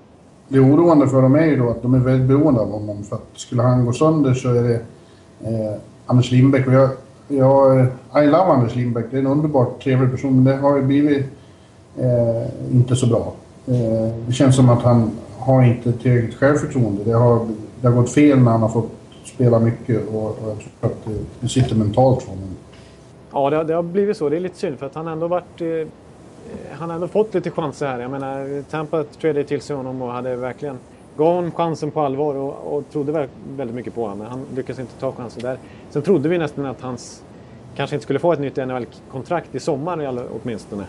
Det 0.48 0.60
oroande 0.60 1.08
för 1.08 1.22
dem 1.22 1.36
är 1.36 1.46
ju 1.46 1.58
då 1.58 1.70
att 1.70 1.82
de 1.82 1.94
är 1.94 2.00
väldigt 2.00 2.28
beroende 2.28 2.62
av 2.62 2.72
honom. 2.72 3.04
För 3.04 3.16
att 3.16 3.28
skulle 3.34 3.62
han 3.62 3.86
gå 3.86 3.94
sönder 3.94 4.34
så 4.34 4.50
är 4.50 4.64
det 4.64 4.76
eh, 5.44 5.80
Anders 6.06 6.32
Lindbäck. 6.32 6.68
Och 6.68 6.74
jag, 6.74 6.90
jag, 7.28 7.86
I 8.24 8.26
love 8.26 8.38
Anders 8.38 8.76
Lindbäck. 8.76 9.06
Det 9.12 9.18
är 9.18 9.22
en 9.22 9.28
underbart 9.28 9.84
trevlig 9.84 10.12
person. 10.12 10.36
Men 10.36 10.44
det 10.44 10.62
har 10.62 10.78
ju 10.78 10.84
blivit 10.84 11.26
eh, 11.98 12.76
inte 12.76 12.96
så 12.96 13.08
bra. 13.08 13.34
Eh, 13.68 14.14
det 14.28 14.34
känns 14.34 14.56
som 14.56 14.70
att 14.70 14.82
han 14.82 15.12
har 15.38 15.64
inte 15.64 15.92
tillräckligt 15.92 16.36
självförtroende. 16.36 17.04
Det 17.04 17.14
har, 17.14 17.48
det 17.82 17.88
har 17.88 17.96
gått 17.96 18.12
fel 18.12 18.40
när 18.40 18.52
han 18.52 18.62
har 18.62 18.70
fått 18.70 18.92
spela 19.26 19.60
mycket 19.60 20.08
och, 20.08 20.26
och 20.26 20.48
jag 20.48 20.58
tror 20.60 20.92
att 20.92 21.06
det, 21.06 21.20
det 21.40 21.48
sitter 21.48 21.76
mentalt 21.76 22.22
för 22.22 22.30
honom. 22.30 22.56
Ja, 23.34 23.50
det, 23.50 23.56
har- 23.56 23.64
det 23.64 23.74
har 23.74 23.84
blivit 23.84 24.18
så. 24.18 24.30
Det 24.30 24.36
är 24.36 24.40
lite 24.40 24.58
synd 24.58 24.80
för 24.80 24.86
att 24.86 24.96
han 24.96 25.06
har 25.06 25.14
ändå 25.14 25.28
varit... 25.28 25.62
Eh, 25.62 25.68
eh, 25.68 25.88
han 26.74 26.90
har 26.90 26.96
ändå 26.96 27.08
fått 27.08 27.34
lite 27.34 27.52
chanser 27.52 27.88
här. 27.88 28.00
Jag 28.00 28.12
menar, 28.12 28.64
Tampa 28.70 29.04
trädde 29.04 29.44
till 29.44 29.62
sig 29.62 29.76
honom 29.76 30.02
och 30.02 30.12
hade 30.12 30.36
verkligen... 30.36 30.78
Gav 31.18 31.36
honom 31.36 31.52
chansen 31.52 31.92
på 31.92 32.02
allvar 32.02 32.36
och, 32.36 32.78
och 32.78 32.84
trodde 32.92 33.28
väldigt 33.58 33.76
mycket 33.76 33.96
på 33.96 34.02
honom. 34.02 34.18
Men 34.18 34.28
han 34.28 34.46
lyckades 34.56 34.80
inte 34.80 34.94
ta 35.00 35.12
chansen 35.12 35.44
där. 35.44 35.58
Sen 35.90 36.02
trodde 36.02 36.30
vi 36.30 36.38
nästan 36.38 36.66
att 36.66 36.82
hans... 36.82 37.24
Kanske 37.76 37.96
inte 37.96 38.04
skulle 38.04 38.20
få 38.20 38.34
ett 38.34 38.40
nytt 38.40 38.56
NHL-kontrakt 38.58 39.56
i 39.56 39.60
sommar 39.60 40.18
åtminstone. 40.44 40.84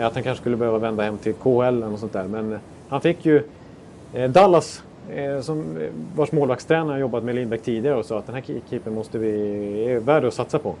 Att 0.00 0.14
han 0.14 0.22
kanske 0.22 0.40
skulle 0.40 0.56
behöva 0.56 0.78
vända 0.78 1.02
hem 1.02 1.18
till 1.18 1.34
KHL 1.34 1.60
eller 1.62 1.88
något 1.88 2.00
sånt 2.00 2.12
där. 2.12 2.24
Men 2.24 2.52
eh, 2.52 2.58
han 2.88 3.00
fick 3.00 3.26
ju 3.26 3.42
eh, 4.14 4.30
Dallas, 4.30 4.82
eh, 5.14 5.40
som, 5.40 5.60
eh, 5.76 5.88
vars 6.16 6.32
målvaktstränare 6.32 6.92
har 6.92 6.98
jobbat 6.98 7.24
med 7.24 7.34
Lindbäck 7.34 7.62
tidigare 7.62 7.96
och 7.96 8.04
sa 8.04 8.18
att 8.18 8.26
den 8.26 8.34
här 8.34 8.44
keepern 8.70 8.94
måste 8.94 9.18
vi... 9.18 9.30
är 9.90 10.00
värd 10.00 10.24
att 10.24 10.34
satsa 10.34 10.58
på. 10.58 10.74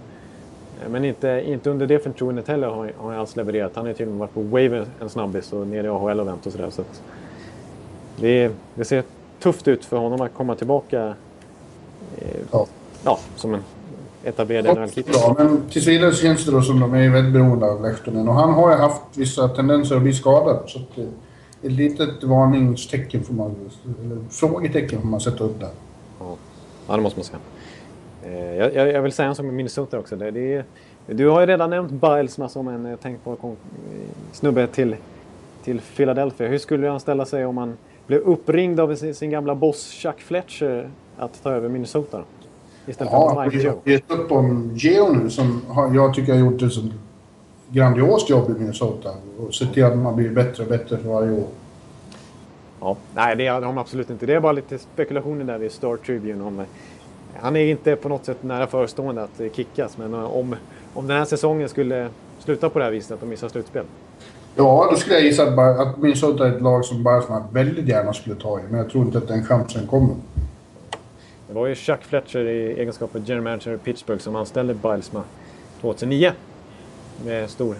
Eh, 0.82 0.88
Men 0.90 1.04
inte, 1.04 1.42
inte 1.46 1.70
under 1.70 1.86
det 1.86 1.98
förtroendet 1.98 2.48
heller 2.48 2.68
har, 2.68 2.92
har 2.96 3.10
han 3.10 3.20
alls 3.20 3.36
levererat. 3.36 3.72
Han 3.74 3.86
har 3.86 3.92
till 3.92 4.06
och 4.06 4.10
med 4.12 4.18
varit 4.18 4.34
på 4.34 4.42
wave 4.42 4.86
en 5.00 5.08
snabbis 5.10 5.52
och 5.52 5.66
nere 5.66 5.86
i 5.86 5.90
AHL 5.90 6.20
och 6.20 6.26
vänt 6.26 6.46
och 6.46 6.52
sådär. 6.52 6.70
Så 6.70 6.80
att 6.80 7.02
det, 8.16 8.50
det 8.74 8.84
ser 8.84 9.02
tufft 9.42 9.68
ut 9.68 9.84
för 9.84 9.96
honom 9.96 10.20
att 10.20 10.34
komma 10.34 10.54
tillbaka 10.54 11.14
eh, 12.18 12.26
Ja. 12.52 12.66
ja, 13.04 13.18
som 13.36 13.54
en 13.54 13.62
etablerad 14.24 14.66
NHL-keeper. 14.78 15.12
Ja, 15.12 15.34
men 15.38 15.62
tills 15.70 15.86
vidare 15.86 16.12
känns 16.14 16.44
det 16.44 16.50
då 16.52 16.62
som 16.62 16.80
de 16.80 16.94
är 16.94 17.10
väldigt 17.10 17.32
beroende 17.32 17.66
av 17.66 17.82
Lehtonen. 17.82 18.28
Och 18.28 18.34
han 18.34 18.52
har 18.54 18.70
ju 18.70 18.76
haft 18.76 19.02
vissa 19.14 19.48
tendenser 19.48 19.96
att 19.96 20.02
bli 20.02 20.12
skadad. 20.12 20.62
Så 20.66 20.78
att, 20.78 20.98
eh, 20.98 21.04
ett 21.62 21.72
litet 21.72 22.24
varningstecken 22.24 23.24
får 23.24 23.34
man... 23.34 23.54
Eller 24.04 24.18
frågetecken 24.30 25.00
får 25.00 25.08
man 25.08 25.20
sätta 25.20 25.44
upp 25.44 25.60
där. 25.60 25.68
Ja, 26.88 26.96
det 26.96 27.02
måste 27.02 27.18
man 27.18 27.24
säga. 27.24 27.38
Eh, 28.26 28.54
Jag, 28.56 28.74
jag, 28.74 28.88
jag 28.92 29.02
vill 29.02 29.12
säga 29.12 29.28
en 29.28 29.34
sak 29.34 29.44
med 29.44 29.54
Minnesota 29.54 29.98
också. 29.98 30.16
Det, 30.16 30.30
det 30.30 30.64
du 31.06 31.28
har 31.28 31.40
ju 31.40 31.46
redan 31.46 31.70
nämnt 31.70 31.92
Bilesma 31.92 32.48
som 32.48 32.68
en 32.68 32.86
eh, 32.86 32.96
tänkbar 32.96 33.36
eh, 33.42 33.50
snubbe 34.32 34.66
till, 34.66 34.96
till 35.64 35.80
Philadelphia. 35.80 36.48
Hur 36.48 36.58
skulle 36.58 36.88
han 36.88 37.00
ställa 37.00 37.24
sig 37.24 37.46
om 37.46 37.56
han 37.58 37.76
blev 38.06 38.20
uppringd 38.20 38.80
av 38.80 38.94
sin, 38.94 39.14
sin 39.14 39.30
gamla 39.30 39.54
boss 39.54 39.90
Chuck 39.92 40.20
Fletcher 40.20 40.90
att 41.18 41.42
ta 41.42 41.50
över 41.50 41.68
Minnesota? 41.68 42.22
Istället 42.86 43.10
för 43.10 43.18
Ja, 43.18 43.44
Mike 43.44 43.56
vi 43.56 43.64
Joe. 43.64 43.72
har 43.84 43.90
gett 43.92 44.10
upp 44.10 44.32
om 44.32 44.70
Geo 44.74 45.12
nu 45.12 45.30
som 45.30 45.62
har, 45.68 45.94
jag 45.94 46.14
tycker 46.14 46.32
har 46.32 46.40
gjort 46.40 46.62
ett 46.62 46.72
sånt 46.72 46.92
grandiost 47.68 48.30
jobb 48.30 48.50
i 48.50 48.60
Minnesota. 48.60 49.10
Och 49.38 49.54
sett 49.54 49.72
till 49.74 49.84
att 49.84 49.98
man 49.98 50.16
blir 50.16 50.30
bättre 50.30 50.62
och 50.62 50.68
bättre 50.68 50.96
för 50.96 51.08
varje 51.08 51.32
år. 51.32 51.46
Ja, 52.80 52.96
nej, 53.14 53.36
det 53.36 53.46
har 53.46 53.60
de 53.60 53.78
absolut 53.78 54.10
inte. 54.10 54.26
Det 54.26 54.34
är 54.34 54.40
bara 54.40 54.52
lite 54.52 54.78
spekulationer 54.78 55.44
där 55.44 55.58
vid 55.58 55.72
Star 55.72 55.96
Tribune 55.96 56.44
om... 56.44 56.62
Han 57.40 57.56
är 57.56 57.64
inte 57.64 57.96
på 57.96 58.08
något 58.08 58.24
sätt 58.24 58.42
nära 58.42 58.66
förestående 58.66 59.22
att 59.22 59.40
kickas, 59.56 59.98
men 59.98 60.14
eh, 60.14 60.36
om, 60.36 60.56
om 60.94 61.06
den 61.06 61.16
här 61.16 61.24
säsongen 61.24 61.68
skulle 61.68 62.08
sluta 62.38 62.68
på 62.68 62.78
det 62.78 62.84
här 62.84 62.92
viset, 62.92 63.12
att 63.12 63.20
de 63.20 63.28
missar 63.28 63.48
slutspel. 63.48 63.84
Ja, 64.54 64.88
då 64.90 64.96
skulle 64.96 65.14
jag 65.14 65.24
gissa 65.24 65.42
att, 65.42 65.56
bara, 65.56 65.82
att 65.82 65.98
Minnesota 65.98 66.48
är 66.48 66.52
ett 66.52 66.62
lag 66.62 66.84
som 66.84 67.02
Barsman 67.02 67.42
väldigt 67.52 67.88
gärna 67.88 68.12
skulle 68.12 68.36
ta 68.36 68.60
i. 68.60 68.62
Men 68.70 68.78
jag 68.78 68.90
tror 68.90 69.04
inte 69.04 69.18
att 69.18 69.28
den 69.28 69.44
chansen 69.44 69.86
kommer. 69.86 70.14
Det 71.48 71.54
var 71.54 71.66
ju 71.66 71.74
Chuck 71.74 72.02
Fletcher 72.02 72.38
i 72.38 72.80
egenskap 72.80 73.16
av 73.16 73.22
general 73.28 73.44
manager 73.44 73.74
i 73.74 73.78
Pittsburgh 73.78 74.22
som 74.22 74.36
anställde 74.36 74.74
Bilesma 74.74 75.22
2009. 75.80 76.32
Med 77.24 77.50
stor, 77.50 77.76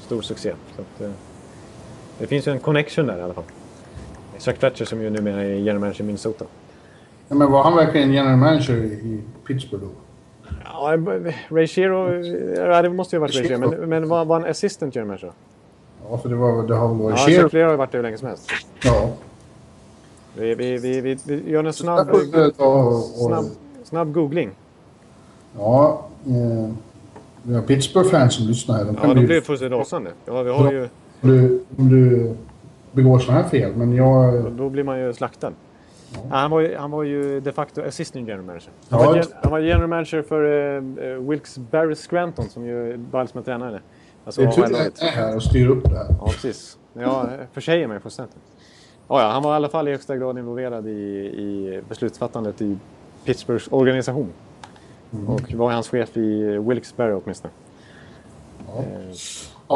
stor 0.00 0.22
succé. 0.22 0.52
Så 0.76 0.82
att, 0.82 1.00
eh, 1.00 1.10
det 2.18 2.26
finns 2.26 2.46
ju 2.46 2.52
en 2.52 2.58
connection 2.58 3.06
där 3.06 3.18
i 3.18 3.22
alla 3.22 3.34
fall. 3.34 3.44
Chuck 4.38 4.58
Fletcher 4.58 4.84
som 4.84 5.02
ju 5.02 5.10
numera 5.10 5.42
är 5.42 5.54
general 5.54 5.80
manager 5.80 6.00
i 6.00 6.06
Minnesota. 6.06 6.44
Ja, 7.32 7.38
men 7.38 7.52
var 7.52 7.62
han 7.62 7.76
verkligen 7.76 8.12
general 8.12 8.36
manager 8.36 8.74
i, 8.74 9.20
Pittsburgh 9.46 9.84
då? 9.84 9.90
Ja, 10.64 10.96
Ray 11.48 11.66
Shero, 11.66 12.24
ja, 12.56 12.82
det 12.82 12.90
måste 12.90 13.16
ju 13.16 13.20
ha 13.20 13.26
varit 13.26 13.36
Ray 13.36 13.48
Shero, 13.48 13.58
men, 13.58 13.88
men 13.88 14.08
var, 14.08 14.24
var 14.24 14.40
han 14.40 14.50
assistant 14.50 14.94
general 14.94 15.08
manager? 15.08 15.32
Ja, 16.10 16.18
för 16.18 16.28
det, 16.28 16.34
var, 16.34 16.62
det 16.62 16.74
har 16.74 16.88
väl 16.88 16.96
varit 16.96 17.18
Ja, 17.18 17.26
Shero. 17.26 17.42
Chuck 17.42 17.50
Fletcher 17.50 17.64
har 17.64 17.70
ju 17.70 17.76
varit 17.76 17.92
det 17.92 17.98
hur 17.98 18.02
länge 18.02 18.18
som 18.18 18.28
helst. 18.28 18.50
Ja. 18.82 19.10
Vi, 20.36 20.54
vi, 20.54 20.78
vi, 20.78 21.00
vi, 21.00 21.18
vi 21.24 21.50
gör 21.50 21.64
en 21.64 21.72
snabb, 21.72 22.16
snabb, 23.16 23.44
snabb 23.84 24.12
googling. 24.12 24.50
Ja, 25.58 26.06
eh, 26.26 26.70
vi 27.42 27.54
har 27.54 27.62
Pittsburgh-fans 27.62 28.34
som 28.34 28.46
lyssnar 28.46 28.76
här. 28.76 28.84
De 28.84 28.96
Ja, 29.02 29.14
bli, 29.14 29.26
blir 29.26 29.36
det 29.36 29.42
fullständigt 29.42 29.78
rasande. 29.78 30.10
Ja, 30.26 30.42
vi 30.42 30.50
har 30.50 30.72
ju, 30.72 30.88
om, 31.20 31.30
du, 31.30 31.64
om 31.76 31.88
du 31.88 32.34
begår 32.92 33.18
sådana 33.18 33.42
här 33.42 33.48
fel. 33.48 33.72
Men 33.76 33.94
jag... 33.94 34.52
då 34.52 34.68
blir 34.68 34.84
man 34.84 35.00
ju 35.00 35.12
slaktad. 35.12 35.52
Ja, 36.14 36.36
han, 36.36 36.50
var 36.50 36.60
ju, 36.60 36.76
han 36.76 36.90
var 36.90 37.02
ju 37.02 37.40
de 37.40 37.52
facto 37.52 37.82
assistant 37.82 38.28
general 38.28 38.46
manager. 38.46 38.70
Han, 38.90 39.00
Ja, 39.00 39.06
var, 39.06 39.24
han 39.42 39.52
var 39.52 39.58
general 39.58 39.88
manager 39.88 40.22
för 40.22 40.44
uh, 40.44 41.28
Wilkes 41.28 41.58
Barre 41.58 41.94
Scranton 41.94 42.48
som 42.48 42.66
ju 42.66 42.96
Biles 42.96 43.34
med 43.34 43.44
tränare. 43.44 43.80
Alltså, 44.24 44.40
Det 44.40 44.46
är 44.46 44.52
tur 44.52 44.64
att 44.64 44.70
jag 44.72 45.08
är 45.08 45.12
här 45.12 45.36
och 45.36 45.42
styr 45.42 45.68
upp 45.68 45.84
det 45.84 45.96
här. 45.96 46.06
Ja, 46.20 46.26
precis. 46.26 46.78
Jag 46.92 47.28
försäger 47.52 47.86
mig 47.86 48.00
fullständigt. 48.00 48.36
Ja, 49.08 49.22
ja, 49.22 49.28
han 49.28 49.42
var 49.42 49.52
i 49.52 49.56
alla 49.56 49.68
fall 49.68 49.88
i 49.88 49.90
högsta 49.90 50.16
grad 50.16 50.38
involverad 50.38 50.86
i, 50.88 50.90
i 50.90 51.80
beslutsfattandet 51.88 52.60
i 52.62 52.78
Pittsburghs 53.24 53.68
organisation. 53.70 54.28
Mm. 55.12 55.28
Och 55.28 55.52
var 55.54 55.70
hans 55.72 55.88
chef 55.88 56.16
i 56.16 56.58
Wilkes-Barre 56.58 57.20
åtminstone. 57.24 57.52
Eh, 58.68 59.14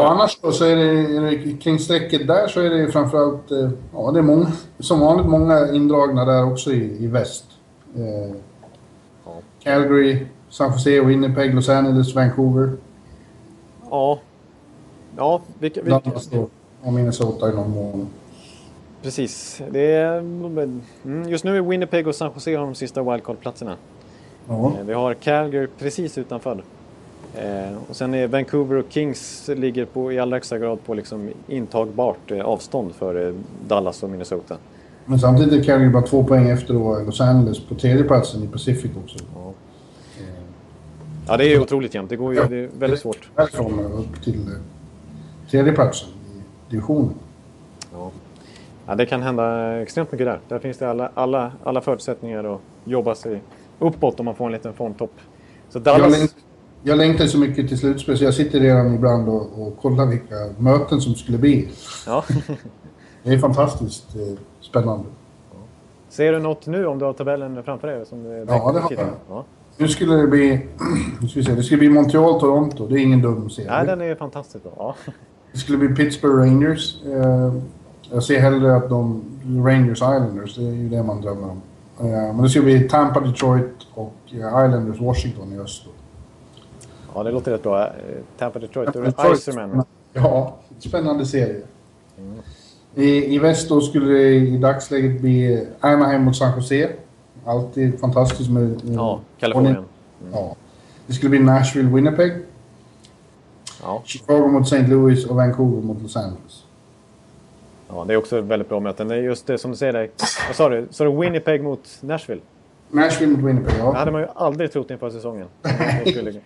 Ja, 0.03 0.09
annars 0.09 0.39
då 0.43 0.53
så 0.53 0.65
är 0.65 0.77
det, 0.77 1.17
är 1.17 1.21
det 1.21 1.53
kring 1.63 1.79
strecket 1.79 2.27
där 2.27 2.49
så 2.49 2.61
är 2.61 2.71
det 2.71 2.77
ju 2.79 2.91
framförallt... 2.91 3.51
eh, 3.51 3.71
Ja, 3.95 4.11
det 4.11 4.19
är 4.19 4.23
många, 4.23 4.47
som 4.79 5.01
vanligt 5.01 5.27
många 5.27 5.73
indragna 5.73 6.25
där 6.25 6.53
också 6.53 6.73
i, 6.73 7.05
i 7.05 7.07
väst. 7.07 7.45
Eh, 7.97 8.35
Calgary, 9.63 10.27
San 10.49 10.73
Jose, 10.73 11.01
Winnipeg, 11.01 11.55
Los 11.55 11.69
Angeles, 11.69 12.15
Vancouver. 12.15 12.73
Ja. 13.91 14.19
Ja, 15.17 15.41
vilka, 15.59 15.83
vilka, 15.83 15.99
Dallas 16.01 16.27
då. 16.27 16.49
Och 16.83 16.93
Minnesota 16.93 17.49
i 17.53 17.55
någon 17.55 17.71
mån. 17.71 18.09
precis. 19.03 19.63
Det 19.71 19.93
är, 19.93 20.19
mm, 20.19 20.83
just 21.29 21.45
nu 21.45 21.57
är 21.57 21.61
Winnipeg 21.63 22.07
och 22.09 22.15
San 22.15 22.31
Jose 22.35 22.57
har 22.57 22.65
de 22.65 22.75
sista 22.75 23.03
wildcard-platserna. 23.03 23.77
Ja. 24.49 24.67
Eh, 24.81 24.85
Vi 24.87 24.93
har 24.93 25.15
Calgary 25.15 25.67
precis 25.79 26.19
utanför. 26.19 26.63
Eh, 27.37 27.79
och 27.89 27.97
sen 27.97 28.15
är 28.15 28.27
Vancouver 28.27 28.77
och 28.77 28.87
Kings 28.89 29.51
ligger 29.57 29.85
på, 29.85 30.13
i 30.13 30.19
allra 30.19 30.37
högsta 30.37 30.59
grad 30.59 30.85
på 30.87 30.95
liksom 30.95 31.31
intagbart 31.47 32.31
eh, 32.31 32.41
avstånd 32.41 32.95
för 32.95 33.29
eh, 33.29 33.35
Dallas 33.69 34.03
och 34.03 34.11
Minnesota. 34.11 34.57
Men 35.05 35.19
samtidigt 35.19 35.61
är 35.61 35.65
Calgary 35.65 35.91
bara 35.91 36.03
två 36.03 36.25
poäng 36.25 36.49
efter 36.49 36.75
då 36.75 36.99
Los 36.99 37.21
Angeles 37.21 37.61
på 37.61 37.75
tredjeplatsen 37.75 38.43
i 38.43 38.47
Pacific 38.47 38.91
också. 39.05 39.19
Ja, 41.29 41.37
det 41.37 41.55
är 41.55 41.61
otroligt 41.61 41.95
jämnt. 41.95 42.11
Det 42.11 42.17
går 42.17 42.35
ju, 42.35 42.45
det 42.49 42.57
är 42.57 42.71
väldigt 42.79 43.01
svårt. 43.01 43.29
Därifrån 43.37 43.81
upp 43.81 44.23
till 44.25 44.49
eh, 44.49 44.59
tredjeplatsen 45.51 46.09
i 46.09 46.71
divisionen. 46.71 47.15
Ja. 47.93 48.11
Ja, 48.87 48.95
det 48.95 49.07
kan 49.07 49.23
hända 49.23 49.77
extremt 49.83 50.13
mycket 50.13 50.27
där. 50.27 50.41
Där 50.49 50.59
finns 50.59 50.79
det 50.79 50.91
alla, 50.91 51.11
alla, 51.15 51.53
alla 51.65 51.81
förutsättningar 51.81 52.55
att 52.55 52.61
jobba 52.85 53.15
sig 53.15 53.41
uppåt 53.79 54.21
om 54.21 54.25
man 54.25 54.35
får 54.35 54.47
en 54.47 54.53
liten 54.53 54.73
formtopp. 54.73 55.13
Så 55.69 55.79
Dallas... 55.79 56.35
jag 56.87 56.99
längtar 56.99 57.27
så 57.27 57.39
mycket 57.39 57.69
till 57.69 57.79
slutspel 57.79 58.19
så 58.19 58.25
jag 58.25 58.35
sitter 58.35 58.61
redan 58.61 58.95
ibland 58.95 59.29
och, 59.29 59.67
och 59.67 59.79
kollar 59.83 60.07
vilka 60.07 60.35
möten 60.59 61.01
som 61.01 61.15
skulle 61.15 61.39
bli. 61.39 61.69
Ja. 62.07 62.25
Det 63.23 63.33
är 63.33 63.39
fantastiskt 63.39 64.17
eh, 64.17 64.39
spännande. 64.61 65.05
Ser 66.09 66.33
du 66.33 66.39
något 66.39 66.67
nu 66.67 66.87
om 66.87 66.99
du 66.99 67.05
har 67.05 67.13
tabellen 67.13 67.63
framför 67.63 67.89
dig? 67.89 68.07
Som 68.07 68.23
du 68.23 68.45
det 68.45 68.53
har 68.53 68.75
jag. 68.75 69.09
Ja. 69.29 69.45
Nu 69.77 69.89
skulle 69.89 70.15
det 70.15 70.27
bli... 70.27 70.67
Nu 71.21 71.29
ska 71.29 71.41
vi 71.41 71.47
se, 71.47 71.55
det 71.55 71.63
skulle 71.63 71.79
bli 71.79 71.89
Montreal-Toronto. 71.89 72.87
Det 72.89 72.95
är 72.95 73.03
ingen 73.03 73.23
dum 73.23 73.51
serie. 73.51 73.71
Nej, 73.71 73.87
den 73.87 74.01
är 74.01 74.15
fantastisk 74.15 74.65
bra. 74.65 74.73
Ja. 74.77 75.13
Det 75.53 75.59
skulle 75.59 75.79
bli 75.79 75.89
Pittsburgh 75.89 76.37
Rangers. 76.37 77.05
Eh, 77.05 77.55
jag 78.13 78.23
ser 78.23 78.41
hellre 78.41 78.77
att 78.77 78.89
de... 78.89 79.23
Rangers 79.65 79.99
Islanders, 79.99 80.57
det 80.57 80.65
är 80.65 80.73
ju 80.73 80.89
det 80.89 81.03
man 81.03 81.21
drömmer 81.21 81.51
om. 81.51 81.63
Eh, 82.01 82.07
men 82.07 82.43
det 82.43 82.49
skulle 82.49 82.65
bli 82.65 82.89
Tampa 82.89 83.21
Detroit 83.21 83.87
och 83.95 84.15
Islanders 84.27 85.01
Washington 85.01 85.53
i 85.53 85.59
öst. 85.59 85.87
Ja, 87.17 87.23
det 87.23 87.31
låter 87.31 87.53
rätt 87.53 87.63
bra. 87.63 87.83
Eh, 87.87 87.93
Tampa 88.39 88.59
Detroit. 88.59 88.93
Då 88.93 89.01
är 89.01 89.05
det. 89.05 89.35
Iserman. 89.35 89.85
Ja, 90.13 90.57
spännande 90.79 91.27
serie. 91.27 91.63
I, 92.95 93.35
I 93.35 93.39
väst 93.39 93.69
då 93.69 93.81
skulle 93.81 94.13
det 94.13 94.35
i 94.35 94.57
dagsläget 94.59 95.21
bli 95.21 95.67
Anaheim 95.81 96.23
mot 96.23 96.37
San 96.37 96.53
Jose. 96.57 96.89
Alltid 97.45 98.01
fantastiskt 98.01 98.51
med... 98.51 98.63
med 98.85 98.95
Ja, 98.95 99.21
Kalifornien. 99.39 99.85
Ja. 100.33 100.57
Det 101.07 101.13
skulle 101.13 101.31
bli 101.31 101.39
Nashville, 101.39 101.89
Winnipeg. 101.89 102.33
Ja. 103.83 104.03
Chicago 104.05 104.49
mot 104.49 104.63
St. 104.63 104.87
Louis 104.87 105.27
och 105.27 105.37
Vancouver 105.37 105.83
mot 105.83 106.03
Los 106.03 106.17
Angeles. 106.17 106.65
ja, 107.89 108.05
det 108.07 108.13
är 108.13 108.17
också 108.17 108.41
väldigt 108.41 108.69
bra 108.69 108.81
möten. 108.81 109.09
Det 109.09 109.15
är 109.15 109.21
just 109.23 109.47
det 109.47 109.59
som 109.59 109.71
du 109.71 109.77
säger 109.77 109.93
där. 109.93 110.11
Vad 110.49 110.57
sa 110.57 110.69
du? 110.69 110.87
Sa 110.91 111.05
du 111.05 111.11
Winnipeg 111.21 111.63
mot 111.63 111.99
Nashville? 112.01 112.41
Nashville 112.91 113.33
mot 113.37 113.45
Winnipeg, 113.45 113.73
Det 113.75 113.79
ja. 113.79 113.93
hade 113.93 114.11
man 114.11 114.21
ju 114.21 114.27
aldrig 114.35 114.73
trott 114.73 114.91
inför 114.91 115.11
säsongen. 115.11 115.47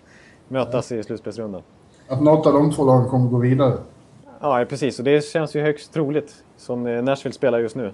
Mötas 0.52 0.92
i 0.92 1.02
slutspelsrundan. 1.02 1.62
Att 2.08 2.22
något 2.22 2.46
av 2.46 2.52
de 2.52 2.72
två 2.72 2.84
lagen 2.84 3.08
kommer 3.08 3.30
gå 3.30 3.38
vidare. 3.38 3.74
Ja, 4.40 4.64
precis. 4.68 4.98
Och 4.98 5.04
det 5.04 5.24
känns 5.24 5.56
ju 5.56 5.60
högst 5.60 5.92
troligt. 5.92 6.34
Som 6.56 6.86
eh, 6.86 7.02
Nashville 7.02 7.34
spelar 7.34 7.58
just 7.58 7.76
nu. 7.76 7.92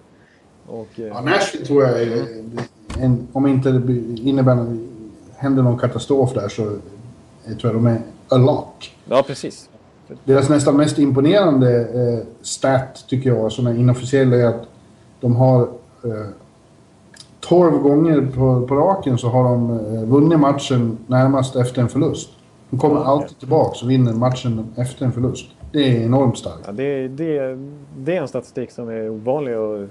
Och, 0.67 0.89
eh, 0.97 1.07
Ja, 1.07 1.21
Nashville 1.21 1.67
tror 1.67 1.83
jag 1.85 2.03
är... 2.03 2.27
En, 3.01 3.29
om 3.33 3.47
inte 3.47 3.71
det 3.71 3.93
innebär 4.21 4.77
händer 5.37 5.63
någon 5.63 5.79
katastrof 5.79 6.35
där 6.35 6.49
så 6.49 6.63
jag 7.45 7.59
tror 7.61 7.73
jag 7.73 7.83
de 7.83 7.87
är 7.87 8.01
a 8.29 8.37
lock. 8.37 8.97
ja, 9.09 9.25
precis. 9.27 9.69
Deras 10.25 10.49
nästan 10.49 10.77
mest 10.77 10.99
imponerande 10.99 11.81
eh, 11.81 12.27
stat, 12.43 13.05
tycker 13.09 13.31
jag, 13.31 13.53
som 13.53 13.67
är 13.67 13.75
inofficiell, 13.75 14.33
är 14.33 14.47
att 14.47 14.63
de 15.21 15.37
har 15.37 15.61
eh, 16.05 16.27
12 17.41 17.79
gånger 17.79 18.21
på, 18.35 18.67
på 18.67 18.75
raken 18.75 19.19
så 19.19 19.29
har 19.29 19.45
de 19.45 19.71
eh, 19.71 20.03
vunnit 20.05 20.41
matchen 20.41 20.99
närmast 21.07 21.57
efter 21.57 21.83
en 21.83 21.89
förlust. 21.89 22.31
De 22.71 22.79
kommer 22.79 23.05
alltid 23.05 23.39
tillbaka 23.39 23.79
och 23.83 23.91
vinner 23.91 24.13
matchen 24.13 24.75
efter 24.77 25.05
en 25.05 25.13
förlust. 25.13 25.47
Det 25.73 25.79
är 25.79 26.05
enormt 26.05 26.39
starkt. 26.39 26.63
Ja, 26.67 26.73
det, 26.73 27.09
det, 27.09 27.59
det 27.99 28.17
är 28.17 28.21
en 28.21 28.29
statistik 28.29 28.71
som 28.71 28.89
är 28.89 29.11
ovanlig 29.11 29.59
och 29.59 29.89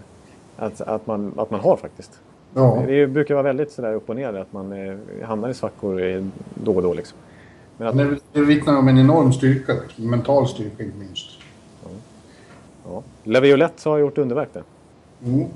att, 0.57 0.82
att, 0.82 1.07
man, 1.07 1.34
att 1.38 1.51
man 1.51 1.59
har 1.59 1.78
faktiskt. 1.78 2.19
Ja, 2.53 2.84
Det 2.88 3.07
brukar 3.07 3.34
vara 3.34 3.43
väldigt 3.43 3.71
sådär 3.71 3.93
upp 3.93 4.09
och 4.09 4.15
ner, 4.15 4.34
att 4.34 4.53
man 4.53 4.71
eh, 4.71 4.97
hamnar 5.23 5.49
i 5.49 5.53
svackor 5.53 6.01
eh, 6.03 6.26
då 6.53 6.76
och 6.76 6.82
då. 6.82 6.93
Liksom. 6.93 7.17
Men 7.78 7.88
att, 7.88 7.97
det, 7.97 8.17
det 8.34 8.41
vittnar 8.41 8.78
om 8.78 8.88
en 8.88 8.97
enorm 8.97 9.34
styrka, 9.34 9.73
mental 9.95 10.47
styrka 10.47 10.84
inte 10.84 10.97
minst. 10.97 11.30
ja. 12.86 13.03
Laviolette 13.23 13.89
har 13.89 13.97
gjort 13.97 14.17
underverk 14.17 14.49
där. 14.53 14.63
Mm, 15.23 15.47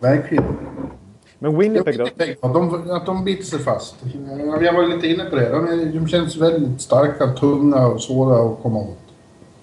verkligen. 0.00 0.44
Men 1.38 1.58
Winnipeg 1.58 1.98
då? 1.98 2.04
Att 2.40 2.54
de, 2.54 2.90
att 2.90 3.06
de 3.06 3.24
biter 3.24 3.44
sig 3.44 3.58
fast. 3.58 3.96
Ja, 4.46 4.62
Jag 4.62 4.72
var 4.72 4.86
lite 4.86 5.06
inne 5.08 5.24
på 5.24 5.36
det. 5.36 5.48
De, 5.48 5.90
de 5.98 6.08
känns 6.08 6.36
väldigt 6.36 6.80
starka, 6.80 7.26
tunga 7.26 7.86
och 7.86 8.00
svåra 8.02 8.50
att 8.52 8.62
komma 8.62 8.78
åt. 8.78 8.96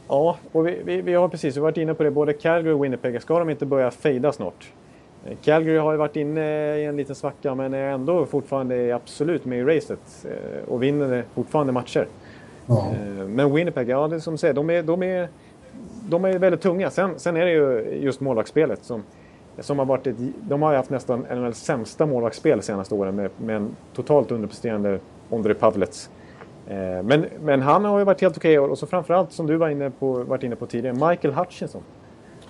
Ja, 0.07 0.38
och 0.51 0.67
vi, 0.67 0.82
vi, 0.86 1.01
vi 1.01 1.13
har 1.13 1.28
precis 1.28 1.55
vi 1.55 1.59
har 1.59 1.63
varit 1.63 1.78
inne 1.78 1.93
på 1.93 2.03
det. 2.03 2.11
Både 2.11 2.34
Calgary 2.34 2.73
och 2.73 2.84
Winnipeg. 2.84 3.21
Ska 3.21 3.39
de 3.39 3.49
inte 3.49 3.65
börja 3.65 3.91
fejda 3.91 4.32
snart? 4.32 4.71
Eh, 5.26 5.38
Calgary 5.43 5.78
har 5.78 5.91
ju 5.91 5.97
varit 5.97 6.15
inne 6.15 6.76
i 6.78 6.86
en 6.86 6.97
liten 6.97 7.15
svacka 7.15 7.55
men 7.55 7.73
är 7.73 7.89
ändå 7.91 8.26
fortfarande 8.26 8.95
absolut 8.95 9.45
med 9.45 9.59
i 9.59 9.63
racet. 9.63 10.26
eh, 10.26 10.69
Och 10.73 10.84
vinner 10.84 11.23
fortfarande 11.36 11.73
matcher. 11.73 12.07
Ja. 12.67 12.88
Eh, 12.91 13.26
Men 13.28 13.53
Winnipeg, 13.55 13.89
ja 13.89 14.07
det 14.07 14.15
är 14.15 14.19
som 14.19 14.34
du 14.34 14.38
säger, 14.38 14.53
de 14.53 14.69
är, 14.69 14.84
de 14.84 15.03
är, 15.03 15.30
de 16.09 16.26
är 16.26 16.39
väldigt 16.39 16.61
tunga. 16.61 16.89
Sen, 16.89 17.09
sen 17.17 17.38
är 17.38 17.45
det 17.45 17.51
ju 17.51 17.97
just 18.01 18.19
målvaktsspelet 18.21 18.84
som, 18.84 19.03
som 19.60 19.80
har 19.80 19.86
varit 19.86 20.08
ett, 20.08 20.16
De 20.41 20.62
har 20.62 20.76
haft 20.76 20.89
nästan 20.89 21.20
NHLs 21.20 21.58
sämsta 21.58 22.06
målvaktsspel 22.06 22.58
de 22.58 22.64
senaste 22.64 22.95
åren 22.95 23.16
med, 23.16 23.30
med 23.38 23.56
en 23.56 23.76
totalt 23.93 24.32
underpresterande 24.32 24.99
Ondrej 25.30 25.56
Pavlets. 25.56 26.10
Eh, 26.68 26.76
Men, 27.03 27.26
men 27.43 27.62
han 27.62 27.86
har 27.86 27.99
ju 27.99 28.06
varit 28.06 28.22
helt 28.22 28.38
okej 28.38 28.60
och 28.60 28.78
så 28.78 28.88
framförallt 28.88 29.32
som 29.32 29.47
du 29.47 29.56
var 29.58 29.70
inne 29.70 29.89
på, 29.89 30.14
varit 30.14 30.43
inne 30.43 30.56
på 30.56 30.66
tidigare, 30.66 31.10
Michael 31.10 31.34
Hutchinson. 31.34 31.82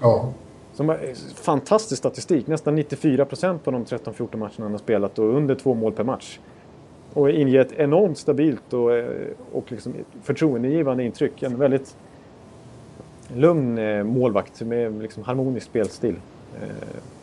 ja. 0.02 0.34
Som 0.74 0.90
har 0.90 0.96
eh, 0.96 1.14
fantastisk 1.36 2.00
statistik, 2.00 2.48
nästan 2.48 2.76
94 2.76 3.26
procent 3.26 3.64
på 3.64 3.72
de 3.72 3.86
13-14 3.86 4.38
matcherna 4.38 4.52
han 4.58 4.72
har 4.72 4.78
spelat 4.78 5.20
och 5.20 5.26
under 5.26 5.56
två 5.56 5.74
mål 5.74 5.92
per 5.92 6.04
match. 6.04 6.40
Och 7.14 7.30
inger 7.30 7.60
ett 7.60 7.72
enormt 7.72 8.18
stabilt 8.18 8.74
och, 8.74 8.94
eh, 8.96 9.06
och 9.52 9.72
liksom 9.72 9.94
förtroendegivande 10.24 11.04
intryck. 11.04 11.44
En 11.44 11.58
väldigt 11.58 11.96
lugn 13.28 13.78
eh, 13.78 14.04
målvakt 14.04 14.62
med 14.62 15.02
liksom 15.02 15.24
harmonisk 15.24 15.68
spelstil. 15.68 16.16
Eh, 16.62 16.70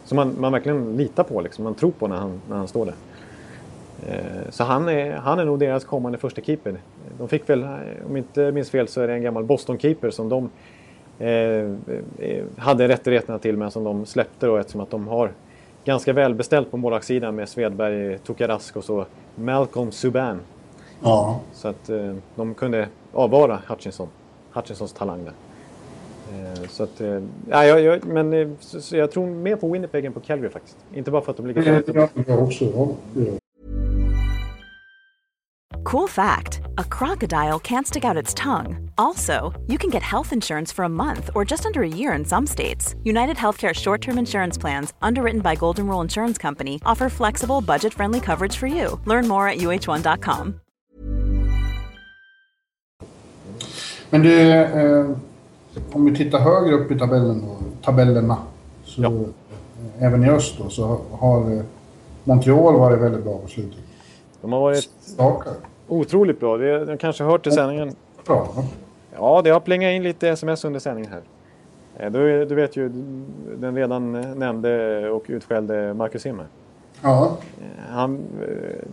Som 0.05 0.17
man, 0.17 0.35
man 0.41 0.53
verkligen 0.53 0.97
litar 0.97 1.25
på, 1.25 1.41
liksom. 1.41 1.65
man 1.65 1.75
tror 1.75 1.91
på 1.91 2.09
när 2.09 2.17
han, 2.17 2.41
när 2.49 2.57
han 2.57 2.69
står 2.69 2.87
där. 2.87 2.95
Eh, 4.09 4.51
Så 4.51 4.65
han 4.65 4.89
är, 4.89 5.13
han 5.13 5.39
är 5.39 5.45
nog 5.45 5.59
deras 5.59 5.85
kommande 5.85 6.19
första 6.19 6.41
keeper. 6.41 6.77
De 7.19 7.29
fick 7.29 7.51
väl, 7.51 7.63
eh, 7.63 7.69
om 8.07 8.17
inte 8.17 8.53
minns 8.53 8.71
fel, 8.71 8.89
så 8.89 9.01
är 9.01 9.09
det 9.09 9.15
en 9.15 9.23
gammal 9.23 9.45
Boston-keeper 9.45 10.11
som 10.11 10.29
de 10.29 10.51
eh, 11.27 12.43
hade 12.57 12.89
rättigheterna 12.89 13.39
till 13.39 13.57
men 13.57 13.71
som 13.71 13.85
de 13.85 14.07
släppte 14.07 14.47
då 14.47 14.57
eftersom 14.57 14.81
att 14.81 14.91
de 14.91 15.09
har 15.09 15.31
ganska 15.85 16.13
välbeställt 16.13 16.71
på 16.71 16.77
målvaktssidan 16.77 17.35
med 17.35 17.49
Svedberg, 17.49 18.19
Tukarask 18.19 18.77
och 18.77 18.85
så 18.85 19.07
Malcolm 19.35 19.93
Subban. 19.93 20.41
ja. 21.03 21.41
Så 21.53 21.69
att 21.69 21.89
eh, 21.91 22.15
de 22.35 22.55
kunde 22.55 22.89
avvara 23.13 23.59
Hutchinson, 23.69 24.09
Hutchinsons 24.53 24.93
talang 24.93 25.25
där. 25.25 25.33
Eh, 26.33 26.69
så 26.69 26.83
att, 26.83 27.01
eh, 27.01 27.21
ja, 27.51 27.65
jag, 27.65 27.81
jag, 27.81 28.05
men 28.05 28.33
eh, 28.33 28.49
så, 28.61 28.81
så 28.81 28.97
jag 28.97 29.11
tror 29.11 29.27
mer 29.27 29.57
på 29.57 29.73
Winnipeg 29.73 30.05
än 30.05 30.13
på 30.13 30.21
Calgary 30.21 30.51
faktiskt. 30.51 30.77
Inte 30.95 31.11
bara 31.11 31.23
för 31.23 31.31
att 31.31 31.37
de 31.37 31.47
ligger 31.47 31.63
gör 31.63 31.83
jag 32.27 32.43
också. 32.43 32.65
Cool 35.85 36.09
fact 36.09 36.61
a 36.79 36.85
crocodile 36.85 37.59
can't 37.59 37.87
stick 37.87 38.05
out 38.05 38.23
its 38.23 38.35
tongue. 38.35 38.91
Also, 38.97 39.53
you 39.67 39.79
can 39.79 39.91
get 39.91 40.03
health 40.03 40.33
insurance 40.33 40.75
for 40.75 40.85
a 40.85 40.89
month 40.89 41.31
or 41.35 41.45
just 41.51 41.67
under 41.67 41.83
a 41.83 41.89
year 41.89 42.19
in 42.19 42.25
some 42.25 42.47
states. 42.47 42.95
United 43.05 43.37
Healthcare 43.37 43.75
short 43.75 44.01
term 44.01 44.19
insurance 44.19 44.61
plans, 44.61 44.95
underwritten 45.03 45.41
by 45.41 45.57
Golden 45.57 45.89
Rule 45.89 46.05
Insurance 46.05 46.39
Company, 46.39 46.79
offer 46.85 47.09
flexible, 47.09 47.61
budget 47.61 47.95
friendly 47.95 48.21
coverage 48.21 48.57
for 48.57 48.69
you. 48.69 49.01
Learn 49.07 49.29
more 49.29 49.49
at 49.49 49.59
uh1.com. 49.59 50.61
Men 54.11 54.23
du, 54.23 55.17
om 55.93 56.05
vi 56.05 56.17
tittar 56.17 56.39
högre 56.39 56.75
upp 56.75 56.91
i 56.91 56.99
tabellen 56.99 57.41
då, 57.47 57.65
tabellerna. 57.85 58.37
Så, 58.85 59.03
Ja. 59.03 59.09
eh, 59.11 60.07
Även 60.07 60.25
i 60.25 60.31
öst 60.31 60.55
då, 60.59 60.69
så 60.69 60.99
har 61.11 61.53
eh, 61.57 61.63
Montreal 62.25 62.79
varit 62.79 63.01
väldigt 63.01 63.25
bra 63.25 63.39
på 63.39 63.49
slutet. 63.49 63.79
De 64.41 64.53
har 64.53 64.61
varit 64.61 64.91
Stakar. 65.01 65.53
otroligt 65.89 66.41
bra. 66.41 66.57
Det, 66.57 66.85
de 66.85 66.97
kanske 66.99 67.25
hört 67.25 67.47
i 67.47 67.51
sändningen. 67.51 67.93
Bra. 68.27 68.49
va? 68.57 68.65
Ja, 69.17 69.41
det 69.45 69.51
har 69.51 69.61
plingat 69.61 69.91
in 69.91 70.03
lite 70.03 70.29
sms 70.29 70.65
under 70.65 70.81
sändningen 70.81 71.11
här. 71.13 71.23
Eh, 72.07 72.13
Du, 72.13 72.45
du 72.45 72.55
vet 72.55 72.77
ju 72.77 72.89
den 73.59 73.77
redan 73.77 74.13
nämnde 74.39 75.11
och 75.11 75.25
utskällde 75.27 75.95
Marcus 75.95 76.23
Simmer. 76.23 76.47
Ja. 77.03 77.37
Han, 77.89 78.17
eh, 78.43 78.89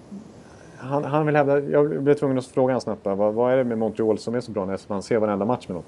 han, 0.77 1.03
han 1.03 1.25
vill 1.25 1.35
hävda, 1.35 1.59
jag 1.59 2.03
blev 2.03 2.13
tvungen 2.13 2.37
att 2.37 2.45
fråga 2.45 2.67
honom 2.67 2.81
snabbt 2.81 3.05
vad, 3.05 3.33
vad 3.33 3.53
är 3.53 3.57
det 3.57 3.63
med 3.63 3.77
Montreal 3.77 4.17
som 4.19 4.35
är 4.35 4.41
så 4.41 4.51
bra 4.51 4.65
när 4.65 4.79
man 4.87 5.03
ser 5.03 5.17
varenda 5.17 5.45
match 5.45 5.67
med 5.67 5.75
dem? 5.77 5.83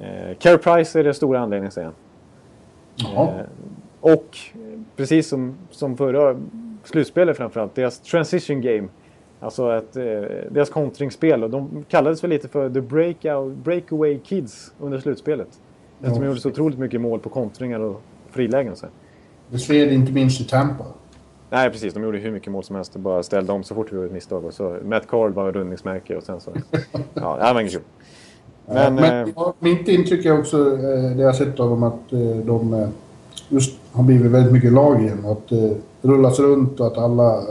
Eh, 0.00 0.36
Carey 0.38 0.58
Price 0.58 1.00
är 1.00 1.04
det 1.04 1.14
stora 1.14 1.40
anledningen 1.40 1.72
säger 1.72 1.90
han. 3.02 3.28
Eh, 3.28 3.44
och 4.00 4.38
precis 4.96 5.28
som, 5.28 5.54
som 5.70 5.96
förra 5.96 6.40
slutspelet 6.84 7.36
framförallt, 7.36 7.74
deras 7.74 8.00
transition 8.00 8.60
game. 8.60 8.88
Alltså 9.40 9.68
att, 9.68 9.96
eh, 9.96 10.04
deras 10.50 10.70
kontringsspel. 10.70 11.44
Och 11.44 11.50
de 11.50 11.84
kallades 11.88 12.24
väl 12.24 12.30
lite 12.30 12.48
för 12.48 12.70
the 12.70 12.80
breakout, 12.80 13.52
breakaway 13.56 14.18
kids 14.18 14.72
under 14.80 14.98
slutspelet. 14.98 15.60
Eftersom 16.00 16.20
de 16.20 16.26
gjorde 16.26 16.40
så 16.40 16.48
otroligt 16.48 16.78
mycket 16.78 17.00
mål 17.00 17.20
på 17.20 17.28
kontringar 17.28 17.80
och 17.80 18.02
frilägen. 18.30 18.76
Så. 18.76 18.86
Det 19.50 19.58
sved 19.58 19.92
inte 19.92 20.12
minst 20.12 20.40
i 20.40 20.44
Tampa. 20.44 20.84
Nej 21.50 21.70
precis, 21.70 21.94
de 21.94 22.02
gjorde 22.02 22.18
hur 22.18 22.30
mycket 22.30 22.52
mål 22.52 22.64
som 22.64 22.76
helst 22.76 22.94
och 22.94 23.00
bara 23.00 23.22
ställde 23.22 23.52
om 23.52 23.64
så 23.64 23.74
fort 23.74 23.92
vi 23.92 23.96
gjorde 23.96 24.06
ett 24.06 24.12
misstag. 24.12 24.44
Och 24.44 24.54
så 24.54 24.78
Matt 24.84 25.06
Carl 25.06 25.32
var 25.32 25.52
rundningsmärke 25.52 26.16
och 26.16 26.22
sen 26.22 26.40
så... 26.40 26.52
Ja, 27.14 27.36
det 27.36 27.54
var 27.54 27.60
inget 27.60 27.72
kul. 27.72 27.82
Men, 28.66 28.94
Men 28.94 29.28
eh, 29.28 29.32
ja, 29.36 29.54
mitt 29.58 29.88
intryck 29.88 30.26
är 30.26 30.38
också, 30.38 30.56
eh, 30.56 31.16
det 31.16 31.22
jag 31.22 31.36
sett 31.36 31.60
av 31.60 31.70
dem, 31.70 31.82
att 31.82 32.12
eh, 32.12 32.36
de 32.44 32.74
eh, 32.74 32.88
just 33.48 33.78
har 33.92 34.02
blivit 34.02 34.32
väldigt 34.32 34.52
mycket 34.52 34.72
lag 34.72 35.02
igen. 35.02 35.26
Att 35.26 35.48
det 35.48 35.76
rullas 36.02 36.38
runt 36.38 36.80
och 36.80 36.86
att 36.86 36.98
alla, 36.98 37.42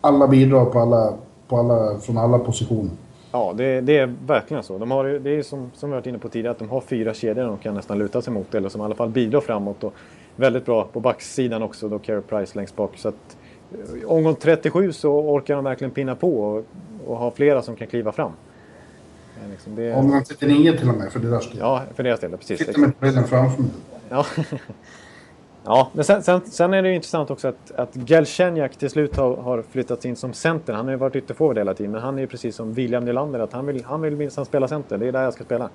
alla 0.00 0.28
bidrar 0.28 0.64
på 0.64 0.78
alla, 0.78 1.12
på 1.48 1.56
alla, 1.56 1.98
från 1.98 2.18
alla 2.18 2.38
positioner. 2.38 2.90
Ja, 3.32 3.54
det, 3.56 3.80
det 3.80 3.98
är 3.98 4.14
verkligen 4.26 4.62
så. 4.62 4.78
De 4.78 4.90
har, 4.90 5.04
det 5.04 5.30
är 5.30 5.42
som, 5.42 5.70
som 5.74 5.90
vi 5.90 5.94
varit 5.94 6.06
inne 6.06 6.18
på 6.18 6.28
tidigare, 6.28 6.50
att 6.50 6.58
de 6.58 6.68
har 6.68 6.80
fyra 6.80 7.14
kedjor 7.14 7.44
de 7.44 7.58
kan 7.58 7.74
nästan 7.74 7.98
luta 7.98 8.22
sig 8.22 8.32
mot. 8.32 8.54
Eller 8.54 8.68
som 8.68 8.80
i 8.80 8.84
alla 8.84 8.94
fall 8.94 9.08
bidrar 9.08 9.40
framåt. 9.40 9.84
Och 9.84 9.94
väldigt 10.36 10.66
bra 10.66 10.88
på 10.92 11.00
backsidan 11.00 11.62
också, 11.62 11.88
då 11.88 11.98
Carey 11.98 12.20
Price 12.20 12.58
längst 12.58 12.76
bak. 12.76 12.92
Så 12.96 13.08
att, 13.08 13.36
omgång 14.06 14.34
37 14.34 14.92
så 14.92 15.12
orkar 15.12 15.54
de 15.54 15.64
verkligen 15.64 15.90
pinna 15.90 16.14
på 16.14 16.40
och, 16.40 16.64
och 17.06 17.16
ha 17.16 17.30
flera 17.30 17.62
som 17.62 17.76
kan 17.76 17.86
kliva 17.86 18.12
fram. 18.12 18.32
Liksom 19.50 19.76
det, 19.76 19.94
Omgång 19.94 20.24
39 20.24 20.76
till 20.78 20.88
och 20.88 20.94
med 20.96 21.12
för 21.12 21.20
deras 21.20 21.48
del. 21.48 21.58
ja, 21.58 21.82
för 21.94 22.02
deras 22.02 22.20
del, 22.20 22.30
precis. 22.30 22.58
Sitter 22.58 22.80
med 22.80 23.00
tabellen 23.00 23.24
framför 23.26 23.62
mig. 23.62 23.70
Ja. 24.08 24.26
Ja, 25.64 25.90
men 25.92 26.04
sen, 26.04 26.22
sen, 26.22 26.40
sen 26.44 26.74
är 26.74 26.82
det 26.82 26.88
ju 26.88 26.94
intressant 26.94 27.30
också 27.30 27.48
att, 27.48 27.70
att 27.76 27.94
Galchenyuk 27.94 28.76
till 28.76 28.90
slut 28.90 29.16
har, 29.16 29.36
har 29.36 29.62
flyttats 29.62 30.06
in 30.06 30.16
som 30.16 30.32
center. 30.32 30.72
Han 30.72 30.84
har 30.84 30.92
ju 30.92 30.98
varit 30.98 31.16
ytterforward 31.16 31.58
hela 31.58 31.74
tiden, 31.74 31.92
men 31.92 32.02
han 32.02 32.16
är 32.16 32.20
ju 32.20 32.26
precis 32.26 32.56
som 32.56 32.74
William 32.74 33.04
Nylander 33.04 33.40
att 33.40 33.52
han 33.52 33.66
vill, 33.66 33.84
han 33.84 34.00
vill 34.00 34.16
minsann 34.16 34.44
spela 34.44 34.68
center. 34.68 34.98
Det 34.98 35.06
är 35.08 35.12
där 35.12 35.22
jag 35.22 35.34
ska 35.34 35.44
spela. 35.44 35.70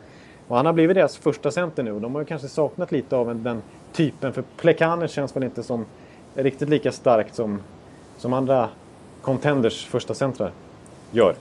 Och 0.48 0.56
han 0.58 0.66
har 0.66 0.74
blivit 0.74 0.96
deras 0.96 1.18
första 1.18 1.52
center 1.52 1.84
nu 1.84 1.92
och 1.92 2.02
de 2.02 2.16
har 2.16 2.22
ju 2.22 2.26
kanske 2.26 2.48
saknat 2.48 2.92
lite 2.92 3.16
av 3.16 3.32
en, 3.32 3.44
den 3.44 3.62
typen. 3.94 4.34
För 4.34 4.44
Plekaner 4.58 5.08
känns 5.08 5.36
väl 5.36 5.44
inte 5.44 5.64
som 5.64 5.86
riktigt 6.36 6.70
lika 6.70 6.92
starkt 6.92 7.36
som, 7.36 7.62
som 8.18 8.34
andra 8.34 8.70
contenders 9.22 9.86
första 9.86 10.14
centrar 10.14 10.52
gör. 11.12 11.36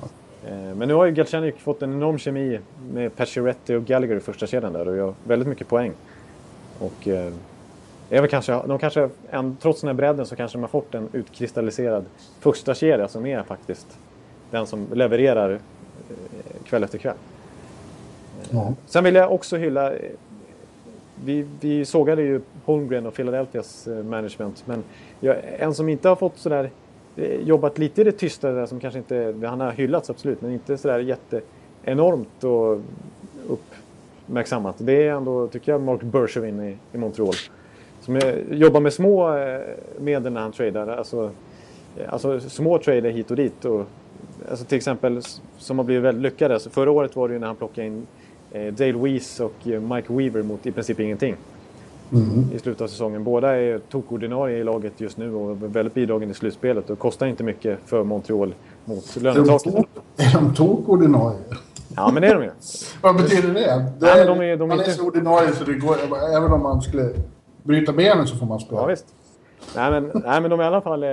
Eh, 0.47 0.75
Men 0.75 0.89
nu 0.89 0.95
har 0.95 1.05
ju 1.05 1.13
Galchenyuk 1.13 1.61
fått 1.61 1.83
en 1.83 1.93
enorm 1.93 2.19
kemi 2.19 2.61
med 2.93 3.17
Pacioretty 3.17 3.75
och 3.75 3.85
Gallagher 3.85 4.17
i 4.17 4.21
första 4.21 4.47
kedjan 4.47 4.73
där 4.73 4.89
och 4.89 4.97
gör 4.97 5.15
väldigt 5.25 5.49
mycket 5.49 5.69
poäng. 5.69 5.93
Och 6.79 7.09
eh, 7.09 7.33
är 8.11 8.21
väl 8.21 8.31
kanske, 8.31 8.53
de 8.67 8.79
kanske, 8.79 9.09
trots 9.61 9.81
den 9.81 9.89
här 9.89 9.95
bredden 9.95 10.27
så 10.27 10.37
kanske 10.37 10.59
de 10.59 10.63
har 10.63 10.69
fått 10.69 10.95
en 10.95 11.09
utkristalliserad 11.13 12.05
första 12.41 12.75
kedja 12.75 13.09
som 13.09 13.27
är 13.27 13.43
faktiskt 13.43 13.99
den 14.51 14.67
som 14.67 14.87
levererar 14.93 15.51
eh, 15.51 16.65
kväll 16.65 16.85
efter 16.85 16.99
kväll. 16.99 17.17
Ja. 18.51 18.75
Sen 18.87 19.05
vill 19.05 19.15
jag 19.15 19.33
också 19.33 19.57
hylla, 19.57 19.93
vi, 21.25 21.47
vi 21.61 21.85
sågade 21.85 22.23
ju 22.23 22.41
Holmgren 22.65 23.07
och 23.07 23.15
Philadelphias 23.15 23.89
management, 24.05 24.65
men 24.67 24.85
jag, 25.21 25.37
en 25.59 25.75
som 25.75 25.89
inte 25.89 26.09
har 26.09 26.17
fått 26.17 26.39
sådär 26.39 26.71
Eh, 27.17 27.41
jobbat 27.41 27.79
lite 27.79 28.01
i 28.01 28.05
det 28.05 28.13
tysta 28.13 28.53
där 28.53 28.67
som 28.67 28.81
kanske 28.81 28.99
inte, 28.99 29.35
han 29.43 29.61
har 29.61 29.73
hyllats 29.73 30.11
absolut, 30.11 30.41
men 30.41 30.53
inte 30.53 30.79
sådär 30.79 30.99
jätte 30.99 31.41
enormt 31.85 32.45
och 32.45 32.81
uppmärksammat. 33.49 34.75
Det 34.79 35.07
är 35.07 35.13
ändå, 35.13 35.47
tycker 35.47 35.73
jag, 35.73 35.81
Mark 35.81 36.03
Bergevin 36.03 36.61
i, 36.61 36.77
i 36.93 36.99
Montreal. 36.99 37.35
Som 38.01 38.17
är, 38.17 38.45
jobbar 38.51 38.81
med 38.81 38.93
små 38.93 39.37
eh, 39.37 39.61
medel 39.99 40.33
när 40.33 40.41
han 40.41 40.53
tradar. 40.53 40.89
Alltså, 40.89 41.31
eh, 41.99 42.13
alltså 42.13 42.41
små 42.41 42.79
trader 42.79 43.11
hit 43.11 43.31
och 43.31 43.37
dit. 43.37 43.65
Och, 43.65 43.87
alltså 44.51 44.65
till 44.65 44.77
exempel 44.77 45.23
som 45.59 45.79
har 45.79 45.85
blivit 45.85 46.05
väldigt 46.05 46.23
lyckade. 46.23 46.55
Alltså 46.55 46.71
förra 46.71 46.91
året 46.91 47.17
var 47.17 47.29
det 47.29 47.35
ju 47.35 47.41
när 47.41 47.47
han 47.47 47.57
plockade 47.57 47.87
in 47.87 48.07
Dale 48.53 48.93
Weiss 48.93 49.41
och 49.41 49.67
Mike 49.67 50.13
Weaver 50.13 50.43
mot 50.43 50.67
i 50.67 50.73
princip 50.73 51.01
ingenting. 51.01 51.37
I 52.55 52.59
slutet 52.59 52.81
av 52.83 52.87
säsongen. 52.87 53.25
Båda 53.25 53.57
är 53.57 53.79
tokordinarie 53.79 54.59
i 54.59 54.65
laget 54.65 54.93
just 55.01 55.17
nu 55.17 55.35
och 55.35 55.51
är 55.51 55.55
väldigt 55.55 55.95
bidragande 55.95 56.33
i 56.33 56.35
slutspelet 56.35 56.91
och 56.91 56.99
kostar 56.99 57.27
inte 57.27 57.43
mycket 57.45 57.79
för 57.87 58.05
Montreal 58.05 58.55
mot 58.85 59.17
Är 59.17 59.21
lönetaket. 59.21 59.75
är 60.17 60.35
de 60.35 60.55
tokordinarie? 60.55 61.39
Ja, 61.97 62.11
men 62.13 62.23
det 62.23 62.29
är 62.29 62.35
de 62.35 62.43
ju. 62.45 62.51
Vad 63.03 63.17
betyder 63.17 63.55
det? 63.55 63.61
det 63.99 64.07
Nej, 64.07 64.27
men 64.27 64.39
de 64.39 64.45
är- 64.45 64.57
de 64.57 64.63
är 64.65 64.67
man 64.67 64.71
är 64.71 64.83
inte- 64.83 64.91
så 64.91 65.07
ordinarie 65.07 65.53
så 65.53 65.65
det 65.65 65.75
går... 65.75 65.97
Även 66.37 66.53
om 66.53 66.63
man 66.63 66.83
skulle 66.83 67.11
bryta 67.63 67.93
benen 67.93 68.27
så 68.27 68.37
får 68.37 68.47
man 68.47 68.61
spela. 68.61 68.81
Ja, 68.81 68.87
visst. 68.87 69.07
Nej 69.77 69.91
men, 69.91 70.11
nej, 70.25 70.41
men 70.41 70.51
de 70.51 70.61
är 70.61 70.65
i 70.65 70.67
alla 70.67 70.81
fall 70.81 71.03
eh, 71.03 71.11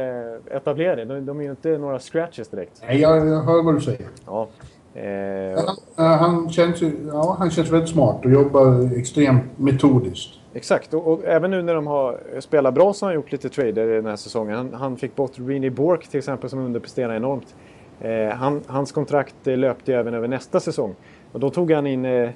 etablerade. 0.57 1.05
De, 1.05 1.25
de 1.25 1.39
är 1.39 1.43
ju 1.43 1.49
inte 1.49 1.77
några 1.77 1.99
scratches 1.99 2.47
direkt. 2.47 2.81
Nej, 2.87 2.99
jag, 2.99 3.27
jag 3.27 3.41
hör 3.41 3.63
vad 3.63 3.75
du 3.75 3.81
säger. 3.81 4.07
Ja. 4.25 4.47
Eh, 4.93 5.63
Han, 5.95 6.19
han, 6.19 6.49
känns 6.49 6.81
ja, 7.07 7.35
han 7.39 7.51
känns 7.51 7.69
väldigt 7.71 7.89
smart 7.89 8.25
och 8.25 8.31
jobbar 8.31 8.97
extremt 8.97 9.43
metodiskt. 9.55 10.29
Exakt. 10.53 10.93
Och, 10.93 11.07
och 11.07 11.25
även 11.25 11.51
nu 11.51 11.61
när 11.61 11.75
de 11.75 11.87
har 11.87 12.19
spelat 12.39 12.73
bra 12.73 12.93
så 12.93 13.05
har 13.05 13.11
han 13.11 13.15
gjort 13.15 13.31
lite 13.31 13.49
trader 13.49 13.87
i 13.87 13.95
den 13.95 14.05
här 14.05 14.15
säsongen. 14.15 14.55
Han, 14.55 14.73
han 14.73 14.97
fick 14.97 15.15
bort 15.15 15.31
Rini 15.35 15.69
Bork 15.69 16.07
till 16.07 16.17
exempel 16.17 16.49
som 16.49 16.59
underpresterar 16.59 17.15
enormt. 17.15 17.55
Eh, 17.99 18.29
han, 18.29 18.61
hans 18.67 18.91
kontrakt 18.91 19.47
eh, 19.47 19.57
löpte 19.57 19.91
ju 19.91 19.97
även 19.97 20.13
över 20.13 20.27
nästa 20.27 20.59
säsong. 20.59 20.95
Och 21.31 21.39
då 21.39 21.49
tog 21.49 21.71
han 21.71 21.87
in 21.87 22.05
eh, 22.05 22.29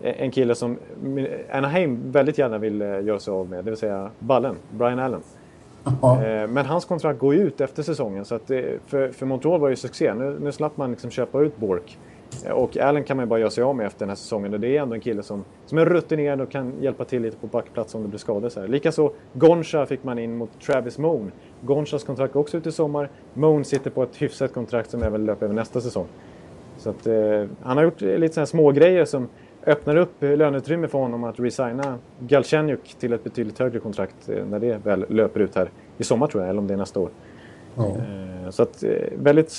en 0.00 0.30
kille 0.30 0.54
som 0.54 0.78
Anaheim 1.52 2.12
väldigt 2.12 2.38
gärna 2.38 2.58
vill 2.58 2.82
eh, 2.82 2.88
göra 3.04 3.18
sig 3.18 3.32
av 3.32 3.48
med. 3.48 3.64
Det 3.64 3.70
vill 3.70 3.78
säga 3.78 4.10
Ballen, 4.18 4.56
Brian 4.70 4.98
Allen. 4.98 5.20
Eh, 5.86 6.48
Men 6.48 6.66
hans 6.66 6.84
kontrakt 6.84 7.18
går 7.18 7.34
ju 7.34 7.40
ut 7.40 7.60
efter 7.60 7.82
säsongen. 7.82 8.24
Så 8.24 8.34
att 8.34 8.46
det, 8.46 8.78
för, 8.86 9.08
för 9.08 9.26
Montreal 9.26 9.60
var 9.60 9.68
ju 9.68 9.76
succé. 9.76 10.14
Nu, 10.14 10.36
nu 10.40 10.52
slapp 10.52 10.76
man 10.76 10.90
liksom 10.90 11.10
köpa 11.10 11.40
ut 11.40 11.56
Bork. 11.56 11.98
Och 12.50 12.76
Allen 12.76 13.04
kan 13.04 13.16
man 13.16 13.26
ju 13.26 13.28
bara 13.28 13.40
göra 13.40 13.50
sig 13.50 13.64
av 13.64 13.76
med 13.76 13.86
efter 13.86 13.98
den 13.98 14.08
här 14.08 14.16
säsongen. 14.16 14.54
Och 14.54 14.60
det 14.60 14.76
är 14.76 14.82
ändå 14.82 14.94
en 14.94 15.00
kille 15.00 15.22
som, 15.22 15.44
som 15.66 15.78
är 15.78 15.86
rutinerad 15.86 16.40
och 16.40 16.50
kan 16.50 16.72
hjälpa 16.80 17.04
till 17.04 17.22
lite 17.22 17.36
på 17.36 17.46
backplats 17.46 17.94
om 17.94 18.02
det 18.02 18.08
blir 18.08 18.18
skador. 18.18 18.48
så 18.48 18.60
här. 18.60 18.68
Likaså 18.68 19.12
Goncha 19.32 19.86
fick 19.86 20.04
man 20.04 20.18
in 20.18 20.36
mot 20.36 20.60
Travis 20.60 20.98
Moon. 20.98 21.32
Gonchas 21.60 22.04
kontrakt 22.04 22.32
går 22.32 22.40
också 22.40 22.56
ut 22.56 22.66
i 22.66 22.72
sommar. 22.72 23.08
Moon 23.34 23.64
sitter 23.64 23.90
på 23.90 24.02
ett 24.02 24.22
hyfsat 24.22 24.52
kontrakt 24.52 24.90
som 24.90 25.02
även 25.02 25.24
löper 25.24 25.46
över 25.46 25.54
nästa 25.54 25.80
säsong. 25.80 26.06
Så 26.76 26.90
att, 26.90 27.06
eh, 27.06 27.44
han 27.62 27.76
har 27.76 27.84
gjort 27.84 28.00
lite 28.00 28.34
sådana 28.34 28.46
små 28.46 28.70
grejer 28.70 29.04
som 29.04 29.28
öppnar 29.66 29.96
upp 29.96 30.14
löneutrymme 30.22 30.88
för 30.88 30.98
honom 30.98 31.24
att 31.24 31.40
resigna 31.40 31.98
Galchenyuk 32.18 32.94
till 32.98 33.12
ett 33.12 33.24
betydligt 33.24 33.58
högre 33.58 33.80
kontrakt 33.80 34.28
eh, 34.28 34.44
när 34.46 34.58
det 34.58 34.78
väl 34.84 35.06
löper 35.08 35.40
ut 35.40 35.54
här 35.54 35.70
i 35.98 36.04
sommar 36.04 36.26
tror 36.26 36.42
jag, 36.42 36.50
eller 36.50 36.60
om 36.60 36.66
det 36.66 36.74
är 36.74 36.78
nästa 36.78 37.00
år. 37.00 37.10
Ja. 37.76 37.86
Eh, 37.86 38.50
så 38.50 38.62
att 38.62 38.82
eh, 38.82 38.90
väldigt 39.16 39.50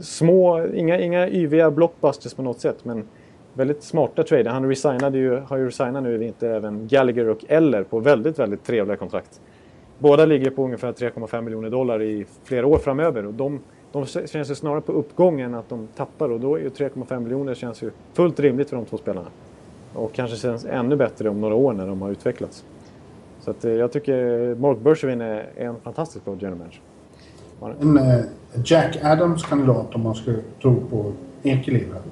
små, 0.00 0.66
inga, 0.74 1.00
inga 1.00 1.28
yviga 1.28 1.70
blockbusters 1.70 2.34
på 2.34 2.42
något 2.42 2.60
sätt, 2.60 2.84
men 2.84 3.04
väldigt 3.54 3.82
smarta 3.82 4.22
trader. 4.22 4.50
Han 4.50 4.68
resignade 4.68 5.18
ju, 5.18 5.36
har 5.36 5.56
ju 5.56 5.66
resignat 5.66 6.02
nu 6.02 6.14
i 6.14 6.18
vinter 6.18 6.50
även 6.50 6.88
Gallagher 6.88 7.28
och 7.28 7.44
Eller 7.48 7.82
på 7.82 8.00
väldigt, 8.00 8.38
väldigt 8.38 8.64
trevliga 8.64 8.96
kontrakt. 8.96 9.40
Båda 9.98 10.26
ligger 10.26 10.50
på 10.50 10.64
ungefär 10.64 10.92
3,5 10.92 11.40
miljoner 11.40 11.70
dollar 11.70 12.02
i 12.02 12.26
flera 12.44 12.66
år 12.66 12.78
framöver 12.78 13.26
och 13.26 13.34
de, 13.34 13.60
de 13.92 14.06
känns 14.06 14.50
ju 14.50 14.54
snarare 14.54 14.80
på 14.80 14.92
uppgången 14.92 15.54
än 15.54 15.58
att 15.58 15.68
de 15.68 15.86
tappar 15.96 16.28
och 16.28 16.40
då 16.40 16.54
är 16.54 16.60
ju 16.60 16.68
3,5 16.68 17.20
miljoner 17.20 17.54
känns 17.54 17.82
ju 17.82 17.90
fullt 18.12 18.40
rimligt 18.40 18.68
för 18.68 18.76
de 18.76 18.84
två 18.84 18.96
spelarna. 18.96 19.28
Och 19.94 20.12
kanske 20.12 20.36
känns 20.36 20.64
ännu 20.64 20.96
bättre 20.96 21.28
om 21.28 21.40
några 21.40 21.54
år 21.54 21.72
när 21.72 21.86
de 21.86 22.02
har 22.02 22.10
utvecklats. 22.10 22.64
Så 23.40 23.50
att, 23.50 23.64
eh, 23.64 23.72
jag 23.72 23.92
tycker 23.92 24.54
Mark 24.54 24.78
Bergevin 24.78 25.20
är, 25.20 25.48
är 25.56 25.66
en 25.66 25.80
fantastisk 25.80 26.24
bra 26.24 26.36
general 26.40 26.58
manager. 26.58 26.80
En 27.80 27.96
eh, 27.96 28.20
Jack 28.64 28.98
Adams-kandidat 29.02 29.94
om 29.94 30.02
man 30.02 30.14
skulle 30.14 30.38
tro 30.62 30.80
på 30.90 31.12
Ekeliv. 31.42 31.92
här. 31.92 32.02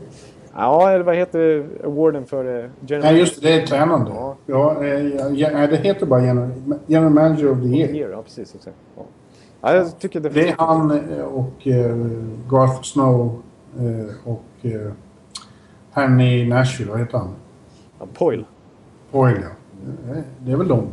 Ja, 0.57 0.91
eller 0.91 1.05
vad 1.05 1.17
heter 1.17 1.67
awarden 1.85 2.25
för 2.25 2.65
eh, 2.65 2.71
general 2.87 3.13
Nej, 3.13 3.21
just 3.21 3.43
det. 3.43 3.49
Det 3.49 3.63
är 3.63 3.67
tränande. 3.67 4.11
Ja. 4.15 4.37
Ja, 4.47 4.85
eh, 4.85 5.07
ja, 5.35 5.49
nej, 5.53 5.69
det 5.69 5.77
heter 5.77 6.07
bara 6.07 6.21
general, 6.25 6.51
general 6.87 7.13
Manager 7.13 7.51
of 7.51 7.59
the 7.59 7.67
Year. 7.67 7.91
Year? 7.95 8.11
Ja, 8.11 8.23
precis. 8.23 8.55
Exakt. 8.55 8.77
Ja. 8.97 9.03
Ja, 9.61 9.75
jag 9.75 9.99
tycker 9.99 10.21
det, 10.21 10.29
Det 10.29 10.49
är 10.49 10.55
han 10.59 10.91
eh, 10.91 11.25
och 11.25 11.67
eh, 11.67 11.97
Garth 12.51 12.83
Snow 12.83 13.43
eh, 13.79 14.15
och 14.31 14.43
eh, 14.63 14.93
han 15.93 16.21
i 16.21 16.47
Nashville, 16.49 16.91
vad 16.91 17.01
heter 17.01 17.19
han? 17.19 17.29
ja, 18.01 18.07
Poyle. 18.15 18.45
Poyle, 19.13 19.41
ja. 19.43 19.49
Eh, 20.13 20.19
Det 20.39 20.53
är 20.53 20.57
väl 20.57 20.69
de. 20.69 20.87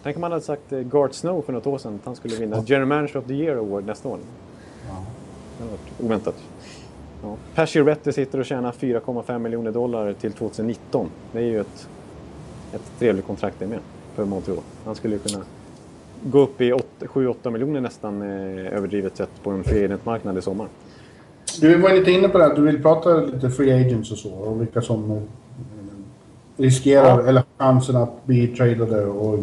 Ja. 0.00 0.02
Tänk 0.02 0.16
om 0.16 0.20
man 0.20 0.32
hade 0.32 0.44
sagt 0.44 0.72
eh, 0.72 0.80
Gart 0.80 1.12
Snow 1.12 1.42
för 1.42 1.52
något 1.52 1.66
år 1.66 1.78
sedan 1.78 1.94
att 1.94 2.06
han 2.06 2.16
skulle 2.16 2.36
vinna 2.36 2.64
General 2.66 2.88
Manager 2.88 3.16
of 3.16 3.24
the 3.24 3.34
Year 3.34 3.56
Award 3.56 3.86
nästa 3.86 4.08
år. 4.08 4.18
Det 4.86 5.64
hade 5.64 5.70
varit 5.70 6.04
oväntat. 6.04 6.34
Ja. 7.22 7.36
Pacioretty 7.54 8.12
sitter 8.12 8.38
och 8.38 8.46
tjänar 8.46 8.72
4,5 8.72 9.38
miljoner 9.38 9.72
dollar 9.72 10.12
till 10.12 10.32
2019. 10.32 11.10
Det 11.32 11.38
är 11.38 11.42
ju 11.42 11.60
ett, 11.60 11.88
ett 12.72 12.92
trevligt 12.98 13.26
kontrakt 13.26 13.56
det 13.58 13.66
med 13.66 13.78
för 14.14 14.24
Montreal. 14.24 14.58
Han 14.84 14.94
skulle 14.94 15.14
ju 15.14 15.20
kunna 15.20 15.44
gå 16.22 16.40
upp 16.40 16.60
i 16.60 16.72
7-8 16.72 17.50
miljoner 17.50 17.80
nästan 17.80 18.22
eh, 18.22 18.76
överdrivet 18.76 19.16
sett 19.16 19.42
på 19.42 19.50
en 19.50 19.64
free 19.64 19.84
agent-marknad 19.84 20.38
i 20.38 20.42
sommar. 20.42 20.68
Du 21.60 21.78
var 21.78 21.94
lite 21.94 22.10
inne 22.10 22.28
på 22.28 22.38
det, 22.38 22.46
att 22.46 22.56
du 22.56 22.62
vill 22.62 22.82
prata 22.82 23.20
lite 23.20 23.50
free 23.50 23.86
agents 23.86 24.12
och 24.12 24.18
så 24.18 24.30
och 24.30 24.60
vilka 24.60 24.82
som 24.82 25.10
eh, 25.10 25.22
riskerar 26.60 27.20
Ja. 27.22 27.28
eller 27.28 27.42
chansen 27.58 27.96
att 27.96 28.26
bli 28.26 28.46
tradade 28.46 29.04
och 29.06 29.38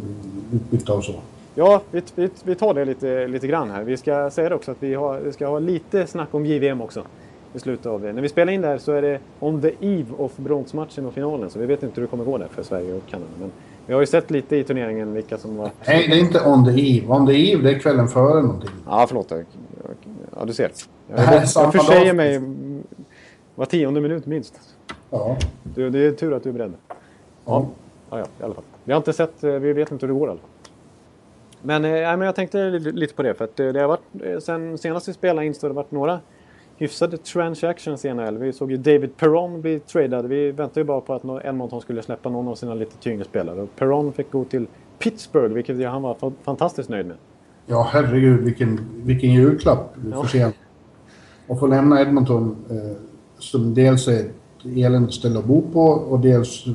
utbytta 0.53 0.93
och 0.93 1.03
så. 1.03 1.13
Ja, 1.55 1.82
vi, 1.91 2.01
vi, 2.15 2.30
vi 2.43 2.55
tar 2.55 2.74
det 2.74 2.86
lite, 2.86 3.28
lite 3.28 3.47
grann 3.47 3.72
här. 3.72 3.84
Vi 3.84 3.97
ska 3.97 4.30
säga 4.30 4.49
det 4.49 4.55
också 4.55 4.72
att 4.72 4.78
vi, 4.80 4.93
har, 4.93 5.20
vi 5.20 5.32
ska 5.32 5.47
ha 5.47 5.59
lite 5.59 6.07
snack 6.07 6.28
om 6.32 6.45
JVM 6.45 6.82
också. 6.82 7.03
I 7.53 7.59
slutet 7.59 7.86
av 7.86 8.01
det. 8.01 8.13
När 8.13 8.22
vi 8.22 8.30
spelar 8.30 8.53
in 8.53 8.61
det 8.61 8.68
här 8.68 8.78
så 8.78 8.91
är 8.91 9.01
det 9.01 9.20
on 9.39 9.61
the 9.61 9.72
eve 9.82 10.05
of 10.18 10.38
bronsmatchen 10.38 11.05
och 11.05 11.13
finalen. 11.13 11.49
Så 11.49 11.59
vi 11.59 11.65
vet 11.65 11.84
inte 11.84 11.95
hur 11.95 12.01
det 12.01 12.09
kommer 12.09 12.24
gå 12.26 12.38
där 12.38 12.47
för 12.51 12.63
Sverige 12.63 12.93
och 12.93 13.01
Kanada. 13.09 13.32
Men 13.39 13.51
vi 13.86 13.93
har 13.93 13.99
ju 14.01 14.05
sett 14.07 14.32
lite 14.32 14.55
i 14.55 14.63
turneringen 14.63 15.13
vilka 15.13 15.38
som 15.38 15.57
var... 15.57 15.70
Nej, 15.88 16.07
det 16.09 16.15
är 16.15 16.20
inte 16.20 16.45
on 16.45 16.65
the 16.65 16.97
eve. 16.97 17.07
On 17.13 17.28
the 17.28 17.51
eve, 17.53 17.63
det 17.63 17.76
är 17.76 17.80
kvällen 17.80 18.07
före 18.07 18.41
någonting. 18.41 18.70
Ja, 18.86 19.05
förlåt. 19.07 19.32
Jag- 19.32 19.45
Ja, 20.39 20.45
du 20.45 20.53
ser. 20.53 20.72
Jag, 21.15 21.49
samma 21.49 21.65
jag 21.65 21.74
försäger 21.86 22.13
mig 22.13 22.41
var 23.55 23.65
tionde 23.65 24.01
minut 24.01 24.26
minst. 24.26 24.53
Ja. 25.09 25.38
Du, 25.76 25.89
det 25.89 25.99
är 25.99 26.11
tur 26.11 26.34
att 26.34 26.43
du 26.43 26.49
är 26.49 26.53
beredd. 26.53 26.74
Ja. 27.48 27.68
Ja, 28.10 28.20
ja, 28.20 28.26
i 28.39 28.43
alla 28.43 28.54
fall. 28.54 28.64
Vi 28.84 28.91
har 28.93 28.98
inte 28.98 29.14
sett, 29.14 29.43
eh, 29.43 29.52
vi 29.52 29.74
vet 29.74 29.91
inte 29.91 30.06
hur 30.06 30.14
det 30.14 30.20
går 30.20 30.28
i 30.28 30.32
alla 30.32 30.39
fall. 30.39 30.50
Men, 31.62 31.86
eh, 31.86 31.91
men 31.91 32.22
jag 32.22 32.36
tänkte 32.36 32.70
li- 32.70 32.91
lite 32.91 33.14
på 33.14 33.24
det. 33.24 33.34
För 33.34 33.45
att 33.45 33.60
eh, 33.60 33.68
det 33.68 33.80
har 33.82 33.88
varit, 33.88 34.02
eh, 34.24 34.39
sen 34.39 34.78
senast 34.78 35.08
vi 35.10 35.14
spelade 35.14 35.48
in 35.48 35.54
så 35.54 35.66
har 35.66 35.70
det 35.70 35.76
varit 35.76 35.91
några 35.91 36.20
hyfsade 36.78 37.18
transactions 37.18 38.06
i 38.06 38.14
NHL. 38.14 38.38
Vi 38.38 38.54
såg 38.54 38.72
ju 38.72 38.78
David 38.78 39.18
Perron 39.18 39.62
bli 39.62 39.80
tradad. 39.80 40.26
Vi 40.26 40.52
väntade 40.52 40.80
ju 40.80 40.84
bara 40.84 41.02
på 41.02 41.14
att 41.14 41.45
Edmonton 41.45 41.82
skulle 41.82 42.02
släppa 42.02 42.30
någon 42.30 42.48
av 42.48 42.56
sina 42.56 42.74
lite 42.74 42.98
tyngre 42.98 43.24
spelare. 43.24 43.62
Och 43.62 43.76
Perron 43.76 44.14
fick 44.14 44.32
gå 44.32 44.43
till 44.43 44.68
Pittsburgh, 45.00 45.54
vilket 45.54 45.88
han 45.89 46.02
var 46.02 46.14
fa- 46.14 46.34
fantastiskt 46.43 46.89
nöjd 46.89 47.06
med. 47.06 47.16
Ja, 47.66 47.88
herregud 47.91 48.39
vilken, 48.43 48.80
vilken 48.95 49.34
julklapp 49.34 49.95
Ja. 50.12 50.22
för 50.22 50.30
sent. 50.30 50.56
Och 51.48 51.60
få 51.60 51.68
lämna 51.68 52.02
Edmonton 52.02 52.56
eh, 52.70 52.98
som 53.39 53.74
dels 53.74 54.08
är 54.08 54.26
eländigt 54.76 55.13
ställe 55.13 55.39
att 55.39 55.45
bo 55.45 55.61
på 55.74 55.82
och 55.82 56.20
dels 56.20 56.65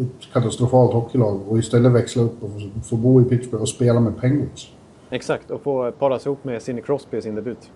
ett 0.00 0.32
katastrofalt 0.32 0.92
hockeylag 0.92 1.40
och 1.48 1.58
istället 1.58 1.92
växla 1.92 2.22
upp 2.22 2.42
och 2.42 2.50
få- 2.84 2.96
bo 2.96 3.20
i 3.20 3.24
Pittsburgh 3.24 3.62
och 3.62 3.68
spela 3.68 4.00
med 4.00 4.20
Penguins. 4.20 4.68
Exakt, 5.10 5.50
och 5.50 5.60
få 5.62 5.90
paras 5.92 6.26
ihop 6.26 6.44
med 6.44 6.62
Sidney 6.62 6.84
Crosby 6.84 7.16
i 7.16 7.22
sin 7.22 7.34
debut. 7.34 7.70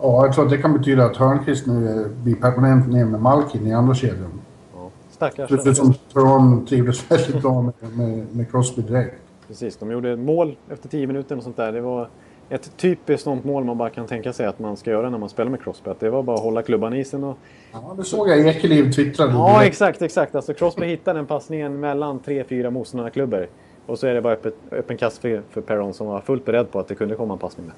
Ja, 0.00 0.26
jag 0.26 0.34
tror 0.34 0.44
att 0.44 0.50
det 0.50 0.58
kan 0.58 0.72
betyda 0.72 1.04
att 1.04 1.16
Hörnqvist 1.16 1.66
nu 1.66 2.08
blir 2.22 2.34
permanent 2.34 2.88
ner 2.92 3.04
med 3.04 3.20
Malkin 3.20 3.66
i 3.66 3.72
andra 3.72 3.94
kedjan. 3.94 4.30
Ja. 4.74 4.90
Stackars. 5.10 5.48
Precis 5.48 5.76
som 5.78 5.94
Toronto 6.12 6.66
trivdes 6.66 7.10
väldigt 7.10 7.42
bra 7.42 7.62
med, 7.62 7.72
med, 7.96 8.26
med 8.32 8.50
Crosby 8.50 8.82
direkt. 8.82 9.14
Precis, 9.48 9.76
de 9.76 9.90
gjorde 9.90 10.16
mål 10.16 10.56
efter 10.70 10.88
10 10.88 11.06
minuter 11.06 11.36
och 11.36 11.42
sånt 11.42 11.56
där. 11.56 11.72
Det 11.72 11.80
var 11.80 12.08
ett 12.48 12.76
typiskt 12.76 13.24
sånt 13.24 13.44
mål 13.44 13.64
man 13.64 13.78
bara 13.78 13.90
kan 13.90 14.06
tänka 14.06 14.32
sig 14.32 14.46
att 14.46 14.58
man 14.58 14.76
ska 14.76 14.90
göra 14.90 15.10
när 15.10 15.18
man 15.18 15.28
spelar 15.28 15.50
med 15.50 15.62
Crosby. 15.62 15.90
Att 15.90 16.00
det 16.00 16.10
var 16.10 16.22
bara 16.22 16.36
att 16.36 16.42
hålla 16.42 16.62
klubban 16.62 16.94
i 16.94 17.00
isen 17.00 17.24
och... 17.24 17.38
Ja, 17.72 17.94
det 17.96 18.04
såg 18.04 18.28
jag 18.28 18.46
Ekeliv 18.48 18.92
twittrade. 18.92 19.32
Ja, 19.32 19.64
exakt, 19.64 20.02
exakt. 20.02 20.34
Alltså 20.34 20.54
Crosby 20.54 20.86
hittade 20.86 21.18
den 21.18 21.26
passningen 21.26 21.80
mellan 21.80 22.20
3-4 22.20 22.70
motståndarklubbor. 22.70 23.48
Och 23.86 23.98
så 23.98 24.06
är 24.06 24.14
det 24.14 24.22
bara 24.22 24.32
öppet, 24.32 24.54
öppen 24.70 24.96
kast 24.96 25.18
för, 25.18 25.42
för 25.50 25.60
Perron 25.60 25.94
som 25.94 26.06
var 26.06 26.20
fullt 26.20 26.44
beredd 26.44 26.70
på 26.70 26.78
att 26.78 26.88
det 26.88 26.94
kunde 26.94 27.14
komma 27.14 27.34
en 27.34 27.38
passning 27.38 27.66
med. 27.66 27.74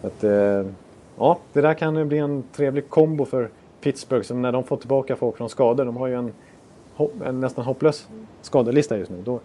Så 0.00 0.06
att, 0.06 0.24
eh, 0.24 0.72
ja, 1.18 1.38
det 1.52 1.60
där 1.60 1.74
kan 1.74 1.96
ju 1.96 2.04
bli 2.04 2.18
en 2.18 2.44
trevlig 2.52 2.88
kombo 2.88 3.24
för 3.24 3.48
Pittsburgh 3.80 4.24
som 4.24 4.42
när 4.42 4.52
de 4.52 4.64
får 4.64 4.76
tillbaka 4.76 5.16
folk 5.16 5.36
från 5.36 5.48
skador. 5.48 5.84
De 5.84 5.96
har 5.96 6.06
ju 6.06 6.14
en, 6.14 6.32
en 7.24 7.40
nästan 7.40 7.64
hopplös 7.64 8.08
skadelista 8.42 8.98
just 8.98 9.10
nu. 9.10 9.22
Då, 9.24 9.40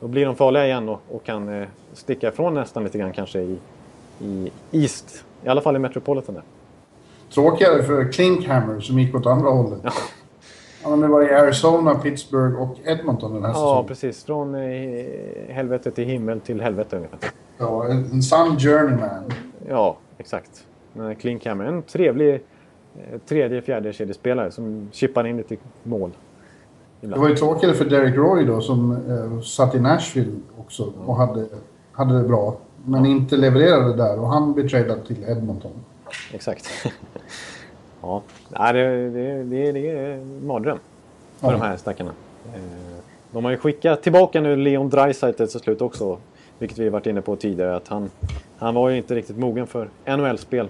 då 0.00 0.08
blir 0.08 0.26
de 0.26 0.36
farliga 0.36 0.66
igen 0.66 0.88
och, 0.88 1.00
och 1.10 1.24
kan 1.24 1.48
eh, 1.62 1.68
sticka 1.92 2.28
ifrån 2.28 2.54
nästan 2.54 2.84
lite 2.84 2.98
grann 2.98 3.12
kanske 3.12 3.40
i, 3.40 3.58
i 4.20 4.50
East. 4.72 5.24
I 5.44 5.48
alla 5.48 5.60
fall 5.60 5.76
i 5.76 5.78
Metropolitan 5.78 6.34
där. 6.34 6.44
Tråkigare 7.34 7.82
för 7.82 8.12
Klinkhammer 8.12 8.80
som 8.80 8.98
gick 8.98 9.14
åt 9.14 9.26
andra 9.26 9.50
hållet. 9.50 9.80
Han 10.82 10.92
har 10.92 10.96
nu 10.96 11.06
varit 11.06 11.30
i 11.30 11.34
Arizona, 11.34 11.94
Pittsburgh 11.94 12.62
och 12.62 12.76
Edmonton 12.84 13.34
den 13.34 13.42
här 13.42 13.50
Ja, 13.50 13.54
säsongen. 13.54 13.86
precis. 13.86 14.24
Från 14.24 14.54
eh, 14.54 15.04
helvete 15.48 15.90
till 15.90 16.04
himmel 16.04 16.40
till 16.40 16.60
helvete 16.60 16.96
ungefär. 16.96 17.18
Ja, 17.58 17.86
en, 17.88 18.04
en 18.12 18.22
sann 18.22 18.58
journeyman. 18.58 19.32
Ja, 19.68 19.96
exakt. 20.18 20.64
Men 20.92 21.16
Klinkhammer, 21.16 21.64
en 21.64 21.82
trevlig 21.82 22.34
eh, 22.34 23.18
tredje, 23.28 23.62
fjärde 23.62 23.92
kedjespelare 23.92 24.50
som 24.50 24.88
chippar 24.92 25.26
in 25.26 25.36
lite 25.36 25.56
mål. 25.82 26.10
Det 27.00 27.18
var 27.18 27.28
ju 27.28 27.34
tråkigare 27.36 27.74
för 27.74 27.84
Derek 27.84 28.16
Roy 28.16 28.44
då 28.44 28.60
som 28.60 28.92
eh, 28.92 29.40
satt 29.40 29.74
i 29.74 29.80
Nashville 29.80 30.32
också 30.58 30.92
och 31.06 31.16
hade, 31.16 31.46
hade 31.92 32.22
det 32.22 32.28
bra. 32.28 32.56
Men 32.84 33.06
inte 33.06 33.36
levererade 33.36 33.96
där 33.96 34.18
och 34.20 34.28
han 34.28 34.52
blev 34.54 34.68
tradad 34.68 35.06
till 35.06 35.24
Edmonton. 35.28 35.70
Exakt. 36.32 36.68
ja, 38.02 38.22
det, 38.72 39.10
det, 39.10 39.42
det, 39.42 39.72
det 39.72 39.90
är 39.90 40.10
en 40.12 40.46
mardröm 40.46 40.78
för 41.38 41.46
Ja. 41.46 41.52
de 41.52 41.60
här 41.60 41.76
stackarna. 41.76 42.10
Eh, 42.54 42.60
De 43.30 43.44
har 43.44 43.50
ju 43.50 43.56
skickat 43.58 44.02
tillbaka 44.02 44.40
nu 44.40 44.56
Leon 44.56 44.88
Draisaitl 44.90 45.44
till 45.46 45.60
slut 45.60 45.80
också. 45.82 46.18
Vilket 46.58 46.78
vi 46.78 46.88
varit 46.88 47.06
inne 47.06 47.20
på 47.20 47.36
tidigare. 47.36 47.76
Att 47.76 47.88
han, 47.88 48.10
han 48.58 48.74
var 48.74 48.88
ju 48.88 48.96
inte 48.96 49.14
riktigt 49.14 49.38
mogen 49.38 49.66
för 49.66 49.88
NHL-spel. 50.06 50.68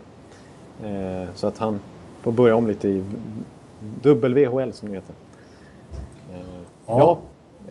Eh, 0.85 1.29
Så 1.35 1.47
att 1.47 1.59
han 1.59 1.81
får 2.22 2.33
börja 2.33 2.57
om 2.57 2.66
lite 2.66 2.89
i 2.89 3.05
WHL 4.03 4.72
som 4.72 4.89
det 4.89 4.95
heter. 4.95 5.14
Eh, 6.89 6.95
Ja. 6.99 7.18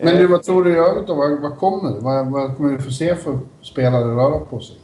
Men 0.00 0.16
du, 0.16 0.26
vad 0.26 0.42
tror 0.42 0.64
du 0.64 0.70
i 0.72 0.76
övrigt 0.78 1.06
då? 1.06 1.14
Vad, 1.14 1.40
vad 1.40 1.56
kommer 1.58 1.90
det? 1.94 2.00
Vad, 2.00 2.26
vad 2.26 2.56
kommer 2.56 2.70
vi 2.76 2.78
få 2.82 2.90
se 2.90 3.14
för 3.14 3.38
spelare 3.62 4.04
röra 4.04 4.38
på 4.40 4.60
sig? 4.60 4.76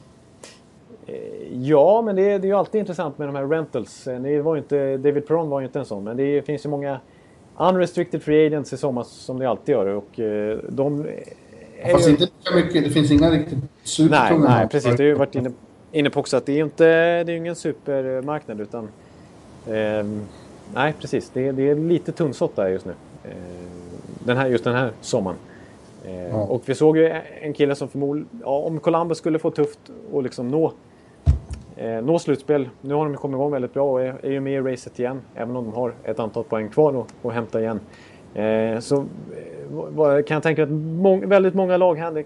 Ja, 1.53 2.03
men 2.03 2.17
det, 2.17 2.23
är- 2.23 2.39
det 2.39 2.47
är 2.47 2.49
ju 2.49 2.55
alltid 2.57 2.79
intressant 2.79 3.19
med 3.19 3.29
de 3.29 3.35
här 3.35 3.47
rentals. 3.47 4.07
Eh, 4.07 4.21
Det 4.21 4.41
var 4.43 4.57
inte, 4.57 4.97
David 4.97 5.27
Perron 5.27 5.49
var 5.49 5.61
ju 5.61 5.67
inte 5.67 5.79
en 5.79 5.85
sån, 5.85 6.05
men 6.05 6.17
det 6.17 6.43
finns 6.47 6.65
ju 6.67 6.69
många 6.71 7.01
unrestricted 7.57 8.23
free 8.23 8.47
agents 8.47 8.73
i 8.73 8.77
sommar 8.77 9.03
som 9.03 9.39
det 9.39 9.49
alltid 9.49 9.73
gör. 9.73 9.87
Och 9.87 10.21
eh, 10.21 10.59
de... 10.69 11.07
är 11.83 11.93
Fast 11.93 12.07
ju- 12.07 12.11
inte 12.11 12.23
lika 12.25 12.55
mycket. 12.57 12.85
Det 12.85 12.91
finns 12.91 13.11
inga 13.11 13.31
riktigt 13.31 13.59
Nej, 13.59 13.69
supertunga 13.85 14.39
nej 14.49 14.49
namn. 14.59 14.69
precis. 14.69 14.97
Det 14.97 15.03
har 15.03 15.09
ju 15.09 15.15
varit 15.15 15.35
inne, 15.35 15.51
inne 15.93 16.11
på 16.11 16.21
också 16.21 16.37
att 16.37 16.47
det 16.47 16.53
är 16.53 16.57
ju 16.57 16.65
inte, 16.65 16.85
det 17.25 17.33
är 17.33 17.37
ingen 17.37 17.57
supermarknad 17.57 18.61
utan... 18.61 18.89
ehm, 19.71 20.21
nej, 20.75 20.95
precis. 21.01 21.31
Det, 21.35 21.49
är- 21.49 21.53
det 21.53 21.71
är 21.71 21.75
lite 21.75 22.13
tunnsått 22.13 22.57
där 22.57 22.69
just 22.69 22.87
nu. 22.87 22.93
Eh, 23.25 23.31
den 24.25 24.37
här, 24.37 24.47
just 24.47 24.65
den 24.65 24.75
här 24.75 24.93
sommaren. 25.01 25.37
Eh, 26.05 26.29
Ja. 26.31 26.43
Och 26.43 26.63
vi 26.67 26.75
såg 26.75 26.97
ju 26.97 27.21
en 27.43 27.53
kille 27.53 27.75
som 27.75 27.89
förmodligen... 27.89 28.29
Ja, 28.45 28.59
om 28.59 28.81
Columbus 28.81 29.19
skulle 29.19 29.39
få 29.39 29.51
tufft 29.51 29.79
och 30.13 30.23
liksom 30.23 30.49
nå, 30.49 30.73
eh, 31.77 32.03
nå 32.05 32.19
slutspel. 32.19 32.69
Nu 32.81 32.95
har 32.95 33.05
de 33.05 33.17
kommit 33.17 33.37
igång 33.37 33.53
väldigt 33.53 33.75
bra 33.75 33.91
och 33.93 34.03
är, 34.03 34.15
är 34.23 34.31
ju 34.31 34.41
med 34.41 34.53
i 34.53 34.61
racet 34.61 34.99
igen. 34.99 35.21
Även 35.35 35.57
om 35.57 35.65
de 35.65 35.75
har 35.75 35.93
ett 36.05 36.21
antal 36.21 36.45
poäng 36.45 36.69
kvar 36.69 37.07
att, 37.23 37.33
hämta 37.33 37.61
igen. 37.61 37.81
Eh, 38.35 38.79
så 38.79 38.97
eh, 38.97 40.23
kan 40.23 40.35
jag 40.35 40.43
tänka 40.43 40.63
att 40.63 40.71
mång, 40.71 41.29
väldigt 41.29 41.55
många 41.55 41.77
lag 41.77 41.99
hade, 41.99 42.25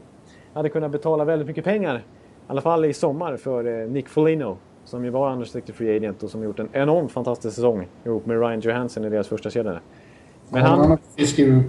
hade 0.53 0.69
kunnat 0.69 0.91
betala 0.91 1.25
väldigt 1.25 1.49
mycket 1.49 1.65
pengar. 1.65 1.97
I 1.97 2.01
alla 2.47 2.61
fall 2.61 2.85
i 2.85 2.93
sommar 2.93 3.37
för 3.37 3.81
eh, 3.83 3.89
Nick 3.89 4.09
Foligno. 4.09 4.57
Som 4.85 5.05
ju 5.05 5.11
var 5.11 5.33
unrestricted 5.33 5.75
free 5.75 5.97
agent 5.97 6.23
och 6.23 6.31
som 6.31 6.43
gjort 6.43 6.59
en 6.59 6.69
enormt 6.73 7.13
fantastisk 7.13 7.55
säsong 7.55 7.87
ihop 8.05 8.27
med 8.27 8.41
Ryan 8.41 8.61
Johansson 8.61 9.05
i 9.05 9.09
deras 9.09 9.29
första 9.29 9.51
kedja. 9.51 9.81
Men 10.51 10.63
han, 10.63 10.99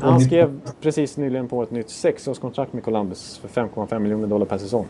han, 0.01 0.19
skrev 0.19 0.59
precis 0.81 1.17
nyligen 1.17 1.47
på 1.47 1.63
ett 1.63 1.71
nytt 1.71 1.89
sexårskontrakt 1.89 2.73
med 2.73 2.83
Columbus 2.83 3.37
för 3.37 3.61
5,5 3.61 3.99
miljoner 3.99 4.27
dollar 4.27 4.45
per 4.45 4.57
säsong. 4.57 4.85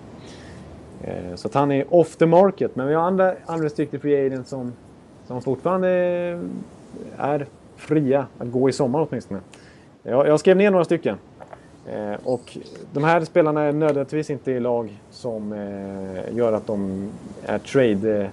Eh, 1.02 1.36
Så 1.36 1.48
att 1.48 1.54
han 1.54 1.72
är 1.72 1.94
off 1.94 2.16
the 2.16 2.26
market. 2.26 2.76
Men 2.76 2.88
vi 2.88 2.94
har 2.94 3.02
andra 3.02 3.36
unrestricted 3.48 4.02
free 4.02 4.26
agents 4.26 4.50
som, 4.50 4.74
som 5.28 5.42
fortfarande 5.42 5.90
är 7.18 7.46
fria 7.76 8.26
att 8.38 8.52
gå 8.52 8.70
i 8.70 8.74
sommar 8.74 9.08
åtminstone. 9.10 9.40
Jag, 10.04 10.28
jag 10.28 10.40
skrev 10.40 10.58
ner 10.58 10.72
några 10.72 10.86
stycken. 10.86 11.18
Eh, 11.86 12.16
och 12.24 12.58
de 12.94 13.04
här 13.04 13.26
spelarna 13.26 13.62
är 13.62 13.74
nödvändigtvis 13.74 14.30
inte 14.30 14.52
i 14.52 14.60
lag 14.60 15.00
som 15.12 15.54
eh, 15.54 16.36
gör 16.38 16.54
att 16.54 16.68
de 16.68 17.10
är 17.46 17.60
trade, 17.60 18.22
eh, 18.22 18.30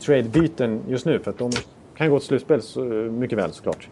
trade-byten 0.00 0.80
just 0.88 1.06
nu. 1.06 1.18
För 1.18 1.30
att 1.30 1.38
de 1.38 1.50
kan 1.96 2.10
gå 2.10 2.18
till 2.18 2.28
slutspel 2.28 2.62
så, 2.62 2.80
mycket 2.80 3.38
väl 3.38 3.52
såklart. 3.52 3.88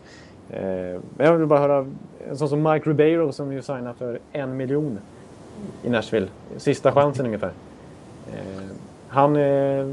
Eh, 0.50 1.00
men 1.16 1.26
jag 1.26 1.32
vill 1.36 1.46
bara 1.46 1.60
höra 1.60 1.86
en 2.30 2.36
sån 2.36 2.48
som 2.48 2.62
Mike 2.62 2.90
Ribeiro 2.90 3.32
som 3.32 3.52
ju 3.52 3.62
signar 3.62 3.92
för 3.92 4.18
en 4.32 4.56
miljon 4.56 4.98
i 5.82 5.90
Nashville. 5.90 6.26
Sista 6.56 6.92
chansen 6.92 7.26
ungefär. 7.26 7.52
Eh, 8.32 8.62
han 9.08 9.36
eh, 9.36 9.86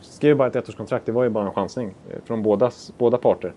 skrev 0.00 0.36
bara 0.36 0.48
ett 0.48 0.56
ettårskontrakt. 0.56 1.06
Det 1.06 1.12
var 1.12 1.22
ju 1.24 1.28
bara 1.30 1.46
en 1.46 1.52
chansning 1.54 1.94
eh, 2.10 2.16
från 2.24 2.42
båda, 2.42 2.70
båda 2.98 3.18
parter. 3.18 3.52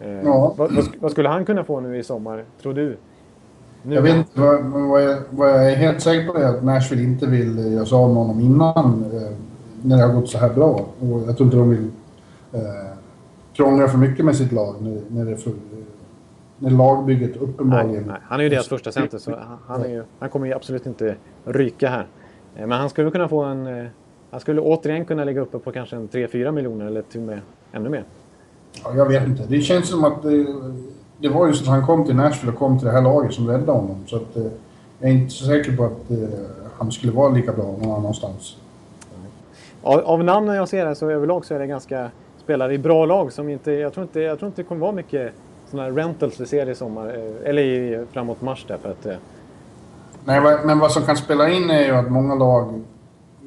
Eh, 0.00 0.10
Ja. 0.24 0.54
vad, 0.56 0.72
vad, 0.74 0.84
sk- 0.84 0.96
vad 1.00 1.10
skulle 1.10 1.28
han 1.28 1.44
kunna 1.44 1.64
få 1.64 1.80
nu 1.80 1.98
i 1.98 2.02
sommar, 2.02 2.44
tror 2.62 2.74
du? 2.74 2.96
Nu 3.82 3.94
Jag 3.94 4.02
vet 4.02 4.16
inte, 4.16 4.40
vad, 4.40 4.64
vad, 4.64 5.02
jag, 5.02 5.16
vad 5.30 5.48
jag 5.48 5.72
är 5.72 5.76
helt 5.76 6.00
säker 6.02 6.32
på 6.32 6.38
är 6.38 6.44
att 6.44 6.64
Nashville 6.64 7.02
inte 7.02 7.26
vill 7.26 7.58
eh, 7.58 7.72
göra 7.72 7.86
sig 7.86 7.96
av 7.98 8.08
med 8.08 8.16
honom 8.16 8.40
innan 8.40 9.04
eh, 9.14 9.36
när 9.82 9.96
det 9.96 10.02
har 10.02 10.12
gått 10.12 10.28
så 10.28 10.38
här 10.38 10.48
bra. 10.54 10.68
Och 11.00 11.20
jag 11.26 11.36
tror 11.36 11.42
inte 11.46 11.56
de 11.56 11.70
vill 11.70 11.90
eh, 12.52 12.60
krångla 13.56 13.88
för 13.88 13.98
mycket 13.98 14.24
med 14.24 14.36
sitt 14.36 14.52
lag 14.52 14.74
när, 14.80 15.00
när, 15.08 15.30
det 15.30 15.36
för, 15.36 15.50
eh, 15.50 15.56
när 16.58 16.70
lagbygget 16.70 17.30
Nej, 17.34 17.44
uppenbarligen... 17.48 18.04
nej, 18.06 18.16
han 18.24 18.40
är 18.40 18.44
ju 18.44 18.50
deras 18.50 18.68
första 18.68 18.92
center 18.92 19.18
så 19.18 19.38
han, 19.66 19.82
är 19.82 19.88
ju, 19.88 20.02
han 20.18 20.28
kommer 20.30 20.46
ju 20.46 20.52
absolut 20.52 20.86
inte 20.86 21.16
ryka 21.44 21.88
här. 21.88 22.06
Eh, 22.56 22.66
Men 22.66 22.78
han 22.78 22.90
skulle 22.90 23.10
kunna 23.10 23.28
få 23.28 23.42
en... 23.42 23.66
eh, 23.66 23.86
Han 24.30 24.40
skulle 24.40 24.60
återigen 24.60 25.04
kunna 25.04 25.24
ligga 25.24 25.40
uppe 25.40 25.58
på 25.58 25.72
kanske 25.72 25.96
en 25.96 26.08
3-4 26.08 26.52
miljoner 26.52 26.86
eller 26.86 27.02
till 27.02 27.20
och 27.20 27.26
med 27.26 27.40
ännu 27.72 27.88
mer. 27.88 28.04
Ja, 28.84 28.94
jag 28.96 29.06
vet 29.08 29.26
inte. 29.26 29.42
Det 29.48 29.60
känns 29.60 29.88
som 29.88 30.04
att 30.04 30.22
det, 30.22 30.46
det 31.18 31.28
var 31.28 31.46
just 31.46 31.62
att 31.62 31.68
han 31.68 31.86
kom 31.86 32.04
till 32.04 32.16
Nashville 32.16 32.52
och 32.52 32.58
kom 32.58 32.78
till 32.78 32.86
det 32.86 32.92
här 32.92 33.02
laget 33.02 33.32
som 33.34 33.48
räddade 33.48 33.72
honom. 33.72 33.96
Så 34.06 34.16
att, 34.16 34.36
eh, 34.36 34.42
jag 35.00 35.10
är 35.10 35.14
inte 35.14 35.32
så 35.32 35.44
säker 35.44 35.76
på 35.76 35.84
att 35.84 36.10
eh, 36.10 36.16
han 36.78 36.92
skulle 36.92 37.12
vara 37.12 37.28
lika 37.28 37.52
bra 37.52 37.64
någon 37.64 37.90
annanstans. 37.98 38.56
Av, 39.82 40.00
av 40.00 40.24
namnen 40.24 40.56
jag 40.56 40.68
ser 40.68 40.86
här 40.86 40.94
så 40.94 41.10
överlag 41.10 41.44
så 41.44 41.54
är 41.54 41.58
det 41.58 41.66
ganska 41.66 42.10
spelare 42.46 42.74
i 42.74 42.78
bra 42.78 43.06
lag 43.06 43.32
som 43.32 43.48
inte... 43.48 43.72
Jag 43.72 43.92
tror 43.92 44.04
inte, 44.04 44.20
jag 44.20 44.38
tror 44.38 44.46
inte 44.46 44.62
det 44.62 44.66
kommer 44.68 44.80
vara 44.80 44.92
mycket 44.92 45.32
sådana 45.70 45.88
här 45.88 45.94
rentals 45.96 46.40
vi 46.40 46.46
ser 46.46 46.68
i 46.68 46.74
sommar. 46.74 47.06
eh, 47.08 47.50
Eller 47.50 47.62
i, 47.62 48.06
framåt 48.12 48.40
mars 48.40 48.64
där 48.68 48.78
för 48.78 48.90
att... 48.90 49.06
eh, 49.06 49.16
Nej, 50.24 50.40
men 50.64 50.78
vad 50.78 50.92
som 50.92 51.02
kan 51.02 51.16
spela 51.16 51.48
in 51.50 51.70
är 51.70 51.84
ju 51.84 51.90
att 51.90 52.10
många 52.10 52.34
lag 52.34 52.74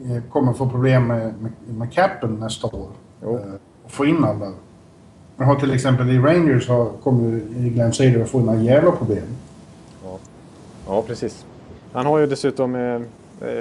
eh, 0.06 0.24
kommer 0.32 0.54
få 0.54 0.70
problem 0.70 1.08
med, 1.08 1.34
med, 1.42 1.52
med 1.78 1.94
capen 1.94 2.36
nästa 2.40 2.68
år. 2.68 2.88
Jo. 3.24 3.40
Och 3.86 3.92
få 3.92 4.06
in 4.06 4.24
alla. 4.24 4.52
Vi 5.38 5.46
har 5.46 5.56
till 5.56 5.74
exempel 5.74 6.10
i 6.10 6.20
Rangers 6.20 6.70
har, 6.70 6.86
kommer 7.04 7.30
ju 7.30 7.70
Glenn 7.70 7.94
Sader 7.94 8.22
att 8.22 8.30
få 8.30 8.40
några 8.40 8.60
jävla 8.60 8.92
problem. 8.92 9.26
Ja, 10.88 11.02
precis. 11.08 11.46
Han 11.94 12.06
har 12.06 12.20
ju 12.20 12.28
dessutom... 12.28 12.76
Eh, 12.76 13.02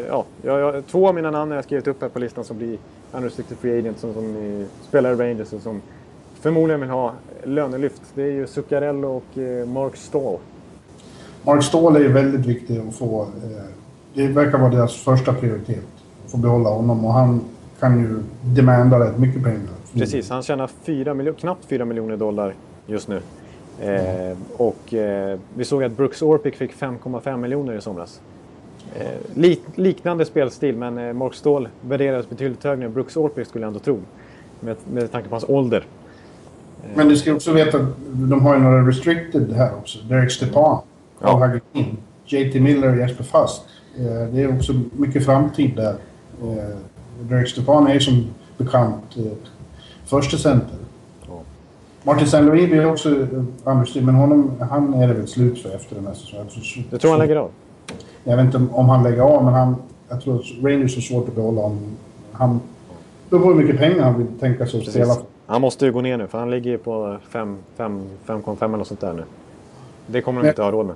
ja, 0.09 0.25
jag, 0.43 0.61
jag, 0.61 0.87
två 0.87 1.09
av 1.09 1.15
mina 1.15 1.31
namn 1.31 1.51
har 1.51 1.57
jag 1.57 1.65
skrivit 1.65 1.87
upp 1.87 2.03
här 2.03 2.09
på 2.09 2.19
listan 2.19 2.45
som 2.45 2.59
blir 2.59 2.79
unrestricted 3.13 3.59
free 3.59 3.79
agents 3.79 4.01
som, 4.01 4.15
som 4.15 4.35
spelar 4.89 5.13
i 5.13 5.15
Rangers 5.17 5.53
och 5.53 5.61
som 5.63 5.81
förmodligen 6.41 6.81
vill 6.81 6.91
ha 6.91 7.13
lönelyft. 7.45 8.03
Det 8.15 8.23
är 8.23 8.31
ju 8.31 8.47
Zuccarello 8.47 9.09
och 9.09 9.39
eh, 9.39 9.67
Mark 9.69 9.97
Stahl. 9.97 10.39
Mark 11.43 11.63
Ståhl 11.65 11.97
är 11.97 12.01
ju 12.01 12.13
väldigt 12.13 12.47
viktig 12.47 12.79
att 12.89 12.95
få. 12.95 13.23
Eh, 13.23 13.29
det 14.15 14.29
verkar 14.29 14.59
vara 14.59 14.71
deras 14.71 14.97
första 14.97 15.35
prioritet. 15.35 15.85
Att 16.25 16.31
få 16.31 16.37
behålla 16.37 16.71
honom 16.71 17.05
och 17.05 17.13
han 17.13 17.41
kan 17.81 18.01
ju 18.01 18.19
demanda 18.55 19.01
rätt 19.01 19.19
mycket 19.19 19.45
pengar. 19.45 19.61
Precis, 19.95 20.31
han 20.31 20.43
tjänar 20.43 20.71
4 20.83 21.15
miljo- 21.15 21.35
knappt 21.35 21.65
4 21.65 21.85
miljoner 21.85 22.17
dollar 22.17 22.55
just 22.87 23.09
nu. 23.09 23.21
Eh, 23.81 24.37
och 24.57 24.95
eh, 24.95 25.39
vi 25.55 25.65
såg 25.65 25.85
att 25.85 25.93
Brooks 25.97 26.23
Orpik 26.23 26.57
fick 26.57 26.73
5,5 26.75 27.37
miljoner 27.37 27.75
i 27.75 27.81
somras. 27.81 28.21
Eh, 28.97 29.07
lik, 29.35 29.63
liknande 29.75 30.25
spelstil, 30.25 30.77
men 30.77 30.99
eh, 30.99 31.13
Mark 31.13 31.35
Ståhl 31.35 31.69
värderades 31.81 32.29
betydligt 32.29 32.65
högre 32.65 32.85
än 32.85 32.93
Brooks 32.93 33.17
Orpik 33.17 33.47
skulle 33.47 33.63
jag 33.65 33.69
ändå 33.69 33.81
tro. 33.81 33.99
Med, 34.61 34.77
med 34.93 35.13
tanke 35.13 35.29
på 35.29 35.35
hans 35.35 35.45
ålder. 35.49 35.85
Men 36.95 37.09
du 37.09 37.17
ska 37.17 37.35
också 37.35 37.53
veta 37.53 37.79
att 37.79 37.89
de 38.13 38.47
har 38.47 38.55
ju 38.55 38.61
några 38.61 38.89
restricted 38.89 39.53
här 39.53 39.75
också. 39.79 39.99
Derek 40.09 40.31
Stepan, 40.31 40.79
Carl 41.21 41.39
Hagelin, 41.39 41.97
JT 42.27 42.55
Miller 42.61 42.91
och 42.91 42.97
Jesper 42.97 43.25
Fast. 43.25 43.63
Eh, 43.99 44.05
Det 44.05 44.43
är 44.43 44.57
också 44.57 44.73
mycket 44.93 45.25
framtid 45.25 45.77
där. 45.77 45.95
Eh, 46.43 46.77
Derek 47.21 47.49
Stepan 47.49 47.87
är 47.87 47.95
ju 47.95 48.01
som 48.01 48.27
bekant 48.59 49.17
eh, 49.17 49.23
första 50.07 50.37
center. 50.37 50.79
Martin 52.03 52.25
St. 52.25 52.41
Louis 52.41 52.71
blir 52.71 52.87
också 52.87 53.11
eh, 53.11 53.27
understream, 53.65 54.07
men 54.07 54.15
honom, 54.15 54.53
han 54.71 54.95
är 54.95 55.09
det 55.09 55.15
väl 55.15 55.29
slut 55.29 55.63
för 55.63 55.75
efter 55.75 55.95
den 55.97 56.07
här 56.07 56.15
säsongen. 56.15 56.47
Jag 56.91 57.01
tror 57.01 57.11
han 57.11 57.21
lägger 57.21 57.37
av? 57.37 57.51
Jag 58.29 58.37
vet 58.37 58.45
inte 58.45 58.57
om- 58.73 58.89
han 58.89 59.03
lägger 59.03 59.23
av, 59.23 59.45
men 59.45 59.55
han, 59.55 59.77
jag 60.09 60.21
tror 60.21 60.37
att 60.37 60.45
Rangers 60.63 60.95
har 60.95 61.03
svårt 61.03 61.29
att 61.29 61.35
behålla 61.35 61.61
honom. 61.61 61.79
Han, 62.33 62.61
det 63.31 63.39
beror 63.39 63.55
hur 63.55 63.63
mycket 63.63 63.79
pengar 63.79 64.03
han 64.03 64.19
vill 64.19 64.27
tänka 64.41 64.67
sig 64.67 64.81
att 64.81 64.87
spela. 64.91 65.17
Han 65.47 65.61
måste 65.61 65.85
ju 65.87 65.93
gå 65.93 66.01
ner 66.01 66.17
nu, 66.17 66.27
för 66.27 66.39
han 66.39 66.51
ligger 66.51 66.71
ju 66.71 66.79
på 66.79 67.19
5,5 67.33 68.65
eller 68.65 68.77
något 68.77 68.87
sånt 68.87 69.01
där 69.01 69.13
nu. 69.13 69.23
Det 70.07 70.21
kommer 70.21 70.43
de 70.43 70.49
inte 70.49 70.63
ha 70.63 70.71
råd 70.71 70.87
med. 70.87 70.95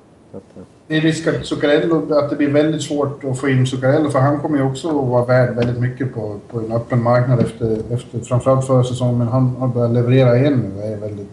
Det 0.87 0.97
är 0.97 1.01
risk 1.01 1.27
att 1.27 1.47
Zuccarello, 1.47 2.15
att 2.15 2.31
det 2.31 2.37
blir 2.37 2.51
väldigt 2.51 2.83
svårt 2.83 3.25
att 3.25 3.39
få 3.39 3.49
in 3.49 3.67
Zuccarello 3.67 4.11
för 4.11 4.19
han 4.19 4.41
kommer 4.41 4.59
ju 4.59 4.65
också 4.65 4.89
att 4.89 5.09
vara 5.09 5.25
värd 5.25 5.55
väldigt 5.57 5.81
mycket 5.81 6.15
på, 6.15 6.37
på 6.51 6.59
en 6.59 6.73
öppen 6.73 7.03
marknad 7.03 7.41
efter, 7.41 7.79
efter 7.91 8.19
framförallt 8.21 8.67
förra 8.67 8.85
säsongen. 8.85 9.19
Men 9.19 9.29
han 9.29 9.57
har 9.59 9.69
börjat 9.69 9.91
leverera 9.91 10.37
igen 10.39 10.61
nu 10.75 10.81
och 10.83 10.87
är 10.89 10.97
väldigt, 10.97 11.29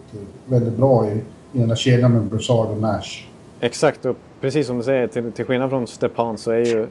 väldigt 0.46 0.76
bra 0.76 1.06
i, 1.06 1.10
i 1.52 1.58
den 1.58 1.68
där 1.68 1.76
kedjan 1.76 2.12
med 2.12 2.22
Broussard 2.22 2.68
och 2.70 2.80
Nash. 2.80 3.26
Exakt, 3.60 4.06
och 4.06 4.16
precis 4.40 4.66
som 4.66 4.78
du 4.78 4.84
säger, 4.84 5.06
till, 5.06 5.32
till 5.32 5.44
skillnad 5.44 5.70
från 5.70 5.86
Stepan 5.86 6.38
så 6.38 6.50
är 6.50 6.64
ju 6.64 6.86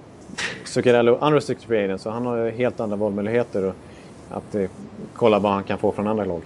Zuccarello 0.66 1.18
unrestricted 1.22 1.68
free 1.68 1.84
agent, 1.86 2.02
så 2.02 2.10
han 2.10 2.26
har 2.26 2.38
ju 2.38 2.52
helt 2.52 2.80
andra 2.80 2.96
valmöjligheter 2.96 3.66
och 3.66 3.76
att 4.30 4.56
eh, 4.56 4.70
kolla 5.16 5.40
vad 5.40 5.52
han 5.52 5.64
kan 5.64 5.78
få 5.78 5.92
från 5.92 6.08
andra 6.08 6.26
lag. 6.26 6.42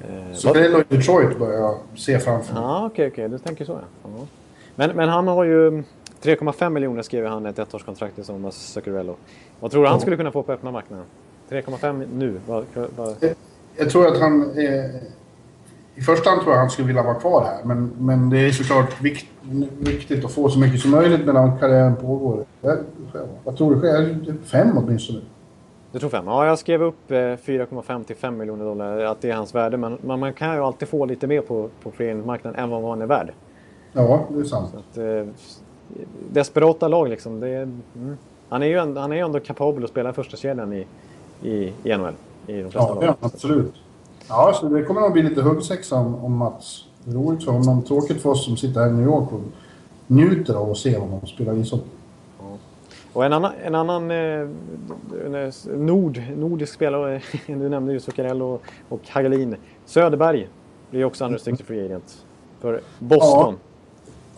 Eh, 0.00 0.34
Zuccarello 0.34 0.80
i 0.80 0.96
Detroit 0.96 1.38
börjar 1.38 1.60
jag 1.60 1.78
se 1.96 2.18
framför 2.18 2.54
mig. 2.54 2.62
Ja, 2.62 2.86
okej, 2.86 3.08
okej, 3.08 3.28
du 3.28 3.38
tänker 3.38 3.64
så 3.64 3.72
ja. 3.72 4.08
ja. 4.18 4.26
Men, 4.74 4.90
men 4.96 5.08
han 5.08 5.28
har 5.28 5.44
ju 5.44 5.82
3,5 6.22 6.70
miljoner 6.70 7.02
skriver 7.02 7.28
han 7.28 7.46
ett 7.46 7.58
ettårskontrakt 7.58 8.18
i 8.18 8.24
somras, 8.24 8.56
Zuccarello. 8.56 9.16
Vad 9.60 9.70
tror 9.70 9.82
du 9.82 9.88
han 9.88 10.00
skulle 10.00 10.16
kunna 10.16 10.32
få 10.32 10.42
på 10.42 10.52
öppna 10.52 10.70
marknaden? 10.70 11.04
3,5 11.50 12.06
nu? 12.14 12.40
Vad, 12.46 12.64
vad, 12.96 13.16
Jag 13.76 13.90
tror 13.90 14.06
att 14.06 14.20
han... 14.20 14.58
Eh, 14.58 14.84
I 15.94 16.00
första 16.00 16.30
hand 16.30 16.42
tror 16.42 16.54
jag 16.54 16.60
han 16.60 16.70
skulle 16.70 16.86
vilja 16.86 17.02
vara 17.02 17.14
kvar 17.14 17.44
här. 17.44 17.64
Men, 17.64 17.92
men 17.98 18.30
det 18.30 18.38
är 18.38 18.50
såklart 18.50 19.02
vikt, 19.02 19.26
viktigt 19.78 20.24
att 20.24 20.32
få 20.32 20.48
så 20.48 20.58
mycket 20.58 20.80
som 20.80 20.90
möjligt 20.90 21.26
medan 21.26 21.58
karriären 21.58 21.96
pågår. 21.96 22.44
Jag, 22.60 22.78
vad 23.44 23.56
tror 23.56 23.74
du 23.74 23.78
sker? 23.80 24.34
Fem 24.44 24.78
åtminstone. 24.78 25.20
du 25.92 25.98
tror 25.98 26.10
5? 26.10 26.26
Ja, 26.26 26.46
jag 26.46 26.58
skrev 26.58 26.82
upp 26.82 27.10
eh, 27.10 27.14
4,5 27.14 28.04
till 28.04 28.16
5 28.16 28.36
miljoner 28.36 28.64
dollar, 28.64 28.98
att 28.98 29.20
det 29.20 29.30
är 29.30 29.34
hans 29.36 29.54
värde. 29.54 29.76
Men, 29.76 29.98
men 30.00 30.20
man 30.20 30.32
kan 30.32 30.54
ju 30.54 30.62
alltid 30.62 30.88
få 30.88 31.06
lite 31.06 31.26
mer 31.26 31.40
på, 31.40 31.68
på 31.82 31.90
free 31.90 32.10
agent-marknaden 32.10 32.60
än 32.60 32.70
vad 32.70 32.90
han 32.90 33.02
är 33.02 33.06
värd. 33.06 33.32
Ja, 33.92 34.26
det 34.30 34.40
är 34.40 34.44
sant. 34.44 34.74
Att, 34.74 34.98
eh, 34.98 35.26
desperata 36.30 36.88
lag 36.88 37.08
liksom. 37.08 37.40
Det 37.40 37.48
mm. 37.48 38.16
han, 38.48 38.62
är 38.62 38.66
ju 38.66 38.78
ändå, 38.78 39.00
han 39.00 39.12
är 39.12 39.16
ju 39.16 39.22
ändå 39.22 39.40
kapabel 39.40 39.84
att 39.84 39.90
spela 39.90 40.12
första 40.12 40.36
kedjan 40.36 40.72
i, 40.72 40.86
i, 41.42 41.72
i 41.82 41.96
NHL. 41.96 42.14
I 42.46 42.62
de 42.62 42.70
flesta 42.70 42.78
Ja, 42.78 42.94
lag. 42.94 43.04
ja, 43.04 43.16
absolut. 43.20 43.74
Ja, 44.28 44.52
så 44.54 44.68
det 44.68 44.82
kommer 44.82 45.00
nog 45.00 45.12
bli 45.12 45.22
lite 45.22 45.42
huggsexa 45.42 45.96
om, 45.96 46.24
om 46.24 46.36
Mats. 46.36 46.84
Roligt 47.08 47.44
för 47.44 47.52
honom, 47.52 47.82
tråkigt 47.82 48.22
för 48.22 48.30
oss 48.30 48.44
som 48.44 48.56
sitter 48.56 48.80
här 48.80 48.88
i 48.88 48.92
New 48.92 49.06
York 49.06 49.32
och 49.32 49.40
njuter 50.06 50.54
av 50.54 50.70
att 50.70 50.78
se 50.78 50.98
honom 50.98 51.26
spela 51.26 51.54
ishockey. 51.54 51.90
Och 53.12 53.24
en 53.24 53.32
annan, 53.32 53.52
en 53.64 53.74
annan 53.74 54.10
eh, 54.10 54.48
nord, 55.76 56.22
nordisk 56.36 56.74
spelare, 56.74 57.22
du 57.46 57.68
nämnde 57.68 57.92
ju 57.92 58.00
Zuccarello 58.00 58.44
och, 58.44 58.62
och 58.88 59.00
Hagelin. 59.08 59.56
Söderberg 59.86 60.48
blir 60.90 61.04
också 61.04 61.24
unrestricted 61.24 61.66
free 61.66 61.84
agent 61.84 62.24
för 62.60 62.80
Boston. 62.98 63.54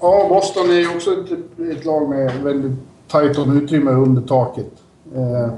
Ja, 0.00 0.26
Boston 0.28 0.70
är 0.70 0.74
ju 0.74 0.94
också 0.96 1.10
ett, 1.12 1.58
ett 1.78 1.84
lag 1.84 2.08
med 2.08 2.32
väldigt 2.42 2.78
tajt 3.08 3.38
om 3.38 3.58
utrymme 3.62 3.90
under 3.90 4.22
taket. 4.22 4.72
Eh, 5.14 5.52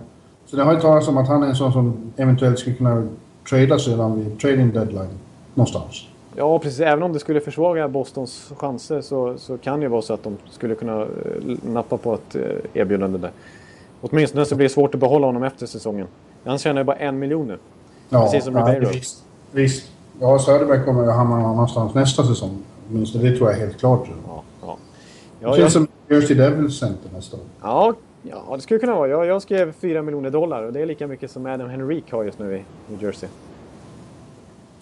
så 0.47 0.57
det 0.57 0.63
har 0.63 0.75
ju 0.75 0.81
talats 0.81 1.09
om 1.09 1.17
att 1.17 1.29
han 1.29 1.43
är 1.43 1.47
en 1.47 1.57
sån 1.57 1.73
som 1.73 2.13
eventuellt 2.17 2.59
skulle 2.59 2.77
kunna 2.77 3.09
tradas 3.51 3.89
redan 3.89 4.19
vid 4.19 4.41
trading 4.41 4.73
deadline 4.73 5.19
någonstans. 5.55 6.07
Ja, 6.41 6.59
precis. 6.59 6.81
Även 6.81 7.03
om 7.03 7.13
det 7.13 7.19
skulle 7.19 7.41
försvaga 7.41 7.89
Bostons 7.89 8.53
chanser 8.57 9.01
så, 9.01 9.39
så 9.39 9.59
kan 9.59 9.81
det 9.81 9.85
ju 9.85 9.89
vara 9.89 10.03
så 10.03 10.15
att 10.15 10.23
de 10.23 10.37
skulle 10.51 10.75
kunna 10.75 11.03
eh, 11.03 11.07
nappa 11.63 11.97
på 11.97 12.15
ett 12.15 12.35
eh, 12.37 12.43
erbjudande 12.81 13.19
där. 13.19 13.31
Åtminstone 14.01 14.45
så 14.45 14.55
blir 14.57 14.69
det 14.69 14.73
svårt 14.75 14.95
att 14.95 15.01
behålla 15.01 15.27
honom 15.27 15.43
efter 15.43 15.67
säsongen. 15.67 16.07
Han 16.45 16.59
tjänar 16.59 16.81
ju 16.81 16.85
bara 16.85 16.97
en 16.97 17.19
miljon 17.19 17.47
nu. 17.47 17.59
Ja, 18.09 18.23
Precis 18.25 18.45
som 18.45 18.55
ja, 18.57 18.61
Ribeiro. 18.61 18.89
Visst, 18.93 19.25
visst. 19.53 19.91
Ja, 20.21 20.39
Söderberg 20.39 20.85
kommer 20.85 21.07
att 21.09 21.15
hamna 21.17 21.37
någon 21.37 21.51
annanstans 21.51 21.95
nästa 21.95 22.25
säsong. 22.25 22.59
Åtminstone 22.91 23.31
det 23.31 23.37
tror 23.37 23.51
jag 23.51 23.59
helt 23.59 23.79
klart. 23.79 24.09
Ja, 24.29 24.43
ja. 24.63 24.77
Det 25.41 25.47
Ja, 25.47 25.57
känns 25.57 25.59
jag, 25.63 25.73
som 25.73 25.89
Jersey 26.09 26.37
Devils 26.37 26.79
center 26.79 27.11
nästa 27.15 27.37
år. 27.37 27.43
ja, 27.63 27.95
ja, 28.23 28.53
det 28.57 28.61
skulle 28.63 28.81
kunna 28.81 28.95
vara. 28.95 29.09
Jag, 29.09 29.27
jag 29.27 29.43
skrev 29.43 29.73
4 29.73 30.03
miljoner 30.03 30.31
dollar 30.31 30.63
och 30.63 30.73
det 30.73 30.81
är 30.81 30.87
lika 30.87 31.07
mycket 31.07 31.31
som 31.31 31.47
Adam 31.47 31.69
Henrik 31.71 32.13
har 32.13 32.25
just 32.25 32.39
nu 32.39 32.57
i 32.57 32.63
New 32.93 33.03
Jersey. 33.03 33.29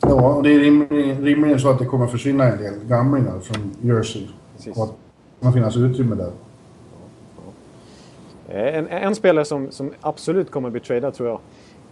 Ja, 0.01 0.35
och 0.35 0.43
det 0.43 0.55
är 0.55 0.59
rimligen, 0.59 1.25
rimligen 1.25 1.61
så 1.61 1.71
att 1.71 1.79
det 1.79 1.85
kommer 1.85 2.07
försvinna 2.07 2.45
en 2.45 2.59
del 2.59 2.75
gamlingar 2.89 3.41
från 3.41 3.71
Jersey. 3.81 4.27
Precis. 4.57 4.77
Och 4.77 4.85
att 4.85 4.91
det 4.91 5.41
kommer 5.41 5.53
finnas 5.53 5.77
utrymme 5.77 6.15
där. 6.15 6.31
Eh, 8.49 8.79
En, 8.79 8.89
en 8.89 9.15
spelare 9.15 9.45
som, 9.45 9.71
som 9.71 9.91
absolut 10.01 10.51
kommer 10.51 10.69
att 10.69 10.73
bli 10.73 10.81
tradad 10.81 11.15
tror 11.15 11.29
jag. 11.29 11.41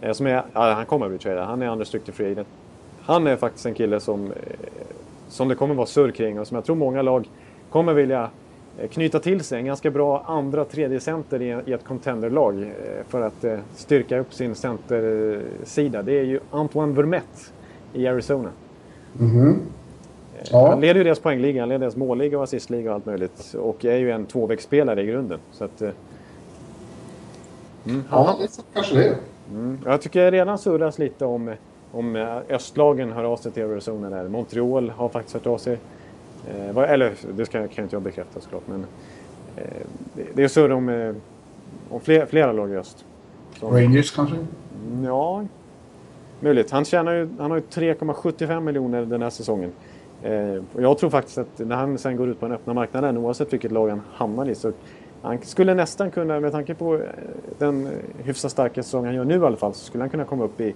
eh, 0.01 0.13
Som 0.13 0.27
är, 0.27 0.43
ja, 0.53 0.73
han 0.73 0.85
kommer 0.85 1.05
att 1.05 1.11
bli 1.11 1.19
tradad. 1.19 1.45
Han 1.47 1.61
är 1.61 1.69
unrestricted 1.71 2.15
free 2.15 2.31
agent. 2.31 2.47
Han 3.01 3.27
är 3.27 3.35
faktiskt 3.35 3.65
en 3.65 3.73
kille 3.73 3.99
som, 3.99 4.25
eh, 4.25 4.31
som 5.29 5.47
det 5.47 5.55
kommer 5.55 5.75
vara 5.75 5.87
surr 5.87 6.11
kring 6.11 6.39
och 6.39 6.47
som 6.47 6.55
jag 6.55 6.65
tror 6.65 6.75
många 6.75 7.01
lag 7.01 7.29
kommer 7.69 7.93
vilja 7.93 8.29
knyta 8.91 9.19
till 9.19 9.43
sig. 9.43 9.59
En 9.59 9.65
ganska 9.65 9.91
bra 9.91 10.23
andra, 10.27 10.65
tredje 10.65 10.99
center 10.99 11.41
i, 11.41 11.71
ett 11.73 11.83
contenderlag 11.83 12.71
för 13.07 13.21
att 13.21 13.45
styrka 13.75 14.19
upp 14.19 14.33
sin 14.33 14.55
centersida. 14.55 16.01
Det 16.03 16.19
är 16.19 16.23
ju 16.23 16.39
Antoine 16.51 16.93
Vermette 16.93 17.39
i 17.97 18.07
Arizona. 18.07 18.49
Mhm. 19.13 19.59
Han 20.51 20.61
Ja, 20.61 20.75
leder 20.75 20.95
ju 20.95 21.03
deras 21.03 21.19
poängliga, 21.19 21.61
han 21.61 21.69
leder 21.69 21.79
deras 21.79 21.95
målliga 21.95 22.37
och 22.37 22.43
assistliga 22.43 22.89
och 22.89 22.95
allt 22.95 23.05
möjligt. 23.05 23.55
Och 23.59 23.85
är 23.85 23.97
ju 23.97 24.11
en 24.11 24.25
tvåvägsspelare 24.25 25.01
i 25.01 25.05
grunden. 25.05 25.39
Så 25.51 25.63
att, 25.63 25.81
eh, 25.81 25.89
mm, 27.85 28.03
han, 28.09 28.25
ja, 28.25 28.35
det 28.39 28.43
är 28.43 28.49
kanske 28.73 28.95
det. 28.95 29.15
Mm. 29.51 29.77
Jag 29.85 30.01
tycker 30.01 30.31
redan 30.31 30.57
surras 30.57 30.99
lite 30.99 31.25
om, 31.25 31.53
om 31.91 32.15
eh, 32.15 32.37
östlagen 32.49 33.11
hör 33.11 33.23
av 33.23 33.37
sig 33.37 33.51
till 33.51 33.63
Arizona 33.63 34.09
där. 34.09 34.27
Montreal 34.27 34.89
har 34.89 35.09
faktiskt 35.09 35.33
hört 35.33 35.47
av 35.47 35.57
sig. 35.57 35.77
Eh, 36.49 36.77
eller 36.77 37.13
det 37.37 37.45
ska, 37.45 37.67
kan 37.67 37.83
inte 37.83 37.95
jag 37.95 38.03
bekräfta 38.03 38.39
såklart. 38.39 38.63
Men 38.67 38.85
eh, 39.55 39.63
det, 40.13 40.23
det 40.33 40.43
är 40.43 40.47
surr 40.47 40.71
om, 40.71 41.13
om 41.89 41.99
fler, 41.99 42.25
flera 42.25 42.51
lag 42.51 42.71
i 42.71 42.75
öst. 42.75 43.05
Som, 43.59 43.73
Rangers 43.73 44.11
kanske? 44.11 44.35
Mm, 44.35 45.03
Ja, 45.05 45.45
möjligt. 46.39 46.71
Han, 46.71 46.85
tjänar 46.85 47.13
ju, 47.13 47.29
han 47.39 47.51
har 47.51 47.57
ju 47.57 47.63
3,75 47.63 48.59
miljoner 48.59 49.05
den 49.05 49.21
här 49.21 49.29
säsongen. 49.29 49.71
Eh, 50.23 50.61
jag 50.77 50.97
tror 50.97 51.09
faktiskt 51.09 51.37
att 51.37 51.59
när 51.59 51.75
han 51.75 51.97
sen 51.97 52.15
går 52.15 52.29
ut 52.29 52.39
på 52.39 52.45
den 52.45 52.55
öppna 52.55 52.73
marknaden, 52.73 53.17
oavsett 53.17 53.53
vilket 53.53 53.71
lag 53.71 53.89
han 53.89 54.01
hamnar 54.13 54.49
i, 54.49 54.55
så 54.55 54.71
han 55.21 55.41
skulle 55.41 55.73
nästan 55.73 56.11
kunna, 56.11 56.39
med 56.39 56.51
tanke 56.51 56.73
på 56.73 56.95
eh, 56.95 57.01
den 57.57 57.89
hyfsat 58.23 58.51
starka 58.51 58.83
säsong 58.83 59.05
han 59.05 59.15
gör 59.15 59.25
nu 59.25 59.35
i 59.35 59.45
alla 59.45 59.57
fall, 59.57 59.73
så 59.73 59.85
skulle 59.85 60.03
han 60.03 60.09
kunna 60.09 60.25
komma 60.25 60.43
upp 60.43 60.61
i 60.61 60.75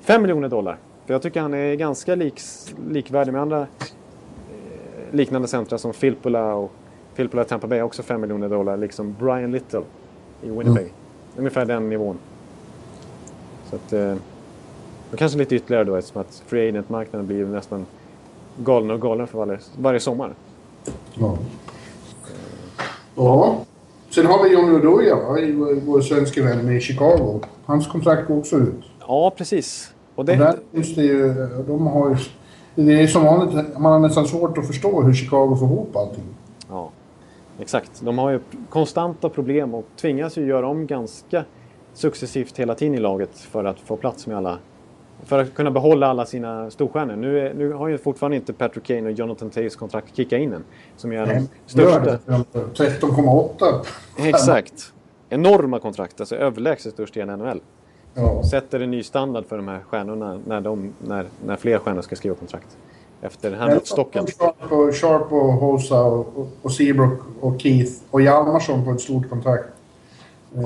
5 0.00 0.22
miljoner 0.22 0.48
dollar. 0.48 0.76
För 1.06 1.14
jag 1.14 1.22
tycker 1.22 1.40
han 1.40 1.54
är 1.54 1.74
ganska 1.74 2.14
lik, 2.14 2.40
likvärdig 2.90 3.32
med 3.32 3.42
andra 3.42 3.60
eh, 3.60 3.66
liknande 5.10 5.48
centra 5.48 5.78
som 5.78 5.92
Filppula 5.92 6.54
och 6.54 6.72
Filppula 7.14 7.44
Tampa 7.44 7.66
Bay 7.66 7.82
också 7.82 8.02
5 8.02 8.20
miljoner 8.20 8.48
dollar, 8.48 8.76
liksom 8.76 9.16
Brian 9.18 9.52
Little 9.52 9.82
i 10.42 10.50
Winnipeg. 10.50 10.92
Ungefär 11.36 11.64
den 11.64 11.88
nivån. 11.88 12.18
Så 13.70 13.76
att, 13.76 13.92
eh, 13.92 14.14
och 15.12 15.18
kanske 15.18 15.38
lite 15.38 15.54
ytterligare 15.56 15.84
då 15.84 15.96
eftersom 15.96 16.20
att 16.20 16.42
free 16.46 16.68
agent-marknaden 16.68 17.26
blir 17.26 17.44
nästan 17.44 17.86
galnare 18.58 18.94
och 18.94 19.02
galnare 19.02 19.26
för 19.26 19.38
varje, 19.38 19.58
varje 19.78 20.00
sommar. 20.00 20.34
Ja. 21.14 21.38
Ja. 23.16 23.58
Sen 24.10 24.26
har 24.26 24.44
vi 24.44 24.52
Johnny 24.54 24.72
Oduya, 24.72 25.16
vår, 25.86 26.00
svenska 26.00 26.42
vän 26.42 26.76
i 26.76 26.80
Chicago. 26.80 27.40
Hans 27.64 27.86
kontrakt 27.86 28.28
går 28.28 28.38
också 28.38 28.56
ut. 28.56 28.84
Ja, 29.00 29.32
precis. 29.36 29.92
Och 30.14 30.18
Och 30.18 30.24
det, 30.24 30.36
där 30.36 30.56
finns 30.72 30.94
det 30.94 31.02
ju... 31.02 31.34
De 31.66 31.86
har 31.86 32.10
ju... 32.10 32.16
Det 32.74 33.02
är 33.02 33.06
som 33.06 33.24
vanligt, 33.24 33.78
man 33.78 33.92
har 33.92 33.98
nästan 33.98 34.26
svårt 34.26 34.58
att 34.58 34.66
förstå 34.66 35.02
hur 35.02 35.14
Chicago 35.14 35.56
får 35.58 35.68
ihop 35.68 35.96
allting. 35.96 36.24
ja, 36.68 36.90
exakt. 37.60 38.00
De 38.00 38.18
har 38.18 38.30
ju 38.30 38.40
konstanta 38.70 39.28
problem 39.28 39.74
och 39.74 39.84
tvingas 39.96 40.38
ju 40.38 40.46
göra 40.46 40.68
om 40.68 40.86
ganska 40.86 41.44
successivt 41.94 42.58
hela 42.58 42.74
tiden 42.74 42.94
i 42.94 42.98
laget 42.98 43.38
för 43.38 43.64
att 43.64 43.80
få 43.80 43.96
plats 43.96 44.26
med 44.26 44.36
alla, 44.36 44.58
för 45.22 45.38
att 45.38 45.54
kunna 45.54 45.70
behålla 45.70 46.06
alla 46.06 46.26
sina 46.26 46.70
storstjärnor. 46.70 47.16
Nu, 47.16 47.38
är, 47.38 47.54
nu 47.54 47.72
har 47.72 47.88
ju 47.88 47.98
fortfarande 47.98 48.36
inte 48.36 48.52
Patrick 48.52 48.84
Kane 48.84 49.02
och 49.02 49.12
Jonathan 49.12 49.50
Taves 49.50 49.76
kontrakt 49.76 50.16
kickat 50.16 50.40
in 50.40 50.52
än. 50.52 50.64
Som 50.96 51.12
är 51.12 51.26
de 51.26 51.48
största. 51.66 52.18
13,8. 52.26 53.86
Exakt. 54.18 54.92
Enorma 55.28 55.78
kontrakt, 55.78 56.20
alltså 56.20 56.36
överlägset 56.36 56.92
störst 56.92 57.16
i 57.16 57.24
NHL. 57.24 57.60
Ja. 58.14 58.42
Sätter 58.50 58.80
en 58.80 58.90
ny 58.90 59.02
standard 59.02 59.44
för 59.46 59.56
de 59.56 59.68
här 59.68 59.80
stjärnorna 59.80 60.40
när, 60.46 60.60
de, 60.60 60.92
när, 60.98 61.26
när 61.46 61.56
fler 61.56 61.78
stjärnor 61.78 62.02
ska 62.02 62.16
skriva 62.16 62.34
kontrakt. 62.34 62.76
Efter 63.22 63.74
måttstocken. 63.74 64.26
Sharp 64.26 64.72
och, 64.72 64.94
Sharp 64.94 65.32
och 65.32 65.52
Hosa 65.52 66.02
och, 66.02 66.38
och, 66.38 66.48
och 66.62 66.72
Seabrook 66.72 67.20
och 67.40 67.60
Keith 67.60 67.92
och 68.10 68.22
Hjalmarsson 68.22 68.84
på 68.84 68.90
ett 68.90 69.00
stort 69.00 69.30
kontrakt. 69.30 69.68
Eh, 70.56 70.62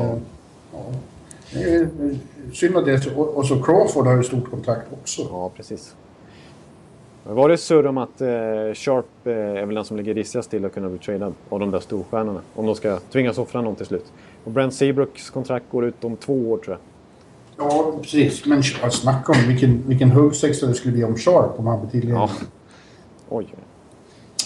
ja. 0.72 0.78
Det 1.52 1.74
är 1.74 1.88
synd 2.52 2.76
att 2.76 2.84
det. 2.84 3.16
Och, 3.16 3.28
och 3.36 3.46
så 3.46 3.62
Crawford 3.62 4.06
har 4.06 4.16
ju 4.16 4.22
stort 4.22 4.50
kontrakt 4.50 4.86
också. 5.02 5.22
Ja, 5.30 5.50
precis. 5.56 5.94
Var 7.24 7.48
det 7.48 7.56
surr 7.58 7.86
om 7.86 7.98
att 7.98 8.20
eh, 8.20 8.28
Sharp 8.74 9.06
eh, 9.24 9.32
är 9.32 9.66
väl 9.66 9.74
den 9.74 9.84
som 9.84 9.96
ligger 9.96 10.14
rissigast 10.14 10.50
till 10.50 10.64
att 10.64 10.74
kunna 10.74 10.88
bli 10.88 10.98
tradad 10.98 11.34
av 11.48 11.60
de 11.60 11.70
där 11.70 11.80
storstjärnorna? 11.80 12.40
Om 12.54 12.66
de 12.66 12.74
ska 12.74 12.98
tvingas 13.12 13.38
offra 13.38 13.60
någon 13.60 13.74
till 13.74 13.86
slut. 13.86 14.12
Och 14.44 14.50
Brent 14.50 14.74
Seabrooks 14.74 15.30
kontrakt 15.30 15.64
går 15.70 15.84
ut 15.84 16.04
om 16.04 16.16
två 16.16 16.50
år 16.50 16.58
tror 16.58 16.76
jag. 16.76 16.80
Ja, 17.68 17.92
precis. 18.02 18.46
Men 18.46 18.62
ja, 18.82 18.90
snacka 18.90 19.32
om 19.32 19.38
vilken, 19.48 19.82
vilken 19.86 20.10
huggsexa 20.10 20.66
det 20.66 20.74
skulle 20.74 20.92
bli 20.92 21.04
om 21.04 21.16
Sharp 21.16 21.58
om 21.58 21.66
han 21.66 21.80
blir 21.80 21.90
tillgänglig. 21.90 22.20
Ja. 22.20 22.30
Oj. 23.28 23.54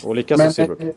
Och 0.05 0.15
likaså 0.17 0.43
Men 0.43 0.53
Seabrook. 0.53 0.81
eh, 0.81 0.89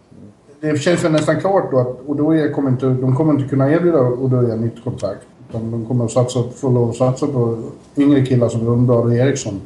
det 0.60 0.78
känns 0.78 1.04
väl 1.04 1.12
nästan 1.12 1.40
klart 1.42 1.72
då 1.72 1.80
att 1.80 2.00
Odoja 2.06 2.54
kommer 2.54 2.70
inte, 2.70 2.86
de 2.86 3.16
kommer 3.16 3.34
inte 3.34 3.50
kunna 3.50 3.72
erbjuda 3.72 4.02
Odoja 4.02 4.56
nytt 4.56 4.84
kontrakt. 4.84 5.26
Utan 5.54 5.72
de 5.72 5.86
kommer 5.86 6.06
att 6.06 6.12
satsa, 6.12 6.44
få 6.56 6.70
lov 6.70 6.90
att 6.90 6.96
satsa 6.96 7.28
på 7.28 7.58
yngre 7.98 8.26
killar 8.26 8.50
som 8.50 8.66
Lundblad 8.66 8.98
och 9.06 9.14
Eriksson. 9.16 9.62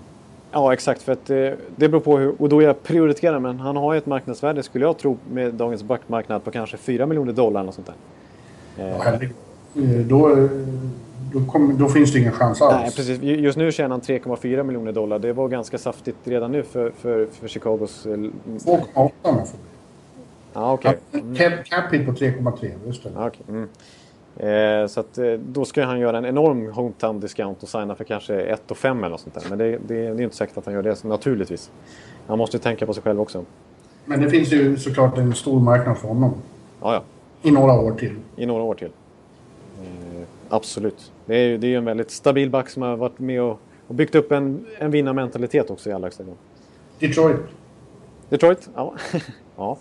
Ja, 0.52 0.74
exakt. 0.74 1.02
För 1.02 1.12
att, 1.12 1.30
eh, 1.30 1.36
det 1.76 1.90
beror 1.90 2.00
på 2.00 2.18
hur 2.18 2.42
Odoja 2.42 2.74
prioriterar. 2.74 3.40
Men 3.40 3.60
han 3.60 3.78
har 3.78 3.94
ju 3.94 3.98
ett 3.98 4.06
marknadsvärde, 4.06 4.64
skulle 4.64 4.86
jag 4.86 4.98
tro, 4.98 5.18
med 5.32 5.54
dagens 5.54 5.84
backmarknad 5.84 6.44
på 6.44 6.52
kanske 6.52 6.78
4 6.78 7.06
miljoner 7.06 7.34
dollar 7.34 7.62
eller 7.62 7.72
sånt 7.72 7.88
där. 7.88 7.96
Ja, 8.78 8.84
Eh, 8.90 8.96
herregud. 9.02 9.32
Eh, 9.76 9.82
Då, 10.08 10.48
då, 11.34 11.52
kommer- 11.52 11.74
då 11.74 11.88
finns 11.88 12.14
det 12.14 12.20
ingen 12.20 12.32
chans 12.32 12.62
alls. 12.62 12.74
Nej, 12.82 12.92
precis. 12.96 13.22
Ju- 13.22 13.40
Just 13.40 13.58
nu 13.58 13.72
tjänar 13.72 13.90
han 13.90 14.02
3,4 14.02 14.64
miljoner 14.64 14.92
dollar. 14.92 15.20
Det 15.20 15.34
var 15.34 15.48
ganska 15.48 15.78
saftigt 15.78 16.18
redan 16.24 16.52
nu 16.52 16.64
för, 16.64 16.92
för, 16.98 17.28
för 17.40 17.48
Chicagos... 17.48 18.06
eh, 18.06 18.10
2,8 18.12 18.30
om 18.96 19.10
jag 19.38 19.48
får 19.48 19.60
Ja, 20.54 20.74
okej. 20.74 20.98
Cap, 21.38 21.54
cap 21.66 21.94
hit 21.94 22.06
på 22.06 22.12
3,3, 22.12 22.72
just 22.88 23.04
det. 23.04 23.10
Okej. 23.18 23.42
Mm. 23.50 23.68
Eh, 24.40 24.88
så 24.88 25.00
att, 25.00 25.18
eh, 25.18 25.34
då 25.34 25.66
ska 25.66 25.84
han 25.86 26.00
göra 26.00 26.18
en 26.18 26.26
enorm 26.26 26.72
hometown 26.74 27.20
discount 27.20 27.64
och 27.64 27.70
signa 27.70 27.96
för 27.96 28.04
kanske 28.04 28.42
1 28.42 28.72
och 28.72 28.78
5 28.78 28.98
eller 28.98 29.10
något 29.10 29.22
sånt 29.22 29.36
där. 29.36 29.44
Men 29.50 29.58
det, 29.58 29.72
det, 29.72 29.78
det 29.88 30.04
är 30.04 30.22
inte 30.22 30.36
säkert 30.36 30.58
att 30.58 30.66
han 30.66 30.74
gör 30.74 30.84
det, 30.84 31.04
naturligtvis. 31.04 31.72
Han 32.28 32.38
måste 32.38 32.58
ju 32.58 32.62
tänka 32.62 32.86
på 32.86 32.94
sig 32.94 33.04
själv 33.04 33.22
också. 33.22 33.46
Men 34.06 34.22
det 34.22 34.30
finns 34.30 34.52
ju 34.54 34.78
såklart 34.78 35.18
en 35.18 35.34
stor 35.36 35.60
marknad 35.60 35.98
för 35.98 36.08
honom. 36.08 36.34
Ja, 36.82 36.94
ja. 36.94 37.04
I 37.50 37.52
några 37.52 37.74
år 37.74 37.92
till. 37.92 38.16
I 38.36 38.46
några 38.46 38.64
år 38.64 38.76
till. 38.76 38.92
Eh, 39.82 40.24
absolut. 40.50 41.12
Det 41.26 41.36
är 41.36 41.48
ju 41.48 41.58
det 41.58 41.74
är 41.74 41.78
en 41.78 41.86
väldigt 41.86 42.12
stabil 42.12 42.50
back 42.50 42.70
som 42.70 42.82
har 42.82 42.96
varit 42.98 43.20
med 43.20 43.42
och, 43.42 43.60
och 43.88 43.96
byggt 43.96 44.16
upp 44.16 44.32
en, 44.32 44.66
en 44.78 44.92
vinnarmentalitet 44.92 45.70
också 45.70 45.90
i 45.90 45.94
allra 45.94 46.06
högsta 46.06 46.24
grad. 46.24 46.36
Detroit. 47.00 47.38
Detroit? 48.30 48.70
Ja. 48.76 48.94
ja. 49.58 49.78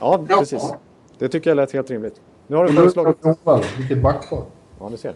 Ja, 0.00 0.24
Ja. 0.28 0.36
precis. 0.38 0.72
Det 1.18 1.28
tycker 1.28 1.50
jag 1.50 1.56
lät 1.56 1.72
helt 1.72 1.90
rimligt. 1.90 2.20
Nu 2.48 2.56
har 2.56 2.66
du 2.66 2.72
föreslagit... 2.72 3.16
Vilket 3.78 4.02
backpar. 4.02 4.42
Ja, 4.80 4.88
du 4.90 4.96
ser. 4.96 5.14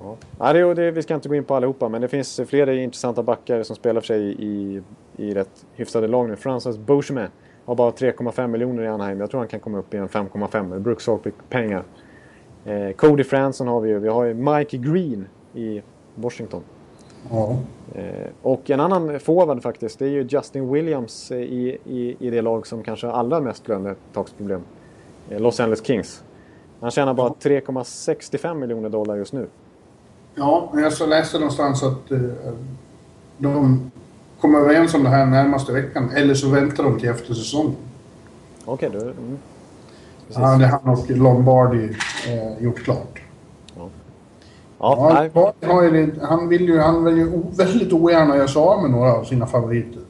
Ja. 0.00 0.16
Ja, 0.38 0.52
det, 0.52 0.74
det, 0.74 0.90
vi 0.90 1.02
ska 1.02 1.14
inte 1.14 1.28
gå 1.28 1.34
in 1.34 1.44
på 1.44 1.54
allihopa, 1.54 1.88
men 1.88 2.00
det 2.00 2.08
finns 2.08 2.40
flera 2.46 2.74
intressanta 2.74 3.22
backar 3.22 3.62
som 3.62 3.76
spelar 3.76 4.00
för 4.00 4.06
sig 4.06 4.36
i, 4.38 4.82
i 5.16 5.34
rätt 5.34 5.66
hyfsade 5.74 6.08
lag 6.08 6.28
nu. 6.28 6.36
Francis 6.36 6.78
Beauchemin 6.78 7.28
har 7.64 7.74
bara 7.74 7.90
3,5 7.90 8.46
miljoner 8.46 8.82
i 8.82 8.86
Anaheim. 8.86 9.20
Jag 9.20 9.30
tror 9.30 9.40
han 9.40 9.48
kan 9.48 9.60
komma 9.60 9.78
upp 9.78 9.94
i 9.94 9.96
en 9.96 10.08
5,5. 10.08 10.78
Brooks 10.78 11.08
pengar. 11.48 11.84
Eh, 12.64 12.90
Cody 12.90 13.24
Franson 13.24 13.68
har 13.68 13.80
vi 13.80 13.88
ju. 13.88 13.98
Vi 13.98 14.08
har 14.08 14.24
ju 14.24 14.34
Mike 14.34 14.76
Green 14.76 15.28
i 15.54 15.82
Washington. 16.14 16.62
Ja. 17.30 17.56
Eh, 17.94 18.30
och 18.42 18.70
en 18.70 18.80
annan 18.80 19.20
forward 19.20 19.62
faktiskt, 19.62 19.98
det 19.98 20.04
är 20.04 20.10
ju 20.10 20.26
Justin 20.30 20.72
Williams 20.72 21.30
eh, 21.30 21.38
i, 21.38 21.78
i, 21.84 22.16
i 22.18 22.30
det 22.30 22.42
lag 22.42 22.66
som 22.66 22.82
kanske 22.82 23.06
har 23.06 23.14
allra 23.14 23.40
mest 23.40 23.68
lönetaksproblem. 23.68 24.60
Eh, 25.30 25.40
Los 25.40 25.60
Angeles 25.60 25.86
Kings. 25.86 26.22
Han 26.80 26.90
tjänar 26.90 27.14
bara 27.14 27.28
3,65 27.28 28.54
miljoner 28.54 28.88
dollar 28.88 29.16
just 29.16 29.32
nu. 29.32 29.46
Ja, 30.34 30.70
men 30.74 30.82
jag 30.82 30.92
så 30.92 31.06
läste 31.06 31.38
någonstans 31.38 31.82
att 31.82 32.10
eh, 32.10 32.18
de 33.38 33.90
kommer 34.40 34.58
överens 34.58 34.94
om 34.94 35.02
det 35.02 35.08
här 35.10 35.26
närmaste 35.26 35.72
veckan. 35.72 36.10
Eller 36.14 36.34
så 36.34 36.48
väntar 36.48 36.84
de 36.84 37.00
till 37.00 37.08
efter 37.08 37.34
säsongen. 37.34 37.76
Okej, 38.64 38.90
då... 38.92 38.98
Mm. 39.00 39.38
Precis. 40.26 40.42
Ja, 40.42 40.56
det 40.56 40.66
har 40.66 40.80
han 40.84 40.92
och 40.98 41.10
Lombardi 41.10 41.96
eh, 42.28 42.62
gjort 42.64 42.78
klart. 42.84 43.20
Ja, 43.76 43.88
Ja, 44.78 45.84
ju, 45.84 45.90
det- 46.06 46.26
han 46.26 46.48
vill 46.48 46.68
ju, 46.68 46.78
han 46.78 47.04
vill 47.04 47.16
ju 47.18 47.42
väldigt 47.56 47.92
ogärna 47.92 48.36
göra 48.36 48.48
sig 48.48 48.62
av 48.62 48.82
med 48.82 48.90
några 48.90 49.12
av 49.14 49.24
sina 49.24 49.46
favoriter. 49.46 50.00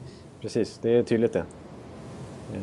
precis. 0.41 0.79
Det 0.81 0.89
är 0.97 1.03
tydligt 1.03 1.33
det. 1.33 1.43
Eh, 2.53 2.61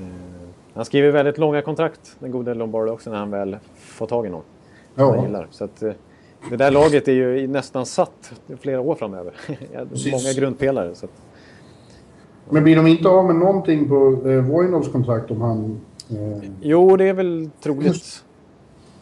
han 0.75 0.85
skriver 0.85 1.11
väldigt 1.11 1.39
långa 1.39 1.63
kontrakt, 1.63 2.17
den 2.19 2.31
gode 2.31 2.55
Lombardi 2.55 2.91
också, 2.91 3.11
när 3.11 3.19
han 3.19 3.31
väl 3.31 3.57
får 3.77 4.07
tag 4.07 4.27
i 4.27 4.31
någon. 4.31 4.43
Ja. 4.95 5.15
han 5.15 5.25
gillar. 5.25 5.47
Så 5.51 5.65
att, 5.65 5.83
eh, 5.83 5.93
det 6.51 6.57
där 6.57 6.71
laget 6.71 7.09
är 7.09 7.13
ju 7.13 7.47
nästan 7.47 7.87
satt 7.87 8.33
flera 8.61 8.81
år 8.81 8.95
framöver. 8.95 9.33
Precis. 9.91 10.13
Många 10.13 10.33
grundpelare. 10.33 10.95
Så 10.95 11.07
att, 11.07 11.13
Men 12.51 12.65
blir 12.65 12.77
de 12.77 12.87
inte 12.87 13.09
av 13.09 13.25
med 13.25 13.37
någonting 13.37 13.89
på 13.89 14.29
eh, 14.29 14.41
Voinovs 14.41 14.89
kontrakt 14.93 15.31
om 15.31 15.41
han... 15.41 15.81
Eh, 16.11 16.49
Jo, 16.61 16.97
det 16.97 17.05
är 17.05 17.15
väl 17.15 17.51
troligt. 17.61 18.25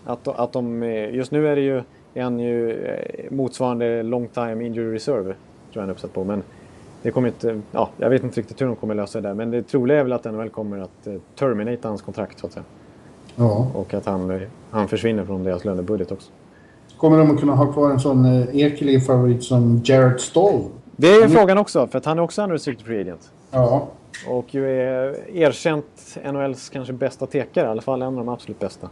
Att, 0.04 0.28
att 0.28 0.52
de, 0.52 0.82
just 1.12 1.32
nu 1.32 1.48
är 1.48 1.56
det 1.56 1.62
ju 1.62 1.82
en 2.14 2.38
ju 2.38 2.84
eh, 2.84 3.32
motsvarande 3.32 4.02
long 4.02 4.28
time 4.28 4.66
injury 4.66 4.94
reserve. 4.94 5.22
Tror 5.22 5.34
jag 5.72 5.80
han 5.80 5.88
är 5.88 5.92
uppsatt 5.92 6.12
på. 6.12 6.24
Men 6.24 6.42
det 7.02 7.10
kommer 7.10 7.28
inte, 7.28 7.60
ja, 7.72 7.90
jag 7.96 8.10
vet 8.10 8.24
inte 8.24 8.40
riktigt 8.40 8.60
hur 8.60 8.66
de 8.66 8.76
kommer 8.76 8.94
lösa 8.94 9.20
det 9.20 9.28
där. 9.28 9.34
Men 9.34 9.50
det 9.50 9.62
troliga 9.62 9.98
är 9.98 10.02
väl 10.02 10.12
att 10.12 10.24
NHL 10.24 10.48
kommer 10.48 10.78
att 10.78 11.06
eh, 11.06 11.14
terminata 11.38 11.88
hans 11.88 12.02
kontrakt 12.02 12.38
så 12.38 12.46
att 12.46 12.52
säga. 12.52 12.64
ja. 13.36 13.66
Och 13.74 13.94
att 13.94 14.06
han, 14.06 14.30
eh, 14.30 14.48
han 14.70 14.88
försvinner 14.88 15.24
från 15.24 15.44
deras 15.44 15.64
lönebudget 15.64 16.12
också. 16.12 16.30
Kommer 16.96 17.18
de 17.18 17.30
att 17.30 17.40
kunna 17.40 17.54
ha 17.54 17.72
kvar 17.72 17.90
en 17.90 18.00
sån 18.00 18.24
eh, 18.24 18.56
ekelig 18.56 19.06
favorit 19.06 19.44
som 19.44 19.80
Jarrett 19.84 20.20
Stoll? 20.20 20.62
Det 20.96 21.08
är 21.08 21.22
ju 21.22 21.28
frågan 21.28 21.58
också, 21.58 21.86
för 21.86 21.98
att 21.98 22.04
han 22.04 22.18
är 22.18 22.22
också 22.22 22.42
unrestricted 22.42 22.86
free 22.86 23.00
agent. 23.00 23.30
Ja. 23.50 23.88
Och 24.28 24.54
ju 24.54 24.80
är 24.80 25.30
erkänt 25.36 26.18
NHLs 26.32 26.68
kanske 26.68 26.92
bästa 26.92 27.26
tekare, 27.26 27.66
i 27.66 27.68
alla 27.68 27.82
fall 27.82 28.02
en 28.02 28.08
av 28.08 28.14
de 28.24 28.28
absolut 28.28 28.58
bästa. 28.58 28.88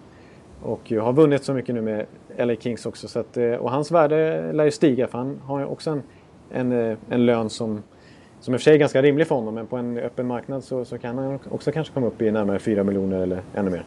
Och 0.62 0.80
ju 0.90 1.00
har 1.00 1.12
vunnit 1.12 1.44
så 1.44 1.54
mycket 1.54 1.74
nu 1.74 1.80
med 1.80 2.06
LA 2.38 2.54
Kings 2.54 2.86
också. 2.86 3.08
Så 3.08 3.18
att, 3.18 3.36
eh, 3.36 3.52
och 3.52 3.70
hans 3.70 3.90
värde 3.90 4.50
lär 4.52 4.64
ju 4.64 4.70
stiga 4.70 5.06
för 5.06 5.18
han 5.18 5.40
har 5.44 5.60
ju 5.60 5.66
också 5.66 5.90
en, 5.90 6.02
en, 6.50 6.72
eh, 6.72 6.96
en 7.10 7.26
lön 7.26 7.50
som, 7.50 7.82
som 8.40 8.54
i 8.54 8.56
och 8.56 8.60
för 8.60 8.64
sig 8.64 8.74
är 8.74 8.78
ganska 8.78 9.02
rimlig 9.02 9.26
för 9.26 9.34
honom. 9.34 9.54
Men 9.54 9.66
på 9.66 9.76
en 9.76 9.98
öppen 9.98 10.26
marknad 10.26 10.64
så, 10.64 10.84
så 10.84 10.98
kan 10.98 11.18
han 11.18 11.38
också 11.50 11.72
kanske 11.72 11.94
komma 11.94 12.06
upp 12.06 12.22
i 12.22 12.30
närmare 12.30 12.58
4 12.58 12.84
miljoner 12.84 13.20
eller 13.20 13.40
ännu 13.54 13.70
mer. 13.70 13.84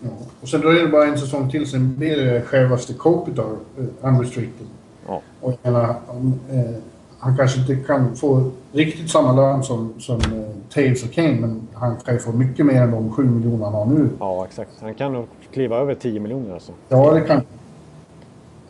ja. 0.00 0.08
Och 0.40 0.48
sen 0.48 0.60
dröjer 0.60 0.82
det 0.82 0.88
bara 0.88 1.04
en 1.04 1.18
säsong 1.18 1.50
till, 1.50 1.70
sen 1.70 1.94
blir 1.96 2.16
det 2.16 2.42
självaste 2.42 2.94
Kopitar 2.94 3.44
eh, 3.78 3.84
unrestricted. 4.08 4.66
Ja, 5.06 5.22
Och 5.40 5.58
menar, 5.62 5.94
om, 6.08 6.40
eh, 6.52 6.74
han 7.18 7.36
kanske 7.36 7.60
inte 7.60 7.76
kan 7.86 8.16
få 8.16 8.50
riktigt 8.72 9.10
samma 9.10 9.32
lön 9.32 9.62
som, 9.62 9.94
som 9.98 10.16
eh, 10.16 10.74
Taves 10.74 11.04
och 11.04 11.12
Kane, 11.12 11.40
men 11.40 11.68
han 11.74 11.96
kan 11.96 12.14
ju 12.14 12.20
få 12.20 12.32
mycket 12.32 12.66
mer 12.66 12.82
än 12.82 12.90
de 12.90 13.12
7 13.12 13.24
miljoner 13.24 13.64
han 13.64 13.74
har 13.74 13.86
nu. 13.86 14.08
ja 14.20 14.44
exakt. 14.44 14.70
Han 14.80 14.94
kan 14.94 15.12
nog 15.12 15.26
kliva 15.52 15.76
över 15.78 15.94
10 15.94 16.20
miljoner 16.20 16.54
alltså. 16.54 16.72
Ja, 16.88 17.12
det 17.14 17.20
kan 17.20 17.42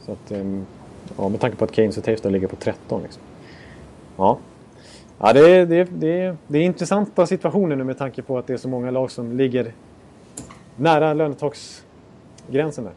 Så 0.07 0.12
att, 0.12 0.31
ehm, 0.31 0.66
ja, 1.18 1.29
med 1.29 1.41
tanke 1.41 1.57
på 1.57 1.64
att 1.64 1.75
Keynes 1.75 1.99
och 1.99 2.05
Taves 2.05 2.20
då 2.20 2.29
ligger 2.29 2.47
på 2.49 2.57
13 2.57 3.03
liksom. 3.03 3.23
Ja. 4.16 4.39
Ja, 5.25 5.33
det 5.33 5.51
är, 5.51 5.66
det, 5.66 5.85
det, 5.85 6.37
det 6.47 6.59
är 6.59 6.62
intressanta 6.62 7.27
situationer 7.27 7.77
nu 7.77 7.85
med 7.85 7.99
tanke 7.99 8.23
på 8.23 8.39
att 8.39 8.47
det 8.47 8.53
är 8.53 8.57
så 8.57 8.68
många 8.68 8.91
lag 8.91 9.11
som 9.11 9.37
ligger 9.37 9.73
nära 10.77 11.14
lönetaksgränsen 11.14 12.85
där. 12.85 12.93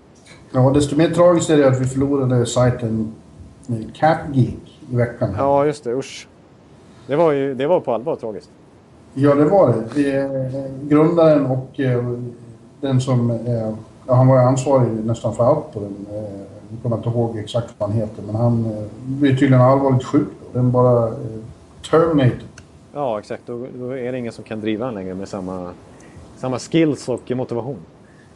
Ja, 0.52 0.72
desto 0.74 0.96
mer 0.96 1.10
tragiskt 1.10 1.50
är 1.50 1.58
det 1.58 1.68
att 1.68 1.82
vi 1.82 1.86
förlorade 1.86 2.46
sajten 2.46 3.14
eh, 3.70 3.76
CapGeek 3.94 4.80
i 4.92 4.96
veckan. 4.96 5.36
Ja, 5.38 5.66
just 5.66 5.84
det. 5.84 5.94
Usch. 5.94 6.28
Det 7.08 7.16
var 7.16 7.32
ju 7.32 7.54
det 7.54 7.68
var 7.68 7.80
på 7.80 7.94
allvar 7.94 8.16
tragiskt. 8.16 8.50
Ja, 9.14 9.36
det 9.36 9.46
var 9.46 9.74
det. 9.96 10.12
är, 10.12 10.70
grundaren 10.90 11.46
och 11.46 11.80
eh, 11.80 12.14
den 12.82 13.02
som... 13.02 13.32
Eh, 13.32 13.74
ja, 14.08 14.14
han 14.14 14.28
var 14.28 14.36
ju 14.36 14.44
ansvarig 14.44 15.06
nästan 15.06 15.36
för 15.36 15.44
allt 15.44 15.74
på 15.74 15.80
den. 15.80 16.06
Eh, 16.16 16.24
jag 16.70 16.82
kommer 16.84 16.98
inte 16.98 17.10
ihåg 17.10 17.38
exakt 17.38 17.74
vad 17.78 17.90
han 17.90 17.98
heter, 17.98 18.24
men 18.24 18.36
han 18.36 18.66
eh, 18.66 18.84
blev 19.06 19.32
tydligen 19.32 19.62
allvarligt 19.62 20.04
sjuk. 20.04 20.28
då. 20.40 20.60
Den 20.60 20.72
bara 20.72 21.12
eh, 21.94 22.00
terminated. 22.00 22.48
Ja, 22.94 23.20
exakt. 23.20 23.44
Då, 23.46 23.68
då 23.80 23.90
är 23.90 24.12
det 24.12 24.18
ingen 24.18 24.34
som 24.34 24.44
kan 24.44 24.62
driva 24.62 24.86
han 24.86 24.94
längre 24.94 25.14
med 25.14 25.28
samma, 25.28 25.72
samma 26.38 26.60
skills 26.60 27.10
och 27.10 27.32
motivation. 27.32 27.80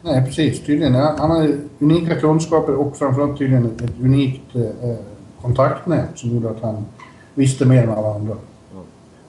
Nej, 0.02 0.24
precis. 0.24 0.64
Tydligen. 0.64 0.94
Han 0.94 1.30
har 1.30 1.52
unika 1.78 2.20
kunskaper 2.20 2.74
och 2.74 2.96
framförallt 2.96 3.38
tydligen 3.38 3.66
ett, 3.66 4.00
unikt 4.02 4.54
eh, 4.54 4.96
kontaktnät 5.42 6.18
som 6.18 6.30
gjorde 6.30 6.50
att 6.50 6.62
han 6.62 6.84
visste 7.34 7.66
mer 7.66 7.82
än 7.82 7.90
alla 7.90 8.14
andra. 8.14 8.36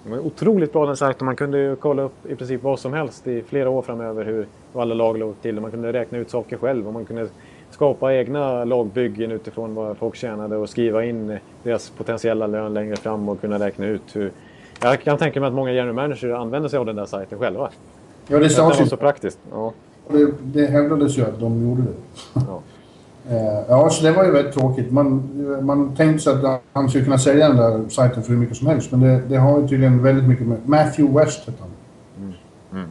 Det 0.03 0.09
var 0.09 0.19
otroligt 0.19 0.73
bra 0.73 0.85
den 0.85 0.97
sajten. 0.97 1.25
Man 1.25 1.35
kunde 1.35 1.57
ju 1.57 1.75
kolla 1.75 2.01
upp 2.01 2.25
i 2.25 2.35
princip 2.35 2.63
vad 2.63 2.79
som 2.79 2.93
helst 2.93 3.27
i 3.27 3.41
flera 3.41 3.69
år 3.69 3.81
framöver 3.81 4.25
hur 4.25 4.47
alla 4.73 4.93
lag 4.93 5.17
låg 5.17 5.41
till. 5.41 5.59
Man 5.59 5.71
kunde 5.71 5.93
räkna 5.93 6.17
ut 6.17 6.29
saker 6.29 6.57
själv 6.57 6.87
och 6.87 6.93
man 6.93 7.05
kunde 7.05 7.27
skapa 7.73 8.13
egna 8.13 8.63
lagbyggen 8.65 9.31
utifrån 9.31 9.75
vad 9.75 9.97
folk 9.97 10.15
tjänade 10.15 10.57
och 10.57 10.69
skriva 10.69 11.05
in 11.05 11.37
deras 11.63 11.89
potentiella 11.89 12.47
lön 12.47 12.73
längre 12.73 12.95
fram 12.95 13.29
och 13.29 13.41
kunna 13.41 13.59
räkna 13.59 13.85
ut 13.85 14.01
hur... 14.13 14.31
Jag 14.81 15.01
kan 15.01 15.17
tänka 15.17 15.39
mig 15.39 15.47
att 15.47 15.53
många 15.53 15.71
general 15.71 15.95
managers 15.95 16.23
använder 16.23 16.69
sig 16.69 16.79
av 16.79 16.85
den 16.85 16.95
där 16.95 17.05
sajten 17.05 17.39
själva. 17.39 17.69
Ja, 18.27 18.37
det 18.37 18.43
Det 18.43 18.49
sades 18.49 18.81
ju. 18.81 18.85
så 18.85 18.97
praktiskt. 18.97 19.39
Ja. 19.51 19.73
Det, 20.09 20.31
det 20.43 20.65
hävdades 20.65 21.17
ju 21.17 21.21
att 21.21 21.39
de 21.39 21.63
gjorde 21.69 21.81
det. 21.81 21.93
Ja. 22.33 22.61
Eh, 23.29 23.65
Ja, 23.69 23.89
så 23.89 24.03
det 24.03 24.11
var 24.11 24.25
ju 24.25 24.31
väldigt 24.31 24.53
tråkigt. 24.53 24.91
Man, 24.91 25.29
man 25.61 25.95
tänkte 25.95 26.23
sig 26.23 26.33
att 26.33 26.61
han 26.73 26.89
skulle 26.89 27.03
kunna 27.03 27.17
sälja 27.17 27.47
den 27.47 27.57
där 27.57 27.89
sajten 27.89 28.23
för 28.23 28.29
hur 28.31 28.39
mycket 28.39 28.57
som 28.57 28.67
helst. 28.67 28.91
Men 28.91 28.99
det, 29.01 29.21
det 29.29 29.35
har 29.35 29.61
ju 29.61 29.67
tydligen 29.67 30.03
väldigt 30.03 30.29
mycket 30.29 30.47
med... 30.47 30.57
Matthew 30.65 31.19
West 31.19 31.39
heter 31.47 31.61
han. 31.61 31.69
Mm. 32.71 32.89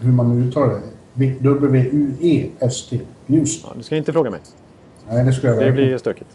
Hur 0.00 0.12
man 0.12 0.42
uttalar 0.48 0.68
det. 0.68 0.80
W-U-E-S-T. 1.16 3.00
Just. 3.26 3.64
Ja, 3.64 3.72
du 3.76 3.82
ska 3.82 3.96
inte 3.96 4.12
fråga 4.12 4.30
mig. 4.30 4.40
Nej, 5.08 5.24
det 5.24 5.32
skulle 5.32 5.52
jag 5.54 5.62
Det 5.64 5.72
blir 5.72 5.98
stökigt. 5.98 6.30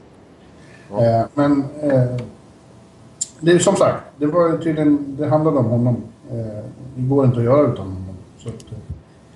Eh, 0.91 1.25
men 1.33 1.63
eh, 1.81 2.21
det 3.39 3.51
är 3.51 3.59
som 3.59 3.75
sagt, 3.75 4.03
det 4.17 4.25
var 4.25 4.57
tydligen, 4.57 5.15
det 5.19 5.27
handlade 5.27 5.57
om 5.57 5.65
honom. 5.65 5.95
Eh, 6.31 6.35
det 6.95 7.01
går 7.01 7.25
inte 7.25 7.37
att 7.37 7.43
göra 7.43 7.61
utan 7.73 7.85
honom. 7.85 8.15
Så 8.37 8.49
att, 8.49 8.55
eh, 8.71 8.77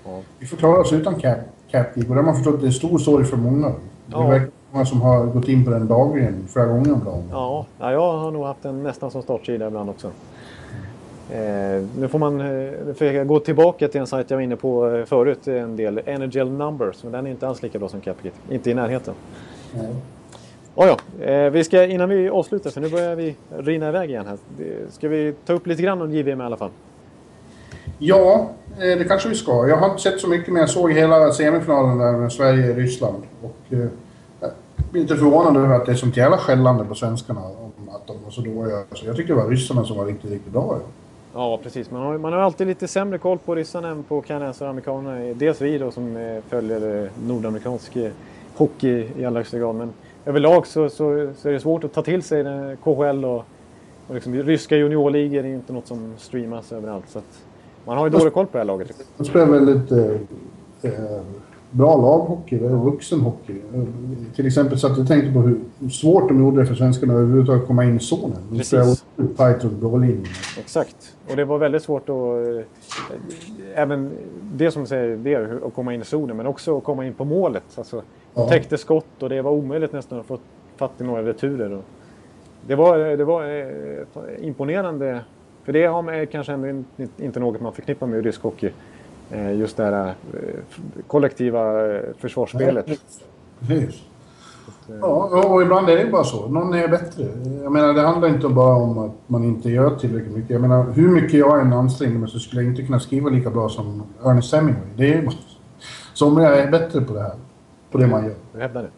Ja. 0.08 0.20
Vi 0.40 0.46
får 0.48 0.58
klara 0.58 0.78
oss 0.82 0.94
utan 0.94 1.16
Cap, 1.16 1.38
Cap 1.72 1.88
och 1.98 2.04
det 2.04 2.14
har 2.16 2.24
man 2.24 2.36
förstått 2.36 2.62
det 2.62 2.68
är 2.68 2.72
stor 2.72 2.98
story 2.98 3.24
för 3.26 3.38
många. 3.38 3.68
Det 3.70 3.74
Ja. 4.08 4.24
är 4.24 4.30
verkligen 4.30 4.52
många 4.72 4.86
som 4.86 5.02
har 5.02 5.26
gått 5.26 5.48
in 5.48 5.66
på 5.66 5.72
den 5.72 5.88
dagligen, 5.88 6.48
flera 6.48 6.66
gånger 6.66 6.94
om 6.94 7.04
dagen. 7.06 7.24
Ja, 7.32 7.66
ja, 7.80 7.92
jag 7.92 8.18
har 8.18 8.32
nog 8.32 8.46
haft 8.46 8.64
den 8.64 8.84
nästan 8.84 9.12
som 9.12 9.22
startsida 9.22 9.68
ibland 9.68 9.90
också. 9.90 10.12
Eh, 11.32 11.84
nu 11.98 12.08
får 12.08 12.20
man 12.20 12.42
eh, 12.42 13.08
jag 13.08 13.28
gå 13.28 13.40
tillbaka 13.40 13.88
till 13.88 14.02
en 14.02 14.08
sajt 14.08 14.30
jag 14.30 14.38
var 14.38 14.42
inne 14.42 14.56
på 14.56 14.90
eh, 14.90 15.06
förut 15.06 15.48
en 15.48 15.76
del. 15.76 16.02
Energel 16.06 16.52
Numbers, 16.52 17.04
men 17.04 17.12
den 17.12 17.28
är 17.28 17.32
inte 17.32 17.48
alls 17.48 17.62
lika 17.62 17.80
bra 17.80 17.90
som 17.90 18.02
Capgit. 18.02 18.34
Inte 18.50 18.72
i 18.72 18.74
närheten. 18.74 19.14
Nej. 19.74 19.96
Oh 20.76 20.88
ja, 20.88 21.50
vi 21.50 21.64
ska, 21.64 21.86
innan 21.86 22.10
vi 22.10 22.30
avslutar, 22.30 22.70
för 22.70 22.82
nu 22.82 22.90
börjar 22.90 23.16
vi 23.16 23.36
rinna 23.58 23.90
iväg 23.90 24.10
igen 24.10 24.26
här. 24.28 24.38
Ska 24.92 25.08
vi 25.08 25.34
ta 25.46 25.54
upp 25.54 25.68
lite 25.68 25.82
grann 25.82 26.02
om 26.02 26.12
JVM 26.12 26.42
i 26.42 26.44
alla 26.44 26.58
fall? 26.58 26.70
Ja, 27.98 28.50
det 28.78 29.08
kanske 29.08 29.30
vi 29.30 29.36
ska. 29.36 29.68
Jag 29.68 29.78
har 29.78 29.90
inte 29.90 30.02
sett 30.02 30.20
så 30.20 30.30
mycket 30.30 30.54
men 30.54 30.60
jag 30.60 30.70
såg 30.70 30.92
hela 30.92 31.32
semifinalen 31.32 31.98
där 31.98 32.12
med 32.12 32.32
Sverige-Ryssland. 32.32 33.24
Och 33.42 33.74
eh, 33.74 33.88
jag 34.40 34.52
blir 34.92 35.02
lite 35.02 35.16
förvånad 35.16 35.58
över 35.58 35.76
att 35.76 35.86
det 35.86 35.92
är 35.92 35.96
sånt 35.96 36.18
jävla 36.18 36.38
skällande 36.38 36.86
på 36.86 36.96
svenskarna 36.96 37.42
om 37.42 37.90
att 37.90 38.08
de 38.08 38.24
var 38.24 38.32
så 38.32 38.42
dåliga. 38.42 38.84
Så 38.92 39.06
jag 39.06 39.16
tyckte 39.16 39.34
det 39.34 39.38
var 39.38 39.50
ryssarna 39.50 39.86
som 39.86 39.98
var 39.98 40.06
riktigt, 40.06 40.32
riktigt 40.32 40.54
bra. 40.54 40.80
Ja. 40.82 40.88
Ja, 41.38 41.60
precis. 41.64 41.92
Man 41.92 42.02
har, 42.02 42.18
man 42.18 42.34
har 42.34 42.40
alltid 42.40 42.68
lite 42.68 42.88
sämre 42.88 43.18
koll 43.18 43.38
på 43.38 43.56
ryssarna 43.56 43.88
än 43.88 44.04
på 44.04 44.22
kanadensare 44.22 44.68
och 44.68 44.70
amerikanerna. 44.70 45.34
Dels 45.34 45.62
vi 45.62 45.78
då 45.78 45.92
som 45.92 46.18
eh, 46.18 46.44
följer 46.50 47.04
eh, 47.04 47.10
nordamerikansk 47.28 47.96
eh, 47.96 48.12
hockey 48.56 49.08
i 49.18 49.26
allra 49.26 49.40
högsta 49.40 49.60
grad. 49.60 49.76
Men 49.76 49.94
överlag 50.26 50.68
så, 50.68 50.90
så, 50.90 51.34
så 51.38 51.50
är 51.50 51.54
det 51.54 51.60
svårt 51.60 51.84
att 51.84 51.94
ta 51.94 52.02
till 52.02 52.24
sig 52.24 52.44
KHL 52.84 53.26
och, 53.26 53.46
och 54.08 54.16
liksom, 54.16 54.34
ryska 54.34 54.78
juniorligor 54.78 55.44
är 55.44 55.48
ju 55.48 55.56
inte 55.56 55.74
något 55.74 55.88
som 55.88 56.14
streamas 56.18 56.72
överallt. 56.72 57.10
Så 57.10 57.22
man 57.86 57.98
har 57.98 58.06
ju 58.06 58.10
dålig 58.10 58.34
koll 58.34 58.46
på 58.46 58.52
det 58.52 58.58
här 58.58 58.66
laget. 58.66 58.92
De 59.18 59.26
spelar 59.26 59.46
väldigt 59.46 59.92
eh, 59.92 60.92
bra 61.78 61.96
laghockey, 61.96 62.58
det 62.58 62.66
är 62.66 62.70
vuxenhockey. 62.70 63.56
Eh, 63.74 63.82
Till 64.36 64.48
exempel 64.48 64.80
så 64.80 64.88
att 64.88 64.98
jag 64.98 65.08
tänkte 65.08 65.32
på 65.34 65.40
hur 65.40 65.60
svårt 65.90 66.28
de 66.28 66.40
gjorde 66.40 66.60
det 66.62 66.66
för 66.66 66.76
svenskarna 66.76 67.14
att 67.14 67.18
överhuvudtaget 67.20 67.68
komma 67.68 67.84
in 67.84 67.96
i 67.96 68.00
zonen. 68.00 68.38
De 68.50 68.64
spelade 68.64 68.96
tajt 69.38 69.64
och 69.64 69.72
bra 69.72 69.98
linje. 69.98 70.26
Exakt. 70.60 71.16
Och 71.30 71.36
det 71.36 71.46
var 71.46 71.58
väldigt 71.58 71.84
svårt 71.84 72.10
att... 72.10 72.16
eh, 72.16 72.62
Även 73.76 74.12
det 74.54 74.72
som 74.72 74.86
säger 74.88 75.18
det, 75.18 75.66
att 75.68 75.74
komma 75.74 75.94
in 75.94 76.02
i 76.02 76.06
zonen, 76.06 76.38
men 76.38 76.48
också 76.48 76.78
att 76.78 76.84
komma 76.84 77.06
in 77.06 77.14
på 77.14 77.26
målet. 77.26 77.64
Alltså, 77.76 78.02
Ja. 78.38 78.50
täckte 78.50 78.78
skott 78.78 79.24
och 79.24 79.30
det 79.30 79.42
var 79.42 79.52
omöjligt 79.52 79.94
nästan 79.94 80.20
att 80.20 80.26
få 80.26 80.38
fatt 80.78 80.92
i 81.02 81.04
några 81.04 81.24
returer. 81.24 81.82
Det 82.68 82.76
var, 82.76 82.98
det 82.98 83.24
var 83.26 83.44
eh, 83.44 84.48
imponerande. 84.48 85.20
För 85.64 85.74
det 85.74 85.86
har 85.86 86.02
man 86.02 86.28
kanske 86.28 86.54
ändå 86.54 86.68
in- 86.68 86.86
inte 87.18 87.40
något 87.40 87.62
man 87.62 87.74
förknippar 87.74 88.08
med 88.08 88.24
rysk 88.24 88.42
hockey. 88.42 88.70
Eh, 89.32 89.54
Just 89.54 89.78
det 89.78 89.84
här 89.84 90.08
eh, 90.08 90.14
kollektiva 91.08 91.92
eh, 91.96 92.02
försvarsspelet. 92.18 92.86
Precis. 93.60 94.02
Ja, 95.02 95.44
och 95.46 95.62
ibland 95.62 95.90
är 95.90 95.98
det 95.98 96.12
bara 96.12 96.24
så. 96.24 96.48
Någon 96.48 96.74
är 96.74 96.88
bättre. 96.88 97.24
Jag 97.64 97.72
menar, 97.72 97.94
det 97.94 98.02
handlar 98.02 98.28
inte 98.28 98.48
bara 98.48 98.76
om 98.76 98.98
att 98.98 99.12
man 99.28 99.44
inte 99.44 99.70
gör 99.70 99.96
tillräckligt 99.96 100.36
mycket. 100.36 100.50
Jag 100.50 100.62
menar, 100.62 100.84
hur 100.92 101.10
mycket 101.10 101.40
jag 101.40 101.62
än 101.62 101.74
ansträngde 101.74 102.20
mig 102.20 102.30
så 102.30 102.40
skulle 102.40 102.62
jag 102.62 102.72
inte 102.72 102.84
kunna 102.84 103.00
skriva 103.00 103.30
lika 103.30 103.50
bra 103.50 103.70
som 103.70 104.04
Ernest 104.26 104.54
Hemingway. 104.54 104.84
Det 104.96 105.14
är 105.14 105.22
bara... 105.22 105.36
Somliga 106.14 106.56
är 106.56 106.72
bättre 106.72 107.02
på 107.02 107.14
det 107.14 107.22
här. 107.22 107.36
På 107.92 107.98
det 107.98 108.08
man 108.08 108.24
gör. 108.26 108.36
Du 108.54 108.60
hävdar 108.60 108.84
det? 108.84 108.90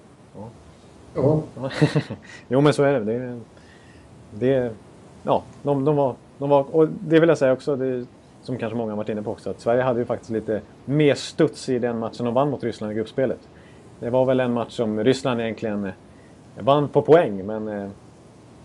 Ja. 1.15 1.41
jo, 2.47 2.61
men 2.61 2.73
så 2.73 2.83
är 2.83 2.99
det. 2.99 3.05
Det, 3.05 3.39
det 4.31 4.71
ja, 5.23 5.43
de, 5.63 5.85
de, 5.85 5.95
var, 5.95 6.15
de 6.37 6.49
var... 6.49 6.75
Och 6.75 6.87
det 6.89 7.19
vill 7.19 7.29
jag 7.29 7.37
säga 7.37 7.53
också, 7.53 7.75
det, 7.75 8.05
som 8.47 8.57
kanske 8.57 8.77
många 8.77 8.91
har 8.91 8.97
varit 8.97 9.09
inne 9.09 9.21
på 9.21 9.31
också, 9.31 9.49
att 9.49 9.59
Sverige 9.61 9.81
hade 9.81 9.99
ju 9.99 10.05
faktiskt 10.05 10.31
lite 10.31 10.61
mer 10.85 11.15
studs 11.15 11.69
i 11.69 11.79
den 11.79 11.99
matchen 11.99 12.25
de 12.25 12.33
vann 12.33 12.49
mot 12.49 12.63
Ryssland 12.63 12.91
i 12.91 12.95
gruppspelet. 12.95 13.39
Det 13.99 14.09
var 14.09 14.25
väl 14.25 14.39
en 14.39 14.53
match 14.53 14.71
som 14.75 15.03
Ryssland 15.03 15.41
egentligen 15.41 15.85
eh, 15.85 15.91
vann 16.59 16.87
på 16.87 17.01
poäng, 17.01 17.45
men, 17.45 17.67
eh, 17.67 17.87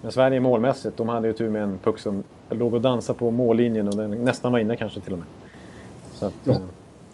men 0.03 0.13
Sverige 0.13 0.41
målmässigt, 0.41 0.97
de 0.97 1.09
hade 1.09 1.27
ju 1.27 1.33
tur 1.33 1.51
med 1.51 1.63
en 1.63 1.79
puck 1.85 1.99
som 1.99 2.23
låg 2.51 2.75
och 2.75 2.81
dansade 2.81 3.19
på 3.19 3.31
mållinjen 3.31 3.89
och 3.89 3.97
den 3.97 4.11
nästan 4.11 4.53
var 4.53 4.59
inne 4.59 4.77
kanske 4.77 5.01
till 5.01 5.13
och 5.13 5.19
med. 5.19 5.29
Så 6.13 6.27
att, 6.27 6.35
Ja. 6.45 6.53
eh, 6.53 6.59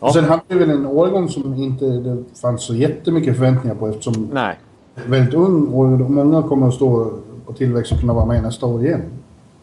Och 0.01 0.13
sen 0.13 0.25
hade 0.25 0.43
vi 0.49 0.59
väl 0.59 0.71
en 0.71 0.87
årgång 0.87 1.29
som 1.29 1.55
inte 1.55 1.85
det 1.85 2.25
fanns 2.43 2.63
så 2.63 2.75
jättemycket 2.75 3.37
förväntningar 3.37 3.77
på 3.77 3.89
eftersom 3.89 4.29
nej, 4.33 4.57
väldigt 5.07 5.35
ung 5.35 5.67
och 5.69 6.11
många 6.11 6.43
kommer 6.43 6.69
att 6.69 6.75
stå 6.75 7.13
på 7.47 7.53
tillväxt 7.53 7.93
och 7.93 8.01
kunna 8.01 8.13
vara 8.13 8.25
med 8.27 8.43
nästa 8.43 8.67
år 8.67 8.85
igen. 8.85 9.03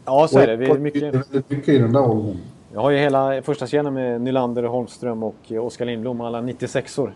ja 0.06 0.28
så 0.28 0.40
är 0.40 0.48
det. 0.48 0.56
Vi 0.56 0.66
är 0.66 0.72
Och 0.72 0.80
mycket... 0.82 1.02
det 1.02 1.08
är 1.08 1.12
väldigt 1.12 1.50
mycket 1.50 1.70
i 1.70 1.78
den 1.78 1.94
där 1.94 2.10
åldern. 2.10 2.38
Jag 2.74 2.82
har 2.82 2.92
ju 2.92 2.98
hela 2.98 3.42
första 3.42 3.68
kedjan 3.68 3.94
med 3.94 4.22
Nylander, 4.22 4.64
Holmström 4.64 5.24
och 5.24 5.36
eh, 5.48 5.66
Oskar 5.66 5.86
Lindblom, 5.86 6.22
alla 6.22 6.42
96or. 6.42 7.12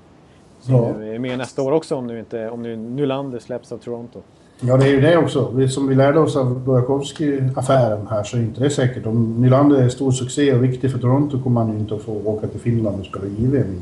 Som 0.62 0.76
Ja. 0.76 0.86
är 1.04 1.20
med 1.20 1.38
nästa 1.38 1.62
år 1.62 1.72
också 1.72 1.96
om 1.96 2.08
nu, 2.08 2.20
inte, 2.20 2.50
om 2.50 2.64
nu 2.64 2.76
Nylander 2.76 3.40
släpps 3.40 3.72
av 3.72 3.78
Toronto. 3.78 4.20
Ja, 4.62 4.78
det 4.78 4.86
är 4.86 4.92
ju 4.92 5.02
det 5.02 5.18
också. 5.18 5.52
Det 5.56 5.70
som 5.70 5.88
vi 5.88 5.96
lärde 5.96 6.20
oss 6.20 6.36
av 6.36 6.60
Burakovsky-affären 6.66 8.08
här 8.10 8.24
så 8.24 8.38
är 8.38 8.42
inte 8.42 8.62
det 8.64 8.70
säkert. 8.70 9.06
Om 9.06 9.42
Nylander 9.42 9.82
är 9.82 9.90
stor 9.90 10.12
succé 10.12 10.54
och 10.54 10.64
viktig 10.64 10.92
för 10.92 11.00
Toronto 11.00 11.40
kommer 11.44 11.62
han 11.62 11.74
ju 11.74 11.80
inte 11.80 11.96
att 11.96 12.02
få 12.02 12.22
åka 12.26 12.48
till 12.48 12.60
Finland 12.60 13.00
och 13.00 13.06
spela 13.06 13.26
JVM. 13.26 13.82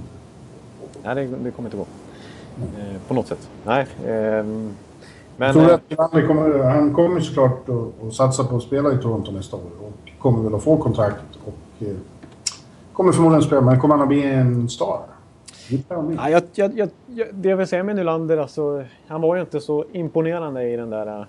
Nej, 1.03 1.15
det, 1.15 1.21
det 1.43 1.51
kommer 1.51 1.67
inte 1.69 1.77
gå. 1.77 1.85
Eh, 2.79 3.01
på 3.07 3.13
något 3.13 3.27
sätt. 3.27 3.49
Nej. 3.65 3.85
ehm, 4.07 4.73
men... 5.37 5.47
Jag 5.47 5.53
tror 5.55 5.69
eh, 5.69 5.73
att 5.75 5.89
Nylander 5.89 6.27
kommer, 6.27 6.63
han 6.63 6.93
kommer 6.93 7.19
såklart 7.19 7.65
att, 8.07 8.13
satsa 8.13 8.43
på 8.43 8.55
att 8.55 8.63
spela 8.63 8.93
i 8.93 8.97
Toronto 8.97 9.31
nästa 9.31 9.55
år 9.55 9.61
och 9.81 10.11
kommer 10.19 10.43
väl 10.43 10.55
att 10.55 10.63
få 10.63 10.77
kontrakt 10.77 11.23
och 11.45 11.53
kommer 12.93 13.11
förmodligen 13.11 13.39
att 13.39 13.45
spela, 13.45 13.61
men 13.61 13.79
kommer 13.79 13.95
han 13.95 14.01
att 14.01 14.07
bli 14.07 14.23
en 14.23 14.69
star? 14.69 15.01
Det 15.69 15.83
jag. 15.89 16.13
Ja, 16.17 16.29
jag, 16.29 16.43
jag, 16.53 16.89
jag, 17.07 17.27
det 17.31 17.49
jag 17.49 17.57
vill 17.57 17.67
säga 17.67 17.83
med 17.83 17.95
Nylander, 17.95 18.37
alltså, 18.37 18.83
han 19.07 19.21
var 19.21 19.35
ju 19.35 19.41
inte 19.41 19.59
så 19.59 19.85
imponerande 19.91 20.63
i 20.63 20.75
den 20.75 20.89
där 20.89 21.19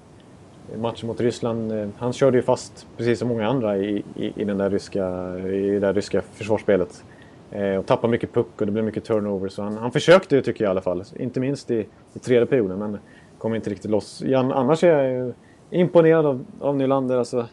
eh, 0.73 0.79
matchen 0.81 1.07
mot 1.07 1.21
Ryssland. 1.21 1.73
Eh, 1.73 1.89
han 1.99 2.13
körde 2.13 2.37
ju 2.37 2.43
fast, 2.43 2.87
precis 2.97 3.19
som 3.19 3.29
många 3.29 3.49
andra, 3.49 3.77
i, 3.79 4.05
i, 4.17 4.33
i, 4.37 4.45
den 4.45 4.59
där 4.59 4.71
ryska, 4.71 5.39
i 5.39 5.71
det 5.71 5.81
där 5.81 5.95
ryska 5.95 6.23
försvarsspelet. 6.33 7.05
Eh, 7.51 7.77
och 7.77 7.87
tappade 7.87 8.11
mycket 8.11 8.35
puck 8.35 8.61
och 8.61 8.67
det 8.67 8.73
blev 8.73 8.85
mycket 8.85 9.05
turnover. 9.05 9.49
Så 9.49 9.63
han, 9.63 9.77
han 9.77 9.91
försökte 9.91 10.37
ju, 10.37 10.43
tycker 10.43 10.65
jag 10.65 10.71
i 10.71 10.73
alla 10.73 10.81
fall. 10.81 11.05
Inte 11.17 11.41
minst 11.41 11.71
i, 11.71 11.87
i 12.15 12.19
tredje 12.19 12.47
perioden, 12.47 12.79
men 12.79 12.99
kom 13.39 13.55
inte 13.55 13.71
riktigt 13.71 13.91
loss. 13.91 14.23
Ja, 14.27 14.53
annars 14.55 14.85
är 14.85 15.03
jag 15.03 15.13
ju 15.13 15.33
imponerad 15.71 16.27
av, 16.27 16.45
av 16.61 16.77
Nylander. 16.77 17.17
Alltså, 17.17 17.47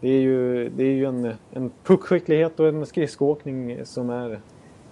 det 0.00 0.08
är 0.08 0.20
ju, 0.20 0.68
det 0.68 0.84
är 0.84 0.92
ju 0.92 1.04
en, 1.04 1.34
en 1.52 1.70
puckskicklighet 1.84 2.60
och 2.60 2.68
en 2.68 2.86
skridskoåkning 2.86 3.80
som 3.84 4.10
är 4.10 4.40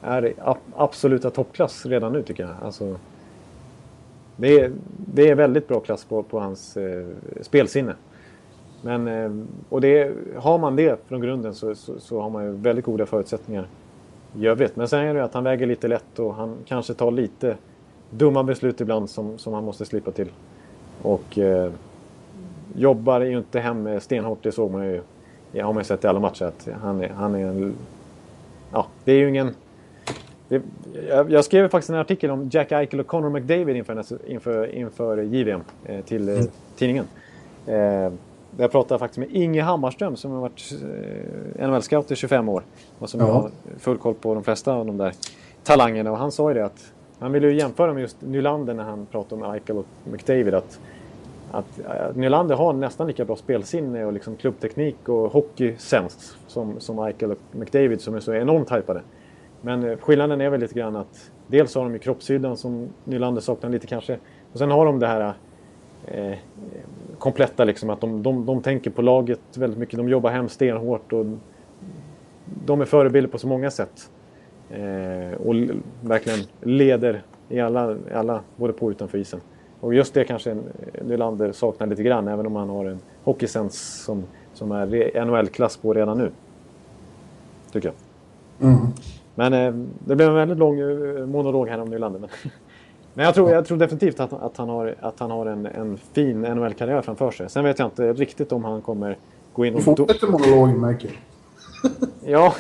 är 0.04 0.34
absoluta 0.76 1.30
toppklass 1.30 1.86
redan 1.86 2.12
nu 2.12 2.22
tycker 2.22 2.42
jag. 2.42 2.52
Alltså, 2.62 2.96
det, 4.36 4.60
är, 4.60 4.72
det 4.96 5.28
är 5.28 5.34
väldigt 5.34 5.68
bra 5.68 5.80
klass 5.80 6.04
på, 6.04 6.22
på 6.22 6.40
hans 6.40 6.76
eh, 6.76 7.06
spelsinne. 7.40 7.94
Men, 8.82 9.08
eh, 9.08 9.30
och 9.68 9.80
det, 9.80 10.12
har 10.36 10.58
man 10.58 10.76
det 10.76 11.00
från 11.08 11.20
grunden 11.20 11.54
så, 11.54 11.74
så, 11.74 12.00
så 12.00 12.20
har 12.20 12.30
man 12.30 12.44
ju 12.44 12.52
väldigt 12.52 12.84
goda 12.84 13.06
förutsättningar 13.06 13.68
i 14.38 14.46
övrigt. 14.46 14.76
Men 14.76 14.88
sen 14.88 15.00
är 15.00 15.14
det 15.14 15.20
ju 15.20 15.24
att 15.24 15.34
han 15.34 15.44
väger 15.44 15.66
lite 15.66 15.88
lätt 15.88 16.18
och 16.18 16.34
han 16.34 16.56
kanske 16.66 16.94
tar 16.94 17.10
lite 17.10 17.56
dumma 18.10 18.42
beslut 18.42 18.80
ibland 18.80 19.10
som, 19.10 19.38
som 19.38 19.52
han 19.52 19.64
måste 19.64 19.84
slippa 19.84 20.10
till. 20.10 20.28
Och 21.02 21.38
eh, 21.38 21.72
jobbar 22.76 23.20
ju 23.20 23.38
inte 23.38 23.60
hem 23.60 24.00
stenhårt, 24.00 24.42
det 24.42 24.52
såg 24.52 24.70
man 24.70 24.84
ju. 24.86 25.00
Det 25.52 25.60
har 25.60 25.72
man 25.72 25.80
ju 25.80 25.84
sett 25.84 26.04
i 26.04 26.06
alla 26.06 26.20
matcher 26.20 26.44
att 26.44 26.68
han 26.82 27.02
är, 27.02 27.08
han 27.08 27.34
är 27.34 27.46
en... 27.46 27.74
Ja, 28.72 28.86
det 29.04 29.12
är 29.12 29.16
ju 29.16 29.28
ingen... 29.28 29.54
Det, 30.48 30.62
jag, 31.08 31.30
jag 31.30 31.44
skrev 31.44 31.68
faktiskt 31.68 31.90
en 31.90 31.96
artikel 31.96 32.30
om 32.30 32.48
Jack 32.52 32.72
Eichel 32.72 33.00
och 33.00 33.06
Connor 33.06 33.30
McDavid 33.30 33.76
inför, 33.76 34.04
inför, 34.26 34.74
inför 34.74 35.18
JVM 35.22 35.60
eh, 35.84 36.00
till 36.04 36.28
eh, 36.28 36.40
tidningen. 36.76 37.04
Eh, 37.66 38.12
jag 38.58 38.70
pratade 38.70 38.98
faktiskt 38.98 39.18
med 39.18 39.28
Inge 39.30 39.62
Hammarström 39.62 40.16
som 40.16 40.30
har 40.30 40.40
varit 40.40 40.72
eh, 41.58 41.68
NHL-scout 41.68 42.10
i 42.12 42.16
25 42.16 42.48
år. 42.48 42.62
Och 42.98 43.10
som 43.10 43.20
Ja. 43.20 43.26
har 43.26 43.50
full 43.78 43.98
koll 43.98 44.14
på 44.14 44.34
de 44.34 44.42
flesta 44.44 44.74
av 44.74 44.86
de 44.86 44.96
där 44.96 45.12
talangerna. 45.64 46.10
Och 46.12 46.18
han 46.18 46.32
sa 46.32 46.50
ju 46.50 46.54
det 46.54 46.64
att 46.64 46.92
han 47.18 47.32
ville 47.32 47.46
ju 47.48 47.58
jämföra 47.58 47.92
med 47.92 48.00
just 48.00 48.16
Nylander 48.22 48.74
när 48.74 48.84
han 48.84 49.06
pratade 49.06 49.44
om 49.44 49.52
Eichel 49.54 49.76
och 49.78 49.86
McDavid. 50.12 50.54
Att, 50.54 50.80
att 51.54 51.78
eh, 51.78 52.16
Nylander 52.16 52.54
har 52.54 52.72
nästan 52.72 53.06
lika 53.06 53.24
bra 53.24 53.36
spelsinne 53.36 54.04
och 54.04 54.12
liksom 54.12 54.36
klubbteknik 54.36 55.08
och 55.08 55.32
hockeysens 55.32 56.36
som, 56.46 56.80
som 56.80 56.98
Eichel 56.98 57.30
och 57.30 57.38
McDavid 57.52 58.00
som 58.00 58.14
är 58.14 58.20
så 58.20 58.34
enormt 58.34 58.72
hypade. 58.72 59.00
Men 59.60 59.84
eh, 59.84 59.96
skillnaden 59.98 60.40
är 60.40 60.50
väl 60.50 60.60
lite 60.60 60.74
grann 60.74 60.96
att 60.96 61.30
dels 61.46 61.74
har 61.74 61.82
de 61.82 61.92
ju 61.92 61.98
kroppshyddan 61.98 62.56
som 62.56 62.88
Nylander 63.04 63.40
saknar 63.40 63.70
lite 63.70 63.86
kanske. 63.86 64.18
Och 64.52 64.58
sen 64.58 64.70
har 64.70 64.86
de 64.86 64.98
det 64.98 65.06
här 65.06 65.34
eh, 66.06 66.30
eh, 66.30 66.38
kompletta 67.18 67.64
liksom 67.64 67.90
att 67.90 68.00
de, 68.00 68.22
de, 68.22 68.46
de 68.46 68.62
tänker 68.62 68.90
på 68.90 69.02
laget 69.02 69.40
väldigt 69.56 69.78
mycket. 69.78 69.96
De 69.96 70.08
jobbar 70.08 70.30
hem 70.30 70.48
stenhårt 70.48 71.12
och 71.12 71.26
de 72.66 72.80
är 72.80 72.84
förebilder 72.84 73.30
på 73.30 73.38
så 73.38 73.46
många 73.46 73.70
sätt. 73.70 74.10
Eh, 74.70 75.40
och 75.46 75.54
verkligen 76.00 76.38
leder 76.60 77.22
i 77.48 77.60
alla, 77.60 77.92
i 77.92 78.14
alla, 78.14 78.40
både 78.56 78.72
på 78.72 78.86
och 78.86 78.90
utanför 78.90 79.18
isen. 79.18 79.40
Och 79.84 79.94
just 79.94 80.14
det 80.14 80.24
kanske 80.24 80.56
Nylander 81.02 81.52
saknar 81.52 81.86
lite 81.86 82.02
grann, 82.02 82.28
även 82.28 82.46
om 82.46 82.56
han 82.56 82.68
har 82.68 82.84
en 82.84 82.98
hockeysens 83.24 84.02
som, 84.04 84.24
som 84.54 84.72
är 84.72 85.24
NHL-klass 85.24 85.76
på 85.76 85.94
redan 85.94 86.18
nu. 86.18 86.30
Tycker 87.72 87.88
jag. 87.88 88.68
Mm. 88.70 88.86
Men 89.34 89.52
eh, 89.52 89.86
det 89.98 90.16
blev 90.16 90.28
en 90.28 90.34
väldigt 90.34 90.58
lång 90.58 90.80
eh, 90.80 91.26
monolog 91.26 91.68
här 91.68 91.80
om 91.80 91.88
Nylander. 91.88 92.20
Men, 92.20 92.28
men 93.14 93.24
jag, 93.24 93.34
tror, 93.34 93.50
jag 93.50 93.66
tror 93.66 93.78
definitivt 93.78 94.20
att, 94.20 94.32
att 94.32 94.56
han 94.56 94.68
har, 94.68 94.94
att 95.00 95.20
han 95.20 95.30
har 95.30 95.46
en, 95.46 95.66
en 95.66 95.96
fin 96.12 96.40
NHL-karriär 96.40 97.02
framför 97.02 97.30
sig. 97.30 97.50
Sen 97.50 97.64
vet 97.64 97.78
jag 97.78 97.86
inte 97.86 98.12
riktigt 98.12 98.52
om 98.52 98.64
han 98.64 98.82
kommer 98.82 99.18
gå 99.52 99.64
in 99.64 99.72
Du 99.72 99.78
och... 99.78 99.84
do- 99.84 99.96
fortsätter 99.96 100.26
monologen 100.26 100.80
märker. 100.80 101.10
Ja, 102.24 102.54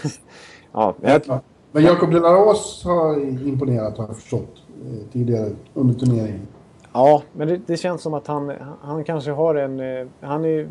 ja 0.72 0.94
jag, 1.00 1.22
Ja. 1.26 1.40
Men 1.72 1.82
Jakob 1.82 2.10
de 2.10 2.20
la 2.20 2.32
Rose 2.32 2.88
har 2.88 3.20
imponerat 3.48 3.98
har 3.98 4.06
jag 4.06 4.16
förstått 4.16 4.62
eh, 4.84 5.12
tidigare 5.12 5.50
under 5.74 5.94
turneringen. 5.94 6.46
Ja, 6.96 7.22
men 7.32 7.48
det, 7.48 7.60
det 7.66 7.76
känns 7.76 8.02
som 8.02 8.14
att 8.14 8.26
han, 8.26 8.52
han 8.82 9.04
kanske 9.04 9.30
har 9.30 9.54
en... 9.54 9.80
Eh, 9.80 10.06
han 10.20 10.44
är, 10.44 10.68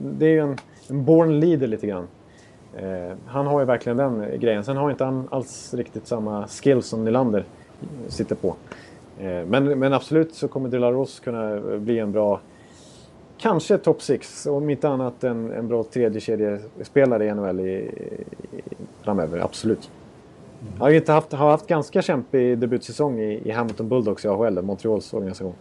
det 0.00 0.26
är 0.26 0.30
ju 0.30 0.40
en, 0.40 0.56
en 0.88 1.04
born 1.04 1.40
leader 1.40 1.66
lite 1.66 1.86
grann. 1.86 2.06
Eh, 2.76 3.16
han 3.26 3.46
har 3.46 3.60
ju 3.60 3.66
verkligen 3.66 3.96
den 3.96 4.40
grejen. 4.40 4.64
Sen 4.64 4.76
har 4.76 4.90
inte 4.90 5.04
han 5.04 5.28
alls 5.30 5.74
riktigt 5.74 6.06
samma 6.06 6.46
skills 6.46 6.86
som 6.86 7.04
Nylander 7.04 7.44
sitter 8.08 8.34
på. 8.34 8.56
Eh, 9.20 9.46
men, 9.46 9.78
men 9.78 9.92
absolut 9.92 10.34
så 10.34 10.48
kommer 10.48 10.68
De 10.68 10.78
La 10.78 10.92
Rose 10.92 11.24
kunna 11.24 11.60
bli 11.78 11.98
en 11.98 12.12
bra... 12.12 12.40
Kanske 13.38 13.78
top 13.78 14.02
6, 14.02 14.46
om 14.46 14.70
inte 14.70 14.88
annat 14.88 15.24
en, 15.24 15.52
en 15.52 15.68
bra 15.68 15.84
tredje 15.84 16.20
kedjespelare 16.20 17.26
i 17.26 17.34
NHL 17.34 17.60
i, 17.60 17.64
i, 17.64 17.92
framöver. 19.02 19.38
Absolut. 19.38 19.90
Han 20.60 20.80
har 20.80 20.90
inte 20.90 21.12
haft, 21.12 21.32
har 21.32 21.50
haft 21.50 21.66
ganska 21.66 22.02
kämpig 22.02 22.58
debutsäsong 22.58 23.20
i, 23.20 23.42
i 23.44 23.50
Hamilton 23.50 23.88
Bulldogs 23.88 24.24
i 24.24 24.28
AHL, 24.28 24.62
Montreals 24.62 25.14
organisation. 25.14 25.54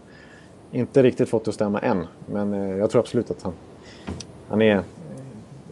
Inte 0.71 1.03
riktigt 1.03 1.30
fått 1.30 1.45
det 1.45 1.49
att 1.49 1.55
stämma 1.55 1.80
än, 1.80 2.07
men 2.26 2.53
eh, 2.53 2.77
jag 2.77 2.89
tror 2.89 3.01
absolut 3.01 3.31
att 3.31 3.41
han, 3.41 3.53
han 4.49 4.61
är 4.61 4.84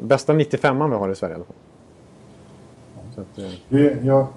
bästa 0.02 0.34
95 0.34 0.90
vi 0.90 0.96
har 0.96 1.12
i 1.12 1.16
Sverige 1.16 1.34
i 1.34 1.36
alla 1.36 1.46
fall. 1.46 1.56
Så 3.16 3.22
att, 3.22 3.38
eh, 3.40 3.60
Du, 3.70 3.98
jag, 4.04 4.28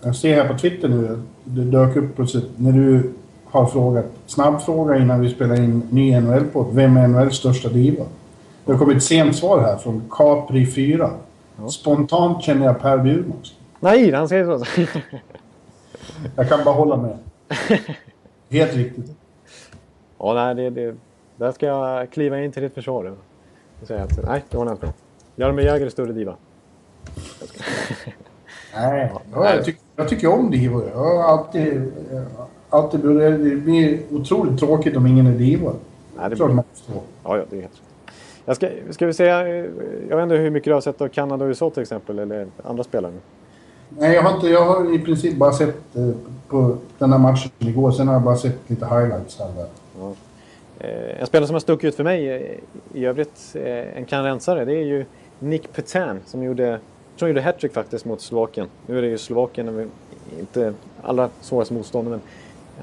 jag 0.00 0.16
ser 0.16 0.34
här 0.42 0.48
på 0.48 0.58
Twitter 0.58 0.88
nu, 0.88 1.22
det 1.44 1.64
dök 1.64 1.96
upp 1.96 2.16
plötsligt 2.16 2.50
när 2.56 2.72
du 2.72 3.12
har 3.44 3.66
frågat, 3.66 4.06
snabb 4.26 4.60
fråga 4.62 4.96
innan 4.96 5.20
vi 5.20 5.30
spelar 5.30 5.60
in 5.60 5.82
ny 5.90 6.20
NHL-podd. 6.20 6.66
Vem 6.72 6.96
är 6.96 7.08
NHLs 7.08 7.36
största 7.36 7.68
diva? 7.68 8.04
Det 8.64 8.72
har 8.72 8.78
kommit 8.78 8.96
ett 8.96 9.02
sent 9.02 9.36
svar 9.36 9.60
här 9.60 9.76
från 9.76 10.02
Capri4. 10.08 11.10
Spontant 11.70 12.42
känner 12.42 12.66
jag 12.66 12.80
Per 12.80 12.98
Bjurman. 12.98 13.36
Nej, 13.80 14.12
han 14.12 14.28
säger 14.28 14.58
så. 14.58 14.64
Jag 16.36 16.48
kan 16.48 16.64
bara 16.64 16.74
hålla 16.74 16.96
med. 16.96 17.18
Helt 18.50 18.74
riktigt. 18.74 19.16
ja, 20.18 20.34
nej, 20.34 20.54
det, 20.54 20.70
det, 20.70 20.94
där 21.36 21.52
ska 21.52 21.66
jag 21.66 22.10
kliva 22.10 22.40
in 22.40 22.52
till 22.52 22.62
ditt 22.62 22.74
försvar. 22.74 23.14
Och 23.80 23.86
säga 23.86 24.02
att, 24.02 24.24
nej, 24.24 24.44
det 24.50 24.56
jag 24.56 24.72
inte 24.72 24.86
med. 24.86 24.94
Jaromir 25.36 25.64
Jagr 25.64 25.86
är 25.86 25.90
större 25.90 26.12
diva. 26.12 26.34
Nej, 28.74 29.12
ja, 29.32 29.54
jag, 29.54 29.64
tycker, 29.64 29.80
jag 29.96 30.08
tycker 30.08 30.32
om 30.32 30.50
divor. 30.50 30.88
Jag 30.92 30.98
har 30.98 31.22
alltid... 31.22 31.92
alltid 32.70 33.00
det 33.00 33.56
blir 33.56 34.00
otroligt 34.10 34.58
tråkigt 34.58 34.96
om 34.96 35.06
ingen 35.06 35.26
är 35.26 35.32
diva. 35.32 35.72
Nej, 36.16 36.30
det 36.30 36.36
blir- 36.36 36.46
man. 36.46 36.64
Ja, 37.24 37.36
ja, 37.36 37.44
det 37.50 37.56
är 37.56 37.60
helt. 37.60 37.82
Jag 38.44 38.56
ska, 38.56 38.68
ska 38.90 39.06
vi 39.06 39.12
säga, 39.12 39.48
eh, 39.48 39.64
jag 40.08 40.16
vet 40.16 40.22
inte 40.22 40.34
hur 40.34 40.50
mycket 40.50 40.64
du 40.64 40.72
har 40.74 40.80
sett 40.80 41.00
av 41.00 41.08
Kanada 41.08 41.44
och 41.44 41.48
USA 41.48 41.70
till 41.70 41.82
exempel, 41.82 42.18
eller 42.18 42.46
andra 42.64 42.84
spelare. 42.84 43.12
Nej, 43.88 44.14
jag 44.14 44.22
har, 44.22 44.34
inte, 44.34 44.48
jag 44.48 44.64
har 44.64 44.94
i 44.94 44.98
princip 44.98 45.36
bara 45.36 45.52
sett 45.52 45.96
eh, 45.96 46.10
på 46.48 46.76
den 46.98 47.12
här 47.12 47.18
matchen 47.18 47.50
igår. 47.58 47.90
Sen 47.90 48.06
har 48.08 48.14
jag 48.14 48.22
bara 48.22 48.36
sett 48.36 48.58
lite 48.66 48.86
highlights 48.86 49.38
här. 49.38 49.48
där. 49.56 49.66
Eh, 50.80 51.20
en 51.20 51.26
spelare 51.26 51.46
som 51.46 51.54
har 51.54 51.60
stuckit 51.60 51.88
ut 51.88 51.94
för 51.94 52.04
mig 52.04 52.28
eh, 52.30 52.42
i 53.00 53.04
övrigt, 53.04 53.54
eh, 53.54 53.98
en 53.98 54.04
kanadensare, 54.04 54.64
det 54.64 54.72
är 54.74 54.84
ju 54.84 55.04
Nick 55.38 55.72
Petan 55.72 56.20
som 56.26 56.42
gjorde, 56.42 56.62
jag 56.68 56.78
tror 57.18 57.28
gjorde 57.28 57.40
hattrick 57.42 57.72
faktiskt 57.74 58.04
mot 58.04 58.20
Slovakien. 58.20 58.66
Nu 58.86 58.98
är 58.98 59.02
det 59.02 59.08
ju 59.08 59.18
Slovakien, 59.18 59.90
inte 60.40 60.74
allra 61.02 61.28
svåraste 61.40 61.74
motståndare, 61.74 62.10
men 62.10 62.20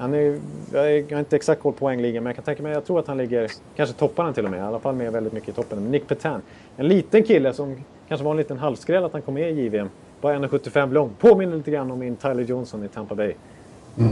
han 0.02 0.14
är, 0.14 0.38
jag 0.72 0.92
är- 0.92 1.04
jag 1.08 1.12
har 1.16 1.18
inte 1.18 1.36
exakt 1.36 1.62
koll 1.62 1.72
på 1.72 1.78
poängligan, 1.78 2.22
men 2.24 2.28
jag 2.30 2.34
kan 2.36 2.44
tänka 2.44 2.62
mig, 2.62 2.72
jag 2.72 2.84
tror 2.84 2.98
att 2.98 3.06
han 3.06 3.16
ligger, 3.16 3.50
kanske 3.76 3.94
toppar 3.96 4.24
han 4.24 4.32
till 4.34 4.44
och 4.44 4.50
med, 4.50 4.58
i 4.58 4.62
alla 4.62 4.78
fall 4.78 4.94
med 4.94 5.12
väldigt 5.12 5.32
mycket 5.32 5.48
i 5.48 5.52
toppen. 5.52 5.82
Men 5.82 5.92
Nick 5.92 6.08
Petan, 6.08 6.42
en 6.76 6.88
liten 6.88 7.22
kille 7.22 7.52
som 7.52 7.76
kanske 8.08 8.24
var 8.24 8.30
en 8.30 8.36
liten 8.36 8.58
halvskräll 8.58 9.04
att 9.04 9.12
han 9.12 9.22
kom 9.22 9.34
med 9.34 9.50
i 9.52 9.60
JVM. 9.62 9.88
Bara 10.20 10.36
1,75 10.38 10.92
lång, 10.92 11.10
påminner 11.18 11.56
lite 11.56 11.70
grann 11.70 11.90
om 11.90 11.98
min 11.98 12.16
Tyler 12.16 12.42
Johnson 12.42 12.84
i 12.84 12.88
Tampa 12.88 13.14
Bay. 13.14 13.34
Eh, 13.98 14.04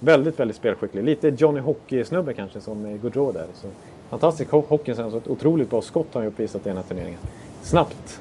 väldigt, 0.00 0.40
väldigt 0.40 0.56
spelskicklig. 0.56 1.04
Lite 1.04 1.28
Johnny 1.28 1.60
Hockey-snubbe 1.60 2.32
kanske 2.32 2.60
som 2.60 2.98
Gaudreau 3.02 3.32
där. 3.32 3.46
Så, 3.54 3.66
fantastisk 4.10 4.50
ho- 4.50 4.64
hockey 4.68 4.94
sen, 4.94 5.10
så 5.10 5.16
ett 5.16 5.28
otroligt 5.28 5.70
bra 5.70 5.82
skott 5.82 6.06
har 6.12 6.20
han 6.20 6.22
ju 6.22 6.28
uppvisat 6.28 6.66
i 6.66 6.68
den 6.68 6.76
här 6.76 6.84
turneringen. 6.84 7.18
Snabbt 7.62 8.20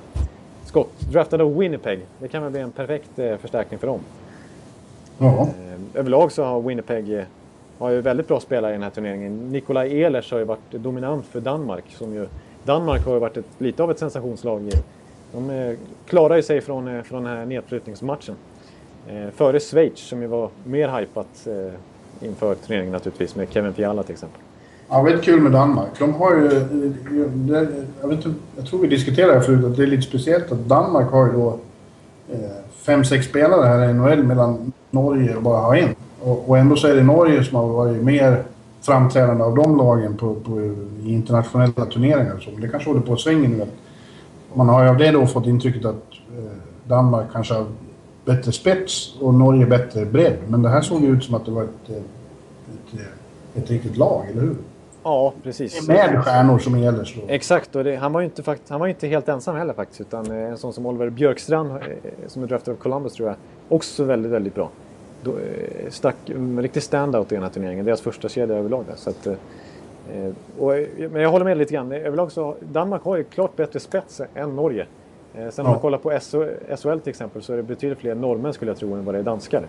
skott. 0.65 0.99
Draftad 1.11 1.41
av 1.41 1.57
Winnipeg. 1.57 1.99
Det 2.19 2.27
kan 2.27 2.43
väl 2.43 2.51
bli 2.51 2.61
en 2.61 2.71
perfekt 2.71 3.19
eh, 3.19 3.37
förstärkning 3.37 3.79
för 3.79 3.87
dem. 3.87 3.99
Ja. 5.17 5.41
Eh, 5.41 5.99
överlag 5.99 6.31
så 6.31 6.43
har 6.43 6.61
Winnipeg 6.61 7.13
eh, 7.19 7.23
har 7.77 7.89
ju 7.89 8.01
väldigt 8.01 8.27
bra 8.27 8.39
spelare 8.39 8.71
i 8.71 8.73
den 8.73 8.83
här 8.83 8.89
turneringen. 8.89 9.49
Nikolaj 9.51 10.01
Ehlers 10.03 10.31
har 10.31 10.39
ju 10.39 10.45
varit 10.45 10.71
dominant 10.71 11.25
för 11.25 11.39
Danmark. 11.41 11.83
Som 11.89 12.13
ju, 12.13 12.27
Danmark 12.63 13.05
har 13.05 13.13
ju 13.13 13.19
varit 13.19 13.37
ett, 13.37 13.45
lite 13.57 13.83
av 13.83 13.91
ett 13.91 13.99
sensationslag. 13.99 14.69
De 15.35 15.49
eh, 15.49 15.55
klarade 15.55 15.77
klarar 16.09 16.35
ju 16.35 16.43
sig 16.43 16.61
från, 16.61 16.87
eh, 16.87 17.03
från 17.03 17.23
den 17.23 17.37
här 17.37 17.45
nedflyttningsmatchen. 17.45 18.35
Eh, 19.07 19.29
före 19.35 19.59
Schweiz 19.59 19.99
som 19.99 20.21
ju 20.21 20.27
var 20.27 20.49
mer 20.63 20.99
hypat 20.99 21.47
eh, 21.47 22.27
inför 22.27 22.55
turneringen 22.55 22.91
naturligtvis 22.93 23.35
med 23.35 23.47
Kevin 23.49 23.73
Fiala 23.73 24.03
till 24.03 24.13
exempel. 24.13 24.41
Ja, 24.89 25.01
väldigt 25.01 25.23
kul 25.23 25.41
med 25.41 25.51
Danmark. 25.51 25.89
De 25.99 26.13
har 26.13 26.35
ju... 26.35 26.45
Eh, 26.45 27.67
jag, 28.01 28.07
vet, 28.07 28.25
inte- 28.25 28.39
jag 28.57 28.65
tror 28.67 28.79
vi 28.79 28.87
diskuterade 28.87 29.31
det 29.33 29.39
här 29.39 29.45
förut, 29.45 29.65
att 29.65 29.77
det 29.77 29.83
är 29.83 29.87
lite 29.87 30.01
speciellt 30.07 30.51
att 30.51 30.59
Danmark 30.67 31.11
har 31.11 31.25
ju 31.25 31.31
då 31.31 31.57
fem, 32.71 33.03
sex 33.03 33.25
spelare 33.25 33.67
här 33.67 33.89
i 33.89 33.93
NHL 33.93 34.23
medan 34.23 34.71
Norge 34.91 35.35
bara 35.39 35.61
har 35.61 35.75
en. 35.75 35.89
Och, 36.21 36.49
och 36.49 36.57
ändå 36.57 36.75
så 36.75 36.87
är 36.87 36.95
det 36.95 37.03
Norge 37.03 37.43
som 37.43 37.57
har 37.57 37.67
varit 37.67 38.03
mer 38.03 38.43
framträdande 38.81 39.43
av 39.43 39.55
de 39.55 39.77
lagen 39.77 40.17
på, 40.17 40.35
på, 40.35 40.61
i 41.03 41.13
internationella 41.13 41.85
turneringar. 41.85 42.35
och 42.35 42.41
Så. 42.41 42.49
Det 42.61 42.67
kanske 42.67 42.89
håller 42.89 43.01
på 43.01 43.13
att 43.13 43.19
svänga 43.19 43.49
nu. 43.49 43.61
Att 43.61 43.69
man 44.55 44.69
har 44.69 44.83
ju 44.83 44.89
av 44.89 44.97
det 44.97 45.11
då 45.11 45.27
fått 45.27 45.47
intrycket 45.47 45.85
att 45.85 45.95
eh, 46.37 46.51
Danmark 46.87 47.31
kanske 47.31 47.53
har 47.53 47.65
bättre 48.25 48.51
spets 48.51 49.15
och 49.21 49.33
Norge 49.33 49.65
bättre 49.65 50.05
bredd. 50.05 50.37
Men 50.47 50.61
det 50.61 50.69
här 50.69 50.81
såg 50.81 51.01
ju 51.01 51.07
ut 51.07 51.23
som 51.23 51.35
att 51.35 51.45
det 51.45 51.51
var 51.51 51.63
ett, 51.63 51.89
ett, 51.89 52.99
ett 53.55 53.69
riktigt 53.69 53.97
lag, 53.97 54.25
eller 54.29 54.41
hur? 54.41 54.55
Ja, 55.03 55.33
precis. 55.43 55.87
Med 55.87 56.23
stjärnor 56.23 56.59
som 56.59 56.75
Ehlers 56.75 57.15
då. 57.15 57.21
Exakt, 57.27 57.75
och 57.75 57.83
det, 57.83 57.95
han 57.95 58.13
var 58.13 58.21
ju 58.21 58.25
inte, 58.25 58.43
fakt, 58.43 58.69
han 58.69 58.79
var 58.79 58.87
inte 58.87 59.07
helt 59.07 59.29
ensam 59.29 59.55
heller 59.55 59.73
faktiskt. 59.73 60.01
Utan 60.01 60.31
eh, 60.31 60.37
en 60.37 60.57
sån 60.57 60.73
som 60.73 60.85
Oliver 60.85 61.09
Björkstrand, 61.09 61.71
eh, 61.71 61.77
som 62.27 62.43
är 62.43 62.47
draftad 62.47 62.71
av 62.71 62.75
Columbus 62.75 63.13
tror 63.13 63.29
jag, 63.29 63.37
också 63.69 64.03
väldigt, 64.03 64.31
väldigt 64.31 64.55
bra. 64.55 64.69
Då, 65.23 65.35
stack, 65.89 66.15
riktig 66.59 66.83
standout 66.83 67.31
i 67.31 67.35
den 67.35 67.43
här 67.43 67.49
turneringen. 67.49 67.85
Deras 67.85 68.01
första 68.01 68.29
kedja 68.29 68.55
överlag 68.55 68.85
där. 68.87 68.95
Så 68.95 69.09
att, 69.09 69.27
och, 70.59 70.75
eh, 70.75 70.87
men 71.11 71.21
jag 71.21 71.29
håller 71.29 71.45
med 71.45 71.57
lite 71.57 71.73
grann. 71.73 71.91
Överlag 71.91 72.31
så 72.31 72.55
Danmark 72.71 73.03
har 73.03 73.17
ju 73.17 73.23
klart 73.23 73.55
bättre 73.55 73.79
spets 73.79 74.21
än 74.35 74.55
Norge. 74.55 74.85
Eh, 75.33 75.49
sen 75.49 75.65
om 75.65 75.69
Ja. 75.69 75.73
man 75.73 75.79
kollar 75.79 75.97
på 75.97 76.11
SHL 76.77 76.99
till 76.99 77.09
exempel 77.09 77.41
så 77.43 77.53
är 77.53 77.57
det 77.57 77.63
betydligt 77.63 77.99
fler 77.99 78.15
norrmän 78.15 78.53
skulle 78.53 78.71
jag 78.71 78.77
tro 78.77 78.93
än 78.93 79.05
vad 79.05 79.15
det 79.15 79.19
är 79.19 79.23
danskar. 79.23 79.65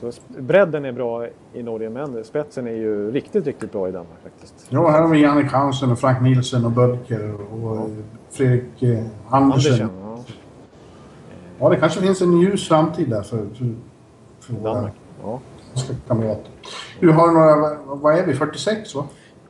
Så 0.00 0.12
bredden 0.28 0.84
är 0.84 0.92
bra 0.92 1.26
i 1.52 1.62
Norge 1.62 1.90
men 1.90 2.24
spetsen 2.24 2.66
är 2.66 2.72
ju 2.72 3.10
riktigt, 3.10 3.46
riktigt 3.46 3.72
bra 3.72 3.88
i 3.88 3.92
Danmark 3.92 4.18
faktiskt. 4.22 4.66
Ja, 4.68 4.88
här 4.90 5.00
har 5.02 5.08
vi 5.08 5.20
Jannik 5.22 5.52
Hansen 5.52 5.92
och 5.92 5.98
Frank 5.98 6.22
Nielsen 6.22 6.64
och 6.64 6.70
Bödker 6.70 7.34
och 7.62 7.76
eh, 7.76 7.82
Fredrik 8.30 8.82
eh, 8.82 8.98
Andersen. 9.30 9.72
Andersen, 9.72 9.90
ja. 10.02 10.18
Ja, 11.58 11.68
det 11.68 11.76
kanske 11.76 12.00
finns 12.00 12.22
en 12.22 12.40
ljus 12.40 12.68
framtid 12.68 13.10
där 13.10 13.22
för, 13.22 13.36
för, 13.36 13.74
för 14.40 14.52
våra 14.54 14.74
Danmark. 14.74 14.92
Ja. 15.22 15.40
kamrater. 16.08 16.50
Du 17.00 17.10
har 17.10 17.32
några, 17.32 17.76
vad 17.84 18.18
är 18.18 18.26
vi, 18.26 18.34
46 18.34 18.94
va? 18.94 19.04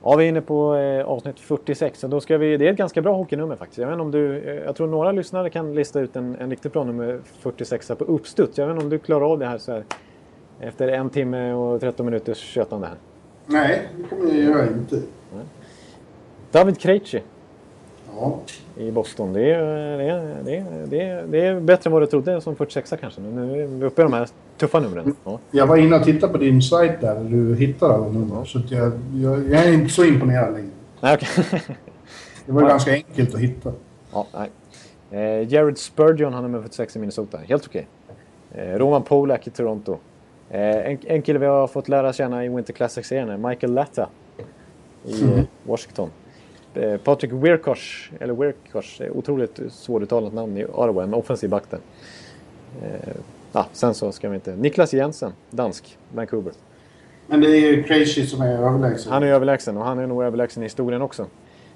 Ja, 0.05 0.17
vi 0.17 0.25
är 0.25 0.29
inne 0.29 0.41
på 0.41 0.75
eh, 0.75 1.05
avsnitt 1.05 1.41
46 1.41 2.05
och 2.05 2.11
då 2.11 2.21
ska 2.21 2.39
vi, 2.39 2.57
det 2.57 2.67
är 2.67 2.73
ett 2.73 2.79
ganska 2.79 3.03
bra 3.03 3.17
hockeynummer 3.17 3.57
faktiskt. 3.57 3.79
Jag, 3.79 3.89
vet 3.89 4.01
om 4.01 4.11
du, 4.11 4.39
eh, 4.39 4.55
jag 4.55 4.77
tror 4.77 4.87
några 4.87 5.13
lyssnare 5.13 5.51
kan 5.51 5.75
lista 5.75 6.01
ut 6.01 6.17
en, 6.17 6.37
en 6.41 6.51
riktigt 6.51 6.73
bra 6.73 6.85
nummer 6.85 7.21
46 7.41 7.89
här 7.89 7.97
på 7.97 8.05
uppstuds. 8.05 8.59
Jag 8.59 8.67
vet 8.67 8.75
inte 8.75 8.85
om 8.85 8.91
du 8.91 8.99
klarar 8.99 9.33
av 9.33 9.39
det 9.39 9.47
här 9.47 9.59
så 9.59 9.73
här 9.73 9.85
efter 10.61 10.89
en 10.89 11.11
timme 11.11 11.53
och 11.53 11.81
13 11.81 12.07
minuters 12.07 12.39
tjötande 12.39 12.87
här. 12.87 12.97
Nej, 13.47 13.89
det 13.97 14.09
kommer 14.09 14.35
jag 14.35 14.43
göra 14.43 14.67
inte. 14.67 14.97
David 16.51 16.79
Krejci 16.79 17.23
Ja. 18.21 18.39
i 18.77 18.91
Boston. 18.91 19.33
Det 19.33 19.51
är, 19.55 19.63
det, 19.99 20.05
är, 20.05 20.37
det, 20.45 20.57
är, 20.57 20.87
det, 20.87 21.01
är, 21.03 21.23
det 21.27 21.47
är 21.47 21.61
bättre 21.61 21.89
än 21.89 21.93
vad 21.93 22.03
du 22.03 22.07
trodde 22.07 22.41
som 22.41 22.57
46 22.57 22.95
kanske. 23.01 23.21
Nu 23.21 23.63
är 23.63 23.67
vi 23.67 23.85
uppe 23.85 24.03
i 24.03 24.05
de 24.05 24.13
här 24.13 24.29
tuffa 24.59 24.81
numren. 24.81 25.17
Ja. 25.25 25.39
Jag 25.51 25.67
var 25.67 25.77
inne 25.77 25.97
och 25.97 26.05
tittade 26.05 26.33
på 26.33 26.39
din 26.39 26.63
sajt 26.63 27.01
där, 27.01 27.15
där 27.15 27.25
du 27.25 27.57
hittar 27.57 27.95
alla 27.95 28.09
nummer. 28.09 28.45
Så 28.45 28.59
att 28.59 28.71
jag, 28.71 28.93
jag, 29.15 29.49
jag 29.51 29.65
är 29.67 29.73
inte 29.73 29.93
så 29.95 30.05
imponerad 30.05 30.53
längre. 30.53 30.71
Nej, 31.01 31.15
okej. 31.15 31.61
Det 32.47 32.53
var 32.53 32.63
Ja. 32.63 32.69
ganska 32.69 32.93
enkelt 32.93 33.35
att 33.35 33.41
hitta. 33.41 33.73
ja, 34.13 34.27
nej. 34.35 34.51
Eh, 35.11 35.53
Jared 35.53 35.79
Spurgeon 35.79 36.33
har 36.33 36.43
nummer 36.43 36.61
46 36.63 36.97
i 36.97 36.99
Minnesota. 36.99 37.39
Helt 37.49 37.67
okej. 37.67 37.87
Eh, 38.55 38.79
Roman 38.79 39.03
Polak 39.03 39.47
i 39.47 39.51
Toronto. 39.51 39.97
Eh, 40.51 40.61
en, 40.77 40.99
en 41.07 41.23
kille 41.23 41.39
vi 41.39 41.47
har 41.47 41.67
fått 41.67 41.89
lära 41.89 42.13
känna 42.13 42.45
i 42.45 42.49
Winter 42.49 42.73
Classic-serien 42.73 43.29
är 43.31 43.37
Michael 43.49 43.73
Latta 43.73 44.09
i 45.05 45.23
eh, 45.23 45.45
Washington. 45.65 46.09
Eh, 46.75 46.97
Patrik 46.97 47.33
Wirkosh, 47.33 48.13
eller 48.21 48.35
Wirkosh, 48.35 49.03
är 49.03 49.17
otroligt 49.17 49.61
svåruttalat 49.71 50.33
namn 50.33 50.59
i 50.59 50.65
Ottawa, 50.65 51.03
en 51.03 51.15
offensiv 51.15 51.51
back 51.51 51.63
där. 51.71 51.81
Eh, 52.83 53.15
ja, 53.53 53.67
sen 53.73 53.95
så 53.95 54.13
ska 54.13 54.29
vi 54.29 54.35
inte... 54.35 54.57
Niklas 54.57 54.95
Jensen, 54.95 55.33
dansk, 55.51 55.99
Vancouver. 56.15 56.53
Men 57.27 57.41
det 57.41 57.49
är 57.49 57.73
ju 57.73 57.83
Crazy 57.83 58.27
som 58.27 58.41
är 58.41 58.59
överlägsen. 58.59 59.13
Han 59.13 59.23
är 59.23 59.27
överlägsen 59.27 59.77
och 59.77 59.85
han 59.85 59.99
är 59.99 60.07
nog 60.07 60.23
överlägsen 60.23 60.63
i 60.63 60.67
historien 60.67 61.03
också. 61.03 61.27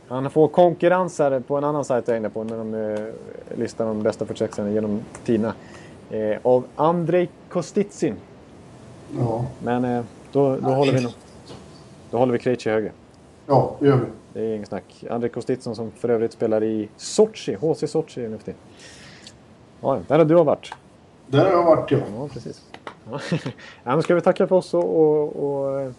Han 0.09 0.31
får 0.31 0.49
konkurrens 0.49 1.19
här 1.19 1.41
på 1.41 1.57
en 1.57 1.65
annan 1.65 1.85
sajt 1.85 2.09
jag 2.09 2.15
är 2.15 2.19
inne 2.19 2.31
på 2.31 2.45
när 2.45 2.57
de 2.57 2.75
eh, 2.75 3.59
listar 3.59 3.87
de 3.87 4.03
bästa 4.03 4.27
försöken 4.27 4.75
genom 4.75 5.01
tiderna. 5.25 5.55
Eh, 6.11 6.39
av 6.43 6.65
Andrei 6.77 7.29
Kostitsin. 7.49 8.15
Ja. 9.19 9.45
Men 9.63 9.85
eh, 9.85 10.05
då, 10.33 10.57
då, 10.57 10.69
håller 10.69 10.93
vi 10.93 11.01
nog, 11.01 11.13
då 12.11 12.19
håller 12.19 12.33
vi 12.33 12.39
Krejci 12.39 12.71
högre. 12.71 12.91
ja, 13.47 13.77
det 13.81 13.87
gör 13.87 13.97
vi. 13.97 14.07
Det 14.37 14.43
är 14.43 14.55
inget 14.55 14.69
snack. 14.69 15.05
Andrei 15.11 15.31
Kostitsin 15.31 15.75
som 15.75 15.91
för 15.91 16.09
övrigt 16.09 16.33
spelar 16.33 16.65
i 16.65 16.89
Sochi, 16.97 17.55
HC 17.55 17.91
Sochi 17.91 18.29
nu 18.29 18.39
för 18.39 18.45
tiden. 18.45 18.61
Ja, 19.81 20.01
där 20.09 20.19
har 20.19 20.25
du 20.25 20.35
varit. 20.35 20.75
Där 21.27 21.45
har 21.45 21.51
jag 21.51 21.65
varit, 21.65 21.91
ja. 21.91 21.99
Ja, 22.17 22.29
precis. 22.29 22.65
Ja. 23.11 23.21
ja, 23.85 24.03
ska 24.03 24.15
vi 24.15 24.21
tacka 24.21 24.47
för 24.47 24.57
oss 24.57 24.75
och, 24.75 24.97
och, 24.97 25.37
och, 25.37 25.93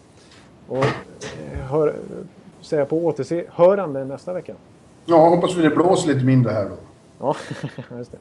och 0.67 0.85
eh, 0.85 1.59
hör, 1.69 1.95
säga 2.61 2.85
på 2.85 3.05
återhörande 3.05 4.05
nästa 4.05 4.33
vecka. 4.33 4.53
Ja, 5.05 5.29
hoppas 5.29 5.55
vi 5.55 5.61
det 5.61 5.69
blåser 5.69 6.13
lite 6.13 6.25
mindre 6.25 6.51
här 6.51 6.69
då. 6.69 6.75
Ja, 7.89 7.97
just 7.97 8.11
det. 8.11 8.17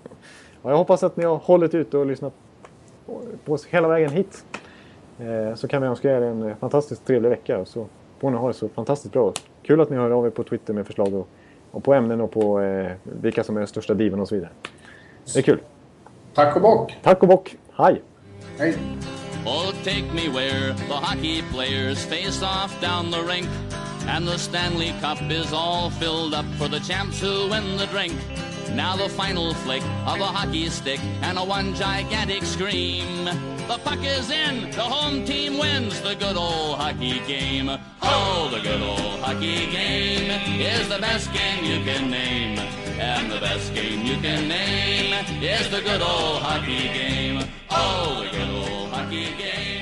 Ja, 0.63 0.71
jag 0.71 0.77
hoppas 0.77 1.03
att 1.03 1.17
ni 1.17 1.25
har 1.25 1.37
hållit 1.37 1.75
ut 1.75 1.95
och 1.95 2.07
lyssnat 2.07 2.33
på 3.45 3.53
oss 3.53 3.67
hela 3.67 3.89
vägen 3.89 4.11
hit. 4.11 4.45
Eh, 5.19 5.55
så 5.55 5.69
kan 5.69 5.83
vi 5.83 5.89
önska 5.89 6.17
er 6.17 6.23
en 6.23 6.57
fantastiskt 6.57 7.07
trevlig 7.07 7.29
vecka 7.29 7.59
och 7.59 7.69
så 7.69 7.87
får 8.19 8.31
ni 8.31 8.37
ha 8.37 8.49
det 8.49 8.55
så 8.55 8.69
fantastiskt 8.69 9.13
bra. 9.13 9.33
Kul 9.67 9.81
att 9.81 9.91
ni 9.91 9.97
hör 9.97 10.11
av 10.11 10.27
er 10.27 10.31
på 10.31 10.43
Twitter 10.43 10.75
med 10.75 10.87
förslag 10.87 11.15
och, 11.15 11.29
och 11.71 11.85
på 11.85 11.95
ämnen 11.95 12.21
och 12.21 12.31
på 12.31 12.61
eh, 12.61 12.93
vilka 13.03 13.45
som 13.45 13.57
är 13.57 13.61
den 13.61 13.69
största 13.69 13.95
diven 13.95 14.21
och 14.21 14.29
så 14.29 14.35
vidare. 14.35 14.51
Det 15.35 15.39
är 15.39 15.43
kul. 15.43 15.59
Tack 16.35 16.57
och 16.57 16.63
bock! 16.63 16.97
Tack 17.03 17.23
och 17.23 17.29
bock. 17.29 17.57
Hej! 17.73 18.03
Hej! 18.59 18.79
Oh, 19.47 19.73
take 19.85 20.13
me 20.15 20.29
where 20.29 20.75
the 20.75 20.95
hockey 20.95 21.43
players 21.53 22.05
face 22.05 22.43
off 22.43 22.81
down 22.81 23.11
the 23.11 23.23
rink. 23.33 23.49
And 24.09 24.27
the 24.27 24.39
Stanley 24.39 24.93
Cup 25.01 25.23
is 25.31 25.53
all 25.53 25.91
filled 25.91 26.35
up 26.35 26.47
for 26.59 26.69
the 26.69 26.81
champs 26.81 27.21
who 27.21 27.49
win 27.51 27.77
the 27.77 27.87
drink. 27.87 28.15
Now 28.75 28.97
the 28.97 29.09
final 29.09 29.55
flick 29.55 29.83
of 30.07 30.21
a 30.21 30.27
hockey 30.27 30.69
stick 30.69 31.01
and 31.23 31.39
a 31.39 31.45
one 31.45 31.75
gigantic 31.75 32.45
scream. 32.45 33.56
The 33.69 33.79
puck 33.79 33.99
is 34.05 34.31
in, 34.31 34.71
the 34.71 34.83
home 34.83 35.25
team 35.25 35.59
wins 35.59 36.01
the 36.01 36.15
good 36.15 36.37
old 36.37 36.79
hockey 36.79 37.19
game. 37.27 37.69
Oh, 38.01 38.49
the 38.53 38.61
good 38.61 38.81
old 38.81 39.21
hockey 39.21 39.67
game 39.73 40.31
is 40.61 40.89
the 40.89 40.99
best 40.99 41.33
game 41.33 41.65
you 41.65 41.85
can 41.85 42.09
name. 42.09 42.61
And 43.01 43.31
the 43.31 43.41
best 43.41 43.75
game 43.75 44.07
you 44.07 44.17
can 44.23 44.47
name 44.49 45.13
is 45.43 45.69
the 45.71 45.81
good 45.81 46.01
old 46.01 46.43
hockey 46.43 46.89
game. 46.95 47.45
Oh, 47.71 48.23
the 48.23 48.31
good 48.31 48.71
old 48.71 48.91
hockey 48.91 49.35
game. 49.37 49.76